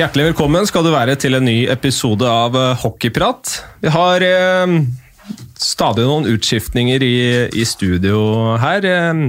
Hjertelig 0.00 0.30
velkommen 0.30 0.64
skal 0.64 0.86
du 0.86 0.94
være 0.94 1.12
til 1.20 1.36
en 1.36 1.44
ny 1.44 1.66
episode 1.68 2.24
av 2.24 2.54
eh, 2.56 2.78
Hockeyprat. 2.80 3.50
Vi 3.84 3.90
har 3.92 4.22
eh, 4.24 4.70
stadig 5.60 6.06
noen 6.08 6.24
utskiftninger 6.30 7.02
i, 7.04 7.16
i 7.52 7.64
studio 7.68 8.22
her. 8.62 8.86
Eh, 8.88 9.20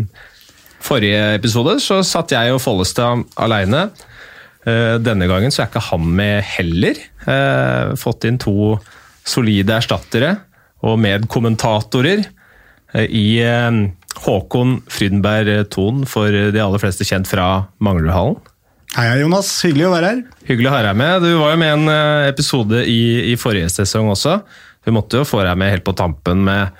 forrige 0.80 1.26
episode 1.36 1.74
så 1.84 1.98
satt 2.08 2.32
jeg 2.32 2.54
og 2.56 2.62
Follestad 2.64 3.26
aleine. 3.36 3.90
Eh, 4.64 4.96
denne 5.04 5.28
gangen 5.28 5.52
så 5.52 5.66
er 5.66 5.74
ikke 5.74 5.84
han 5.90 6.06
med 6.22 6.40
heller. 6.54 7.02
Fått 8.00 8.30
inn 8.30 8.40
to 8.40 8.78
solide 9.28 9.76
erstattere 9.76 10.38
og 10.88 11.02
medkommentatorer 11.04 12.24
i 13.12 13.28
Håkon 14.24 14.80
Frydenberg 14.88 15.68
Thon, 15.76 16.06
for 16.08 16.32
de 16.32 16.64
aller 16.64 16.80
fleste 16.80 17.12
kjent 17.12 17.28
fra 17.28 17.50
Manglerudhallen. 17.84 18.40
Hei, 18.92 19.22
Jonas. 19.22 19.48
Hyggelig 19.64 19.86
å 19.88 19.92
være 19.94 20.08
her. 20.10 20.18
Hyggelig 20.50 20.68
å 20.68 20.72
ha 20.74 20.80
deg 20.84 20.98
med. 21.00 21.24
Du 21.24 21.30
var 21.40 21.54
jo 21.54 21.60
med 21.62 21.70
i 21.70 21.76
en 21.78 21.92
eh, 21.94 22.26
episode 22.28 22.82
i, 22.84 23.02
i 23.32 23.38
forrige 23.40 23.70
sesong 23.72 24.10
også. 24.12 24.42
Vi 24.84 24.92
måtte 24.92 25.22
jo 25.22 25.28
få 25.28 25.40
deg 25.46 25.56
med 25.62 25.72
helt 25.72 25.86
på 25.88 25.94
tampen 25.96 26.42
med, 26.44 26.74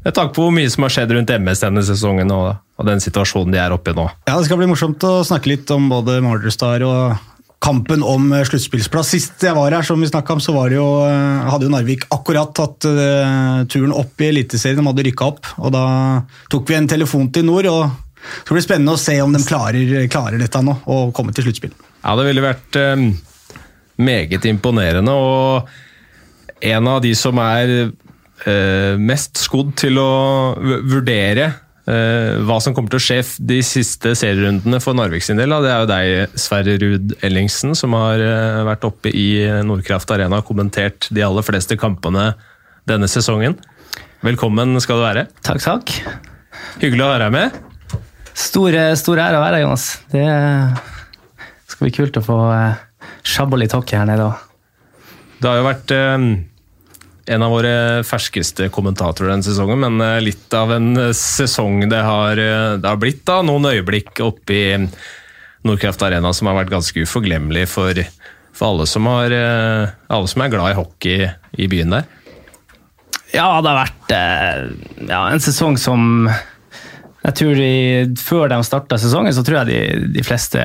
med 0.00 0.14
tanke 0.16 0.32
på 0.38 0.46
hvor 0.46 0.54
mye 0.56 0.70
som 0.72 0.86
har 0.86 0.94
skjedd 0.94 1.12
rundt 1.12 1.32
MS 1.34 1.60
denne 1.66 1.82
sesongen 1.84 2.32
og, 2.32 2.54
og 2.80 2.88
den 2.88 3.04
situasjonen 3.04 3.52
de 3.52 3.60
er 3.60 3.74
oppe 3.74 3.92
i 3.92 3.98
nå. 3.98 4.06
Ja, 4.30 4.38
Det 4.38 4.46
skal 4.48 4.62
bli 4.62 4.70
morsomt 4.70 5.04
å 5.04 5.18
snakke 5.28 5.52
litt 5.52 5.68
om 5.76 5.90
både 5.92 6.22
Marderstar 6.24 6.86
og 6.88 7.28
kampen 7.62 8.00
om 8.00 8.32
eh, 8.32 8.46
sluttspillsplass. 8.48 9.10
Sist 9.12 9.44
jeg 9.44 9.52
var 9.58 9.76
her, 9.76 9.84
som 9.84 10.00
vi 10.00 10.08
om, 10.08 10.40
så 10.40 10.54
var 10.56 10.72
det 10.72 10.78
jo, 10.80 10.86
eh, 11.04 11.50
hadde 11.52 11.68
jo 11.68 11.74
Narvik 11.74 12.08
akkurat 12.16 12.54
tatt 12.56 12.88
turen 13.68 13.92
opp 13.92 14.24
i 14.24 14.30
Eliteserien. 14.32 14.80
De 14.80 14.88
hadde 14.88 15.04
rykka 15.10 15.28
opp. 15.34 15.52
og 15.60 15.76
Da 15.76 15.84
tok 16.48 16.72
vi 16.72 16.80
en 16.80 16.88
telefon 16.88 17.28
til 17.28 17.44
Nord. 17.44 17.68
og 17.68 18.01
det 18.22 18.54
blir 18.54 18.64
spennende 18.64 18.94
å 18.94 19.00
se 19.00 19.16
om 19.22 19.32
de 19.34 19.42
klarer, 19.46 20.06
klarer 20.12 20.40
dette 20.40 20.62
nå, 20.64 20.76
og 20.90 21.12
komme 21.16 21.34
til 21.34 21.48
sluttspill. 21.48 21.74
Ja, 22.02 22.14
det 22.18 22.26
ville 22.28 22.44
vært 22.44 22.78
um, 22.78 23.08
meget 24.02 24.46
imponerende. 24.50 25.14
Og 25.14 26.62
en 26.72 26.88
av 26.90 27.02
de 27.04 27.12
som 27.18 27.38
er 27.42 27.74
uh, 27.90 28.94
mest 29.00 29.42
skodd 29.42 29.74
til 29.82 29.98
å 30.02 30.12
vurdere 30.60 31.48
uh, 31.50 32.38
hva 32.46 32.58
som 32.62 32.76
kommer 32.76 32.94
til 32.94 33.00
å 33.00 33.06
skje 33.06 33.20
de 33.52 33.58
siste 33.66 34.14
serierundene 34.18 34.82
for 34.82 34.98
Narvik 34.98 35.26
sin 35.26 35.40
del, 35.40 35.54
det 35.64 35.72
er 35.72 35.82
jo 35.82 35.90
deg, 35.90 36.38
Sverre 36.38 36.78
Ruud 36.82 37.16
Ellingsen, 37.26 37.76
som 37.78 37.98
har 37.98 38.22
uh, 38.22 38.62
vært 38.70 38.86
oppe 38.88 39.14
i 39.14 39.28
Nordkraft 39.66 40.14
Arena 40.14 40.42
og 40.42 40.48
kommentert 40.50 41.10
de 41.10 41.26
aller 41.26 41.46
fleste 41.46 41.78
kampene 41.80 42.32
denne 42.90 43.10
sesongen. 43.10 43.58
Velkommen 44.22 44.78
skal 44.82 44.98
du 45.00 45.06
være. 45.06 45.28
Takk, 45.42 45.62
takk. 45.62 45.94
Hyggelig 46.82 47.06
å 47.06 47.12
ha 47.12 47.20
deg 47.24 47.34
med. 47.34 47.71
Store, 48.42 48.86
stor 48.98 49.20
ære 49.22 49.38
å 49.38 49.42
være 49.42 49.58
her, 49.60 49.64
Jonas. 49.66 49.84
Det 50.10 50.24
skal 51.70 51.86
bli 51.86 51.94
kult 51.94 52.18
å 52.18 52.24
få 52.26 52.38
sjabbe 53.26 53.60
litt 53.60 53.74
hockey 53.76 54.00
her 54.00 54.08
nede. 54.08 54.32
Det 55.38 55.48
har 55.48 55.60
jo 55.60 55.66
vært 55.66 55.94
eh, 55.94 56.26
en 57.34 57.44
av 57.46 57.54
våre 57.54 57.74
ferskeste 58.06 58.68
kommentatorer 58.74 59.32
denne 59.32 59.46
sesongen, 59.46 59.82
men 59.84 60.02
eh, 60.04 60.20
litt 60.26 60.54
av 60.58 60.74
en 60.74 60.90
sesong 61.16 61.86
det 61.90 62.02
har, 62.02 62.38
det 62.38 62.88
har 62.88 63.00
blitt. 63.00 63.22
da, 63.28 63.40
Noen 63.46 63.70
øyeblikk 63.72 64.22
oppe 64.26 64.58
i 64.58 64.66
Nordkraft 65.62 66.02
Arena 66.02 66.32
som 66.34 66.50
har 66.50 66.58
vært 66.58 66.74
ganske 66.74 67.06
uforglemmelig 67.06 67.68
for, 67.70 67.98
for 68.50 68.72
alle, 68.72 68.88
som 68.90 69.06
har, 69.10 69.34
alle 70.10 70.30
som 70.30 70.42
er 70.42 70.50
glad 70.50 70.72
i 70.72 70.78
hockey 70.80 71.28
i 71.62 71.70
byen 71.70 71.94
der. 71.94 72.08
Ja, 73.32 73.62
det 73.62 73.70
har 73.70 73.78
vært 73.86 74.14
ja, 75.08 75.20
en 75.30 75.40
sesong 75.40 75.78
som 75.80 76.26
jeg 77.22 77.36
tror 77.38 77.58
de, 77.58 78.14
Før 78.18 78.48
de 78.50 78.58
starta 78.66 78.98
sesongen, 78.98 79.34
så 79.34 79.44
tror 79.46 79.62
jeg 79.62 79.70
de, 79.70 80.08
de 80.16 80.24
fleste 80.26 80.62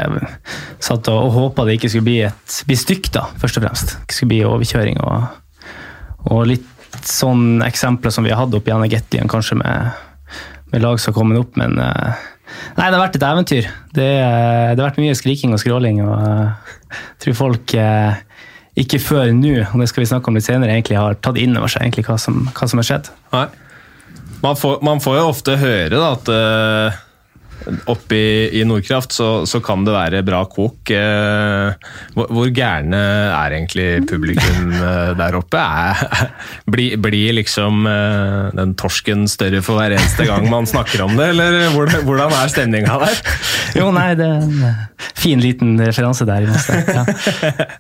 satt 0.83 1.09
og, 1.11 1.27
og 1.27 1.35
håpa 1.35 1.67
det 1.67 1.77
ikke 1.77 1.91
skulle 1.93 2.07
bli 2.07 2.21
et 2.25 2.61
bli 2.67 2.77
stykk, 2.79 3.11
da, 3.13 3.27
først 3.41 3.59
og 3.59 3.67
fremst. 3.67 3.93
Ikke 4.03 4.17
skulle 4.17 4.33
bli 4.33 4.41
overkjøring 4.47 5.01
og, 5.05 5.27
og 6.31 6.47
litt 6.49 6.73
sånn 7.07 7.61
eksempler 7.65 8.13
som 8.13 8.25
vi 8.25 8.33
har 8.33 8.41
hatt 8.41 8.55
opp 8.57 8.67
i 8.67 8.73
Anne 8.73 8.89
kanskje 9.29 9.59
med, 9.59 9.99
med, 10.71 10.81
lag 10.81 10.97
som 10.99 11.13
har 11.13 11.19
kommet 11.19 11.43
opp, 11.43 11.59
men 11.59 11.77
Nei, 11.77 12.85
det 12.87 12.95
har 12.95 13.01
vært 13.01 13.15
et 13.17 13.23
eventyr. 13.27 13.65
Det, 13.91 14.05
det 14.07 14.79
har 14.79 14.85
vært 14.85 14.99
mye 15.03 15.15
skriking 15.19 15.51
og 15.51 15.59
skråling, 15.59 15.99
og 15.99 16.13
jeg 16.15 17.19
tror 17.25 17.35
folk 17.35 17.73
ikke 18.77 18.99
før 19.03 19.33
nå, 19.35 19.53
og 19.65 19.81
det 19.81 19.89
skal 19.91 20.03
vi 20.03 20.09
snakke 20.13 20.31
om 20.31 20.37
litt 20.37 20.45
senere, 20.47 20.75
egentlig 20.77 20.99
har 20.99 21.17
tatt 21.19 21.39
inn 21.41 21.57
over 21.59 21.71
seg 21.71 21.97
hva 22.05 22.15
som, 22.21 22.45
hva 22.47 22.69
som 22.69 22.79
har 22.81 22.87
skjedd. 22.87 23.09
Nei. 23.33 23.47
Man 24.43 24.57
får, 24.59 24.79
man 24.85 25.01
får, 25.01 25.17
jo 25.17 25.27
ofte 25.31 25.57
høre 25.57 25.93
da, 25.97 26.11
at 26.13 26.29
uh, 26.29 26.97
oppe 27.89 28.17
i, 28.17 28.61
Nordkraft 28.67 29.13
så, 29.15 29.27
så, 29.49 29.59
kan 29.63 29.85
det 29.87 29.93
være 29.95 30.23
bra 30.25 30.43
kok. 30.49 30.91
Uh, 30.91 31.73
hvor, 32.15 32.29
hvor, 32.33 32.51
gærne 32.53 32.99
er 32.99 33.55
egentlig 33.57 33.87
publikum 34.09 34.71
uh, 34.75 35.13
der 35.17 35.37
oppe? 35.39 35.61
Er, 35.61 36.31
blir, 36.73 36.97
bli 37.01 37.23
liksom 37.37 37.85
den 38.57 38.73
torsken 38.79 39.25
større 39.29 39.61
for 39.65 39.79
hver 39.79 39.95
eneste 39.97 40.27
gang 40.27 40.47
man 40.51 40.67
snakker 40.69 41.03
om 41.05 41.15
det, 41.17 41.31
eller 41.33 41.57
hvordan, 41.75 42.05
hvordan 42.07 42.35
er 42.37 42.51
stemninga 42.51 42.97
der? 43.03 43.21
Jo, 43.77 43.89
nei, 43.95 44.09
det 44.17 44.27
er 44.27 44.45
en 44.45 45.07
fin 45.17 45.41
liten 45.43 45.75
referanse 45.81 46.27
der. 46.27 46.47
Ja. 46.47 47.03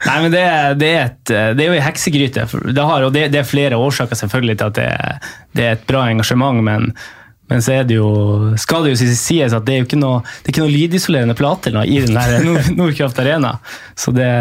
Nei, 0.07 0.17
men 0.23 0.33
det, 0.33 0.43
det, 0.81 0.89
er 0.89 1.05
et, 1.05 1.21
det, 1.29 1.63
er 1.63 1.69
jo 1.69 1.77
ei 1.77 1.83
heksegryte. 1.85 2.47
Det, 2.67 2.87
har, 2.91 3.05
og 3.07 3.13
det, 3.15 3.27
det, 3.33 3.41
er 3.41 3.47
flere 3.49 3.79
årsaker 3.79 4.19
selvfølgelig 4.19 4.57
til 4.59 4.71
at 4.71 4.77
det, 4.79 4.89
det 5.57 5.67
er 5.67 5.77
et 5.77 5.87
bra 5.89 6.07
engasjement, 6.11 6.63
men, 6.65 6.91
men 7.47 7.63
så 7.63 7.77
er 7.77 7.85
det 7.87 7.97
jo, 7.97 8.07
skal 8.59 8.83
det 8.85 8.95
jo 8.95 9.11
sies 9.15 9.55
at 9.55 9.67
det 9.67 9.73
er 9.73 9.81
jo 9.81 9.87
ikke 9.87 9.99
noe, 9.99 10.23
det 10.23 10.49
er 10.49 10.55
ikke 10.55 10.65
noe 10.65 10.73
lydisolerende 10.73 11.35
plater 11.37 11.77
i 11.85 11.99
den 12.03 12.17
her 12.19 12.41
Nordkraft 12.79 13.19
Arena. 13.23 13.57
Så 13.95 14.11
det 14.15 14.31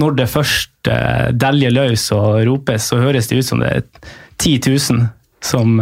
Når 0.00 0.16
det 0.18 0.28
først 0.28 0.90
deljer 1.40 1.72
løs 1.72 2.10
og 2.16 2.42
ropes, 2.48 2.90
så 2.90 3.00
høres 3.00 3.30
det 3.30 3.40
ut 3.40 3.48
som 3.48 3.62
det 3.62 3.70
er 3.70 3.86
10 4.40 4.58
000 4.66 5.06
som 5.40 5.80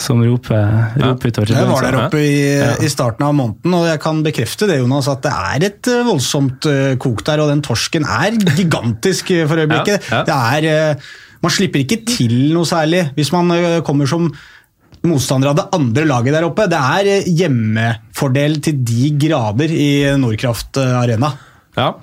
som 0.00 0.22
roper, 0.24 0.94
roper 0.96 1.28
utover. 1.28 1.50
Jeg 1.52 1.68
var 1.68 1.84
der 1.84 1.96
oppe 1.98 2.20
i, 2.24 2.36
ja. 2.56 2.70
i, 2.80 2.88
starten 2.88 3.26
av 3.26 3.34
måneden, 3.36 3.74
og 3.76 3.82
jeg 3.84 4.00
kan 4.00 4.22
bekrefte 4.24 4.68
det, 4.70 4.78
Jonas, 4.80 5.10
at 5.12 5.26
det 5.26 5.32
er 5.52 5.66
et 5.68 5.90
voldsomt 6.06 6.68
kok 7.04 7.24
der. 7.26 7.42
Og 7.44 7.50
den 7.52 7.60
torsken 7.64 8.08
er 8.08 8.38
gigantisk 8.56 9.34
for 9.44 9.60
øyeblikket. 9.60 10.08
Ja, 10.08 10.22
ja. 10.22 10.24
Det 10.24 10.70
er, 10.72 11.10
man 11.40 11.52
slipper 11.54 11.82
ikke 11.84 12.02
til 12.08 12.34
noe 12.54 12.68
særlig 12.68 13.06
hvis 13.16 13.32
man 13.34 13.52
kommer 13.86 14.08
som 14.10 14.28
motstander 15.06 15.50
av 15.50 15.56
det 15.56 15.68
andre 15.72 16.04
laget 16.04 16.34
der 16.36 16.44
oppe. 16.44 16.66
Det 16.68 16.80
er 16.80 17.28
hjemmefordel 17.28 18.58
til 18.64 18.82
de 18.84 19.12
grader 19.22 19.72
i 19.72 19.90
Nordkraft 20.20 20.76
Arena. 20.82 21.32
Ja. 21.78 21.94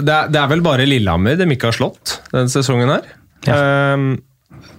Det 0.00 0.10
er, 0.10 0.30
det 0.32 0.40
er 0.40 0.48
vel 0.50 0.64
bare 0.64 0.88
Lillehammer 0.88 1.36
de 1.38 1.46
ikke 1.52 1.70
har 1.70 1.76
slått 1.76 2.16
denne 2.32 2.50
sesongen 2.50 2.90
her. 2.90 3.12
Ja. 3.46 3.58
Um, 3.94 4.16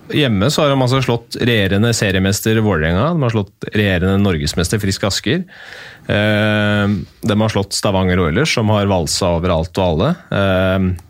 Hjemme 0.08 0.47
så 0.52 0.64
har 0.64 0.72
de 0.72 0.79
altså 0.79 1.02
slått 1.03 1.35
regjerende 1.35 1.90
seriemester 1.96 2.62
Vålerenga. 2.64 3.09
De 3.12 3.25
har 3.25 3.34
slått 3.34 3.66
regjerende 3.74 4.22
norgesmester 4.24 4.79
Frisk 4.79 5.03
Asker. 5.09 5.41
De 6.08 7.35
har 7.41 7.52
slått 7.52 7.75
Stavanger 7.75 8.22
Oilers, 8.24 8.53
som 8.56 8.72
har 8.72 8.88
valsa 8.88 9.34
over 9.35 9.52
alt 9.58 9.81
og 9.81 9.84
alle. 9.84 10.14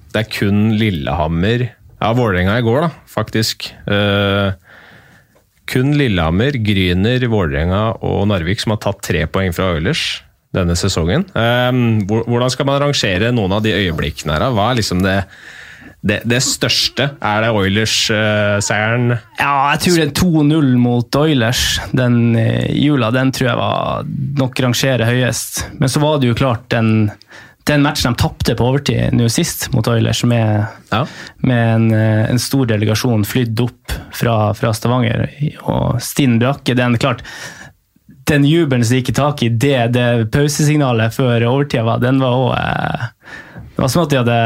Det 0.10 0.24
er 0.24 0.32
kun 0.34 0.72
Lillehammer 0.82 1.68
Ja, 1.98 2.12
Vålerenga 2.14 2.60
i 2.60 2.66
går, 2.66 2.84
da, 2.86 2.90
faktisk. 3.10 3.72
Kun 5.68 5.96
Lillehammer, 5.98 6.56
Gryner, 6.62 7.26
Vålerenga 7.32 7.82
og 8.06 8.28
Narvik 8.30 8.62
som 8.62 8.76
har 8.76 8.82
tatt 8.86 9.02
tre 9.08 9.24
poeng 9.26 9.56
fra 9.56 9.72
Oilers 9.74 10.04
denne 10.54 10.78
sesongen. 10.78 11.26
Hvordan 11.34 12.54
skal 12.54 12.70
man 12.70 12.80
rangere 12.86 13.34
noen 13.34 13.58
av 13.58 13.66
de 13.66 13.74
øyeblikkene 13.76 14.38
her? 14.38 14.46
Hva 14.54 14.70
er 14.72 14.80
liksom 14.80 15.02
det 15.04 15.18
det, 16.08 16.22
det, 16.30 16.40
største? 16.46 17.10
Er 17.26 17.44
det 17.44 17.52
Oilers-seieren? 17.58 19.12
Uh, 19.18 19.24
ja, 19.40 19.54
jeg 19.74 19.82
tror 19.84 19.98
det 19.98 20.06
er 20.06 20.14
2-0 20.22 20.70
mot 20.82 21.20
Oilers 21.20 21.64
den 21.96 22.20
uh, 22.38 22.68
jula. 22.72 23.10
Den 23.16 23.34
tror 23.36 23.50
jeg 23.50 23.60
var 23.60 24.12
nok 24.42 24.62
rangerer 24.68 25.08
høyest. 25.10 25.66
Men 25.82 25.92
så 25.92 26.04
var 26.04 26.22
det 26.22 26.32
jo 26.32 26.38
klart 26.38 26.68
den, 26.74 27.10
den 27.68 27.84
matchen 27.84 28.14
de 28.14 28.22
tapte 28.22 28.56
på 28.58 28.66
overtid 28.66 29.16
nå 29.16 29.28
sist 29.32 29.68
mot 29.74 29.88
Oilers, 29.92 30.24
med, 30.28 30.66
ja. 30.92 31.04
med 31.44 31.64
en, 31.76 31.88
uh, 31.94 32.24
en, 32.30 32.42
stor 32.42 32.68
delegasjon 32.70 33.26
flydd 33.28 33.64
opp 33.66 33.96
fra, 34.16 34.38
fra 34.58 34.74
Stavanger 34.76 35.28
og 35.68 36.02
stinn 36.04 36.40
brakke. 36.42 36.78
Den 36.78 36.98
klart 37.02 37.24
den 38.28 38.44
jubelen 38.44 38.84
som 38.84 39.00
gikk 39.00 39.14
i 39.14 39.16
tak 39.16 39.44
i 39.46 39.50
det, 39.50 39.78
det 39.96 40.08
pausesignalet 40.34 41.16
før 41.16 41.46
overtida 41.48 41.86
var, 41.88 42.02
den 42.04 42.20
var 42.24 42.36
òg 42.36 42.56
det 43.78 43.84
var 43.84 43.92
som 43.94 44.08
at 44.08 44.10
de 44.10 44.18
hadde 44.18 44.38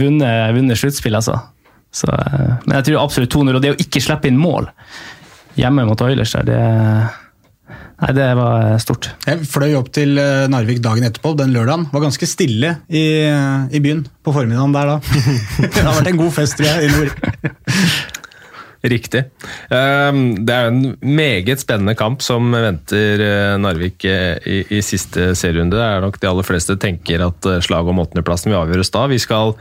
vunnet, 0.00 0.54
vunnet 0.56 0.78
sluttspill, 0.80 1.18
altså. 1.18 1.34
Så, 1.92 2.08
eh, 2.08 2.52
men 2.64 2.78
jeg 2.78 2.86
tror 2.86 3.02
absolutt 3.02 3.34
2-0. 3.34 3.56
Og 3.58 3.60
det 3.60 3.72
å 3.74 3.80
ikke 3.84 4.00
slippe 4.00 4.30
inn 4.30 4.40
mål 4.40 4.70
hjemme 5.58 5.84
mot 5.84 6.00
Oilers 6.06 6.32
der, 6.32 6.46
det 6.48 6.62
Nei, 7.98 8.12
det 8.14 8.28
var 8.38 8.76
stort. 8.82 9.10
Jeg 9.26 9.46
fløy 9.50 9.72
opp 9.78 9.88
til 9.96 10.20
eh, 10.22 10.44
Narvik 10.50 10.78
dagen 10.84 11.08
etterpå, 11.08 11.32
den 11.38 11.50
lørdagen. 11.54 11.88
Var 11.90 12.04
ganske 12.04 12.28
stille 12.30 12.76
i, 12.86 13.06
i 13.26 13.82
byen 13.82 14.04
på 14.22 14.34
formiddagen 14.36 14.76
der 14.76 14.94
da. 14.94 15.00
det 15.64 15.82
har 15.82 15.96
vært 15.96 16.12
en 16.12 16.22
god 16.22 16.36
fest, 16.38 16.60
tror 16.60 16.70
jeg, 16.70 16.86
i 16.86 16.94
nord. 16.94 18.14
Riktig. 18.78 19.24
Ehm, 19.74 20.44
det 20.46 20.54
er 20.54 20.68
en 20.70 20.82
meget 21.02 21.58
spennende 21.58 21.96
kamp 21.98 22.22
som 22.22 22.52
venter 22.54 23.22
eh, 23.24 23.54
Narvik 23.58 24.04
eh, 24.06 24.36
i, 24.46 24.60
i 24.78 24.82
siste 24.86 25.32
serierunde. 25.34 25.74
Det 25.74 25.82
er 25.82 26.04
nok 26.04 26.20
de 26.22 26.28
aller 26.30 26.46
fleste 26.46 26.76
tenker 26.78 27.24
at 27.26 27.48
eh, 27.48 27.58
slaget 27.64 27.90
om 27.90 28.04
åttendeplassen 28.04 28.52
vil 28.52 28.60
avgjøres 28.60 28.94
da. 28.94 29.08
Vi 29.10 29.18
skal 29.18 29.56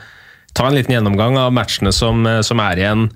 ta 0.54 0.68
en 0.68 0.78
liten 0.78 0.94
gjennomgang 0.94 1.40
av 1.42 1.56
matchene 1.56 1.94
som, 1.94 2.26
som 2.46 2.62
er 2.64 2.82
igjen 2.82 3.10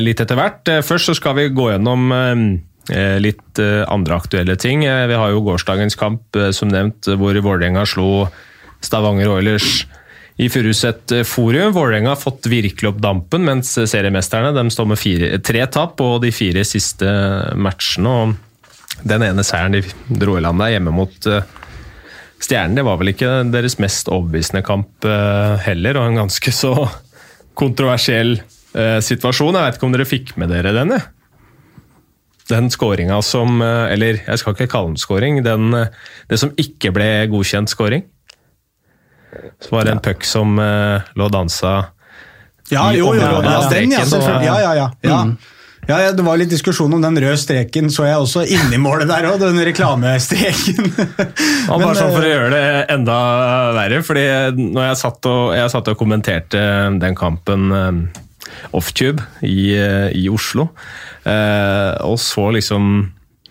litt 0.00 0.20
etter 0.22 0.38
hvert. 0.38 0.68
Først 0.86 1.10
så 1.10 1.14
skal 1.18 1.34
vi 1.36 1.50
gå 1.52 1.66
gjennom 1.68 2.06
litt 3.22 3.60
andre 3.60 4.16
aktuelle 4.16 4.56
ting. 4.58 4.82
Vi 4.82 5.18
har 5.20 5.30
jo 5.30 5.42
gårsdagens 5.46 5.94
kamp, 6.00 6.36
som 6.56 6.72
nevnt, 6.72 7.06
hvor 7.20 7.36
Vålerenga 7.44 7.84
slo 7.86 8.26
Stavanger 8.80 9.28
Oilers 9.28 9.84
i 10.40 10.48
Furuset 10.48 11.12
eh, 11.12 11.22
Forum. 11.22 11.72
Vålerenga 11.72 12.14
har 12.14 12.20
fått 12.20 12.46
virkelig 12.48 12.88
opp 12.88 13.00
dampen, 13.02 13.44
mens 13.44 13.74
seriemesterne 13.76 14.54
de 14.56 14.64
står 14.72 14.88
med 14.92 15.00
fire, 15.00 15.32
tre 15.44 15.66
tap 15.68 15.98
på 16.00 16.14
de 16.22 16.32
fire 16.32 16.64
siste 16.64 17.10
matchene. 17.60 18.14
og 18.14 19.02
Den 19.04 19.26
ene 19.26 19.44
seieren 19.46 19.76
de 19.76 19.84
dro 20.08 20.38
i 20.38 20.44
land 20.44 20.62
der, 20.62 20.76
hjemme 20.76 20.94
mot 20.96 21.32
Stjernen, 22.40 22.78
det 22.78 22.86
var 22.86 22.96
vel 22.96 23.12
ikke 23.12 23.42
deres 23.52 23.76
mest 23.84 24.08
overbevisende 24.08 24.62
kamp 24.64 25.04
heller, 25.60 25.98
og 26.00 26.06
en 26.08 26.22
ganske 26.22 26.52
så 26.56 26.72
kontroversiell 27.52 28.38
situasjon. 28.72 29.58
Jeg 29.58 29.66
vet 29.66 29.76
ikke 29.76 29.88
om 29.90 29.92
dere 29.92 30.06
fikk 30.08 30.32
med 30.40 30.48
dere 30.48 30.72
denne? 30.72 31.02
Den 32.50 32.70
skåringa 32.72 33.20
som 33.22 33.62
Eller 33.62 34.18
jeg 34.24 34.40
skal 34.40 34.56
ikke 34.56 34.70
kalle 34.72 34.92
den 34.92 35.00
skåring. 35.00 35.40
Det 35.44 36.38
som 36.40 36.52
ikke 36.58 36.92
ble 36.96 37.08
godkjent 37.30 37.70
skåring. 37.72 38.04
Så 39.62 39.70
var 39.70 39.86
det 39.86 39.94
en 39.94 40.02
puck 40.02 40.26
som 40.26 40.58
uh, 40.58 41.06
lå 41.14 41.28
og 41.28 41.34
dansa 41.34 41.74
ja, 42.70 42.92
jo, 42.94 43.14
jo, 43.14 43.14
jo, 43.18 43.40
ja, 43.42 43.70
den, 43.70 43.90
ja, 43.90 44.04
selvfølgelig. 44.06 44.46
Ja, 44.46 44.60
ja, 44.62 44.74
ja. 44.74 44.90
ja. 45.02 45.22
Mm. 45.24 45.36
Ja, 45.88 46.12
Det 46.12 46.22
var 46.22 46.38
litt 46.38 46.52
diskusjon 46.52 46.92
om 46.94 47.02
den 47.02 47.18
røde 47.18 47.38
streken, 47.40 47.88
så 47.90 48.04
jeg 48.06 48.20
også 48.20 48.44
inni 48.46 48.78
målet 48.78 49.08
der 49.10 49.26
òg. 49.26 49.40
Den 49.42 49.58
reklamestreken. 49.66 50.90
og 51.72 51.82
bare 51.82 51.96
sånn 51.98 52.12
For 52.14 52.22
å 52.22 52.28
eh, 52.28 52.34
gjøre 52.34 52.50
det 52.54 52.64
enda 52.94 53.18
verre, 53.74 54.02
fordi 54.06 54.26
når 54.60 54.90
jeg 54.90 55.00
satt 55.02 55.30
og, 55.32 55.42
jeg 55.58 55.72
satt 55.74 55.90
og 55.90 55.98
kommenterte 55.98 56.62
den 57.02 57.18
kampen 57.18 57.72
um, 58.72 59.22
i, 59.42 59.72
i, 60.14 60.26
Oslo, 60.32 60.68
uh, 61.26 61.92
og 62.06 62.18
så 62.22 62.50
liksom 62.56 63.10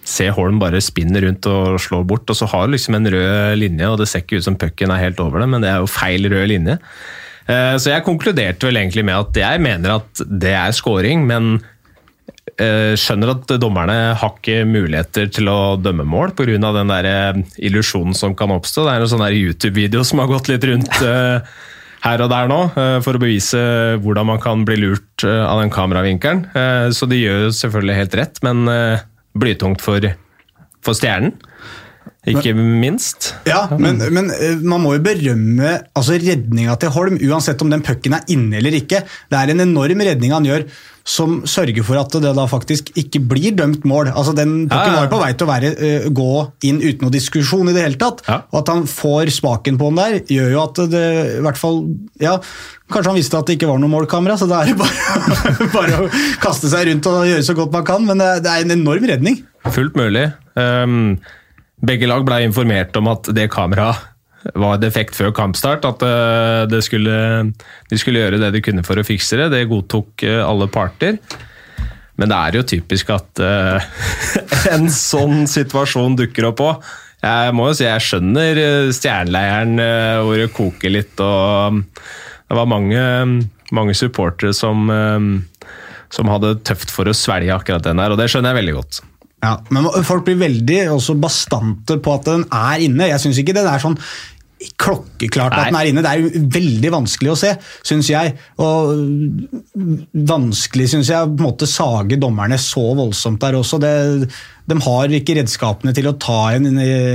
se 0.09 0.29
Holm 0.33 0.59
bare 0.61 0.81
spinne 0.81 1.21
rundt 1.23 1.47
og 1.49 1.79
slå 1.81 2.01
bort. 2.07 2.29
Og 2.29 2.37
så 2.37 2.47
har 2.49 2.67
du 2.67 2.75
liksom 2.75 2.97
en 2.97 3.09
rød 3.13 3.57
linje, 3.61 3.89
og 3.89 3.99
det 4.01 4.09
ser 4.09 4.23
ikke 4.23 4.39
ut 4.39 4.47
som 4.47 4.57
pucken 4.59 4.93
er 4.93 5.03
helt 5.03 5.19
over 5.23 5.43
det, 5.43 5.49
men 5.51 5.65
det 5.65 5.71
er 5.71 5.83
jo 5.83 5.91
feil 5.91 6.29
rød 6.31 6.47
linje. 6.53 6.79
Eh, 7.49 7.75
så 7.81 7.95
jeg 7.95 8.05
konkluderte 8.05 8.69
vel 8.69 8.79
egentlig 8.81 9.05
med 9.07 9.17
at 9.17 9.41
jeg 9.41 9.61
mener 9.63 9.97
at 9.99 10.23
det 10.29 10.53
er 10.53 10.75
scoring, 10.75 11.25
men 11.29 11.57
eh, 12.57 12.93
skjønner 12.99 13.33
at 13.33 13.55
dommerne 13.61 13.97
har 14.19 14.35
ikke 14.35 14.61
muligheter 14.69 15.31
til 15.33 15.49
å 15.51 15.59
dømme 15.81 16.05
mål 16.05 16.35
pga. 16.37 16.59
den 16.61 16.93
der 16.93 17.09
eh, 17.09 17.41
illusjonen 17.69 18.17
som 18.17 18.37
kan 18.37 18.53
oppstå. 18.53 18.85
Det 18.85 18.93
er 18.93 19.05
en 19.05 19.13
sånn 19.15 19.25
YouTube-video 19.29 20.05
som 20.05 20.21
har 20.23 20.31
gått 20.31 20.51
litt 20.51 20.69
rundt 20.69 21.01
her 22.03 22.23
og 22.23 22.29
der 22.31 22.47
nå, 22.51 22.59
for 23.03 23.17
å 23.17 23.21
bevise 23.21 23.59
hvordan 23.99 24.29
man 24.29 24.39
kan 24.43 24.61
bli 24.67 24.77
lurt 24.79 25.25
av 25.25 25.59
den 25.59 25.71
kameravinkelen. 25.73 26.45
Så 26.95 27.09
de 27.11 27.19
gjør 27.19 27.49
selvfølgelig 27.55 27.97
helt 27.97 28.17
rett, 28.19 28.39
men 28.45 28.63
blytungt 29.35 29.83
for, 29.83 30.07
for 30.85 30.97
Stjernen. 30.97 31.35
Ikke 32.27 32.51
minst. 32.53 33.29
Ja, 33.47 33.63
men, 33.79 34.01
men, 34.11 34.27
eh, 34.35 34.59
man 34.59 34.83
må 34.83 34.97
jo 34.97 35.03
berømme 35.05 35.71
altså 35.95 36.17
redninga 36.19 36.75
til 36.81 36.91
Holm, 36.91 37.15
uansett 37.29 37.61
om 37.63 37.71
den 37.71 37.83
pucken 37.85 38.17
er 38.17 38.27
inne 38.33 38.59
eller 38.59 38.75
ikke. 38.75 39.05
Det 39.31 39.39
er 39.39 39.53
en 39.53 39.63
enorm 39.63 40.03
redning 40.03 40.35
han 40.35 40.47
gjør, 40.47 40.65
som 41.09 41.39
sørger 41.49 41.85
for 41.85 41.97
at 41.97 42.13
det 42.21 42.33
da 42.37 42.45
faktisk 42.49 42.91
ikke 42.99 43.21
blir 43.31 43.55
dømt 43.57 43.85
mål. 43.89 44.11
Altså 44.13 44.35
Den 44.37 44.67
pucken 44.69 44.97
var 44.97 45.09
på 45.11 45.21
vei 45.21 45.31
til 45.33 45.47
å 45.47 45.49
være, 45.49 45.71
uh, 45.79 46.09
gå 46.13 46.33
inn 46.69 46.81
uten 46.83 47.05
noe 47.05 47.13
diskusjon 47.13 47.71
i 47.71 47.75
det 47.75 47.85
hele 47.87 47.99
tatt. 48.01 48.21
Ja. 48.27 48.41
Og 48.51 48.61
at 48.61 48.73
han 48.73 48.85
får 48.89 49.33
smaken 49.39 49.79
på 49.81 49.89
den 49.89 50.01
der, 50.01 50.19
gjør 50.37 50.53
jo 50.53 50.61
at 50.67 50.83
det 50.93 51.07
i 51.39 51.41
hvert 51.45 51.59
fall 51.59 51.81
ja, 52.21 52.37
Kanskje 52.89 53.11
han 53.11 53.19
visste 53.19 53.37
at 53.37 53.45
det 53.45 53.59
ikke 53.59 53.67
var 53.69 53.77
noe 53.81 53.91
målkamera, 53.91 54.33
så 54.39 54.47
da 54.49 54.63
er 54.63 54.71
det 54.71 54.79
bare, 54.79 55.67
bare, 55.77 55.97
å 56.07 56.07
kaste 56.41 56.71
seg 56.71 56.87
rundt 56.89 57.09
og 57.11 57.27
gjøre 57.29 57.45
så 57.45 57.53
godt 57.57 57.75
man 57.75 57.85
kan. 57.85 58.07
Men 58.07 58.23
det 58.41 58.49
er 58.49 58.63
en 58.65 58.73
enorm 58.73 59.05
redning. 59.05 59.43
Fullt 59.69 59.97
mulig. 59.99 60.25
Um, 60.57 61.19
begge 61.85 62.09
lag 62.09 62.25
ble 62.25 62.41
informert 62.47 62.97
om 62.97 63.11
at 63.13 63.29
det 63.37 63.45
kameraet 63.53 64.09
var 64.55 64.79
defekt 64.81 65.17
før 65.17 65.33
kampstart. 65.35 65.85
At 65.87 66.05
uh, 66.05 66.79
skulle, 66.85 67.19
de 67.89 67.99
skulle 67.99 68.23
gjøre 68.23 68.41
det 68.41 68.53
de 68.55 68.63
kunne 68.65 68.85
for 68.87 68.99
å 68.99 69.05
fikse 69.07 69.39
det. 69.41 69.51
Det 69.53 69.67
godtok 69.71 70.25
uh, 70.27 70.41
alle 70.45 70.69
parter. 70.71 71.19
Men 72.19 72.31
det 72.31 72.37
er 72.37 72.57
jo 72.59 72.65
typisk 72.67 73.11
at 73.15 73.43
uh, 73.43 73.91
en 74.75 74.89
sånn 74.93 75.45
situasjon 75.49 76.19
dukker 76.19 76.49
opp 76.51 76.65
òg. 76.65 76.89
Jeg 77.19 77.51
må 77.51 77.67
jo 77.67 77.75
si 77.75 77.83
jeg 77.83 78.03
skjønner 78.05 78.57
stjerneleiren 78.95 79.73
hvor 80.23 80.37
det 80.39 80.53
koker 80.55 80.93
litt. 80.93 81.19
og 81.19 81.81
det 82.49 82.57
var 82.57 82.65
mange, 82.65 83.01
mange 83.77 83.93
supportere 83.93 84.55
som, 84.57 84.89
eh, 84.89 85.75
som 86.09 86.31
hadde 86.33 86.57
tøft 86.65 86.89
for 86.89 87.05
å 87.05 87.13
svelge 87.13 87.53
akkurat 87.53 87.85
den 87.85 88.01
der, 88.01 88.11
og 88.11 88.17
det 88.17 88.29
skjønner 88.31 88.55
jeg 88.55 88.61
veldig 88.63 88.77
godt. 88.79 89.01
Ja, 89.39 89.53
men 89.71 89.87
Folk 90.07 90.25
blir 90.27 90.39
veldig 90.39 90.81
også 90.95 91.15
bastante 91.19 91.99
på 92.03 92.17
at 92.17 92.27
den 92.27 92.43
er 92.51 92.83
inne. 92.83 93.07
Jeg 93.11 93.23
syns 93.23 93.39
ikke 93.39 93.55
det 93.55 93.63
er 93.67 93.81
sånn 93.83 93.97
klokkeklart 94.79 95.53
at 95.55 95.69
den 95.69 95.77
er 95.79 95.87
inne. 95.87 96.03
Det 96.03 96.11
er 96.11 96.23
jo 96.23 96.43
veldig 96.51 96.91
vanskelig 96.91 97.31
å 97.31 97.37
se, 97.39 97.53
syns 97.87 98.09
jeg. 98.11 98.33
Og 98.59 98.91
vanskelig, 100.27 100.89
syns 100.91 101.11
jeg, 101.13 101.29
på 101.31 101.39
en 101.39 101.47
måte 101.47 101.69
sage 101.69 102.19
dommerne 102.19 102.59
så 102.59 102.83
voldsomt 102.97 103.39
der 103.43 103.55
også. 103.59 103.79
Det, 103.79 103.93
de 104.67 104.79
har 104.83 105.15
ikke 105.15 105.37
redskapene 105.39 105.95
til 105.95 106.11
å 106.11 106.17
ta 106.19 106.41
en 106.57 106.67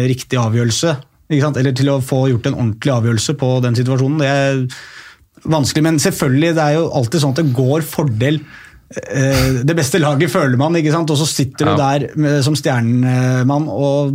riktig 0.08 0.40
avgjørelse. 0.40 0.96
Eller 1.34 1.76
til 1.76 1.92
å 1.92 2.00
få 2.04 2.26
gjort 2.32 2.48
en 2.48 2.58
ordentlig 2.58 2.96
avgjørelse 2.96 3.36
på 3.40 3.54
den 3.64 3.76
situasjonen. 3.76 4.20
Det 4.24 4.32
er 4.32 4.64
vanskelig, 5.44 5.84
men 5.84 6.00
selvfølgelig, 6.00 6.54
det 6.56 6.64
er 6.64 6.78
jo 6.78 6.90
alltid 6.96 7.24
sånn 7.24 7.36
at 7.36 7.42
det 7.42 7.56
går 7.56 7.84
fordel 7.84 8.40
det 8.94 9.74
beste 9.74 9.98
laget 9.98 10.30
føler 10.30 10.58
man, 10.60 10.76
ikke 10.78 10.92
sant? 10.92 11.10
og 11.10 11.18
så 11.18 11.26
sitter 11.26 11.66
ja. 11.66 11.72
du 11.72 11.80
der 11.80 12.42
som 12.44 12.54
stjernemann 12.58 13.64
og 13.72 14.12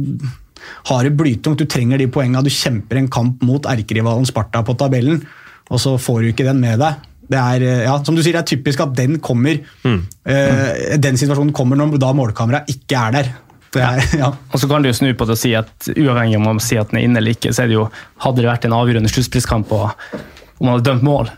har 0.89 1.03
det 1.03 1.15
blytungt. 1.17 1.59
Du 1.59 1.69
trenger 1.69 1.99
de 1.99 2.07
poengene. 2.11 2.43
Du 2.45 2.53
kjemper 2.53 3.01
en 3.01 3.09
kamp 3.11 3.43
mot 3.45 3.67
erkerivalen 3.69 4.27
Sparta 4.29 4.63
på 4.65 4.77
tabellen, 4.79 5.21
og 5.69 5.81
så 5.81 5.95
får 6.01 6.21
du 6.21 6.31
ikke 6.31 6.47
den 6.47 6.61
med 6.63 6.79
deg. 6.81 7.05
Det 7.29 7.37
er, 7.37 7.61
eh, 7.61 7.83
ja, 7.85 7.97
som 8.01 8.15
du 8.17 8.23
sier, 8.23 8.33
det 8.33 8.41
er 8.41 8.55
typisk 8.55 8.81
at 8.81 8.95
den 8.97 9.19
kommer 9.21 9.59
mm. 9.85 9.99
uh, 10.25 10.95
den 10.97 11.19
situasjonen 11.19 11.53
kommer 11.53 11.77
når 11.77 11.99
da 12.01 12.09
målkameraet 12.17 12.71
ikke 12.73 13.03
er 13.03 13.17
der. 13.19 13.29
Er, 13.77 13.99
ja. 14.23 14.31
Og 14.49 14.57
så 14.57 14.65
kan 14.69 14.81
du 14.81 14.89
jo 14.89 14.95
snu 14.97 15.11
på 15.13 15.27
det 15.29 15.35
og 15.35 15.41
si 15.43 15.51
at 15.53 15.91
uavhengig 15.93 16.39
om 16.39 16.47
man 16.49 16.61
sier 16.63 16.81
at 16.81 16.89
den 16.89 17.03
er 17.03 17.05
inne 17.05 17.21
eller 17.21 17.37
ikke, 17.37 17.53
så 17.53 17.63
er 17.63 17.69
det 17.69 17.77
jo, 17.77 17.85
hadde 18.25 18.41
det 18.41 18.49
vært 18.49 18.65
en 18.65 18.73
avgjørende 18.79 19.11
sluttspillskamp 19.13 19.75
og 19.77 19.91
om 19.91 20.65
man 20.65 20.73
hadde 20.73 20.87
dømt 20.89 21.05
mål, 21.05 21.29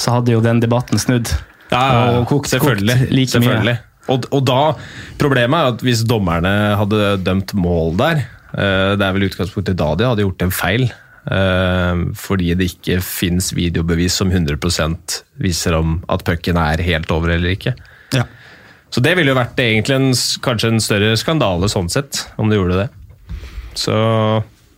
så 0.00 0.16
hadde 0.16 0.32
jo 0.32 0.40
den 0.44 0.62
debatten 0.64 0.98
snudd. 0.98 1.28
Ja, 1.72 1.84
og 2.20 2.28
kokt, 2.30 2.50
selvfølgelig. 2.52 2.98
Kokt 3.02 3.14
like 3.16 3.32
selvfølgelig. 3.32 3.76
Og, 4.12 4.28
og, 4.30 4.42
da, 4.46 4.60
Problemet 5.18 5.58
er 5.58 5.72
at 5.72 5.82
hvis 5.82 6.04
dommerne 6.06 6.52
hadde 6.78 7.16
dømt 7.26 7.56
mål 7.58 7.96
der 7.98 8.20
eh, 8.22 8.92
Det 8.94 9.02
er 9.02 9.16
vel 9.16 9.26
utgangspunktet 9.26 9.78
da 9.80 9.88
de 9.98 10.06
hadde 10.06 10.22
gjort 10.22 10.44
en 10.46 10.54
feil. 10.54 10.86
Eh, 11.26 12.02
fordi 12.14 12.52
det 12.54 12.70
ikke 12.70 13.00
fins 13.02 13.50
videobevis 13.56 14.20
som 14.20 14.30
100% 14.30 15.20
viser 15.42 15.78
om 15.78 15.98
at 16.12 16.22
pucken 16.26 16.60
er 16.60 16.84
helt 16.86 17.10
over 17.10 17.34
eller 17.34 17.56
ikke. 17.56 17.74
Ja. 18.14 18.28
Så 18.94 19.02
det 19.02 19.16
ville 19.18 19.32
jo 19.32 19.38
vært 19.38 19.58
egentlig 19.60 19.96
en, 19.98 20.12
kanskje 20.44 20.70
en 20.70 20.82
større 20.82 21.16
skandale 21.18 21.68
sånn 21.68 21.90
sett, 21.92 22.22
om 22.38 22.48
de 22.48 22.60
gjorde 22.60 22.84
det. 22.84 22.86
Så 23.76 23.96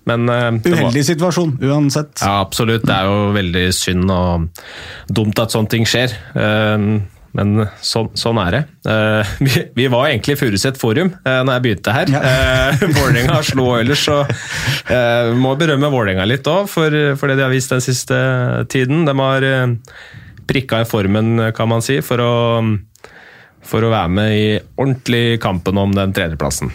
men, 0.08 0.24
uh, 0.32 0.48
Uheldig 0.64 1.02
var... 1.02 1.06
situasjon, 1.12 1.54
uansett. 1.68 2.16
Ja, 2.22 2.38
absolutt. 2.40 2.86
Det 2.88 2.96
er 2.96 3.06
jo 3.10 3.30
veldig 3.36 3.68
synd 3.76 4.10
og 4.14 4.64
dumt 5.12 5.38
at 5.42 5.54
sånne 5.54 5.72
ting 5.76 5.88
skjer. 5.88 6.16
Uh, 6.34 6.98
men 7.36 7.60
sånn, 7.84 8.08
sånn, 8.16 8.38
er 8.40 8.54
det. 8.54 8.60
Uh, 8.88 9.32
vi, 9.44 9.52
vi, 9.76 9.86
var 9.92 10.08
egentlig 10.08 10.34
i 10.34 10.40
Furuset 10.40 10.78
Forum 10.80 11.12
uh, 11.12 11.42
når 11.44 11.52
jeg 11.58 11.64
begynte 11.66 11.94
her. 11.94 12.12
Ja. 12.14 12.22
Vålerenga 12.96 13.40
slo 13.50 13.68
Oilers, 13.76 14.06
så 14.08 14.22
uh, 14.24 15.34
må 15.38 15.54
berømme 15.60 15.92
Vålerenga 15.92 16.26
litt 16.28 16.48
òg 16.48 16.70
for, 16.72 16.94
for, 17.20 17.30
det 17.30 17.38
de 17.38 17.46
har 17.46 17.54
vist 17.54 17.74
den 17.74 17.84
siste 17.84 18.18
tiden. 18.72 19.04
De 19.08 19.14
har 19.20 19.48
prikka 20.48 20.82
i 20.82 20.88
formen, 20.88 21.50
kan 21.54 21.68
man 21.68 21.84
si, 21.84 22.00
for 22.04 22.24
å, 22.24 22.34
for 23.68 23.84
å 23.84 23.92
være 23.92 24.14
med 24.16 24.32
i 24.34 24.46
ordentlig 24.78 25.38
kampen 25.44 25.78
om 25.80 25.92
den 25.94 26.14
tredjeplassen. 26.16 26.72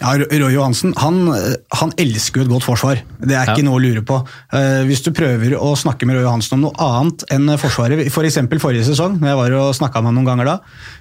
Ja, 0.00 0.10
Roy 0.18 0.50
Johansen 0.50 0.90
han, 0.98 1.20
han, 1.30 1.92
elsker 2.02 2.40
jo 2.40 2.44
et 2.48 2.50
godt 2.50 2.64
forsvar. 2.66 2.98
Det 3.22 3.36
er 3.36 3.46
ikke 3.46 3.62
ja. 3.62 3.66
noe 3.68 3.78
å 3.78 3.82
lure 3.82 4.02
på. 4.02 4.16
Uh, 4.50 4.82
hvis 4.88 5.04
du 5.06 5.12
prøver 5.14 5.54
å 5.54 5.70
snakke 5.78 6.08
med 6.08 6.18
Roy 6.18 6.24
Johansen 6.26 6.56
om 6.58 6.64
noe 6.66 6.74
annet 6.82 7.22
enn 7.34 7.52
Forsvaret, 7.62 8.02
f.eks. 8.10 8.40
For 8.42 8.64
forrige 8.66 8.88
sesong, 8.88 9.20
når 9.20 9.30
jeg 9.30 9.38
var 9.38 9.56
og 9.60 9.70
snakka 9.78 10.02
med 10.02 10.10
ham 10.10 10.18
noen 10.18 10.30
ganger 10.32 10.50
da, 10.50 10.56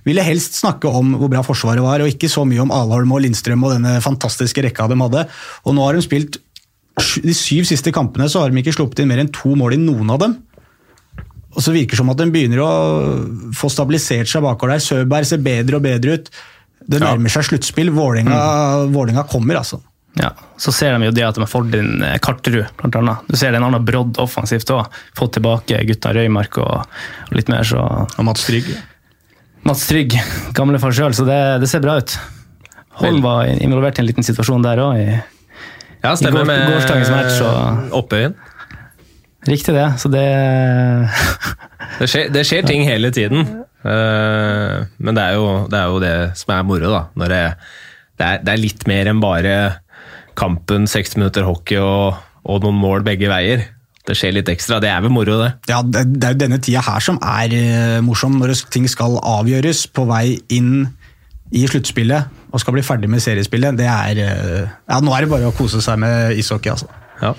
ville 0.05 0.25
helst 0.27 0.61
snakke 0.61 0.91
om 0.93 1.15
hvor 1.17 1.33
bra 1.33 1.41
Forsvaret 1.45 1.81
var, 1.81 2.05
og 2.05 2.13
ikke 2.13 2.29
så 2.29 2.45
mye 2.45 2.61
om 2.61 2.73
Alholm 2.75 3.17
og 3.17 3.23
Lindstrøm 3.25 3.65
og 3.65 3.73
denne 3.79 3.97
fantastiske 4.05 4.67
rekka 4.67 4.85
de 4.91 4.99
hadde. 5.01 5.25
Og 5.65 5.73
nå 5.73 5.87
har 5.87 5.97
de 5.97 6.05
spilt 6.05 6.43
de 6.93 7.33
syv 7.33 7.65
siste 7.65 7.89
kampene 7.93 8.27
så 8.29 8.43
har 8.43 8.51
de 8.51 8.61
ikke 8.61 8.75
sluppet 8.75 9.01
inn 9.01 9.09
mer 9.09 9.23
enn 9.23 9.31
to 9.33 9.55
mål 9.57 9.73
i 9.73 9.81
noen 9.81 10.13
av 10.13 10.19
dem. 10.21 10.35
og 11.53 11.61
så 11.61 11.73
virker 11.73 11.93
det 11.93 11.99
som 11.99 12.09
at 12.09 12.17
de 12.17 12.29
begynner 12.33 12.61
å 12.61 12.69
få 13.53 13.69
stabilisert 13.69 14.29
seg 14.29 14.41
bakover 14.41 14.73
der. 14.73 14.81
Søberg 14.81 15.25
ser 15.29 15.41
bedre 15.41 15.77
og 15.77 15.83
bedre 15.85 16.17
ut. 16.17 16.31
Det 16.87 16.99
nærmer 17.03 17.31
seg 17.31 17.47
sluttspill. 17.47 17.91
Vålinga 17.93 18.37
mm. 18.89 19.27
kommer, 19.31 19.59
altså. 19.61 19.81
Ja, 20.13 20.29
Så 20.57 20.71
ser 20.71 20.93
de 20.93 21.07
jo 21.07 21.13
det 21.15 21.23
at 21.25 21.37
de 21.37 21.41
har 21.41 21.49
fått 21.49 21.73
inn 21.73 22.03
eh, 22.05 22.19
Karterud, 22.21 22.67
blant 22.77 22.97
annet. 22.99 23.25
Du 23.25 23.37
ser 23.39 23.53
det 23.53 23.57
en 23.57 23.65
annen 23.65 23.85
brodd 23.85 24.19
offensivt 24.21 24.69
òg. 24.73 24.99
Fått 25.17 25.39
tilbake 25.39 25.79
gutta 25.89 26.13
Røymark 26.13 26.59
og, 26.61 26.99
og 27.29 27.33
litt 27.33 27.49
mer, 27.49 27.65
så 27.65 27.81
Og 27.81 28.27
Mats 28.27 28.45
Trygg. 28.45 28.69
Mats 29.65 29.87
Trygg, 29.89 30.13
gamle 30.53 30.79
far 30.81 30.93
sjøl, 30.93 31.15
så 31.17 31.25
det, 31.25 31.39
det, 31.63 31.69
ser 31.71 31.81
bra 31.81 31.97
ut. 31.97 32.17
Holm 32.99 33.23
var 33.25 33.49
involvert 33.49 33.97
i 33.97 34.03
en 34.03 34.09
liten 34.09 34.25
situasjon 34.27 34.65
der 34.65 34.81
òg, 34.83 34.99
i, 35.01 35.15
ja, 36.03 36.13
i 36.13 36.33
går, 36.35 36.45
gårsdagens 36.45 37.13
match. 37.13 37.39
Og, 37.47 37.93
Oppøyen. 38.03 38.35
Riktig 39.49 39.73
det, 39.75 39.87
så 39.99 40.11
det 40.11 40.27
det, 41.97 42.07
skjer, 42.11 42.29
det 42.31 42.45
skjer 42.47 42.67
ting 42.67 42.85
hele 42.85 43.09
tiden. 43.15 43.47
Uh, 43.83 44.87
men 45.03 45.17
det 45.17 45.23
er, 45.23 45.37
jo, 45.37 45.47
det 45.67 45.79
er, 45.79 45.91
jo, 45.91 46.01
det 46.03 46.15
som 46.39 46.55
er 46.55 46.67
moro, 46.67 46.91
da. 46.93 47.03
Det, 47.19 47.39
er, 48.23 48.43
det 48.43 48.53
er 48.53 48.61
litt 48.61 48.85
mer 48.87 49.09
enn 49.11 49.21
bare 49.23 49.55
kampen, 50.39 50.87
60 50.89 51.19
minutter 51.19 51.45
hockey 51.47 51.79
og, 51.81 52.19
og, 52.43 52.63
noen 52.63 52.79
mål 52.79 53.05
begge 53.05 53.29
veier. 53.31 53.67
Det 54.03 54.17
skjer 54.19 54.35
litt 54.35 54.49
ekstra. 54.51 54.81
Det 54.83 54.89
er 54.91 55.03
vel 55.03 55.13
moro, 55.15 55.37
det. 55.39 55.51
Ja, 55.71 55.79
det, 55.83 56.05
er 56.19 56.35
jo 56.35 56.41
denne 56.41 56.59
tida 56.63 56.83
her 56.83 57.03
som 57.03 57.19
er 57.19 57.53
uh, 57.53 57.99
morsom, 58.05 58.39
når 58.41 58.55
ting 58.73 58.87
skal 58.91 59.19
avgjøres 59.19 59.85
på 59.93 60.07
vei 60.09 60.25
inn 60.55 60.87
i 61.53 61.67
sluttspillet 61.69 62.41
og 62.53 62.61
skal 62.61 62.75
bli 62.75 62.83
ferdig 62.85 63.09
med 63.11 63.21
seriespillet. 63.23 63.77
Det 63.79 63.87
er 63.89 64.19
uh, 64.23 64.73
Ja, 64.89 64.99
nå 65.03 65.13
er 65.15 65.25
det 65.25 65.33
bare 65.33 65.51
å 65.51 65.55
kose 65.55 65.83
seg 65.83 65.99
med 66.03 66.39
ishockey, 66.39 66.73
altså. 66.73 66.89
Ja. 67.21 67.35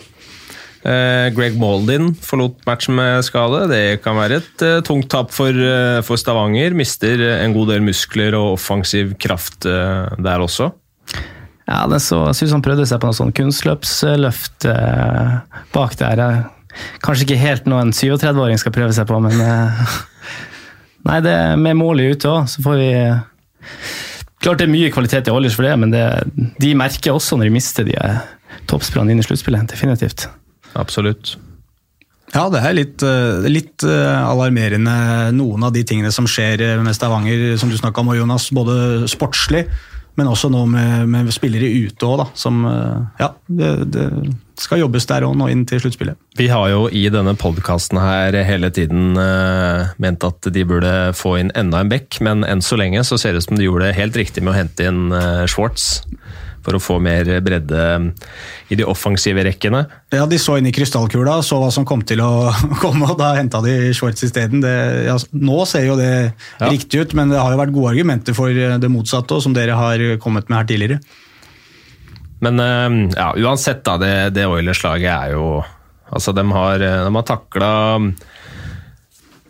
Uh, 0.84 1.30
Greg 1.32 1.54
Maldin 1.56 2.10
forlot 2.20 2.58
matchen 2.68 2.98
med 2.98 3.24
skade. 3.24 3.62
Det 3.70 4.02
kan 4.04 4.18
være 4.18 4.42
et 4.42 4.64
uh, 4.64 4.82
tungt 4.84 5.08
tap 5.08 5.30
for, 5.32 5.48
uh, 5.56 6.02
for, 6.04 6.20
Stavanger. 6.20 6.76
Mister 6.76 7.22
en 7.38 7.54
god 7.56 7.72
del 7.72 7.86
muskler 7.86 8.36
og 8.36 8.58
offensiv 8.58 9.14
kraft 9.16 9.64
der 9.64 10.44
også. 10.44 10.68
Ja, 11.64 11.86
det 11.88 12.02
så 12.04 12.20
ut 12.28 12.36
som 12.36 12.58
han 12.58 12.66
prøvde 12.66 12.84
seg 12.84 13.00
på 13.00 13.08
noe 13.08 13.16
sånn 13.16 13.32
kunstløpsløft 13.32 14.66
bak 15.72 15.96
der. 15.96 16.22
Kanskje 17.00 17.30
ikke 17.30 17.40
helt 17.40 17.70
noe 17.70 17.86
en 17.86 17.94
37-åring 17.96 18.60
skal 18.60 18.74
prøve 18.76 18.92
seg 18.92 19.08
på, 19.08 19.22
men 19.24 19.40
Nei, 21.04 21.18
det 21.24 21.32
er 21.32 21.56
med 21.60 21.76
målet 21.80 22.12
ute 22.12 22.28
òg, 22.28 22.46
så 22.48 22.64
får 22.64 22.78
vi 22.80 22.92
Klart 24.44 24.60
det 24.60 24.68
er 24.68 24.72
mye 24.72 24.92
kvalitet 24.92 25.28
i 25.28 25.32
Oilers 25.32 25.56
for 25.56 25.64
det, 25.64 25.74
men 25.80 25.92
det, 25.92 26.04
de 26.60 26.76
merker 26.76 27.16
også 27.16 27.40
når 27.40 27.48
de 27.48 27.56
mister 27.56 27.88
de 27.88 27.96
toppspillerne 28.68 29.14
inn 29.14 29.22
i 29.22 29.24
sluttspillet. 29.24 29.70
Definitivt. 29.72 30.26
Absolutt. 30.74 31.36
Ja, 32.34 32.48
det 32.50 32.60
er 32.66 32.74
litt, 32.74 33.02
eh, 33.06 33.46
litt, 33.46 33.82
eh, 33.86 34.20
alarmerende, 34.26 35.30
noen 35.36 35.62
av 35.62 35.74
de 35.74 35.84
tingene 35.86 36.10
som 36.12 36.26
skjer 36.26 36.60
eh, 36.60 36.82
med 36.82 36.96
Stavanger, 36.96 37.56
som 37.60 37.70
du 37.70 37.76
snakka 37.78 38.02
om, 38.02 38.10
Jonas. 38.16 38.48
Både 38.50 39.06
sportslig, 39.06 39.68
men 40.18 40.30
også 40.30 40.50
nå 40.50 40.64
med, 40.66 41.06
med 41.10 41.30
spillere 41.34 41.70
ute 41.86 42.06
òg, 42.06 42.24
som 42.38 42.62
Ja, 43.18 43.32
det, 43.46 43.70
det, 43.90 44.04
skal 44.58 44.78
jobbes 44.78 45.06
der 45.10 45.26
òg 45.26 45.34
nå 45.38 45.48
inn 45.50 45.64
til 45.66 45.80
sluttspillet. 45.82 46.18
Vi 46.38 46.46
har 46.50 46.68
jo 46.70 46.84
i 46.86 47.08
denne 47.10 47.34
podkasten 47.38 47.98
her 47.98 48.36
hele 48.46 48.70
tiden 48.70 49.18
uh, 49.18 49.90
ment 49.98 50.22
at 50.22 50.46
de 50.54 50.62
burde 50.62 51.10
få 51.18 51.34
inn 51.40 51.50
enda 51.58 51.82
en 51.82 51.90
bekk, 51.90 52.20
men 52.22 52.46
enn 52.46 52.62
så 52.62 52.78
lenge 52.78 53.02
så 53.02 53.18
ser 53.18 53.34
det 53.34 53.42
ut 53.42 53.48
som 53.48 53.58
de 53.58 53.66
gjorde 53.66 53.88
det 53.88 53.98
helt 53.98 54.14
riktig 54.14 54.46
med 54.46 54.54
å 54.54 54.58
hente 54.60 54.86
inn 54.86 55.10
uh, 55.10 55.42
Schwartz 55.50 56.04
for 56.64 56.76
å 56.76 56.82
få 56.82 56.98
mer 57.02 57.28
bredde 57.44 57.82
i 58.72 58.78
de 58.78 58.86
offensive 58.88 59.44
rekkene. 59.46 59.84
Ja, 60.14 60.24
De 60.30 60.38
så 60.40 60.56
inn 60.58 60.68
i 60.70 60.74
krystallkula, 60.74 61.40
så 61.44 61.60
hva 61.60 61.70
som 61.74 61.86
kom 61.88 62.02
til 62.06 62.22
å 62.24 62.50
komme, 62.82 63.10
og 63.10 63.18
da 63.20 63.34
henta 63.38 63.60
de 63.64 63.92
Schwartz 63.96 64.24
isteden. 64.26 64.64
Ja, 65.06 65.18
nå 65.36 65.60
ser 65.68 65.88
jo 65.90 65.98
det 66.00 66.10
ja. 66.14 66.70
riktig 66.70 67.04
ut, 67.04 67.14
men 67.18 67.32
det 67.32 67.42
har 67.42 67.52
jo 67.52 67.60
vært 67.60 67.76
gode 67.76 67.94
argumenter 67.94 68.36
for 68.36 68.50
det 68.50 68.90
motsatte, 68.92 69.40
som 69.44 69.56
dere 69.56 69.76
har 69.78 70.04
kommet 70.22 70.48
med 70.48 70.62
her 70.62 70.72
tidligere. 70.72 71.00
Men 72.44 72.60
eh, 72.60 72.98
ja, 73.14 73.30
uansett, 73.36 73.84
da. 73.86 73.98
Det, 74.00 74.14
det 74.36 74.48
Oilers-laget 74.50 75.12
er 75.12 75.38
jo 75.38 75.48
Altså, 76.14 76.34
de 76.36 76.42
har, 76.52 76.78
de 76.78 77.10
har 77.10 77.24
takla 77.26 77.68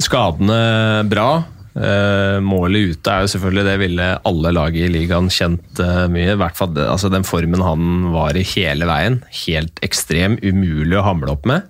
skadene 0.00 1.02
bra. 1.10 1.42
Uh, 1.74 2.38
målet 2.38 2.92
ute 2.92 3.10
er 3.10 3.24
jo 3.24 3.30
selvfølgelig 3.32 3.64
det 3.66 3.78
ville 3.80 4.04
alle 4.30 4.50
lag 4.54 4.76
i 4.78 4.86
ligaen 4.94 5.26
kjent 5.32 5.80
uh, 5.82 6.06
mye. 6.12 6.36
I 6.36 6.38
hvert 6.38 6.58
fall 6.58 6.76
altså 6.78 7.10
Den 7.10 7.26
formen 7.26 7.64
han 7.66 8.12
var 8.14 8.38
i 8.38 8.46
hele 8.54 8.86
veien. 8.86 9.20
Helt 9.44 9.82
ekstrem, 9.82 10.38
umulig 10.44 11.00
å 11.00 11.06
hamle 11.08 11.34
opp 11.34 11.48
med. 11.50 11.66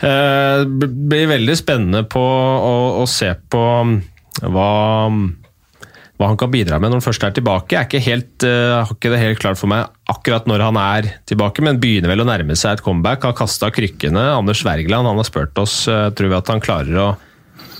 Det 0.00 0.86
blir 0.88 1.26
veldig 1.28 1.54
spennende 1.60 2.00
på 2.08 2.20
å, 2.24 2.76
å 2.96 3.04
se 3.04 3.34
på 3.52 3.60
hva, 3.60 4.68
hva, 5.12 6.22
han 6.24 6.38
kan 6.40 6.48
bidra 6.54 6.78
med 6.80 6.88
når 6.88 7.02
han 7.02 7.04
først 7.04 7.26
er 7.28 7.34
tilbake. 7.36 7.74
Jeg 7.74 7.80
er 7.82 7.84
ikke 7.90 8.00
helt, 8.06 8.46
har 8.48 8.94
ikke 8.94 9.12
det 9.12 9.18
helt 9.20 9.42
klart 9.42 9.60
for 9.60 9.68
meg 9.68 9.92
akkurat 10.08 10.48
når 10.48 10.64
han 10.70 10.78
er 10.80 11.10
tilbake, 11.28 11.60
men 11.66 11.82
begynner 11.82 12.14
vel 12.14 12.24
å 12.24 12.30
nærme 12.30 12.56
seg 12.56 12.78
et 12.78 12.84
comeback. 12.86 13.28
Har 13.28 13.36
kasta 13.36 13.68
krykkene. 13.76 14.24
Anders 14.38 14.64
Wergeland 14.64 15.12
han 15.12 15.20
har 15.20 15.28
spurt 15.28 15.60
oss 15.60 15.82
tror 15.84 16.32
vi 16.32 16.38
at 16.38 16.48
han 16.54 16.64
klarer 16.64 16.96
å 16.96 17.10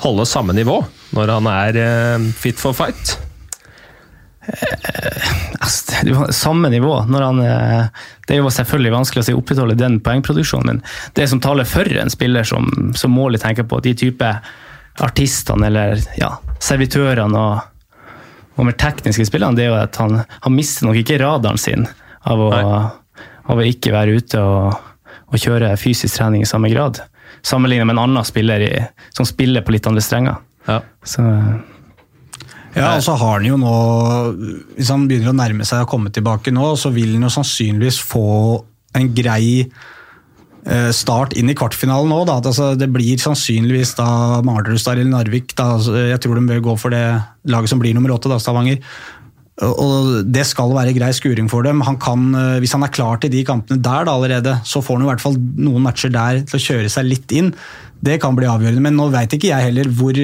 holde 0.04 0.26
samme 0.28 0.54
nivå 0.56 0.78
når 1.16 1.34
han 1.36 1.50
er 1.50 1.80
eh, 1.80 2.30
fit 2.36 2.60
for 2.60 2.76
fight? 2.76 3.16
Eh, 4.46 6.30
samme 6.30 6.68
nivå. 6.68 7.04
når 7.08 7.22
han, 7.22 7.40
eh, 7.40 7.84
Det 8.26 8.34
er 8.34 8.38
jo 8.38 8.50
selvfølgelig 8.50 8.92
vanskelig 8.92 9.22
å 9.22 9.26
si 9.26 9.34
opprettholde 9.34 9.78
den 9.78 10.00
poengproduksjonen, 10.00 10.66
men 10.66 10.82
det 11.14 11.28
som 11.28 11.40
taler 11.40 11.64
for 11.64 11.84
en 11.84 12.10
spiller 12.10 12.44
som, 12.44 12.92
som 12.94 13.10
målet 13.10 13.42
tenker 13.42 13.66
på, 13.66 13.80
de 13.80 13.94
type 13.94 14.30
artistene 15.00 15.66
eller 15.66 16.00
ja, 16.18 16.36
servitørene 16.60 17.38
og, 17.38 18.06
og 18.56 18.68
mer 18.68 18.76
tekniske 18.78 19.26
spillerne, 19.26 19.56
det 19.56 19.66
er 19.66 19.72
jo 19.72 19.80
at 19.80 19.96
han, 20.00 20.22
han 20.26 20.54
mister 20.54 20.86
nok 20.86 21.00
ikke 21.02 21.18
radaren 21.22 21.58
sin 21.58 21.86
av 22.22 22.40
å, 22.40 22.50
av 23.50 23.58
å 23.58 23.66
ikke 23.66 23.94
være 23.94 24.18
ute 24.20 24.40
og, 24.40 24.74
og, 25.30 25.38
kjøre 25.40 25.72
fysisk 25.80 26.18
trening 26.18 26.44
i 26.44 26.48
samme 26.48 26.70
grad. 26.72 27.02
Sammenlignet 27.46 27.88
med 27.88 27.96
en 27.96 28.04
annen 28.04 28.26
spiller 28.26 28.62
i, 28.64 28.72
som 29.16 29.28
spiller 29.28 29.64
på 29.64 29.74
litt 29.74 29.86
andre 29.88 30.04
strenger. 30.04 30.40
Ja. 30.68 30.80
Så, 31.06 31.24
ja, 32.76 32.90
og 32.94 33.02
så 33.02 33.14
har 33.18 33.38
han 33.38 33.46
jo 33.48 33.56
nå 33.58 33.70
Hvis 34.76 34.90
han 34.92 35.06
begynner 35.08 35.32
å 35.32 35.38
nærme 35.38 35.64
seg 35.66 35.82
å 35.82 35.88
komme 35.90 36.12
tilbake 36.14 36.52
nå, 36.54 36.74
så 36.78 36.92
vil 36.94 37.16
han 37.16 37.24
jo 37.26 37.32
sannsynligvis 37.32 37.98
få 38.04 38.26
en 38.98 39.08
grei 39.14 39.64
eh, 39.64 40.90
start 40.94 41.36
inn 41.38 41.50
i 41.50 41.56
kvartfinalen 41.58 42.10
nå. 42.12 42.22
Da. 42.28 42.40
Altså, 42.42 42.72
det 42.78 42.90
blir 42.92 43.20
sannsynligvis 43.22 43.94
da 43.98 44.10
Mardrustad 44.46 44.98
eller 44.98 45.10
Narvik. 45.10 45.54
Da. 45.54 45.72
Altså, 45.78 45.96
jeg 46.10 46.22
tror 46.22 46.38
de 46.38 46.46
bør 46.50 46.66
gå 46.70 46.76
for 46.82 46.94
det 46.94 47.04
laget 47.50 47.72
som 47.72 47.82
blir 47.82 47.96
nummer 47.96 48.14
åtte, 48.16 48.38
Stavanger. 48.42 48.82
Og 49.66 50.24
Det 50.24 50.46
skal 50.48 50.72
være 50.72 50.94
grei 50.96 51.10
skuring 51.12 51.50
for 51.52 51.66
dem. 51.66 51.82
Han 51.84 51.98
kan, 52.00 52.34
eh, 52.34 52.58
hvis 52.60 52.72
han 52.72 52.82
er 52.82 52.94
klar 52.94 53.20
til 53.20 53.30
de 53.30 53.44
kampene 53.44 53.82
der 53.82 54.04
da 54.04 54.14
allerede, 54.16 54.60
så 54.64 54.80
får 54.80 54.96
han 54.96 55.04
i 55.04 55.10
hvert 55.10 55.20
fall 55.20 55.36
noen 55.36 55.82
matcher 55.84 56.10
der 56.10 56.40
til 56.48 56.58
å 56.58 56.64
kjøre 56.64 56.88
seg 56.88 57.04
litt 57.04 57.30
inn. 57.32 57.52
Det 58.00 58.20
kan 58.20 58.34
bli 58.34 58.48
avgjørende, 58.48 58.80
men 58.80 58.96
nå 58.96 59.10
vet 59.12 59.36
ikke 59.36 59.52
jeg 59.52 59.66
heller 59.68 59.84
hvor, 59.92 60.16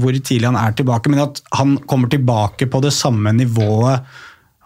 hvor, 0.00 0.16
tidlig 0.16 0.48
han 0.48 0.56
er 0.56 0.72
tilbake. 0.72 1.12
Men 1.12 1.26
at 1.26 1.42
han 1.52 1.76
kommer 1.84 2.08
tilbake 2.08 2.70
på 2.70 2.80
det 2.80 2.94
samme 2.96 3.34
nivået 3.36 4.00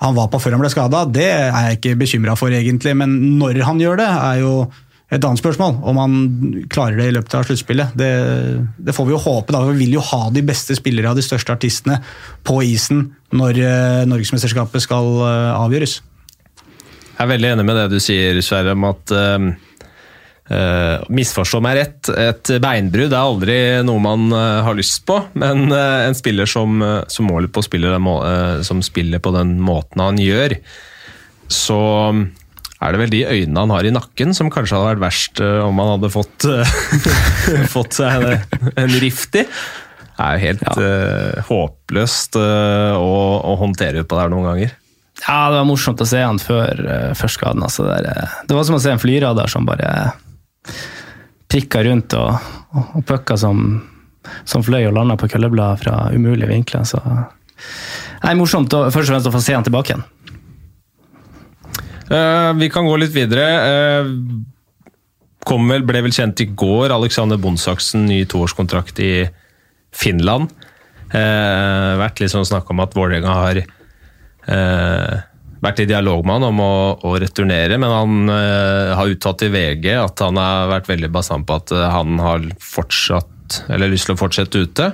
han 0.02 0.14
var 0.14 0.28
på 0.28 0.40
før 0.42 0.56
han 0.56 0.60
ble 0.60 0.70
skada, 0.72 1.04
det 1.08 1.26
er 1.30 1.52
jeg 1.54 1.78
ikke 1.78 1.98
bekymra 2.02 2.34
for 2.36 2.52
egentlig. 2.52 2.92
Men 2.98 3.38
når 3.38 3.62
han 3.64 3.78
gjør 3.80 4.00
det, 4.02 4.08
er 4.10 4.40
jo 4.42 4.54
et 5.14 5.24
annet 5.24 5.40
spørsmål. 5.40 5.76
Om 5.86 6.00
han 6.00 6.14
klarer 6.72 6.98
det 6.98 7.10
i 7.10 7.14
løpet 7.16 7.36
av 7.38 7.46
sluttspillet. 7.48 7.94
Det, 7.98 8.10
det, 8.78 8.94
får 8.96 9.08
vi 9.08 9.14
jo 9.14 9.20
håpe. 9.22 9.54
da. 9.54 9.62
Vi 9.70 9.84
vil 9.84 9.98
jo 9.98 10.06
ha 10.12 10.24
de 10.34 10.42
beste 10.46 10.76
spillere 10.78 11.12
av 11.12 11.18
de 11.18 11.26
største 11.26 11.54
artistene 11.54 12.00
på 12.46 12.58
isen 12.66 13.06
når 13.34 13.60
uh, 13.60 14.02
norgesmesterskapet 14.10 14.84
skal 14.84 15.12
uh, 15.22 15.54
avgjøres. 15.60 16.00
Jeg 17.14 17.22
er 17.22 17.30
veldig 17.30 17.54
enig 17.54 17.68
med 17.68 17.78
det 17.78 17.86
du 17.94 18.00
sier, 18.02 18.40
Sverre, 18.42 18.74
om 18.74 18.90
at 18.90 19.14
Uh, 20.44 21.00
misforstå 21.08 21.56
meg 21.64 21.78
rett, 21.78 22.08
et 22.20 22.50
beinbrudd 22.60 23.14
er 23.14 23.16
aldri 23.16 23.54
noe 23.80 24.02
man 24.04 24.26
uh, 24.28 24.60
har 24.66 24.76
lyst 24.76 25.06
på, 25.08 25.16
men 25.40 25.70
uh, 25.72 26.04
en 26.04 26.16
spiller 26.18 26.44
som, 26.44 26.84
som 27.08 27.30
måler 27.30 27.48
på 27.48 27.62
spiller 27.64 27.96
som 28.60 28.82
spiller 28.84 29.22
på 29.24 29.32
den 29.32 29.54
måten 29.64 30.02
han 30.04 30.20
gjør, 30.20 30.58
så 31.48 31.80
er 32.84 32.94
det 32.94 33.00
vel 33.00 33.12
de 33.14 33.22
øynene 33.24 33.64
han 33.64 33.72
har 33.72 33.88
i 33.88 33.94
nakken 33.94 34.36
som 34.36 34.52
kanskje 34.52 34.76
hadde 34.76 34.92
vært 34.92 35.04
verst 35.06 35.40
om 35.40 35.80
han 35.80 35.94
hadde 35.94 36.12
fått, 36.12 36.46
fått 37.74 37.96
seg 37.96 38.28
en, 38.28 38.72
en 38.76 38.96
rift 39.02 39.40
i. 39.40 39.44
Det 40.14 40.22
er 40.22 40.36
jo 40.36 40.44
helt 40.44 40.62
ja. 40.62 40.88
håpløst 41.48 42.36
å, 42.38 42.44
å 43.42 43.54
håndtere 43.58 44.04
på 44.06 44.14
det 44.14 44.26
her 44.26 44.34
noen 44.34 44.50
ganger. 44.52 44.74
Ja, 45.24 45.38
det 45.50 45.58
var 45.60 45.66
morsomt 45.66 46.02
å 46.02 46.06
se 46.06 46.20
han 46.22 46.38
før, 46.42 46.80
før 47.16 47.32
skaden. 47.32 47.64
Altså, 47.64 47.86
det, 47.88 48.14
det, 48.46 48.54
var 48.54 48.66
som 48.66 48.76
å 48.76 48.82
se 48.82 48.92
en 48.92 49.02
flyradar 49.02 49.50
som 49.50 49.66
bare 49.66 49.90
prikka 51.50 51.84
rundt 51.86 52.14
og, 52.18 52.46
og, 52.74 52.96
og 52.98 53.06
pucka 53.08 53.36
som, 53.40 53.64
som, 54.44 54.64
fløy 54.66 54.84
og 54.88 54.96
landa 54.96 55.16
på 55.20 55.30
køllebladet 55.30 55.84
fra 55.84 55.96
umulige 56.14 56.50
vinkler. 56.50 56.86
Så 56.88 57.00
er 57.04 58.38
morsomt 58.38 58.74
å, 58.74 58.86
først 58.90 59.08
og 59.08 59.14
fremst 59.14 59.30
å 59.30 59.34
få 59.34 59.42
se 59.44 59.56
han 59.56 59.66
tilbake 59.66 59.94
igjen. 59.94 60.06
Uh, 62.10 62.50
vi 62.60 62.68
kan 62.72 62.86
gå 62.88 62.98
litt 63.00 63.14
videre. 63.14 63.46
Uh, 64.04 64.44
kom 65.44 65.68
vel, 65.70 65.84
ble 65.86 66.04
vel 66.06 66.14
kjent 66.14 66.40
i 66.42 66.48
går. 66.50 66.92
Alexander 66.94 67.40
Bondsaksen, 67.40 68.06
ny 68.08 68.24
toårskontrakt 68.30 69.00
i 69.04 69.12
Finland. 69.94 70.50
Eh, 71.14 71.90
vært 72.00 72.22
litt 72.22 72.32
sånn 72.32 72.46
snakk 72.48 72.70
om 72.72 72.82
at 72.82 72.96
Vålerenga 72.96 73.34
har 73.36 73.60
eh, 73.60 75.12
vært 75.64 75.84
i 75.84 75.86
dialog 75.88 76.24
med 76.26 76.40
han 76.40 76.48
om 76.48 76.62
å, 76.64 76.72
å 77.06 77.12
returnere, 77.22 77.78
men 77.78 77.92
han 77.92 78.32
eh, 78.32 78.94
har 78.98 79.12
uttalt 79.12 79.38
til 79.44 79.52
VG 79.54 79.92
at 80.00 80.24
han 80.24 80.40
har 80.40 80.72
vært 80.72 80.90
veldig 80.90 81.12
basant 81.14 81.46
på 81.46 81.60
at 81.60 81.74
eh, 81.76 81.86
han 81.92 82.18
har 82.24 82.48
fortsatt 82.58 83.30
eller 83.70 83.92
lyst 83.92 84.08
til 84.08 84.16
å 84.16 84.18
fortsette 84.18 84.62
ute. 84.64 84.86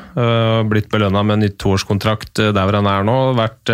Blitt 0.68 0.88
belønna 0.90 1.20
med 1.22 1.36
en 1.36 1.44
ny 1.46 1.48
toårskontrakt 1.54 2.40
der 2.42 2.58
hvor 2.58 2.76
han 2.76 2.88
er 2.90 3.04
nå. 3.06 3.14
Vært 3.38 3.70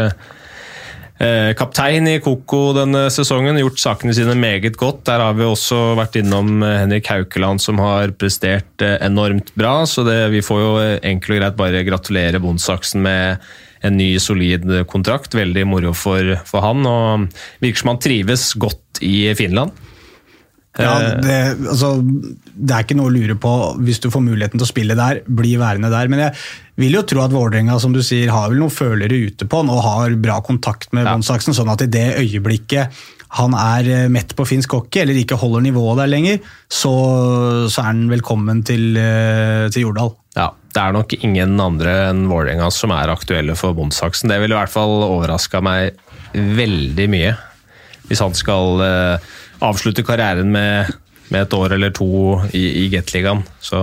kaptein 1.57 2.09
i 2.11 2.19
Koko 2.21 2.75
denne 2.77 3.07
sesongen, 3.13 3.57
gjort 3.63 3.81
sakene 3.81 4.13
sine 4.17 4.35
meget 4.37 4.77
godt. 4.77 5.05
Der 5.09 5.23
har 5.25 5.37
vi 5.39 5.47
også 5.49 5.95
vært 5.97 6.19
innom 6.21 6.61
Henrik 6.61 7.09
Haukeland, 7.09 7.63
som 7.65 7.81
har 7.81 8.13
prestert 8.21 8.85
enormt 8.85 9.55
bra. 9.57 9.79
Så 9.89 10.05
det, 10.05 10.19
vi 10.35 10.45
får 10.45 10.61
jo 10.61 10.75
enkelt 11.01 11.39
og 11.39 11.41
greit 11.41 11.57
bare 11.57 11.87
gratulere 11.89 12.43
Bondsaksen 12.45 13.01
med 13.07 13.41
en 13.87 13.97
ny, 13.97 14.11
solid 14.21 14.69
kontrakt. 14.91 15.37
Veldig 15.37 15.65
moro 15.69 15.95
for, 15.97 16.37
for 16.49 16.65
han, 16.65 16.85
og 16.85 17.27
virker 17.65 17.83
som 17.83 17.95
han 17.95 18.03
trives 18.05 18.51
godt 18.61 19.01
i 19.05 19.31
Finland. 19.39 19.73
Ja, 20.77 20.93
eh, 21.01 21.17
det, 21.25 21.37
altså, 21.71 21.95
det, 22.03 22.71
er 22.71 22.85
ikke 22.85 22.97
noe 22.99 23.11
å 23.11 23.15
lure 23.15 23.37
på 23.41 23.53
hvis 23.87 24.01
du 24.05 24.11
får 24.13 24.25
muligheten 24.25 24.61
til 24.61 24.67
å 24.67 24.71
spille 24.71 24.97
der, 24.99 25.23
bli 25.27 25.55
værende 25.61 25.91
der. 25.93 26.11
Men 26.13 26.27
jeg 26.27 26.37
vil 26.83 26.99
jo 26.99 27.05
tro 27.09 27.25
at 27.25 27.35
Vålerenga 27.35 27.79
som 27.83 27.95
du 27.97 28.03
sier, 28.05 28.33
har 28.35 28.51
vel 28.53 28.61
noen 28.61 28.75
følere 28.75 29.23
ute 29.29 29.49
på 29.49 29.63
han 29.63 29.73
og 29.73 29.85
har 29.87 30.17
bra 30.21 30.41
kontakt 30.45 30.93
med 30.97 31.07
ja. 31.07 31.15
Bonsaksen, 31.15 31.57
sånn 31.57 31.73
at 31.73 31.85
i 31.87 31.91
det 31.93 32.09
øyeblikket 32.21 33.05
han 33.37 33.57
er 33.59 33.89
eh, 33.91 34.05
mett 34.13 34.37
på 34.37 34.47
finsk 34.49 34.77
hockey, 34.77 35.03
eller 35.03 35.19
ikke 35.19 35.39
holder 35.41 35.65
nivået 35.65 35.99
der 36.03 36.13
lenger, 36.13 36.53
så, 36.69 36.93
så 37.73 37.83
er 37.83 37.91
han 37.91 38.07
velkommen 38.13 38.63
til, 38.67 38.95
eh, 39.01 39.67
til 39.75 39.89
Jordal. 39.89 40.15
Ja, 40.37 40.51
det 40.77 40.83
er 40.83 40.95
nok 40.95 41.17
ingen 41.17 41.57
andre 41.61 41.97
enn 42.11 42.27
Vålerenga 42.31 42.69
som 42.75 42.93
er 42.95 43.13
aktuelle 43.13 43.57
for 43.59 43.77
Bonsaksen. 43.77 44.31
Det 44.31 44.39
ville 44.43 44.55
i 44.55 44.61
hvert 44.61 44.73
fall 44.73 45.01
overraska 45.09 45.63
meg 45.65 45.97
veldig 46.37 47.09
mye, 47.11 47.33
hvis 48.07 48.23
han 48.23 48.37
skal 48.37 48.85
avslutte 49.65 50.03
karrieren 50.07 50.51
med, 50.53 50.91
med 51.33 51.47
et 51.47 51.55
år 51.57 51.73
eller 51.77 51.91
to 51.97 52.09
i, 52.53 52.85
i 52.85 52.89
Gateligaen. 52.93 53.43
Så 53.63 53.83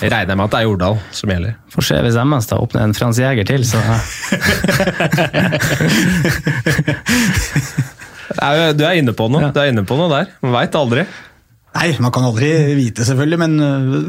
jeg 0.00 0.12
regner 0.12 0.36
med 0.36 0.44
at 0.48 0.52
det 0.54 0.58
er 0.60 0.66
Jordal 0.68 0.98
som 1.14 1.30
gjelder. 1.32 1.56
Får 1.72 1.82
se 1.90 1.96
hvis 2.06 2.18
MS 2.22 2.50
da 2.50 2.58
åpner 2.62 2.80
en 2.86 2.96
Frans 2.96 3.18
Jæger 3.22 3.46
til, 3.48 3.62
så 3.66 3.78
Du 8.76 8.82
er 8.84 8.98
inne 8.98 9.14
på 9.16 9.28
noe, 9.32 9.48
du 9.54 9.60
er 9.62 9.70
inne 9.70 9.84
på 9.86 9.96
noe 9.98 10.10
der. 10.12 10.26
Man 10.44 10.52
veit 10.56 10.74
aldri. 10.76 11.06
Nei, 11.76 11.92
man 12.00 12.14
kan 12.14 12.24
aldri 12.28 12.50
vite, 12.76 13.04
selvfølgelig. 13.06 13.40
Men 13.42 13.58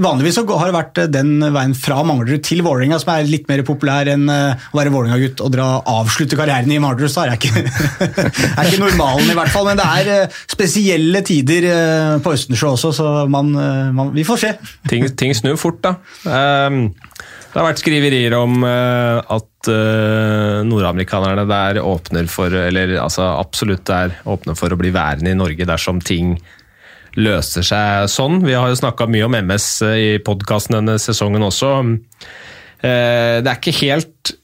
vanligvis 0.04 0.28
vanligvis 0.28 0.60
har 0.60 0.70
det 0.70 0.76
vært 0.76 1.02
øh, 1.02 1.10
den 1.12 1.32
veien 1.54 1.76
fra 1.78 2.02
Manglerud 2.06 2.44
til 2.46 2.64
Vålerenga 2.66 3.00
som 3.02 3.14
er 3.14 3.30
litt 3.30 3.48
mer 3.50 3.64
populær 3.68 4.10
enn 4.12 4.28
øh, 4.32 4.68
å 4.72 4.80
være 4.80 4.94
Vålerenga-gutt 4.94 5.44
og 5.46 5.54
dra, 5.54 5.68
avslutte 5.98 6.40
karrieren 6.40 6.72
i 6.74 6.80
Manglerud. 6.84 7.12
Det 7.12 7.24
er 7.24 7.38
ikke, 7.38 7.64
er 8.58 8.70
ikke 8.70 8.84
normalen, 8.84 9.32
i 9.32 9.38
hvert 9.38 9.54
fall. 9.54 9.70
Men 9.70 9.80
det 9.80 9.88
er 9.88 10.38
spesielle 10.50 11.24
tider 11.28 11.70
på 12.24 12.36
Østensjø 12.36 12.74
også, 12.74 12.94
så 12.96 13.10
man, 13.32 13.52
man, 13.96 14.14
vi 14.16 14.26
får 14.28 14.44
se. 14.44 14.54
Ting, 14.90 15.08
ting, 15.18 15.36
snur 15.38 15.58
fort, 15.60 15.82
da. 15.84 15.98
Um, 16.26 16.88
det 17.48 17.62
har 17.62 17.66
vært 17.70 17.82
skriverier 17.82 18.34
om 18.38 18.60
at 18.68 19.70
nordamerikanerne 20.68 21.46
der 21.50 21.80
åpner 21.82 22.28
for, 22.30 22.54
eller 22.54 22.94
altså 23.02 23.26
absolutt 23.32 23.90
er 23.90 24.14
åpne 24.30 24.54
for 24.60 24.72
å 24.72 24.78
bli 24.78 24.92
værende 24.94 25.34
i 25.34 25.40
Norge 25.40 25.66
dersom 25.66 26.04
ting 26.06 26.36
løser 27.18 27.66
seg 27.66 28.10
sånn. 28.14 28.42
Vi 28.46 28.56
har 28.58 28.70
jo 28.70 28.80
snakka 28.80 29.08
mye 29.10 29.28
om 29.28 29.38
MS 29.38 29.70
i 29.98 30.10
podkasten 30.24 30.80
denne 30.80 30.98
sesongen 31.02 31.46
også. 31.48 31.72
Eh, 32.86 33.40
det 33.42 33.50
er 33.50 33.58
ikke 33.58 33.80
helt 33.82 34.38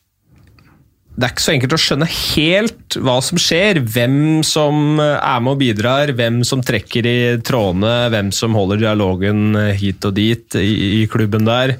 det 1.13 1.27
er 1.27 1.33
ikke 1.35 1.43
så 1.43 1.51
enkelt 1.53 1.73
å 1.75 1.77
skjønne 1.77 2.05
helt 2.09 2.95
hva 3.05 3.19
som 3.21 3.37
skjer. 3.37 3.83
Hvem 3.85 4.15
som 4.47 4.97
er 4.97 5.43
med 5.45 5.51
og 5.51 5.59
bidrar, 5.61 6.09
hvem 6.17 6.41
som 6.47 6.63
trekker 6.65 7.05
i 7.05 7.17
trådene, 7.45 8.09
hvem 8.09 8.31
som 8.33 8.57
holder 8.57 8.81
dialogen 8.81 9.53
hit 9.77 10.05
og 10.09 10.15
dit 10.17 10.57
i, 10.57 11.05
klubben 11.11 11.45
der. 11.45 11.75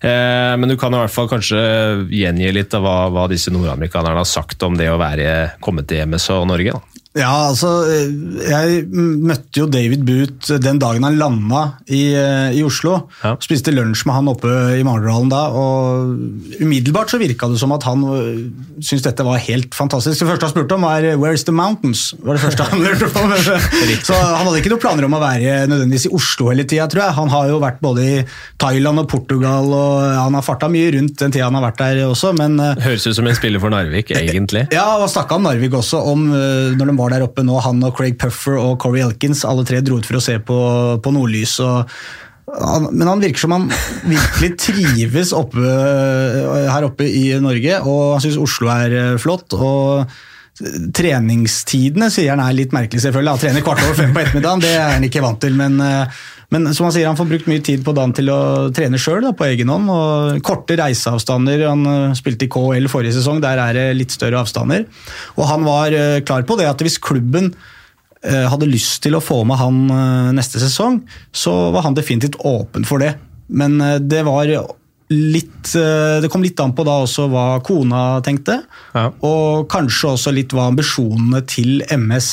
Eh, 0.00 0.54
men 0.56 0.72
du 0.72 0.78
kan 0.80 0.96
i 0.96 1.02
hvert 1.02 1.12
fall 1.12 1.28
kanskje 1.28 1.60
gjengi 2.08 2.54
litt 2.56 2.72
av 2.76 2.86
hva, 2.86 2.96
hva 3.12 3.28
disse 3.28 3.52
nordamerikanerne 3.52 4.22
har 4.22 4.28
sagt 4.28 4.64
om 4.64 4.80
det 4.80 4.88
å 4.92 5.00
være 5.00 5.58
kommet 5.64 5.90
til 5.92 6.00
MS 6.08 6.30
og 6.32 6.48
Norge. 6.48 6.78
Da. 6.78 7.03
Ja, 7.14 7.30
altså 7.46 7.68
Jeg 7.86 8.88
møtte 8.90 9.60
jo 9.60 9.68
David 9.70 10.02
Boot 10.06 10.48
den 10.58 10.80
dagen 10.82 11.04
han 11.06 11.18
landa 11.18 11.60
i, 11.86 12.10
i 12.10 12.62
Oslo. 12.66 12.96
Ja. 13.22 13.36
Spiste 13.42 13.70
lunsj 13.70 14.02
med 14.08 14.16
han 14.16 14.30
oppe 14.32 14.50
i 14.74 14.82
Mardalen 14.86 15.30
da, 15.30 15.44
og 15.54 16.58
umiddelbart 16.58 17.12
så 17.12 17.20
virka 17.22 17.46
det 17.50 17.60
som 17.60 17.74
at 17.76 17.86
han 17.86 18.02
syntes 18.80 19.04
dette 19.06 19.26
var 19.26 19.38
helt 19.46 19.76
fantastisk. 19.76 20.24
Det 20.24 20.28
første 20.32 20.48
han 20.48 20.54
spurte 20.54 20.74
om, 20.74 20.86
var 20.88 21.06
'Where's 21.20 21.46
the 21.46 21.54
mountains?' 21.54 22.16
var 22.24 22.34
det 22.34 22.42
første 22.42 22.66
han 22.70 22.82
lurte 22.82 23.06
på. 23.14 23.22
så 24.08 24.18
han 24.18 24.46
hadde 24.48 24.58
ikke 24.58 24.74
noen 24.74 24.82
planer 24.82 25.06
om 25.06 25.14
å 25.14 25.22
være 25.22 25.54
nødvendigvis 25.70 26.08
i 26.08 26.12
Oslo 26.18 26.50
hele 26.50 26.66
tida, 26.66 26.88
tror 26.90 27.04
jeg. 27.04 27.16
Han 27.20 27.30
har 27.30 27.52
jo 27.52 27.62
vært 27.62 27.80
både 27.84 28.08
i 28.08 28.18
Thailand 28.58 29.04
og 29.04 29.08
Portugal, 29.14 29.70
og 29.70 30.02
han 30.18 30.34
har 30.34 30.46
farta 30.46 30.70
mye 30.72 30.90
rundt 30.96 31.18
den 31.22 31.34
tida 31.34 31.46
han 31.46 31.58
har 31.60 31.68
vært 31.68 31.82
der 31.84 32.02
også, 32.08 32.34
men 32.34 32.58
Høres 32.58 33.06
ut 33.06 33.14
som 33.14 33.30
en 33.30 33.38
spiller 33.38 33.62
for 33.62 33.70
Narvik, 33.70 34.10
egentlig. 34.18 34.66
Ja, 34.74 34.98
og 34.98 35.06
snakka 35.14 35.38
om 35.38 35.46
Narvik 35.46 35.78
også, 35.78 36.02
om 36.10 36.26
når 36.34 36.90
de 36.90 36.98
var 36.98 37.03
var 37.04 37.14
der 37.14 37.24
oppe 37.28 37.44
nå, 37.46 37.56
han 37.62 37.82
og 37.86 37.94
Craig 37.96 38.18
Puffer 38.20 38.58
og 38.58 38.76
Corey 38.82 39.04
Elkins, 39.04 39.44
alle 39.48 39.64
tre 39.68 39.80
dro 39.84 40.00
ut 40.00 40.08
for 40.08 40.18
å 40.18 40.24
se 40.24 40.38
på, 40.42 40.60
på 41.04 41.14
nordlys. 41.14 41.58
og 41.64 41.90
men 42.44 43.08
han 43.08 43.22
virker 43.22 43.40
som 43.40 43.54
han 43.54 43.64
virkelig 44.04 44.50
trives 44.60 45.32
oppe, 45.34 45.64
her 45.64 46.86
oppe 46.86 47.06
i 47.08 47.32
Norge, 47.42 47.80
og 47.82 48.14
han 48.14 48.22
syns 48.22 48.38
Oslo 48.38 48.68
er 48.70 48.94
eh, 48.98 49.16
flott. 49.18 49.56
og 49.56 50.12
Treningstidene 50.54 52.06
sier 52.14 52.30
han 52.30 52.42
er 52.44 52.54
litt 52.54 52.74
merkelig, 52.74 53.02
selvfølgelig. 53.02 53.32
Han 53.32 53.42
trener 53.42 53.64
kvart 53.66 53.80
over 53.82 53.96
fem 53.98 54.12
på 54.14 54.20
ettermiddagen, 54.22 54.62
det 54.62 54.70
er 54.76 54.92
han 54.92 55.06
ikke 55.06 55.22
vant 55.24 55.40
til. 55.42 55.56
Men, 55.58 55.80
eh, 55.82 56.20
men 56.54 56.68
som 56.70 56.86
han 56.86 56.94
sier, 56.94 57.08
han 57.10 57.18
får 57.18 57.30
brukt 57.32 57.48
mye 57.50 57.64
tid 57.66 57.82
på 57.82 57.94
dagen 57.96 58.14
til 58.14 58.30
å 58.30 58.40
trene 58.74 59.00
sjøl 59.02 59.26
på 59.34 59.48
egen 59.48 59.72
hånd. 59.72 59.90
og 59.90 60.42
Korte 60.46 60.76
reiseavstander. 60.78 61.66
Han 61.66 61.82
eh, 61.90 62.14
spilte 62.14 62.46
i 62.46 62.52
KL 62.54 62.86
forrige 62.92 63.16
sesong, 63.18 63.42
der 63.42 63.58
er 63.58 63.74
det 63.74 63.88
litt 63.98 64.14
større 64.14 64.44
avstander. 64.44 64.86
Og 65.34 65.48
han 65.50 65.66
var 65.66 65.90
eh, 65.90 66.20
klar 66.22 66.46
på 66.46 66.58
det 66.60 66.70
at 66.70 66.84
hvis 66.84 67.02
klubben 67.02 67.54
hadde 68.24 68.64
lyst 68.64 69.02
til 69.04 69.18
å 69.18 69.20
få 69.20 69.42
med 69.44 69.58
han 69.60 69.82
neste 70.32 70.56
sesong, 70.56 70.94
så 71.28 71.52
var 71.74 71.84
han 71.84 71.92
definitivt 71.92 72.38
åpen 72.40 72.86
for 72.88 73.02
det. 73.04 73.10
Men 73.52 73.76
det 74.00 74.22
var 74.24 74.48
litt 75.12 75.74
Det 75.74 76.30
kom 76.32 76.42
litt 76.42 76.60
an 76.62 76.72
på 76.76 76.84
da 76.86 76.94
også 77.04 77.26
hva 77.28 77.44
kona 77.64 78.22
tenkte, 78.24 78.56
ja. 78.94 79.10
og 79.26 79.66
kanskje 79.72 80.14
også 80.14 80.32
litt 80.32 80.54
hva 80.56 80.70
ambisjonene 80.70 81.42
til 81.50 81.82
MS 81.92 82.30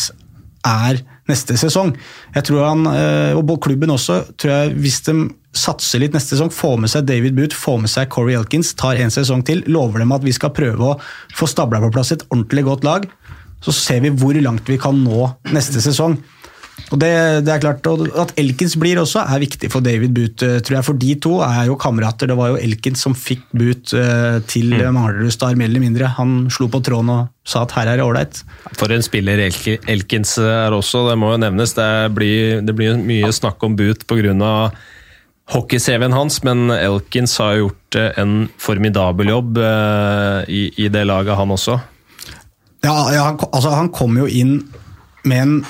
er 0.68 1.02
neste 1.30 1.58
sesong. 1.60 1.94
Jeg 2.36 2.48
tror 2.48 2.66
han, 2.66 2.88
eh, 2.92 3.38
og 3.38 3.54
klubben 3.64 3.94
også, 3.94 4.22
tror 4.38 4.52
jeg 4.52 4.76
hvis 4.82 5.02
de 5.08 5.16
satser 5.52 6.04
litt 6.04 6.16
neste 6.16 6.36
sesong, 6.36 6.52
får 6.54 6.78
med 6.80 6.92
seg 6.92 7.08
David 7.08 7.36
Booth, 7.38 7.58
får 7.58 7.82
med 7.84 7.92
seg 7.92 8.12
Corey 8.14 8.38
Elkins, 8.38 8.74
tar 8.80 9.00
en 9.00 9.12
sesong 9.12 9.44
til, 9.48 9.64
lover 9.68 10.04
dem 10.04 10.14
at 10.16 10.24
vi 10.24 10.34
skal 10.36 10.54
prøve 10.56 10.94
å 10.94 11.00
få 11.36 11.50
stabla 11.50 11.82
på 11.84 11.92
plass 11.94 12.14
et 12.16 12.26
ordentlig 12.30 12.66
godt 12.68 12.88
lag, 12.88 13.08
så 13.62 13.74
ser 13.76 14.02
vi 14.06 14.14
hvor 14.16 14.38
langt 14.42 14.70
vi 14.70 14.80
kan 14.82 14.96
nå 15.04 15.28
neste 15.54 15.84
sesong. 15.84 16.18
Og 16.92 17.00
det, 17.00 17.12
det, 17.48 17.54
er 17.54 17.62
klart, 17.64 17.88
At 18.20 18.34
Elkins 18.40 18.76
blir 18.80 19.00
også, 19.00 19.24
er 19.24 19.42
viktig 19.44 19.70
for 19.72 19.84
David 19.84 20.12
Boot. 20.16 20.44
Eh, 20.44 20.60
tror 20.60 20.78
jeg, 20.78 20.88
For 20.90 21.00
de 21.00 21.14
to 21.24 21.38
er 21.46 21.70
jo 21.70 21.78
kamerater. 21.80 22.28
Det 22.28 22.38
var 22.38 22.52
jo 22.52 22.60
Elkins 22.60 23.04
som 23.06 23.16
fikk 23.16 23.46
Boot 23.56 23.94
eh, 23.96 24.40
til 24.52 24.76
mm. 24.76 24.90
Manglerud 24.98 25.32
Star, 25.32 25.56
mer 25.60 25.72
eller 25.72 25.84
mindre. 25.84 26.12
Han 26.20 26.50
slo 26.52 26.68
på 26.72 26.84
tråden 26.84 27.14
og 27.14 27.30
sa 27.48 27.64
at 27.64 27.76
her 27.78 27.94
er 27.94 28.02
det 28.02 28.08
ålreit. 28.08 28.42
For 28.76 28.92
en 28.92 29.06
spiller 29.06 29.40
Elkins 29.40 30.36
er 30.44 30.76
også, 30.76 31.06
det 31.08 31.18
må 31.22 31.32
jo 31.32 31.40
nevnes. 31.46 31.76
Det 31.78 31.92
blir, 32.16 32.60
det 32.66 32.76
blir 32.76 33.00
mye 33.00 33.32
snakk 33.36 33.64
om 33.64 33.80
Boot 33.80 34.04
pga. 34.10 34.52
hockey-CV-en 35.52 36.16
hans, 36.16 36.44
men 36.44 36.70
Elkins 36.76 37.38
har 37.40 37.56
gjort 37.62 38.00
eh, 38.00 38.12
en 38.20 38.50
formidabel 38.60 39.32
jobb 39.32 39.64
i, 40.52 40.68
i 40.76 40.92
det 40.92 41.08
laget, 41.08 41.38
han 41.40 41.56
også. 41.56 41.80
Ja, 42.84 42.96
ja 43.14 43.30
han, 43.30 43.40
altså, 43.52 43.72
han 43.80 43.92
kom 43.96 44.20
jo 44.20 44.28
inn 44.28 44.60
med 45.24 45.42
en 45.42 45.62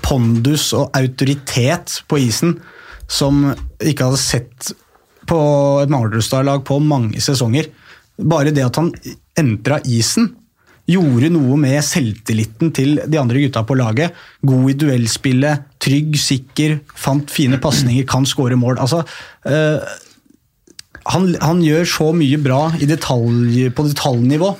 pondus 0.00 0.70
og 0.76 0.90
autoritet 0.96 2.00
på 2.08 2.20
isen 2.24 2.56
som 3.12 3.44
ikke 3.82 4.08
hadde 4.08 4.20
sett 4.20 4.72
på 5.28 5.40
et 5.82 5.92
Manglerudstad-lag 5.92 6.62
på 6.66 6.78
mange 6.82 7.20
sesonger. 7.22 7.68
Bare 8.16 8.54
det 8.54 8.64
at 8.64 8.78
han 8.80 8.90
entra 9.38 9.78
isen, 9.88 10.32
gjorde 10.90 11.30
noe 11.30 11.56
med 11.60 11.78
selvtilliten 11.86 12.72
til 12.74 12.96
de 13.06 13.20
andre 13.20 13.44
gutta 13.44 13.62
på 13.66 13.76
laget. 13.78 14.16
God 14.42 14.72
i 14.72 14.78
duellspillet, 14.80 15.68
trygg, 15.82 16.16
sikker, 16.18 16.80
fant 16.98 17.30
fine 17.30 17.60
pasninger, 17.62 18.06
kan 18.08 18.26
skåre 18.28 18.58
mål. 18.58 18.80
Altså, 18.82 19.04
øh, 19.46 19.78
han, 21.12 21.30
han, 21.42 21.62
gjør 21.62 21.86
så 21.88 22.10
mye 22.14 22.38
bra 22.42 22.64
detalj, 22.78 23.70
på 23.74 23.86
detaljnivå 23.88 24.52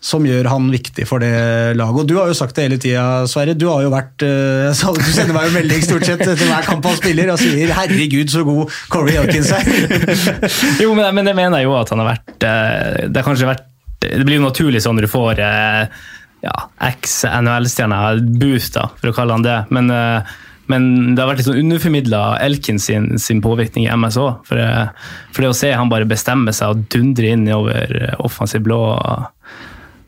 som 0.00 0.24
gjør 0.24 0.48
han 0.48 0.68
viktig 0.72 1.04
for 1.08 1.20
det 1.22 1.76
laget. 1.76 2.02
Og 2.02 2.08
Du 2.08 2.16
har 2.16 2.30
jo 2.30 2.36
sagt 2.36 2.56
det 2.56 2.66
hele 2.66 2.78
tida, 2.80 3.26
Sverre. 3.28 3.54
Du 3.54 3.66
har 3.68 3.84
jo 3.84 3.92
vært, 3.92 4.24
uh, 4.24 4.72
du 4.96 5.10
sender 5.12 5.36
meg 5.36 5.50
jo 5.50 5.56
melding 5.58 5.82
stort 5.84 6.06
sett 6.08 6.24
til 6.24 6.48
hver 6.48 6.64
kamp 6.66 6.88
han 6.88 6.96
spiller 6.96 7.32
og 7.34 7.40
sier 7.40 7.72
'herregud, 7.76 8.32
så 8.32 8.44
god 8.44 8.72
Corey 8.88 9.18
Elkins 9.20 9.52
er'. 9.52 9.68
jo, 10.84 10.94
men, 10.96 11.14
men, 11.14 11.28
det 11.28 11.36
mener 11.36 11.60
jeg 11.60 11.68
jo 11.68 11.76
at 11.76 11.92
han 11.92 12.00
har 12.00 12.14
vært. 12.14 12.36
Uh, 12.40 13.08
det 13.12 13.20
har 13.20 13.28
kanskje 13.28 13.50
vært 13.52 13.66
Det 14.00 14.24
blir 14.24 14.38
jo 14.40 14.48
naturlig 14.48 14.80
sånn 14.80 14.96
når 14.96 15.04
du 15.04 15.12
får 15.12 15.40
uh, 15.44 16.04
ja, 16.40 16.54
eks-NHL-stjerne, 16.88 17.98
boost, 18.40 18.78
da, 18.78 18.88
for 18.96 19.12
å 19.12 19.16
kalle 19.16 19.36
han 19.36 19.44
det. 19.44 19.58
Men 19.68 19.92
men 20.70 21.16
det 21.16 21.18
har 21.18 21.26
vært 21.26 21.40
litt 21.40 21.48
sånn 21.48 21.64
underformidla 21.64 22.18
Elkins 22.46 22.84
sin, 22.86 23.08
sin, 23.18 23.40
påvirkning 23.42 23.88
i 23.88 23.96
MSO. 23.98 24.26
For, 24.46 24.60
for, 25.34 25.42
det 25.42 25.50
å 25.50 25.56
se 25.56 25.72
han 25.74 25.90
bare 25.90 26.06
bestemme 26.06 26.54
seg 26.54 26.76
og 26.76 26.84
dundre 26.94 27.32
inn 27.34 27.42
over 27.50 27.90
offensiv 28.22 28.62
blå 28.68 28.78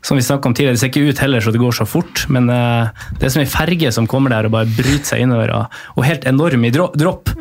som 0.03 0.19
vi 0.19 0.23
om 0.49 0.53
tidligere, 0.53 0.75
Det 0.75 0.81
ser 0.81 0.91
ikke 0.91 1.09
ut 1.09 1.21
heller 1.23 1.41
så 1.41 1.51
det 1.51 1.61
går 1.61 1.77
så 1.77 1.85
fort, 1.87 2.25
men 2.27 2.49
uh, 2.51 2.91
det 3.19 3.27
er 3.27 3.33
som 3.33 3.43
ei 3.43 3.49
ferge 3.49 3.91
som 3.95 4.07
kommer 4.09 4.33
der 4.33 4.49
og 4.49 4.55
bare 4.55 4.67
bryter 4.67 5.13
seg 5.13 5.23
innover. 5.23 5.53
Og, 5.55 5.79
og 5.95 6.03
helt 6.07 6.27
enorm 6.27 6.67
i 6.67 6.73
dropp. 6.73 7.31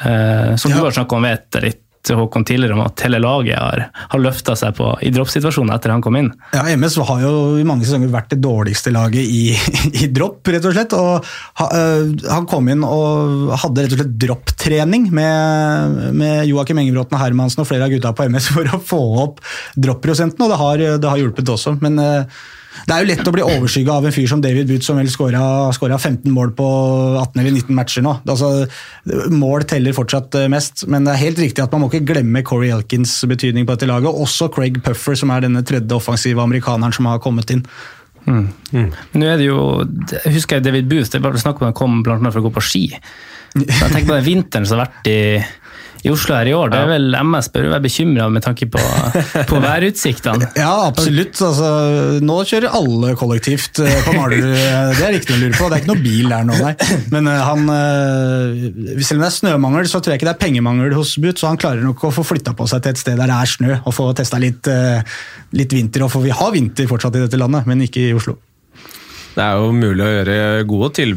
Uh, 0.00 0.56
som 0.56 0.72
ja. 0.72 0.78
du 0.78 0.84
har 0.86 0.96
snakka 0.96 1.18
om, 1.18 1.28
vet 1.28 1.60
litt 1.66 1.82
til 2.06 2.16
Håkon 2.16 2.46
tidligere 2.48 2.76
om 2.76 2.82
at 2.84 3.02
hele 3.04 3.20
laget 3.20 3.58
har, 3.58 3.82
har 3.92 4.22
løfta 4.22 4.54
seg 4.56 4.72
på, 4.78 4.88
i 5.04 5.12
droppsituasjonen 5.12 5.72
etter 5.74 5.92
han 5.92 6.04
kom 6.04 6.16
inn. 6.16 6.30
Ja, 6.54 6.64
MS 6.72 6.96
har 7.04 7.24
jo 7.24 7.32
i 7.60 7.66
mange 7.68 7.84
sesonger 7.84 8.12
vært 8.12 8.32
det 8.32 8.40
dårligste 8.44 8.92
laget 8.94 9.26
i, 9.26 9.52
i 10.04 10.08
dropp, 10.12 10.48
rett 10.48 10.68
og 10.68 10.76
slett. 10.76 10.96
Og 10.96 11.26
uh, 11.60 12.30
han 12.32 12.48
kom 12.50 12.70
inn 12.72 12.86
og 12.86 13.52
hadde 13.64 13.84
rett 13.84 13.96
og 13.96 14.00
slett 14.00 14.16
dropptrening 14.24 15.10
med, 15.14 15.98
med 16.16 16.46
Joakim 16.48 16.80
Engebråten 16.80 17.20
Hermansen 17.20 17.64
og 17.64 17.68
flere 17.68 17.88
av 17.88 17.92
gutta 17.92 18.14
på 18.16 18.30
MS 18.30 18.48
for 18.56 18.76
å 18.76 18.80
få 18.92 19.02
opp 19.26 19.44
dropprosenten, 19.76 20.46
og 20.46 20.54
det 20.54 20.62
har, 20.62 20.86
det 21.04 21.12
har 21.12 21.20
hjulpet 21.20 21.52
også. 21.52 21.76
men 21.84 22.00
uh, 22.00 22.40
det 22.86 22.94
er 22.94 23.02
jo 23.02 23.08
lett 23.08 23.28
å 23.28 23.32
bli 23.34 23.44
overskygga 23.44 23.96
av 23.98 24.06
en 24.06 24.14
fyr 24.14 24.28
som 24.30 24.42
David 24.42 24.68
Booth, 24.70 24.84
som 24.86 24.98
vel 24.98 25.10
skåra 25.10 25.98
15 25.98 26.30
mål 26.32 26.52
på 26.58 26.66
18 27.18 27.40
eller 27.42 27.56
19 27.56 27.76
matcher 27.76 28.04
nå. 28.06 28.12
Altså, 28.30 28.50
mål 29.34 29.66
teller 29.70 29.96
fortsatt 29.96 30.38
eh, 30.38 30.50
mest, 30.52 30.84
men 30.90 31.06
det 31.06 31.14
er 31.14 31.24
helt 31.24 31.42
riktig 31.42 31.64
at 31.64 31.74
man 31.74 31.84
må 31.84 31.90
ikke 31.90 32.12
glemme 32.12 32.44
Corey 32.46 32.70
Elkins 32.74 33.16
betydning 33.30 33.66
på 33.66 33.74
dette 33.74 33.90
laget. 33.90 34.14
Også 34.14 34.50
Craig 34.54 34.78
Puffer, 34.84 35.18
som 35.18 35.34
er 35.34 35.46
denne 35.46 35.64
tredje 35.66 35.98
offensive 35.98 36.42
amerikaneren 36.42 36.94
som 36.94 37.10
har 37.10 37.22
kommet 37.22 37.50
inn. 37.54 37.64
Mm. 38.26 38.46
Mm. 38.70 38.90
Nå 39.16 39.26
er 39.26 39.40
det 39.40 39.48
jo, 39.48 39.60
jeg 40.12 40.36
husker 40.36 40.62
David 40.62 40.90
Booth, 40.90 41.10
det 41.12 41.22
var 41.24 41.38
snakk 41.40 41.60
om 41.60 41.70
han 41.70 41.76
kom 41.76 42.02
blant 42.06 42.22
annet 42.22 42.36
for 42.36 42.44
å 42.44 42.48
gå 42.48 42.54
på 42.58 42.64
ski. 42.64 42.84
Så 43.56 43.66
jeg 43.66 43.96
tenker 43.96 44.12
på 44.12 44.20
den 44.20 44.28
vinteren 44.28 44.68
som 44.68 44.78
har 44.78 44.86
vært 44.86 45.10
i 45.10 45.20
i 46.00 46.10
Oslo 46.12 46.32
her 46.32 46.48
i 46.48 46.54
år. 46.56 46.70
Det 46.72 46.78
er 46.80 46.88
vel 46.88 47.16
MS 47.20 47.50
bør 47.52 47.66
være 47.74 47.84
bekymra 47.84 48.28
med 48.32 48.44
tanke 48.44 48.68
på, 48.72 48.80
på 49.50 49.60
værutsiktene? 49.66 50.48
Ja, 50.56 50.72
absolutt. 50.86 51.36
Altså, 51.44 51.70
nå 52.24 52.38
kjører 52.48 52.76
alle 52.78 53.12
kollektivt 53.20 53.82
eh, 53.84 53.98
på 54.06 54.14
Malersrud. 54.16 54.56
Det 55.00 55.06
er 55.06 55.18
ikke 55.18 55.34
noe 55.34 55.38
å 55.38 55.42
lure 55.44 55.58
på. 55.58 55.68
Det 55.68 55.76
er 55.76 55.84
ikke 55.84 55.92
noe 55.92 56.04
bil 56.04 56.32
der 56.32 56.48
nå, 56.48 56.56
nei. 56.60 56.72
Men 57.12 57.28
uh, 57.28 57.36
han, 57.44 57.68
uh, 57.68 58.96
selv 59.04 59.18
om 59.18 59.24
det 59.24 59.28
er 59.28 59.36
snømangel, 59.36 59.90
så 59.90 60.00
tror 60.00 60.14
jeg 60.14 60.20
ikke 60.20 60.30
det 60.30 60.34
er 60.34 60.42
pengemangel 60.42 60.96
hos 60.96 61.14
Butt, 61.20 61.40
så 61.40 61.50
han 61.50 61.60
klarer 61.60 61.84
nok 61.84 62.06
å 62.08 62.12
få 62.14 62.24
flytta 62.26 62.54
på 62.56 62.68
seg 62.70 62.84
til 62.84 62.94
et 62.94 63.02
sted 63.02 63.20
der 63.20 63.30
det 63.30 63.36
er 63.36 63.52
snø, 63.54 63.78
og 63.84 63.96
få 63.96 64.10
testa 64.16 64.40
litt, 64.42 64.68
litt 65.56 65.76
vinter. 65.76 66.06
For 66.10 66.24
vi 66.24 66.32
har 66.34 66.54
vinter 66.54 66.88
fortsatt 66.90 67.18
i 67.18 67.24
dette 67.26 67.40
landet, 67.40 67.68
men 67.68 67.84
ikke 67.84 68.08
i 68.08 68.16
Oslo. 68.16 68.38
Det 69.36 69.44
er 69.44 69.60
jo 69.60 69.70
mulig 69.76 70.04
å 70.04 70.12
gjøre 70.16 70.36
gode, 70.68 71.08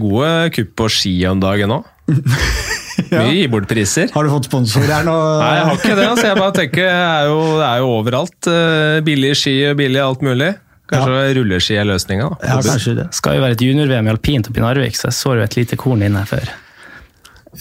gode 0.00 0.34
kupp 0.56 0.74
på 0.78 0.90
ski 0.92 1.14
om 1.28 1.42
dagen 1.42 1.80
òg. 1.80 1.94
ja. 3.12 3.24
Mye 3.24 3.34
gi 3.36 3.48
bort 3.52 3.68
priser. 3.70 4.08
Har 4.14 4.26
du 4.26 4.32
fått 4.32 4.48
sponsor 4.50 4.86
her 4.86 5.04
nå? 5.06 5.16
Nei, 5.42 5.52
jeg 5.58 5.66
har 5.68 5.76
ikke 5.80 5.98
det. 5.98 6.06
Altså. 6.12 6.26
Jeg 6.28 6.40
bare 6.40 6.56
tenker, 6.56 6.88
det 6.88 7.10
er 7.10 7.28
jo, 7.30 7.42
det 7.58 7.68
er 7.68 7.82
jo 7.84 7.92
overalt. 7.98 8.38
Billige 8.48 9.04
billig 9.08 9.36
ski 9.38 9.58
og 9.70 9.78
billig 9.82 10.02
alt 10.04 10.24
mulig. 10.26 10.54
Kanskje 10.88 11.16
ja. 11.16 11.34
rulleski 11.36 11.76
er 11.76 11.84
løsninga? 11.88 12.30
Ja, 12.40 12.62
kanskje 12.64 12.94
det. 12.96 13.10
Skal 13.16 13.36
jo 13.36 13.44
være 13.44 13.58
et 13.58 13.64
junior-VM 13.64 14.08
i 14.08 14.14
alpint 14.14 14.48
oppe 14.48 14.60
i 14.60 14.64
Narvik, 14.64 14.96
så 14.96 15.10
jeg 15.10 15.18
så 15.18 15.34
jo 15.36 15.44
et 15.44 15.58
lite 15.58 15.76
korn 15.80 16.04
inne 16.06 16.22
før. 16.28 16.48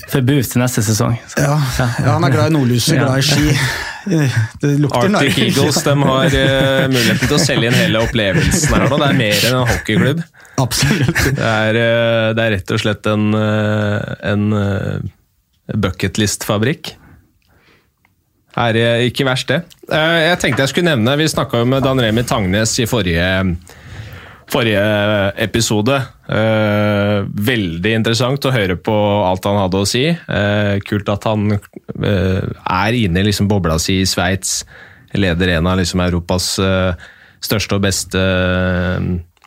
For 0.07 0.23
Booth 0.23 0.53
til 0.53 0.61
neste 0.61 0.83
sesong. 0.85 1.17
Ja. 1.39 1.57
ja. 1.79 1.87
han 2.13 2.23
er 2.27 2.31
glad 2.31 2.51
i 2.51 2.55
nordlyset, 2.55 2.99
glad 3.01 3.19
i 3.19 3.25
ski. 3.25 3.55
Arctic 5.01 5.39
Eagles 5.43 5.81
de 5.83 5.95
har 5.99 6.37
uh, 6.37 6.85
muligheten 6.91 7.23
til 7.25 7.35
å 7.35 7.41
selge 7.41 7.67
inn 7.67 7.75
hele 7.75 8.03
opplevelsen 8.05 8.75
her 8.75 8.87
nå. 8.87 8.99
Det 9.01 9.09
er 9.09 9.19
mer 9.19 9.47
enn 9.49 9.57
en 9.57 9.71
hockeyklubb. 9.73 10.23
Absolutt. 10.63 11.23
Det 11.35 11.51
er, 11.51 11.79
uh, 11.81 12.29
det 12.37 12.45
er 12.45 12.55
rett 12.55 12.75
og 12.75 12.83
slett 12.83 13.11
en, 13.11 13.27
uh, 13.35 14.15
en 14.27 14.47
bucketlist-fabrikk. 15.73 16.93
Er 18.57 18.79
ikke 19.05 19.25
verst, 19.27 19.51
det. 19.51 19.59
Jeg 19.91 20.37
tenkte 20.41 20.63
jeg 20.63 20.71
skulle 20.71 20.89
nevne, 20.89 21.17
Vi 21.19 21.27
snakka 21.29 21.61
med 21.65 21.83
Dan 21.85 21.99
Remi 22.01 22.23
Tangnes 22.25 22.73
i 22.81 22.87
forrige, 22.89 23.27
forrige 24.49 24.81
episode. 25.45 25.99
Veldig 26.27 27.93
interessant 27.99 28.47
å 28.49 28.53
høre 28.55 28.79
på 28.81 28.95
alt 29.27 29.45
han 29.45 29.61
hadde 29.61 29.77
å 29.83 29.85
si. 29.85 30.07
Kult 30.89 31.13
at 31.13 31.29
han 31.29 31.53
er 31.53 32.97
inne 32.97 33.21
i 33.21 33.27
liksom 33.29 33.51
bobla 33.51 33.77
si 33.77 34.01
i 34.01 34.09
Sveits. 34.09 34.63
Leder 35.13 35.53
en 35.59 35.69
av 35.69 35.77
liksom 35.77 36.01
Europas 36.07 36.57
største 37.37 37.77
og 37.77 37.85
beste 37.85 38.21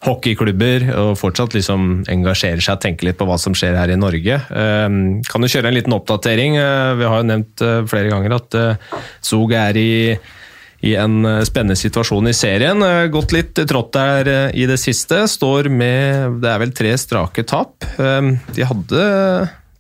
hockeyklubber 0.05 0.87
og 0.97 1.15
fortsatt 1.21 1.55
liksom 1.57 2.05
engasjerer 2.09 2.63
seg 2.65 2.79
og 2.79 2.85
tenker 2.85 3.11
litt 3.11 3.19
på 3.21 3.27
hva 3.29 3.37
som 3.41 3.57
skjer 3.57 3.77
her 3.77 3.93
i 3.93 3.99
Norge. 4.01 4.39
Ehm, 4.49 5.21
kan 5.29 5.45
du 5.45 5.49
kjøre 5.51 5.69
en 5.69 5.77
liten 5.77 5.97
oppdatering? 5.97 6.57
Eh, 6.57 6.93
vi 6.97 7.09
har 7.09 7.21
jo 7.21 7.29
nevnt 7.29 7.65
eh, 7.65 7.81
flere 7.91 8.13
ganger 8.13 8.37
at 8.39 8.59
Zog 9.25 9.53
er 9.53 9.77
i, 9.77 10.17
i 10.89 10.95
en 10.97 11.21
spennende 11.45 11.77
situasjon 11.77 12.31
i 12.31 12.37
serien. 12.37 12.81
Gått 13.13 13.35
litt 13.37 13.61
trått 13.69 13.93
der 13.97 14.51
i 14.57 14.65
det 14.71 14.81
siste. 14.81 15.27
Står 15.29 15.69
med 15.69 16.41
det 16.41 16.49
er 16.49 16.63
vel 16.65 16.73
tre 16.77 16.97
strake 17.01 17.45
tap. 17.45 17.85
Ehm, 18.01 18.39
de 18.57 18.65
hadde 18.65 19.07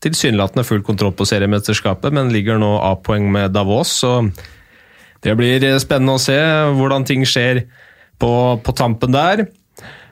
tilsynelatende 0.04 0.64
full 0.68 0.84
kontroll 0.84 1.16
på 1.16 1.28
seriemesterskapet, 1.28 2.12
men 2.12 2.32
ligger 2.32 2.60
nå 2.60 2.74
A-poeng 2.92 3.28
med 3.32 3.56
Davos. 3.56 4.00
så 4.04 4.18
det 5.20 5.34
blir 5.36 5.64
spennende 5.80 6.16
å 6.16 6.20
se 6.20 6.36
hvordan 6.76 7.04
ting 7.08 7.26
skjer 7.28 7.66
på, 8.20 8.32
på 8.64 8.76
tampen 8.76 9.12
der. 9.12 9.44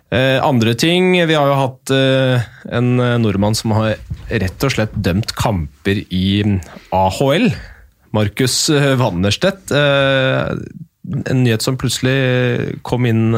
Eh, 0.08 0.38
andre 0.44 0.72
ting 0.72 1.10
Vi 1.26 1.34
har 1.36 1.50
jo 1.50 1.56
hatt 1.58 1.90
eh, 1.92 2.46
en 2.72 2.96
nordmann 3.20 3.56
som 3.56 3.74
har 3.76 3.98
rett 4.28 4.64
og 4.64 4.72
slett 4.72 4.94
dømt 4.96 5.34
kamper 5.36 6.00
i 6.08 6.40
AHL. 6.96 7.50
Markus 8.16 8.56
eh, 8.72 8.94
Wannerstedt. 9.00 9.72
En 9.72 11.40
nyhet 11.44 11.64
som 11.64 11.78
plutselig 11.80 12.80
kom 12.84 13.06
inn 13.08 13.30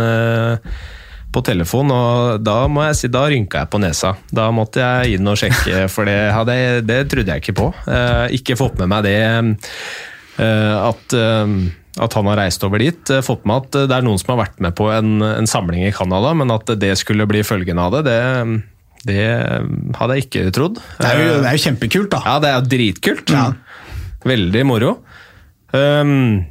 på 1.31 1.43
telefon, 1.47 1.93
og 1.95 2.41
da 2.43 2.65
må 2.67 2.83
jeg 2.89 2.97
si, 2.99 3.11
da 3.15 3.23
rynka 3.31 3.63
jeg 3.63 3.71
på 3.71 3.79
nesa. 3.83 4.17
Da 4.35 4.49
måtte 4.55 4.83
jeg 4.83 5.19
inn 5.19 5.31
og 5.31 5.39
sjekke, 5.39 5.85
for 5.95 6.11
det, 6.11 6.19
hadde, 6.35 6.57
det 6.83 7.05
trodde 7.13 7.37
jeg 7.37 7.45
ikke 7.45 7.59
på. 7.61 7.69
Ikke 8.35 8.59
fått 8.59 8.83
med 8.83 8.91
meg 8.91 9.07
det 9.07 9.21
at 10.41 11.15
at 11.99 12.15
han 12.15 12.29
har 12.31 12.39
reist 12.39 12.63
over 12.67 12.83
dit. 12.83 13.03
Eh, 13.11 13.25
fått 13.25 13.47
med 13.49 13.65
at 13.65 13.81
eh, 13.81 13.89
det 13.91 13.97
er 13.97 14.07
noen 14.07 14.21
som 14.21 14.35
har 14.35 14.45
vært 14.45 14.61
med 14.63 14.77
på 14.79 14.91
en, 14.95 15.19
en 15.27 15.51
samling 15.51 15.87
i 15.89 15.95
Canada, 15.95 16.35
men 16.39 16.55
at 16.55 16.71
det 16.81 16.93
skulle 17.01 17.29
bli 17.31 17.43
følgen 17.47 17.81
av 17.83 17.97
det, 17.97 18.05
det, 18.07 18.21
det 19.09 19.25
hadde 19.99 20.19
jeg 20.19 20.29
ikke 20.29 20.47
trodd. 20.55 20.79
Det 21.01 21.09
er, 21.09 21.25
jo, 21.25 21.35
det 21.41 21.51
er 21.51 21.59
jo, 21.59 21.65
kjempekult, 21.67 22.13
da. 22.15 22.23
Ja, 22.27 22.39
det 22.43 22.53
er 22.53 22.57
jo 22.59 22.71
dritkult. 22.77 23.35
Ja. 23.35 23.49
Veldig 24.29 24.65
moro. 24.69 24.95
Um, 25.73 26.43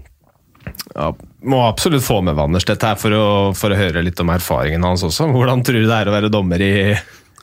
ja, 0.95 1.09
må 1.47 1.59
absolutt 1.65 2.05
få 2.05 2.19
med 2.25 2.37
Wannerstedt 2.37 2.83
her 2.87 2.99
for 2.99 3.15
å, 3.15 3.25
for 3.57 3.73
å, 3.73 3.79
høre 3.79 4.03
litt 4.05 4.19
om 4.23 4.31
erfaringen 4.33 4.83
hans 4.85 5.05
også. 5.07 5.29
Hvordan 5.33 5.63
tror 5.65 5.79
du 5.79 5.87
det 5.87 6.01
er 6.01 6.09
å 6.09 6.15
være 6.15 6.31
dommer 6.33 6.63
i, 6.63 6.73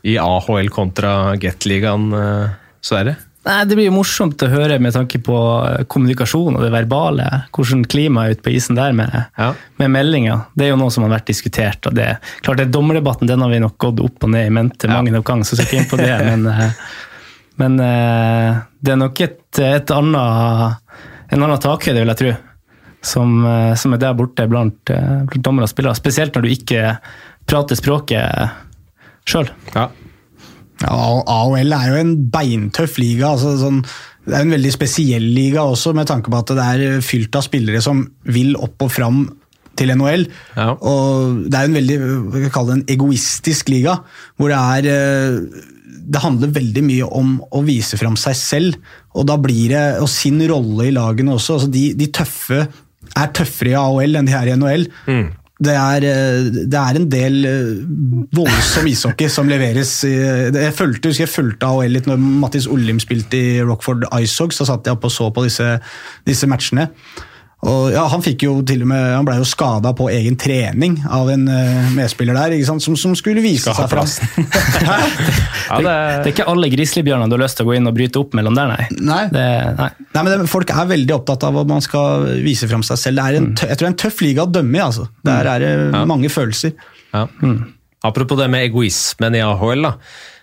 i 0.09 0.17
AHL 0.21 0.71
kontra 0.75 1.37
Gateligaen, 1.41 2.11
eh, 2.17 2.57
Sverre? 2.85 3.17
Nei, 3.47 3.65
Det 3.65 3.77
blir 3.79 3.87
jo 3.87 3.95
morsomt 3.95 4.43
å 4.43 4.49
høre 4.51 4.79
med 4.83 4.95
tanke 4.97 5.21
på 5.23 5.37
eh, 5.69 5.85
kommunikasjon 5.91 6.57
og 6.59 6.65
det 6.65 6.73
verbale. 6.75 7.27
Hvordan 7.55 7.85
klimaet 7.87 8.33
er 8.33 8.39
ute 8.39 8.47
på 8.47 8.55
isen 8.57 8.79
der 8.79 8.95
med, 8.97 9.13
ja. 9.39 9.53
med 9.79 9.93
meldinger. 9.95 10.49
Det 10.59 10.67
er 10.67 10.73
jo 10.73 10.81
noe 10.81 10.95
som 10.95 11.07
har 11.07 11.15
vært 11.15 11.31
diskutert. 11.31 11.87
og 11.87 11.95
det, 11.99 12.09
klart 12.43 12.59
det 12.63 12.73
Dommerdebatten 12.75 13.31
den 13.31 13.45
har 13.45 13.53
vi 13.53 13.63
nok 13.63 13.77
gått 13.83 14.03
opp 14.03 14.27
og 14.27 14.33
ned 14.35 14.49
i 14.49 14.55
mente 14.55 14.91
mange 14.91 15.15
nok 15.15 15.29
ganger, 15.29 15.47
så 15.47 15.55
jeg 15.55 15.63
skal 15.63 15.69
ikke 15.69 15.85
inn 15.85 15.93
på 15.93 16.01
det. 16.01 16.17
men, 16.31 16.49
eh, 16.51 16.83
men 17.63 17.79
eh, 17.87 18.59
det 18.83 18.97
er 18.97 19.01
nok 19.05 19.23
et, 19.29 19.63
et 19.63 19.95
annet, 19.95 20.99
en 21.31 21.47
annen 21.47 21.63
takhøyde, 21.63 22.01
vil 22.03 22.15
jeg 22.15 22.23
tro, 22.23 22.35
som, 23.07 23.37
som, 23.79 23.95
er 23.95 24.03
der 24.03 24.19
borte 24.19 24.49
blant, 24.51 24.91
blant 24.91 25.39
dommere 25.39 25.69
og 25.69 25.71
spillere. 25.71 25.95
Spesielt 25.95 26.35
når 26.35 26.49
du 26.49 26.51
ikke 26.51 26.97
prater 27.47 27.79
språket 27.79 28.59
sjøl. 29.31 29.53
Ja. 29.77 29.87
Ja, 30.83 30.97
AOL 31.25 31.73
er 31.73 31.89
jo 31.89 32.03
en 32.03 32.13
beintøff 32.33 32.99
liga. 33.01 33.33
altså 33.33 33.57
sånn, 33.61 33.81
Det 34.27 34.35
er 34.35 34.45
en 34.45 34.55
veldig 34.57 34.73
spesiell 34.75 35.23
liga 35.35 35.63
også, 35.65 35.95
med 35.95 36.09
tanke 36.11 36.31
på 36.31 36.39
at 36.43 36.53
det 36.57 36.67
er 36.67 37.01
fylt 37.01 37.37
av 37.39 37.47
spillere 37.47 37.81
som 37.83 38.05
vil 38.25 38.57
opp 38.57 38.83
og 38.83 38.93
fram 38.93 39.23
til 39.77 39.93
NHL. 39.93 40.27
Ja. 40.57 40.73
Og 40.75 41.47
det 41.47 41.59
er 41.59 41.69
en 41.69 41.79
veldig 41.79 41.97
vi 42.35 42.45
kan 42.47 42.53
kalle 42.53 42.75
det 42.75 42.79
en 42.81 42.93
egoistisk 42.97 43.71
liga, 43.73 43.99
hvor 44.37 44.53
det 44.53 44.61
er 44.61 44.91
eh, 44.93 45.65
det 46.07 46.23
handler 46.23 46.55
veldig 46.55 46.83
mye 46.87 47.07
om 47.19 47.33
å 47.51 47.63
vise 47.67 47.99
fram 47.99 48.17
seg 48.21 48.37
selv, 48.39 48.77
og 49.17 49.27
da 49.27 49.37
blir 49.43 49.73
det, 49.73 49.85
og 50.03 50.11
sin 50.11 50.39
rolle 50.47 50.89
i 50.89 50.95
lagene 50.95 51.35
også. 51.35 51.57
altså 51.57 51.71
De, 51.73 51.89
de 51.99 52.07
tøffe 52.15 52.61
er 53.17 53.33
tøffere 53.35 53.73
i 53.73 53.79
AHL 53.79 54.19
enn 54.19 54.29
de 54.29 54.37
er 54.37 54.51
i 54.51 54.57
NHL. 54.59 54.87
Mm. 55.07 55.27
Det 55.63 55.73
er, 55.73 56.05
det 56.69 56.77
er, 56.77 56.99
en 56.99 57.07
del 57.09 57.37
voldsom 58.37 58.91
ishockey 58.91 59.31
som 59.33 59.49
leveres. 59.49 59.95
Jeg 60.05 60.75
fulgte, 60.77 61.15
jeg 61.17 61.33
fulgte 61.33 61.71
AHL 61.71 61.97
litt 61.97 62.11
når 62.11 62.21
Mattis 62.21 62.69
Ollim 62.69 63.01
spilte 63.01 63.41
i 63.41 63.63
Rockford 63.65 64.05
Icehogs. 64.19 64.61
Da 64.61 64.69
satt 64.69 64.85
jeg 64.85 64.99
oppe 64.99 65.09
og 65.09 65.15
så 65.15 65.31
på 65.33 65.47
disse, 65.47 65.79
disse 66.29 66.51
matchene. 66.51 66.91
Og 67.65 67.89
ja, 67.89 68.03
Han 68.13 68.21
fikk 68.23 68.45
jo 68.45 68.59
til 68.69 68.83
og 68.85 68.91
med, 68.91 69.01
han 69.17 69.25
ble 69.27 69.39
jo 69.39 69.47
skada 69.49 69.95
på 69.97 70.11
egen 70.13 70.37
trening 70.39 70.99
av 71.09 71.31
en 71.33 71.47
uh, 71.49 71.89
medspiller 71.97 72.37
der, 72.37 72.55
ikke 72.59 72.69
sant? 72.69 72.85
Som, 72.85 72.99
som 73.01 73.15
skulle 73.17 73.41
vise 73.45 73.73
seg 73.75 73.89
fram. 73.91 74.07
ja, 74.85 75.79
det... 75.81 75.81
det... 75.81 75.95
er 75.95 76.31
ikke 76.35 76.47
alle 76.53 76.69
grizzlybjørnene 76.75 77.33
du 77.33 77.39
har 77.39 77.45
lyst 77.47 77.59
til 77.59 77.67
å 77.67 77.71
gå 77.71 77.79
inn 77.79 77.89
og 77.89 77.97
bryte 77.97 78.21
opp 78.21 78.37
mellom 78.37 78.59
der, 78.59 78.75
nei. 78.75 78.87
Nei, 79.01 79.23
det, 79.33 79.47
nei. 79.81 79.89
nei 80.13 80.27
men 80.27 80.31
det, 80.35 80.51
Folk 80.53 80.71
er 80.75 80.93
veldig 80.93 81.17
opptatt 81.17 81.49
av 81.49 81.63
at 81.63 81.73
man 81.73 81.83
skal 81.85 82.29
vise 82.45 82.69
fram 82.71 82.85
seg 82.87 83.01
selv. 83.01 83.23
Det 83.23 83.27
er 83.27 83.41
en, 83.41 83.51
mm. 83.55 83.59
jeg 83.65 83.73
tror 83.73 83.87
det 83.87 83.89
er 83.89 83.95
en 83.95 84.01
tøff 84.05 84.23
liga 84.27 84.45
å 84.45 84.53
dømme 84.59 84.77
i. 84.79 84.85
altså. 84.85 85.09
Der 85.25 85.41
mm. 85.41 85.53
er 85.55 85.65
det 85.65 85.73
ja. 85.81 86.05
mange 86.13 86.33
følelser. 86.33 86.77
Ja. 87.17 87.25
Mm. 87.41 87.59
Apropos 88.07 88.39
det 88.39 88.53
med 88.53 88.69
egoismen 88.69 89.35
i 89.35 89.43
AHL. 89.43 89.89
da. 89.89 89.97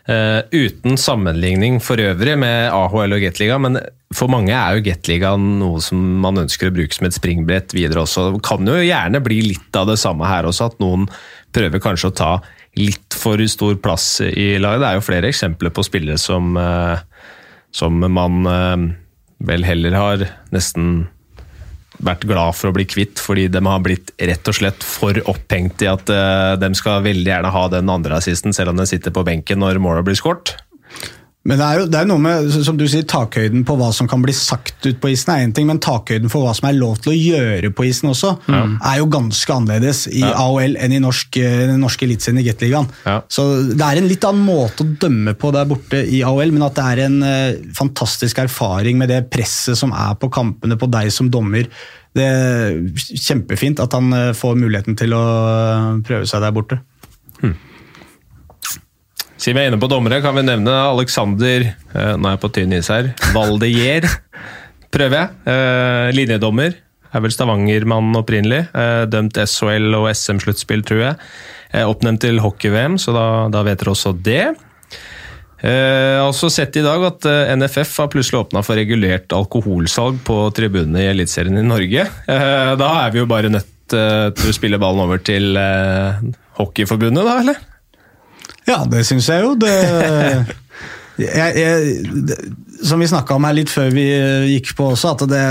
Uh, 0.03 0.43
uten 0.51 0.97
sammenligning 0.99 1.77
for 1.79 1.95
øvrig 2.03 2.33
med 2.35 2.73
AHL 2.75 3.15
og 3.15 3.21
Gateliga, 3.23 3.55
men 3.63 3.79
for 4.11 4.27
mange 4.27 4.51
er 4.51 4.75
jo 4.75 4.83
Gateliga 4.83 5.29
noe 5.39 5.79
som 5.83 6.01
man 6.19 6.41
ønsker 6.41 6.67
å 6.67 6.73
bruke 6.75 6.97
som 6.97 7.07
et 7.07 7.15
springbrett 7.15 7.71
videre 7.71 8.03
også. 8.03 8.25
Det 8.33 8.41
kan 8.43 8.67
jo 8.67 8.75
gjerne 8.83 9.23
bli 9.23 9.39
litt 9.53 9.79
av 9.79 9.87
det 9.87 9.95
samme 10.01 10.27
her 10.27 10.49
også, 10.49 10.67
at 10.73 10.83
noen 10.83 11.07
prøver 11.55 11.79
kanskje 11.83 12.11
å 12.11 12.17
ta 12.19 12.33
litt 12.75 13.15
for 13.15 13.39
stor 13.47 13.77
plass 13.79 14.17
i 14.27 14.57
laget. 14.59 14.83
Det 14.83 14.89
er 14.89 14.99
jo 14.99 15.07
flere 15.07 15.31
eksempler 15.31 15.71
på 15.71 15.87
spillere 15.87 16.19
som, 16.19 16.51
uh, 16.59 16.99
som 17.71 18.03
man 18.03 18.43
uh, 18.43 18.75
vel 19.47 19.63
heller 19.67 19.95
har 19.95 20.27
nesten 20.51 21.05
vært 22.05 22.27
glad 22.29 22.57
for 22.57 22.69
å 22.69 22.75
bli 22.75 22.85
kvitt, 22.89 23.21
fordi 23.21 23.47
de 23.51 23.61
har 23.65 23.81
blitt 23.83 24.13
rett 24.19 24.49
og 24.49 24.57
slett 24.57 24.85
for 24.85 25.17
opphengt 25.31 25.83
i 25.85 25.89
at 25.91 26.11
uh, 26.11 26.53
de 26.59 26.71
skal 26.77 27.05
veldig 27.05 27.29
gjerne 27.29 27.53
ha 27.53 27.63
den 27.71 27.91
andre 27.91 28.19
assisten, 28.19 28.55
selv 28.55 28.73
om 28.73 28.81
den 28.81 28.89
sitter 28.89 29.15
på 29.15 29.25
benken 29.27 29.61
når 29.63 29.81
målet 29.83 30.07
blir 30.07 30.19
skåret. 30.19 30.55
Men 31.43 31.59
det 31.59 31.65
er 31.65 31.79
jo 31.81 31.87
det 31.91 31.97
er 31.99 32.07
noe 32.07 32.23
med 32.23 32.53
som 32.63 32.77
du 32.79 32.85
sier, 32.87 33.03
takhøyden 33.09 33.65
på 33.67 33.75
hva 33.75 33.89
som 33.95 34.07
kan 34.07 34.21
bli 34.23 34.31
sagt 34.35 34.85
ut 34.87 34.99
på 35.03 35.09
isen, 35.11 35.33
er 35.33 35.43
én 35.43 35.51
ting, 35.55 35.67
men 35.67 35.81
takhøyden 35.83 36.31
for 36.31 36.45
hva 36.45 36.53
som 36.55 36.69
er 36.69 36.77
lov 36.77 37.01
til 37.03 37.11
å 37.11 37.17
gjøre 37.17 37.71
på 37.75 37.83
isen 37.89 38.13
også, 38.13 38.31
mm. 38.47 38.77
er 38.79 39.01
jo 39.01 39.09
ganske 39.11 39.57
annerledes 39.57 40.05
i 40.07 40.21
ja. 40.23 40.31
AOL 40.39 40.77
enn 40.79 40.95
i 40.95 41.01
norsk, 41.03 41.39
eh, 41.43 41.65
den 41.73 41.83
norske 41.83 42.07
eliteserien 42.07 42.39
i 42.39 42.45
Gateligaen. 42.47 42.87
Ja. 43.03 43.17
Så 43.27 43.47
det 43.73 43.83
er 43.83 43.99
en 43.99 44.07
litt 44.07 44.23
annen 44.29 44.47
måte 44.47 44.85
å 44.85 44.93
dømme 45.03 45.35
på 45.39 45.51
der 45.55 45.67
borte 45.67 45.99
i 45.99 46.21
AOL, 46.23 46.55
men 46.55 46.63
at 46.69 46.79
det 46.79 46.87
er 46.93 47.03
en 47.09 47.19
uh, 47.27 47.59
fantastisk 47.75 48.39
erfaring 48.45 49.01
med 49.01 49.11
det 49.11 49.19
presset 49.33 49.75
som 49.79 49.91
er 49.91 50.15
på 50.21 50.31
kampene 50.31 50.79
på 50.79 50.87
deg 50.95 51.11
som 51.11 51.27
dommer. 51.33 51.67
Det 52.15 52.23
er 52.23 52.79
Kjempefint 53.19 53.83
at 53.83 53.99
han 53.99 54.15
uh, 54.15 54.31
får 54.37 54.55
muligheten 54.63 54.95
til 54.95 55.11
å 55.17 55.23
prøve 56.07 56.23
seg 56.29 56.47
der 56.47 56.55
borte. 56.55 56.79
Hmm. 57.43 57.57
Siden 59.41 59.57
vi 59.57 59.63
er 59.63 59.71
inne 59.71 59.81
på 59.81 59.89
dommere, 59.89 60.21
kan 60.23 60.35
vi 60.37 60.45
nevne 60.45 60.73
Alexander 60.91 61.65
eh, 61.65 62.13
Nå 62.17 62.29
er 62.29 62.35
jeg 62.35 62.41
på 62.43 62.51
tynn 62.53 62.75
is 62.77 62.89
her. 62.93 63.09
Valdejer, 63.33 64.05
prøver 64.93 65.19
jeg. 65.19 65.39
Eh, 65.49 66.09
linjedommer. 66.15 66.77
Er 67.13 67.21
vel 67.21 67.33
Stavanger-mann 67.33 68.13
opprinnelig. 68.17 68.67
Eh, 68.77 69.05
dømt 69.09 69.37
SHL 69.41 69.89
og 69.97 70.07
SM-sluttspill, 70.13 70.85
tror 70.85 71.01
jeg. 71.07 71.17
Oppnevnt 71.89 72.21
til 72.21 72.37
hockey-VM, 72.43 72.99
så 73.01 73.15
da, 73.15 73.25
da, 73.49 73.63
vet 73.65 73.81
dere 73.81 73.95
også 73.95 74.13
det. 74.13 74.43
Jeg 75.63 76.19
har 76.19 76.27
også 76.27 76.51
sett 76.51 76.75
i 76.77 76.83
dag 76.83 77.01
at 77.07 77.25
NFF 77.55 77.95
har 78.03 78.09
plutselig 78.13 78.41
åpna 78.43 78.61
for 78.67 78.77
regulert 78.77 79.31
alkoholsalg 79.33 80.19
på 80.27 80.35
tribunene 80.53 81.05
i 81.05 81.09
Eliteserien 81.09 81.57
i 81.57 81.65
Norge. 81.65 82.03
Da 82.27 82.89
er 82.99 83.15
vi 83.15 83.23
jo 83.23 83.29
bare 83.31 83.49
nødt 83.49 83.95
til 83.95 84.51
å 84.51 84.53
spille 84.53 84.77
ballen 84.77 85.07
over 85.07 85.23
til 85.23 85.55
Hockeyforbundet, 86.59 87.23
da, 87.25 87.37
eller? 87.39 87.63
Ja, 88.69 88.83
det 88.89 89.03
syns 89.07 89.27
jeg 89.31 89.43
jo. 89.43 89.55
Det, 89.59 89.73
jeg, 91.19 91.55
jeg, 91.59 92.21
det, 92.27 92.37
som 92.83 93.01
vi 93.01 93.07
snakka 93.09 93.37
om 93.37 93.47
her 93.47 93.55
litt 93.55 93.71
før 93.71 93.91
vi 93.93 94.05
gikk 94.53 94.73
på 94.77 94.89
også, 94.93 95.13
at 95.13 95.25
det, 95.31 95.43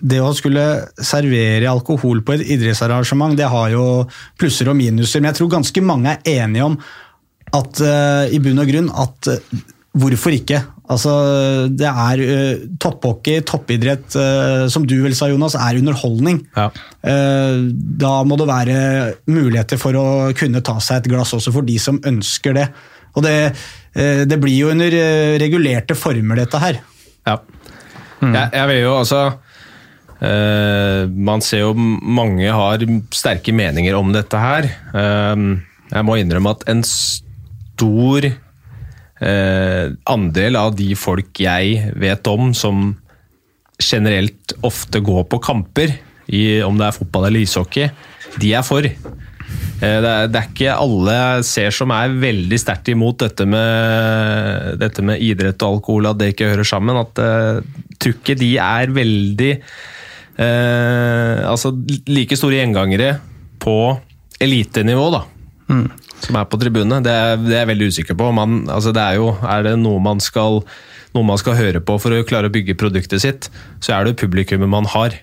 det, 0.00 0.20
å 0.22 0.32
skulle 0.36 0.66
servere 1.02 1.70
alkohol 1.70 2.22
på 2.24 2.36
et 2.36 2.46
idrettsarrangement, 2.54 3.36
det 3.38 3.50
har 3.52 3.72
jo 3.74 3.86
plusser 4.40 4.70
og 4.72 4.78
minuser. 4.78 5.20
Men 5.20 5.32
jeg 5.32 5.40
tror 5.40 5.54
ganske 5.58 5.84
mange 5.84 6.16
er 6.16 6.44
enige 6.44 6.68
om 6.70 6.78
at 7.52 7.82
uh, 7.84 8.24
i 8.32 8.40
bunn 8.40 8.62
og 8.62 8.70
grunn 8.70 8.88
at 9.02 9.28
uh, 9.28 9.58
hvorfor 10.00 10.32
ikke? 10.32 10.62
Altså, 10.92 11.12
det 11.72 11.88
er 11.88 12.22
uh, 12.22 12.64
topphockey, 12.82 13.42
toppidrett, 13.48 14.16
uh, 14.18 14.64
som 14.72 14.86
du 14.88 14.96
vel 15.04 15.16
sa, 15.16 15.30
Jonas, 15.32 15.56
er 15.58 15.80
underholdning. 15.80 16.42
Ja. 16.56 16.68
Uh, 17.02 17.68
da 17.72 18.14
må 18.28 18.38
det 18.40 18.48
være 18.50 18.78
muligheter 19.30 19.80
for 19.80 19.98
å 19.98 20.06
kunne 20.38 20.62
ta 20.64 20.78
seg 20.82 21.02
et 21.02 21.12
glass 21.12 21.34
også 21.36 21.54
for 21.54 21.66
de 21.66 21.78
som 21.82 22.00
ønsker 22.08 22.58
det. 22.58 22.68
Og 23.12 23.26
det, 23.26 23.52
det 24.24 24.38
blir 24.40 24.54
jo 24.56 24.70
under 24.72 24.94
regulerte 25.36 25.92
former, 25.98 26.38
dette 26.40 26.60
her. 26.62 26.78
Ja. 27.28 27.34
Mm. 28.22 28.30
Jeg, 28.32 28.46
jeg 28.54 28.68
vil 28.70 28.78
jo 28.86 28.92
altså 28.94 29.20
Man 31.12 31.42
ser 31.44 31.64
jo 31.64 31.72
mange 31.74 32.46
har 32.54 32.84
sterke 33.12 33.52
meninger 33.52 33.98
om 33.98 34.14
dette 34.14 34.38
her. 34.38 34.68
jeg 34.94 36.06
må 36.08 36.16
innrømme 36.22 36.54
at 36.56 36.64
en 36.72 36.80
stor 36.86 38.30
eh, 39.22 39.92
andel 40.10 40.58
av 40.58 40.74
de 40.78 40.92
folk 40.98 41.42
jeg 41.42 41.92
vet 42.00 42.30
om 42.30 42.52
som 42.56 42.90
generelt 43.82 44.54
ofte 44.66 45.02
går 45.02 45.26
på 45.30 45.40
kamper, 45.42 45.94
i, 46.32 46.62
om 46.64 46.78
det 46.78 46.86
er 46.86 46.96
fotball 46.96 47.26
eller 47.28 47.42
ishockey, 47.42 47.90
de 48.40 48.52
er 48.56 48.64
for. 48.64 48.86
Eh, 48.86 49.00
det 49.82 50.10
er, 50.10 50.28
det 50.30 50.38
er, 50.38 50.50
ikke 50.52 50.76
alle 50.76 51.16
jeg 51.16 51.48
ser 51.48 51.74
som 51.74 51.92
er 51.94 52.14
veldig 52.22 52.60
sterkt 52.60 52.92
imot 52.92 53.24
dette 53.24 53.46
med, 53.48 54.78
dette 54.80 55.04
med, 55.04 55.22
idrett 55.22 55.62
og 55.66 55.78
alkohol, 55.78 56.12
at 56.12 56.20
det 56.20 56.32
ikke 56.32 56.52
hører 56.52 56.68
sammen. 56.68 57.00
At 57.02 57.18
uh, 57.18 58.38
de 58.38 58.52
er 58.62 58.94
veldig 58.94 59.52
uh, 60.38 61.50
Altså 61.50 61.74
like 62.08 62.38
store 62.38 62.60
gjengangere 62.60 63.16
på 63.62 63.76
elitenivå, 64.42 65.10
da. 65.18 65.26
Mm 65.72 65.90
som 66.26 66.38
er 66.38 66.48
på 66.48 66.60
tribunene. 66.60 67.02
Det, 67.04 67.16
det, 67.44 67.52
er 67.54 67.62
jeg 67.62 67.70
veldig 67.72 67.90
usikker 67.92 68.18
på. 68.18 68.30
Man, 68.36 68.62
altså 68.72 68.94
det 68.94 69.02
er, 69.02 69.18
jo, 69.20 69.34
er 69.42 69.66
det 69.66 69.74
noe 69.80 70.02
man, 70.02 70.22
skal, 70.22 70.62
noe 71.16 71.28
man 71.28 71.40
skal 71.40 71.58
høre 71.58 71.82
på 71.84 71.98
for 72.02 72.14
å 72.14 72.24
klare 72.28 72.50
å 72.50 72.54
bygge 72.54 72.78
produktet 72.80 73.24
sitt, 73.24 73.50
så 73.82 73.96
er 73.98 74.08
det 74.08 74.18
publikummet 74.22 74.70
man 74.72 74.88
har. 74.94 75.18